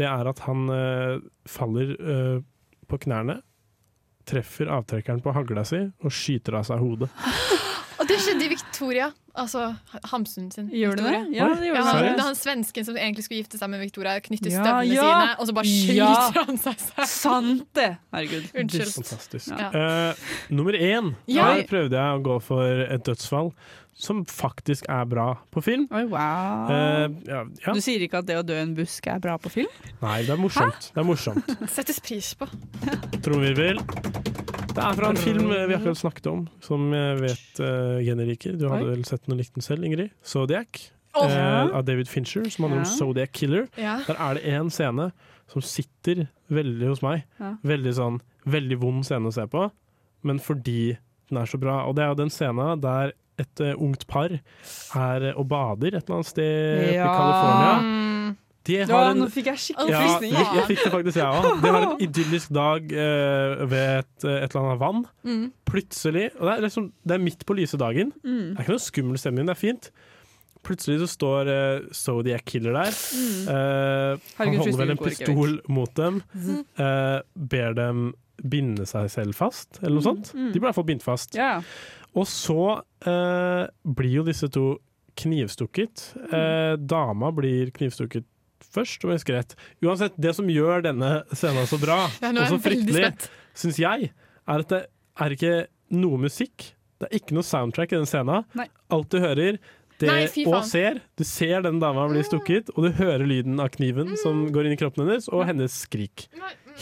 det 0.00 0.06
er 0.08 0.28
at 0.32 0.38
han 0.48 0.68
eh, 0.72 1.18
faller 1.48 1.92
eh, 2.00 2.38
på 2.88 2.98
knærne, 3.04 3.40
treffer 4.28 4.70
avtrekkeren 4.70 5.20
på 5.22 5.32
hagla 5.34 5.64
si 5.66 5.80
og 6.02 6.10
skyter 6.14 6.54
av 6.60 6.64
seg 6.68 6.78
hodet. 6.82 7.10
Og 8.02 8.08
det 8.10 8.16
skjedde 8.18 8.46
i 8.48 8.50
Victoria, 8.50 9.10
altså 9.38 9.68
Hamsun 10.10 10.48
sin 10.50 10.66
Gjør 10.74 10.96
det 10.98 11.04
historie. 11.04 11.20
det? 11.28 11.36
Ja, 11.36 11.44
det 11.54 11.68
gjorde 11.68 11.78
ja, 11.78 11.84
han, 11.86 12.00
det 12.02 12.10
er 12.16 12.26
han 12.26 12.38
svensken 12.38 12.86
som 12.88 12.96
egentlig 12.98 13.24
skulle 13.28 13.42
gifte 13.44 13.60
seg 13.60 13.70
med 13.70 13.82
Victoria, 13.84 14.16
knytter 14.24 14.50
Ja, 14.50 14.64
støvlene 14.64 14.96
ja. 14.96 15.04
sine, 15.12 15.36
og 15.38 15.46
så 15.46 15.54
bare 15.54 15.70
skyter 15.70 16.00
Ja. 16.00 16.16
han 16.48 16.58
seg 16.64 16.80
selv. 16.82 17.06
Sant 17.12 17.68
det! 17.78 17.86
Herregud. 18.16 18.48
Unnskyld. 18.64 18.90
Fantastisk. 18.96 19.52
Ja. 19.54 19.68
Eh, 19.70 20.26
nummer 20.50 20.74
én. 20.74 21.12
Ja. 21.30 21.52
Her 21.52 21.62
prøvde 21.70 22.00
jeg 22.02 22.18
å 22.18 22.24
gå 22.26 22.40
for 22.42 22.82
et 22.88 23.06
dødsfall 23.06 23.52
som 24.02 24.24
faktisk 24.26 24.88
er 24.90 25.04
bra 25.06 25.28
på 25.52 25.62
film. 25.62 25.84
Oi, 25.94 26.02
wow. 26.10 26.66
Uh, 26.66 27.06
ja, 27.28 27.42
ja. 27.62 27.74
Du 27.76 27.82
sier 27.84 28.02
ikke 28.02 28.22
at 28.24 28.26
det 28.26 28.40
å 28.40 28.42
dø 28.42 28.56
i 28.56 28.64
en 28.64 28.72
busk 28.74 29.06
er 29.12 29.20
bra 29.22 29.36
på 29.38 29.52
film? 29.52 29.70
Nei, 30.02 30.22
det 30.26 30.32
er 30.34 30.40
morsomt. 30.42 30.90
Det 30.90 31.04
er 31.04 31.06
morsomt. 31.06 31.54
Settes 31.70 32.02
pris 32.02 32.32
på. 32.40 32.48
Trommevirvel. 33.22 33.78
Det 34.72 34.80
er 34.80 34.96
fra 34.96 35.10
en 35.12 35.20
film 35.20 35.50
eh, 35.52 35.66
vi 35.68 35.76
akkurat 35.76 35.98
snakket 36.00 36.26
om, 36.30 36.46
som 36.64 36.86
jeg 36.96 37.16
vet 37.20 37.60
uh, 37.60 37.98
Jenny 38.00 38.24
liker. 38.30 38.54
Du 38.56 38.64
hadde 38.70 38.88
vel 38.88 39.02
sett 39.04 39.26
den 39.26 39.34
og 39.34 39.40
likt 39.42 39.52
den 39.58 39.64
selv, 39.64 39.84
Ingrid? 39.84 40.14
Zodiac. 40.24 40.80
Oh. 41.12 41.28
Uh, 41.28 41.74
av 41.76 41.84
David 41.84 42.08
Fincher, 42.08 42.46
som 42.48 42.64
handler 42.64 42.80
om 42.80 42.86
Ja. 42.86 42.92
Zodiac 42.96 43.34
Killer. 43.36 43.66
Ja. 43.76 43.98
Der 44.06 44.16
er 44.16 44.38
det 44.38 44.46
en 44.48 44.70
scene 44.72 45.10
som 45.52 45.64
sitter 45.66 46.24
veldig 46.48 46.88
hos 46.88 47.02
meg. 47.04 47.26
Ja. 47.36 47.52
Veldig 47.68 47.92
sånn, 47.98 48.20
veldig 48.48 48.78
vond 48.80 49.04
scene 49.04 49.28
å 49.28 49.34
se 49.36 49.44
på, 49.52 49.66
men 50.24 50.40
fordi 50.40 50.94
den 51.28 51.42
er 51.42 51.52
så 51.52 51.60
bra. 51.60 51.82
Og 51.84 51.98
det 51.98 52.06
er 52.06 52.14
jo 52.14 52.20
den 52.22 52.32
scenen 52.32 52.80
der 52.80 53.12
et 53.42 53.64
uh, 53.64 53.74
ungt 53.76 54.06
par 54.08 54.32
er 54.32 55.28
og 55.34 55.46
bader 55.52 55.98
et 55.98 56.00
eller 56.00 56.22
annet 56.22 56.32
sted 56.32 56.96
ja. 56.96 57.04
i 57.04 57.12
California. 57.12 57.76
De 58.66 58.78
Ja, 58.78 59.00
en, 59.10 59.18
nå 59.18 59.26
fikk 59.32 59.48
jeg 59.50 59.60
skikkelig 59.64 59.90
ja, 59.94 60.00
frysninger. 60.04 60.38
Ja. 60.38 60.54
jeg 60.60 60.68
fikk 60.70 60.84
det 60.84 60.92
faktisk, 60.94 61.18
jeg 61.18 61.26
òg. 61.40 61.48
Det 61.64 61.72
var 61.74 61.86
en 61.88 62.04
idyllisk 62.06 62.54
dag 62.54 62.94
eh, 63.04 63.62
ved 63.72 63.86
et, 63.98 64.16
et 64.22 64.46
eller 64.46 64.60
annet 64.62 64.80
vann. 64.82 65.04
Mm. 65.26 65.44
Plutselig 65.66 66.28
Og 66.38 66.46
det 66.46 66.54
er, 66.54 66.64
liksom, 66.68 66.88
det 67.02 67.16
er 67.16 67.22
midt 67.26 67.46
på 67.48 67.56
lyse 67.58 67.80
dagen. 67.80 68.12
Mm. 68.22 68.52
Det 68.52 68.56
er 68.56 68.66
ikke 68.66 68.76
noe 68.76 68.84
skummel 68.86 69.22
stemning, 69.22 69.48
det 69.50 69.56
er 69.56 69.62
fint. 69.62 69.90
Plutselig 70.62 71.00
så 71.02 71.08
står 71.10 71.50
uh, 71.50 71.88
Zodiac 71.90 72.44
Killer 72.46 72.76
der. 72.78 72.94
Mm. 73.18 73.48
Uh, 73.50 74.30
han 74.38 74.54
holder 74.60 74.78
vel 74.78 74.94
en 74.94 75.02
pistol 75.02 75.56
mot 75.66 75.96
dem. 75.98 76.22
Eh, 76.78 77.18
ber 77.34 77.74
dem 77.74 78.12
binde 78.42 78.86
seg 78.90 79.10
selv 79.10 79.38
fast, 79.38 79.80
eller 79.82 79.98
noe 79.98 80.06
sånt. 80.06 80.32
mm. 80.34 80.48
De 80.50 80.54
blir 80.54 80.62
i 80.62 80.68
hvert 80.68 80.78
fall 80.78 80.86
bindt 80.86 81.04
fast. 81.06 81.34
Yeah. 81.38 81.66
Og 82.18 82.26
så 82.30 82.62
uh, 82.78 83.64
blir 83.82 84.18
jo 84.20 84.24
disse 84.26 84.48
to 84.52 84.76
knivstukket. 85.18 86.14
Eh, 86.32 86.74
dama 86.78 87.28
blir 87.36 87.70
knivstukket 87.76 88.24
først, 88.64 89.04
om 89.04 89.10
jeg 89.12 89.20
husker 89.20 89.38
rett. 89.40 89.54
Uansett, 89.84 90.14
det 90.20 90.34
som 90.38 90.48
gjør 90.52 90.82
denne 90.88 91.12
scenen 91.32 91.66
så 91.70 91.78
bra, 91.82 91.98
Ja, 92.22 92.30
og 92.32 92.48
så 92.54 92.58
fryktelig, 92.62 93.12
syns 93.58 93.78
jeg, 93.82 94.12
er 94.48 94.64
at 94.66 94.68
det 94.72 94.82
er 95.20 95.34
ikke 95.36 95.54
noe 95.92 96.18
musikk. 96.22 96.72
Det 97.02 97.08
er 97.10 97.18
ikke 97.18 97.34
noe 97.36 97.42
soundtrack 97.46 97.92
i 97.92 97.98
den 97.98 98.06
scenen. 98.08 98.44
Nei. 98.58 98.68
Alt 98.94 99.10
du 99.10 99.18
hører 99.22 99.58
det, 100.02 100.08
Nei, 100.08 100.24
og 100.50 100.64
ser, 100.66 100.96
du 101.18 101.22
ser 101.22 101.62
den 101.62 101.76
dama 101.82 102.08
bli 102.10 102.22
stukket, 102.26 102.72
og 102.74 102.88
du 102.88 102.90
hører 102.98 103.22
lyden 103.28 103.60
av 103.62 103.68
kniven 103.74 104.16
som 104.18 104.48
går 104.50 104.66
inn 104.66 104.74
i 104.74 104.78
kroppen 104.80 105.04
hennes, 105.06 105.28
og 105.30 105.44
hennes 105.46 105.76
skrik. 105.84 106.24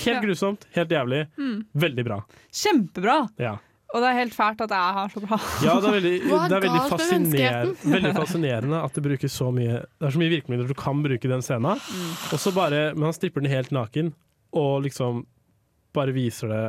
Helt 0.04 0.06
Ja. 0.06 0.20
grusomt, 0.22 0.64
helt 0.72 0.88
jævlig. 0.94 1.26
Mm. 1.36 1.66
Veldig 1.74 2.04
bra. 2.06 2.20
Kjempebra! 2.54 3.16
Ja. 3.42 3.56
Og 3.90 4.02
det 4.02 4.10
er 4.10 4.18
helt 4.20 4.34
fælt 4.36 4.60
at 4.62 4.70
jeg 4.70 4.96
har 4.98 5.08
så 5.10 5.20
bra. 5.24 5.38
Ja, 5.66 5.74
det 5.82 5.88
er 5.88 5.96
veldig, 5.96 6.12
er 6.20 6.44
det 6.50 6.56
er 6.58 6.64
veldig, 6.66 6.82
fasciner, 6.92 7.72
veldig 7.96 8.12
fascinerende 8.14 8.82
at 8.86 8.94
det 8.94 9.02
brukes 9.02 9.34
så 9.34 9.48
mye 9.54 9.80
Det 9.82 10.06
er 10.06 10.14
så 10.14 10.22
mye 10.22 10.32
virkemidler 10.36 10.70
du 10.70 10.76
kan 10.78 11.02
bruke 11.02 11.26
i 11.26 11.32
den 11.32 11.42
scenen. 11.42 11.80
Mm. 11.80 12.12
Og 12.30 12.38
så 12.38 12.54
bare, 12.54 12.84
Men 12.94 13.08
han 13.10 13.16
stripper 13.16 13.42
den 13.42 13.50
helt 13.50 13.74
naken, 13.74 14.12
og 14.54 14.84
liksom 14.86 15.24
bare 15.96 16.14
viser 16.14 16.52
det 16.54 16.64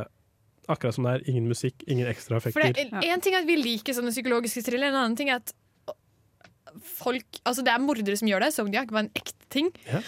akkurat 0.70 0.94
som 0.94 1.06
det 1.06 1.14
er. 1.16 1.24
Ingen 1.30 1.46
musikk, 1.50 1.82
ingen 1.86 2.10
ekstra 2.10 2.40
For 2.40 2.50
effekter. 2.62 2.90
det, 2.90 3.10
En 3.10 3.22
ting 3.22 3.34
er 3.34 3.42
at 3.42 3.50
vi 3.50 3.58
liker 3.60 3.94
sånne 3.96 4.14
psykologiske 4.14 4.64
thriller, 4.66 4.90
en 4.90 5.00
annen 5.04 5.18
ting 5.18 5.30
er 5.30 5.42
at 5.42 5.54
folk 6.80 7.40
Altså 7.44 7.62
det 7.64 7.72
er 7.74 7.78
mordere 7.82 8.16
som 8.16 8.28
gjør 8.28 8.40
det. 8.46 8.52
Zodiac 8.54 8.90
var 8.92 9.04
en 9.04 9.10
ekte 9.18 9.38
ting. 9.52 9.68
Ja. 9.86 10.00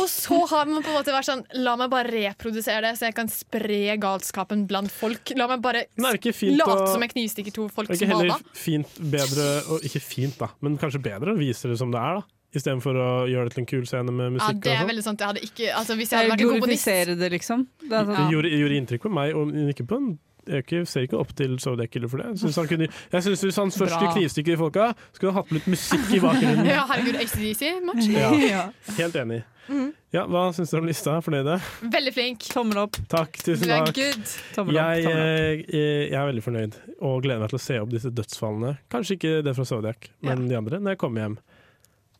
Og 0.00 0.08
så 0.10 0.40
har 0.50 0.66
man 0.66 0.82
på 0.82 0.90
en 0.90 0.96
måte 0.98 1.12
vært 1.14 1.28
sånn 1.28 1.44
La 1.62 1.76
meg 1.78 1.90
bare 1.92 2.10
reprodusere 2.10 2.82
det, 2.82 2.96
så 2.98 3.06
jeg 3.10 3.14
kan 3.14 3.28
spre 3.30 3.96
galskapen 4.02 4.66
blant 4.66 4.90
folk. 4.90 5.32
La 5.38 5.46
meg 5.46 5.62
bare 5.62 5.84
late 5.96 6.32
å- 6.32 6.92
som 6.92 7.00
jeg 7.02 7.12
knivstikker 7.14 7.52
to 7.54 7.68
folk 7.68 7.88
Det 7.88 8.00
er 8.00 8.06
ikke 8.06 8.10
som 8.10 8.20
heller 8.20 8.54
fint, 8.54 8.88
bedre 8.98 9.48
og 9.70 9.82
Ikke 9.86 10.00
fint, 10.02 10.38
da, 10.38 10.48
men 10.60 10.78
kanskje 10.78 11.02
bedre 11.02 11.34
å 11.34 11.38
vise 11.38 11.68
det 11.70 11.78
som 11.78 11.90
det 11.94 12.00
er, 12.00 12.20
da. 12.20 12.22
Istedenfor 12.52 12.92
å 13.00 13.10
gjøre 13.30 13.48
det 13.48 13.54
til 13.54 13.62
en 13.62 13.66
kul 13.70 13.86
scene 13.88 14.12
med 14.12 14.34
Ja, 14.40 14.50
det 14.52 14.66
er 14.74 14.76
sånn. 14.82 14.88
veldig 14.90 15.02
sant. 15.06 15.18
Jeg 15.20 15.28
hadde 15.30 15.40
ikke 15.46 15.70
Altså 15.72 15.94
Hvis 15.96 16.10
jeg 16.10 16.18
hadde 16.18 16.32
vært 16.34 16.40
en 16.42 16.50
komponist 16.60 16.84
Glorifisere 16.84 17.18
det, 17.18 17.30
liksom. 17.32 17.66
Det 17.80 17.92
er 17.92 18.04
Det 18.04 18.26
gjorde, 18.34 18.50
det, 18.50 18.58
gjorde 18.60 18.76
inntrykk 18.82 19.00
på 19.06 19.12
meg, 19.14 19.34
og 19.34 19.52
ikke 19.72 19.86
på 19.88 19.96
en 19.96 20.18
jeg 20.46 20.54
er 20.56 20.62
ikke- 20.62 20.86
ser 20.86 21.00
ikke 21.06 21.18
opp 21.20 21.34
til 21.36 21.58
Zodiac 21.58 21.90
Killer 21.90 22.08
for 22.08 22.16
det. 22.18 22.26
Jeg 22.32 22.38
synes 22.38 22.56
han 22.56 22.68
kunne, 22.68 22.88
jeg 23.12 23.22
synes 23.22 23.40
Hvis 23.44 23.56
han 23.56 23.70
først 23.70 23.94
skulle 23.94 24.12
knivstikke 24.16 24.56
folka, 24.58 24.92
skulle 25.12 25.32
han 25.32 25.42
hatt 25.42 25.50
med 25.52 25.60
litt 25.60 25.68
musikk 25.76 26.10
i 26.14 26.20
bakgrunnen. 26.20 26.66
Ja, 26.74 26.86
herregud, 26.86 27.16
ACDC-match. 27.22 28.08
Ja, 28.52 28.70
helt 28.98 29.14
enig. 29.16 29.42
Mm. 29.68 29.92
Ja, 30.12 30.24
Hva 30.26 30.48
syns 30.52 30.70
dere 30.74 30.80
om 30.82 30.86
lista? 30.88 31.12
Fornøyde? 31.22 31.54
Veldig 31.86 32.12
flink. 32.12 32.40
Tommel 32.50 32.78
opp. 32.82 32.96
Takk, 33.08 33.38
tusen 33.38 33.62
Du 33.62 33.70
er 33.70 33.84
takk. 33.86 33.94
good. 33.94 34.32
Tommel 34.56 34.76
opp, 34.76 34.96
Jeg, 34.96 35.06
opp. 35.06 35.70
eh, 35.72 36.08
jeg 36.10 36.18
er 36.18 36.26
veldig 36.32 36.42
fornøyd 36.42 36.74
og 37.00 37.22
gleder 37.22 37.40
meg 37.44 37.48
til 37.54 37.58
å 37.60 37.62
se 37.62 37.78
opp 37.78 37.88
disse 37.94 38.10
dødsfallene. 38.10 38.72
Kanskje 38.90 39.16
ikke 39.20 39.42
det 39.46 39.54
fra 39.56 39.64
Zodiac, 39.64 40.08
men 40.26 40.48
de 40.50 40.56
andre 40.58 40.80
når 40.82 40.96
jeg 40.96 40.98
kommer 40.98 41.20
hjem. 41.22 41.38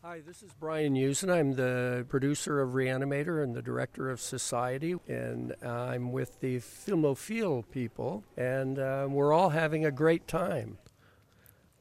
Hi, 0.05 0.21
this 0.27 0.43
is 0.43 0.51
Brian 0.59 0.97
Usen. 0.97 1.31
I'm 1.31 1.53
the 1.55 2.05
producer 2.09 2.61
of 2.61 2.71
Reanimator 2.71 3.41
and 3.41 3.55
the 3.55 3.63
director 3.63 4.11
of 4.11 4.21
Society, 4.21 4.97
and 5.07 5.55
I'm 5.63 6.11
with 6.11 6.41
the 6.41 6.59
Filmophile 6.59 7.63
people, 7.71 8.25
and 8.37 8.81
uh, 8.81 9.07
we're 9.09 9.33
all 9.33 9.51
having 9.51 9.85
a 9.87 9.93
great 9.93 10.27
time. 10.27 10.79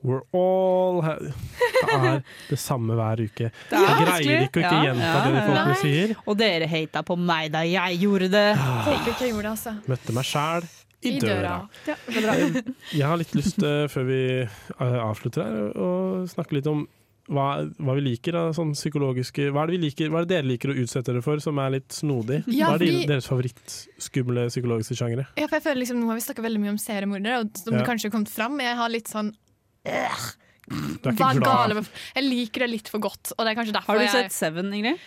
We're 0.04 0.22
all 0.32 1.02
ha 1.02 1.16
Det 1.18 1.98
er 1.98 2.22
det 2.50 2.60
samme 2.60 2.94
hver 2.94 3.24
uke. 3.26 3.50
Det 3.72 3.82
Jeg 3.82 4.06
greier 4.06 4.46
ikke 4.46 4.62
å 4.62 4.66
ikke 4.66 4.78
Ja, 4.78 4.84
gjenta 4.86 5.10
ja, 5.10 5.26
det 5.26 5.34
de 5.34 5.42
folkene 5.48 5.66
Nei. 5.66 5.82
sier. 5.82 6.16
Og 6.26 6.38
dere 6.38 6.70
hata 6.70 7.04
på 7.10 7.18
meg 7.18 7.52
da 7.58 7.66
jeg 7.66 8.00
gjorde 8.06 8.30
det. 8.38 8.48
Ah, 8.54 8.88
jeg 9.18 9.32
gjorde 9.34 9.44
det, 9.48 9.52
altså. 9.56 9.76
Møtte 9.90 10.14
meg 10.14 10.30
sjæl 10.30 10.70
i, 11.02 11.10
I 11.10 11.20
døra. 11.26 11.58
døra. 11.90 11.98
Ja, 12.14 12.64
Jeg 13.02 13.06
har 13.10 13.18
litt 13.18 13.34
lyst, 13.34 13.62
uh, 13.66 13.88
før 13.90 14.10
vi 14.14 14.24
eh, 14.46 14.98
avslutter 15.10 15.42
her, 15.42 15.72
å 15.74 15.90
snakke 16.30 16.60
litt 16.60 16.70
om 16.70 16.86
hva, 17.32 17.46
hva 17.80 17.94
vi 17.98 18.04
liker 18.10 18.36
av 18.36 18.52
sånn 18.58 18.74
psykologiske 18.76 19.48
Hva 19.56 19.64
er 19.64 19.72
det 19.72 19.78
vi 19.78 19.82
liker, 19.86 20.10
hva 20.12 20.20
er 20.22 20.28
det 20.28 20.36
dere 20.36 20.50
liker 20.50 20.74
å 20.74 20.76
utsette 20.84 21.08
dere 21.14 21.24
for 21.26 21.40
som 21.44 21.58
er 21.64 21.74
litt 21.78 21.96
snodig? 21.96 22.42
Ja, 22.52 22.68
hva 22.70 22.76
er 22.76 22.84
fordi- 22.84 23.08
deres 23.08 23.30
favorittskumle 23.32 24.46
psykologiske 24.52 24.98
sjangere? 25.00 25.26
Ja, 25.40 25.48
for 25.48 25.58
jeg 25.60 25.66
føler 25.70 25.82
liksom, 25.86 26.02
Nå 26.04 26.12
har 26.12 26.20
vi 26.20 26.26
snakka 26.28 26.44
veldig 26.46 26.62
mye 26.66 26.74
om 26.76 26.82
seriemordere, 26.82 27.40
og 27.46 27.58
som 27.64 27.74
Ja. 27.80 27.86
kanskje 27.88 28.10
har 28.10 28.16
kommet 28.18 28.30
fram. 28.34 28.60
Jeg 28.60 28.76
har 28.78 28.90
litt 28.94 29.08
sånn 29.12 29.32
øh, 29.88 30.24
Du 30.68 31.10
er 31.10 31.16
Hva 31.18 31.32
ikke 31.34 31.42
er 31.42 31.46
gale 31.48 31.86
Jeg 32.16 32.24
liker 32.28 32.66
det 32.66 32.70
litt 32.76 32.88
for 32.92 33.00
godt, 33.04 33.34
og 33.38 33.46
det 33.46 33.52
er 33.54 33.60
kanskje 33.62 33.74
derfor 33.80 33.96
Har 33.96 34.00
du 34.00 34.06
jeg 34.06 34.16
sett 34.30 34.32
Seven, 34.36 34.72
Ingrid? 34.74 35.00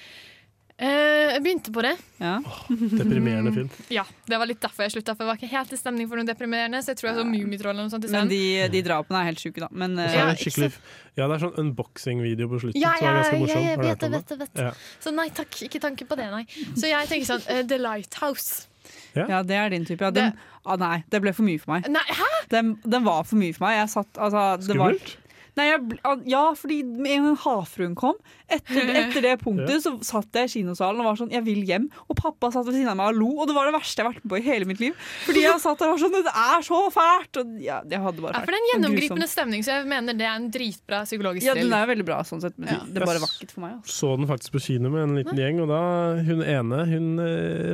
Eh, 0.76 1.34
Jeg 1.34 1.42
begynte 1.44 1.70
på 1.74 1.82
det. 1.86 1.92
Ja. 2.18 2.40
Deprimerende 2.68 3.52
film. 3.54 3.68
Ja, 3.94 4.02
Det 4.26 4.38
var 4.40 4.46
litt 4.50 4.60
derfor 4.62 4.82
jeg 4.86 4.94
slutta, 4.96 5.14
for 5.14 5.22
jeg 5.24 5.30
var 5.30 5.38
ikke 5.38 5.50
helt 5.52 5.72
i 5.74 5.78
stemning 5.78 6.08
for 6.10 6.18
noe 6.18 6.26
deprimerende. 6.26 6.80
Så 6.82 6.92
jeg 6.94 6.98
tror 7.00 7.10
jeg 7.12 7.18
så 7.20 7.24
Mummitroll 7.28 7.74
eller 7.76 7.86
noe 7.86 7.94
sånt 7.94 8.08
Men 8.10 8.30
de, 8.32 8.40
de 8.74 8.82
drapene 8.86 9.20
er 9.22 9.28
helt 9.30 9.42
sjuke, 9.42 9.62
da. 9.62 9.68
Men 9.70 9.94
eh, 10.02 10.10
er 10.10 10.18
Ja, 10.18 10.26
det 10.32 10.42
skikkelig 10.42 10.70
Ja, 11.14 11.28
det 11.30 11.36
er 11.38 11.42
sånn 11.46 11.58
unboxing-video 11.62 12.50
på 12.50 12.60
slutten 12.64 12.82
Ja, 12.82 12.94
som 12.98 13.06
er 13.06 13.10
ja, 13.10 13.16
ganske 13.20 13.34
ja, 13.34 13.40
morsom. 13.44 13.64
ja, 13.68 13.76
vet 13.84 14.04
det, 14.04 14.10
vet 14.16 14.28
det, 14.34 14.38
vet. 14.42 14.62
Ja. 14.66 14.72
Så 15.06 15.14
nei 15.14 15.28
takk, 15.38 15.60
ikke 15.68 15.82
tanke 15.86 16.08
på 16.10 16.18
det, 16.18 16.30
nei. 16.34 16.44
Så 16.74 16.90
jeg 16.90 17.10
tenker 17.12 17.30
sånn 17.30 17.44
uh, 17.46 17.62
The 17.70 17.78
Lighthouse. 17.78 18.66
ja, 19.14 19.42
det 19.46 19.56
er 19.56 19.70
din 19.72 19.86
type. 19.88 20.02
Ja, 20.04 20.10
den, 20.12 20.34
ah, 20.66 20.76
nei, 20.80 20.96
det 21.10 21.22
ble 21.24 21.32
for 21.36 21.46
mye 21.46 21.62
for 21.62 21.76
meg. 21.76 21.86
Nei, 21.94 22.02
hæ? 22.18 22.30
Den, 22.52 22.74
den 22.84 23.06
var 23.06 23.22
for 23.24 23.38
mye 23.40 23.54
for 23.56 23.64
meg. 23.68 23.78
Jeg 23.84 23.92
satt, 23.94 24.10
altså, 24.18 24.42
det 24.66 24.76
var, 24.80 24.98
Skummelt? 24.98 25.14
Nei, 25.54 25.68
jeg, 25.68 25.98
ja, 26.26 26.40
fordi 26.58 26.80
med 26.82 27.12
en 27.14 27.26
gang 27.28 27.36
havfruen 27.44 27.92
kom, 27.98 28.16
etter, 28.50 28.88
etter 29.04 29.22
det 29.22 29.34
punktet, 29.42 29.82
så 29.84 29.92
satt 30.02 30.34
jeg 30.34 30.50
i 30.50 30.52
kinosalen 30.56 31.02
og 31.02 31.06
var 31.06 31.20
sånn 31.20 31.30
Jeg 31.34 31.44
vil 31.46 31.60
hjem. 31.68 31.86
Og 32.10 32.18
pappa 32.18 32.50
satt 32.54 32.66
ved 32.66 32.74
siden 32.78 32.90
av 32.90 32.98
meg 32.98 33.12
og 33.12 33.20
lo, 33.20 33.30
og 33.44 33.50
det 33.50 33.56
var 33.56 33.70
det 33.70 33.76
verste 33.76 34.02
jeg 34.02 34.08
har 34.08 34.16
vært 34.16 34.24
med 34.24 34.34
på 34.34 34.40
i 34.40 34.44
hele 34.48 34.68
mitt 34.70 34.82
liv. 34.82 34.98
Fordi 35.28 35.44
jeg 35.44 35.62
satt 35.62 35.78
der 35.78 35.92
og 35.92 35.94
var 35.94 36.02
sånn 36.02 36.16
Det 36.18 36.34
er 36.44 36.66
så 36.66 36.80
fælt! 36.94 37.40
Og 37.42 37.54
ja, 37.62 37.78
jeg 37.94 38.02
hadde 38.08 38.26
bare 38.26 38.34
Ja, 38.34 38.42
for 38.42 38.50
det 38.50 38.58
er 38.58 38.64
en 38.64 38.70
gjennomgripende 38.72 39.30
stemning, 39.30 39.64
så 39.66 39.78
jeg 39.78 39.88
mener 39.94 40.18
det 40.18 40.26
er 40.26 40.40
en 40.40 40.50
dritbra 40.58 41.04
psykologisk 41.06 41.48
Ja, 41.48 41.56
den 41.58 41.78
er 41.78 41.88
veldig 41.92 42.08
bra 42.10 42.20
sånn 42.26 42.42
sett, 42.42 42.58
men 42.58 42.90
det 42.90 43.06
bare 43.06 43.22
vakket 43.22 43.54
for 43.54 43.66
meg. 43.68 43.78
Altså. 43.78 43.94
Så 44.00 44.12
den 44.18 44.30
faktisk 44.30 44.58
på 44.58 44.64
kino 44.66 44.90
med 44.90 45.06
en 45.06 45.16
liten 45.20 45.38
gjeng, 45.38 45.62
og 45.62 45.70
da 45.70 45.82
hun 46.26 46.42
ene 46.42 46.82
hun 46.90 47.08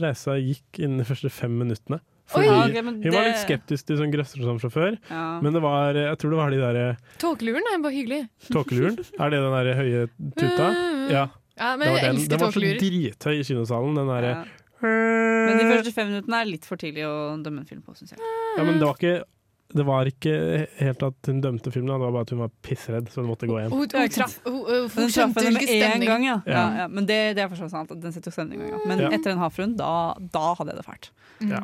reisa 0.04 0.36
gikk 0.40 0.82
innen 0.82 1.00
de 1.00 1.08
første 1.08 1.32
fem 1.32 1.56
minuttene. 1.64 2.02
Fordi 2.30 2.46
Oi, 2.46 2.58
okay, 2.70 2.82
Hun 2.86 3.14
var 3.14 3.26
litt 3.26 3.40
skeptisk 3.42 3.88
til 3.88 3.98
sånn 3.98 4.12
grøsser 4.12 4.42
og 4.42 4.46
sånn 4.52 4.60
fra 4.62 4.70
før, 4.70 4.96
Ja. 5.10 5.40
men 5.42 5.56
det 5.56 5.62
var, 5.64 5.96
jeg 5.98 6.18
tror 6.22 6.30
det 6.30 6.38
var 6.38 6.50
de 6.54 6.60
der 6.62 6.96
Tåkeluren 7.18 7.66
er 7.72 7.82
bare 7.82 7.96
hyggelig. 7.96 8.20
Tåkeluren. 8.52 8.98
Er 9.18 9.30
det 9.34 9.40
den 9.42 9.56
der 9.58 9.74
høye 9.80 10.06
tuta? 10.38 10.68
Ja. 11.10 11.24
Ja, 11.60 11.74
men 11.76 11.88
jeg 11.90 12.00
den. 12.00 12.16
elsker 12.16 12.30
Den 12.30 12.40
var 12.40 12.52
så 12.52 12.60
tåkelurer. 12.60 12.78
drithøy 12.80 13.34
i 13.40 13.44
kinosalen. 13.44 13.98
Den 13.98 14.06
derre 14.14 14.30
Ja. 14.30 14.44
Men 14.80 15.58
de 15.58 15.64
første 15.68 15.92
fem 15.92 16.08
minuttene 16.08 16.40
er 16.40 16.46
litt 16.48 16.64
for 16.64 16.80
tidlig 16.80 17.04
å 17.04 17.36
dømme 17.42 17.60
en 17.60 17.66
film 17.68 17.82
på, 17.82 17.92
syns 17.98 18.14
jeg. 18.14 18.20
Ja, 18.56 18.64
men 18.64 18.78
det 18.78 18.86
var 18.86 18.96
ikke 18.96 19.24
det 19.70 19.84
var 19.86 20.08
ikke 20.10 20.66
helt 20.80 21.02
at 21.06 21.28
hun 21.30 21.40
dømte 21.44 21.70
filmen, 21.70 21.92
det 21.92 22.02
var 22.02 22.14
bare 22.16 22.26
at 22.26 22.30
hun 22.34 22.40
var 22.42 22.50
pissredd, 22.66 23.10
så 23.12 23.22
hun 23.22 23.28
måtte 23.30 23.46
gå 23.46 23.58
hjem. 23.60 23.70
Hun, 23.70 23.84
hun, 23.86 24.08
traff, 24.10 24.40
hun, 24.42 24.88
hun, 24.90 25.12
skjønte 25.14 25.44
henne 25.46 25.60
med 25.62 25.84
en 25.86 26.06
gang, 26.08 26.24
ja. 26.26 26.38
ja. 26.42 26.54
Ja. 26.56 26.64
ja 26.80 26.86
men 26.90 27.06
det, 27.06 27.18
det 27.38 27.44
er 27.44 27.52
forstått 27.52 27.70
sant. 27.70 27.92
Den 28.02 28.14
setter 28.14 28.32
jo 28.32 28.34
stemning. 28.34 28.64
Men 28.90 29.04
Ja. 29.04 29.12
etter 29.14 29.30
en 29.30 29.38
havfruen, 29.38 29.76
da, 29.78 30.16
da 30.18 30.54
hadde 30.58 30.74
jeg 30.74 30.80
det 30.80 30.86
fælt. 30.88 31.10
Ja. 31.52 31.62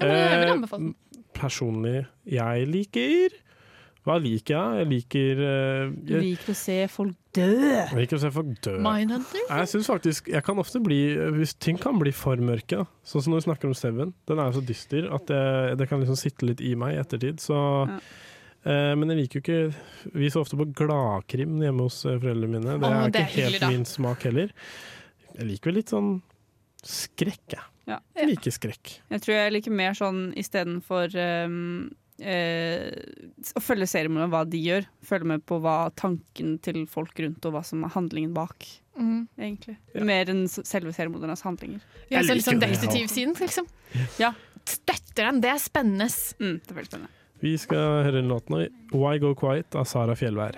Ja, 0.00 0.06
jeg 0.08 0.38
vil 0.40 0.48
Eh, 0.48 0.52
anbefale 0.58 0.82
den. 0.82 0.94
Personlig, 1.34 2.06
jeg 2.30 2.68
liker 2.70 3.34
Hva 4.04 4.18
liker 4.20 4.52
jeg? 4.54 4.80
Jeg 4.82 4.88
liker 4.90 5.38
eh, 5.44 5.92
Du 6.04 6.12
liker 6.20 6.52
å 6.52 6.56
se 6.58 6.74
folk 6.92 7.14
dø. 7.34 7.46
jeg 7.48 7.96
liker 7.98 8.18
å 8.18 8.20
se 8.20 8.30
folk 8.34 8.50
dø. 8.62 8.74
Mindhunter? 8.84 9.40
Jeg 9.48 9.70
synes 9.72 9.88
faktisk, 9.90 10.28
jeg 10.28 10.44
kan 10.44 10.58
ofte 10.60 10.82
bli 10.84 10.98
Hvis 11.38 11.54
ting 11.58 11.78
kan 11.80 11.96
bli 11.98 12.12
for 12.12 12.36
mørke, 12.36 12.84
sånn 13.02 13.24
som 13.24 13.32
når 13.32 13.40
vi 13.42 13.46
snakker 13.48 13.70
om 13.70 13.74
Seven. 13.78 14.12
Den 14.28 14.38
er 14.44 14.50
jo 14.52 14.60
så 14.60 14.64
dyster 14.68 15.08
at 15.14 15.26
det, 15.32 15.42
det 15.80 15.88
kan 15.88 16.00
liksom 16.04 16.20
sitte 16.20 16.46
litt 16.50 16.60
i 16.60 16.74
meg 16.78 16.94
i 16.94 17.00
ettertid. 17.00 17.40
Så, 17.42 17.56
eh, 18.68 18.92
men 18.94 19.08
jeg 19.14 19.22
liker 19.24 19.40
jo 19.40 19.44
ikke 19.44 20.14
Vi 20.20 20.30
så 20.30 20.44
ofte 20.44 20.58
på 20.60 20.68
gladkrim 20.76 21.56
hjemme 21.64 21.88
hos 21.88 22.02
foreldrene 22.04 22.52
mine. 22.58 22.76
Det 22.78 22.90
er, 22.90 22.98
er 23.08 23.10
det 23.10 23.20
er 23.24 23.28
ikke 23.30 23.40
helt 23.40 23.54
hyggelig, 23.58 23.72
min 23.78 23.88
smak 23.88 24.28
heller. 24.28 24.52
Jeg 25.34 25.48
liker 25.50 25.70
vel 25.72 25.80
litt 25.80 25.90
sånn 25.96 26.18
skrekk, 26.84 27.56
jeg. 27.56 27.64
Ja. 27.90 27.98
Jeg 28.16 28.30
liker 28.32 28.54
skrekk. 28.54 28.94
Jeg 29.12 29.24
tror 29.24 29.36
jeg 29.36 29.52
liker 29.56 29.74
mer 29.76 29.96
sånn 29.98 30.22
istedenfor 30.40 31.12
um, 31.48 31.90
uh, 32.24 32.86
Å 33.58 33.62
følge 33.62 33.88
seriemorderne, 33.90 34.30
hva 34.32 34.44
de 34.48 34.62
gjør. 34.62 34.88
Følge 35.04 35.30
med 35.34 35.44
på 35.48 35.58
hva 35.64 35.76
tanken 35.98 36.56
til 36.64 36.84
folk 36.90 37.18
rundt, 37.20 37.44
og 37.44 37.56
hva 37.56 37.64
som 37.66 37.84
er 37.84 37.92
handlingen 37.96 38.32
bak. 38.36 38.68
Mm. 38.96 39.26
Egentlig. 39.36 39.76
Mer 40.06 40.30
enn 40.32 40.46
selve 40.48 40.94
seriemordernes 40.96 41.44
handlinger. 41.44 41.82
Ja, 42.08 42.22
så 42.22 42.38
litt 42.38 42.46
sånn 42.46 42.62
detektivsiden, 42.62 43.36
liksom. 43.42 43.68
Ja. 44.22 44.32
Støtter 44.64 45.28
den, 45.28 45.42
det 45.44 45.52
er 45.52 45.60
spennende. 45.60 46.08
Mm, 46.40 46.56
det 46.62 46.72
er 46.72 46.80
veldig 46.80 46.92
spennende. 46.92 47.20
Vi 47.44 47.52
skal 47.60 48.06
høre 48.06 48.22
en 48.22 48.30
låt 48.30 48.48
nå. 48.48 48.62
'Why 48.94 49.18
Go 49.20 49.34
Quiet' 49.36 49.76
av 49.76 49.84
Sara 49.90 50.14
Fjellvær. 50.16 50.56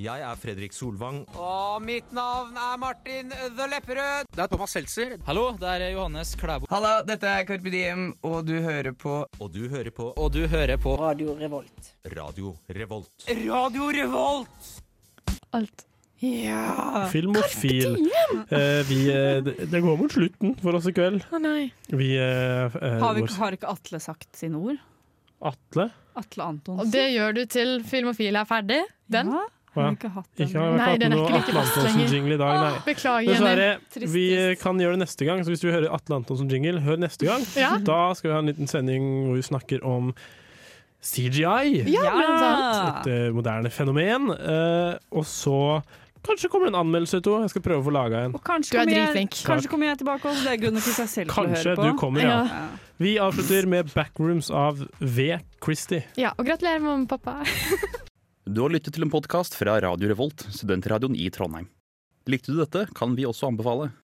Jeg 0.00 0.22
er 0.24 0.36
Fredrik 0.40 0.72
Solvang. 0.72 1.18
Og 1.36 1.82
mitt 1.84 2.08
navn 2.16 2.54
er 2.56 2.78
Martin 2.80 3.28
The 3.28 3.66
Lepperød. 3.68 4.30
Det 4.32 4.40
er 4.40 4.48
Thomas 4.48 4.72
Seltzer. 4.72 5.10
Hallo, 5.26 5.50
det 5.60 5.68
er 5.68 5.84
Johannes 5.92 6.30
Klæbo. 6.40 6.64
Hallo, 6.70 6.92
dette 7.04 7.28
er 7.28 7.44
Carpe 7.44 7.72
Diem, 7.74 8.06
og 8.24 8.46
du 8.48 8.54
hører 8.64 8.94
på 8.96 9.18
Og 9.28 9.52
du 9.52 9.66
hører 9.68 9.92
på 9.92 10.08
Og 10.16 10.32
du 10.32 10.46
hører 10.48 10.80
på 10.80 10.94
Radio 10.96 11.36
Revolt. 11.36 11.92
Radio 12.16 12.54
Revolt. 12.72 13.28
Radio 13.28 13.90
Revolt. 13.98 14.72
Alt. 15.52 15.84
Ja 16.24 17.04
Filmofil. 17.12 18.00
Eh, 18.48 18.80
vi, 18.88 19.04
eh, 19.12 19.44
det 19.44 19.68
det 19.68 19.84
går 19.84 20.00
mot 20.00 20.12
slutten 20.12 20.56
for 20.64 20.80
oss 20.80 20.88
i 20.88 20.96
kveld. 20.96 21.28
Å 21.28 21.44
nei. 21.44 21.70
Vi 21.92 22.14
eh, 22.16 22.72
eh, 22.72 22.98
Har, 23.04 23.20
vi, 23.20 23.28
har 23.36 23.60
ikke 23.60 23.68
Atle 23.68 24.00
sagt 24.00 24.32
sine 24.36 24.56
ord? 24.56 24.80
Atle? 25.44 25.90
Atle 26.16 26.50
Antonsen? 26.54 26.86
Og 26.86 26.92
det 26.92 27.08
gjør 27.12 27.36
du 27.36 27.46
til 27.52 27.80
Filmofil 27.84 28.40
er 28.40 28.48
ferdig? 28.48 28.84
Den? 29.12 29.32
Å 29.36 29.48
ja. 29.76 29.82
Har 29.82 29.92
ikke 29.94 30.08
hatt 30.10 30.26
den? 30.36 30.48
Ikke 30.48 30.58
har 30.58 30.76
Nei, 30.76 30.96
den 30.98 31.12
er 31.12 31.20
ikke 31.22 31.32
like 31.36 31.52
fast 31.54 31.76
lenger. 31.76 32.38
Dag, 32.40 32.54
nei. 32.60 32.72
Åh, 32.74 32.82
beklager, 32.84 33.30
Dessverre. 33.30 34.08
Vi 34.16 34.26
kan 34.60 34.80
gjøre 34.82 34.96
det 34.98 35.02
neste 35.04 35.24
gang, 35.28 35.44
så 35.46 35.52
hvis 35.54 35.62
du 35.62 35.70
hører 35.70 35.92
Atle 35.94 36.16
Antonsen-jingle, 36.20 36.80
hør 36.82 36.96
neste 36.98 37.26
gang. 37.28 37.44
Ja. 37.56 37.76
Da 37.78 38.00
skal 38.18 38.30
vi 38.30 38.34
ha 38.34 38.40
en 38.42 38.50
liten 38.50 38.66
sending 38.70 39.06
hvor 39.28 39.38
vi 39.38 39.42
snakker 39.46 39.84
om 39.86 40.12
CGI. 41.00 41.86
Ja, 41.88 42.02
ja. 42.04 43.00
Et 43.00 43.06
eh, 43.08 43.30
moderne 43.32 43.70
fenomen. 43.72 44.28
Uh, 44.34 44.98
og 45.16 45.24
så 45.24 45.80
kanskje 46.26 46.50
kommer 46.52 46.68
det 46.68 46.74
en 46.74 46.80
anmeldelse, 46.82 47.22
to. 47.24 47.38
Jeg 47.40 47.54
skal 47.54 47.62
prøve 47.64 47.80
å 47.80 47.86
få 47.86 47.94
laga 47.94 48.26
en. 48.26 48.34
Og 48.36 48.42
kanskje 48.44 48.74
Du 48.74 48.78
er 48.82 48.84
kommer 48.84 49.14
jeg- 49.16 49.30
Kanskje 49.46 49.70
kommer 49.72 49.86
jeg 49.86 49.98
tilbake 50.02 50.28
også. 50.28 50.44
Det 50.44 50.52
er 50.52 50.60
grunnen 50.66 50.82
til 50.82 50.92
seg 50.92 51.08
selv 51.08 51.30
til 51.30 51.32
å 51.32 51.46
Kanskje 51.46 51.64
høre 51.70 51.76
på. 51.76 51.88
du 51.88 51.98
kommer, 51.98 52.20
ja. 52.20 52.44
Ja. 52.44 52.68
Vi 52.98 53.16
avslutter 53.16 53.66
med 53.66 53.86
'Backrooms' 53.94 54.50
av 54.52 54.82
V. 55.00 55.38
Christie. 55.64 56.04
Ja, 56.18 56.32
og 56.36 56.44
gratulerer, 56.44 56.80
mamma 56.80 57.06
og 57.08 57.08
pappa. 57.08 57.44
Du 58.50 58.64
har 58.64 58.72
lyttet 58.74 58.96
til 58.96 59.04
en 59.04 59.12
podkast 59.12 59.54
fra 59.54 59.76
Radio 59.78 60.08
Revolt, 60.10 60.42
studentradioen 60.50 61.14
i 61.14 61.28
Trondheim. 61.30 61.68
Likte 62.26 62.50
du 62.50 62.56
dette, 62.58 62.80
kan 62.98 63.12
vi 63.14 63.22
også 63.28 63.46
anbefale. 63.46 63.92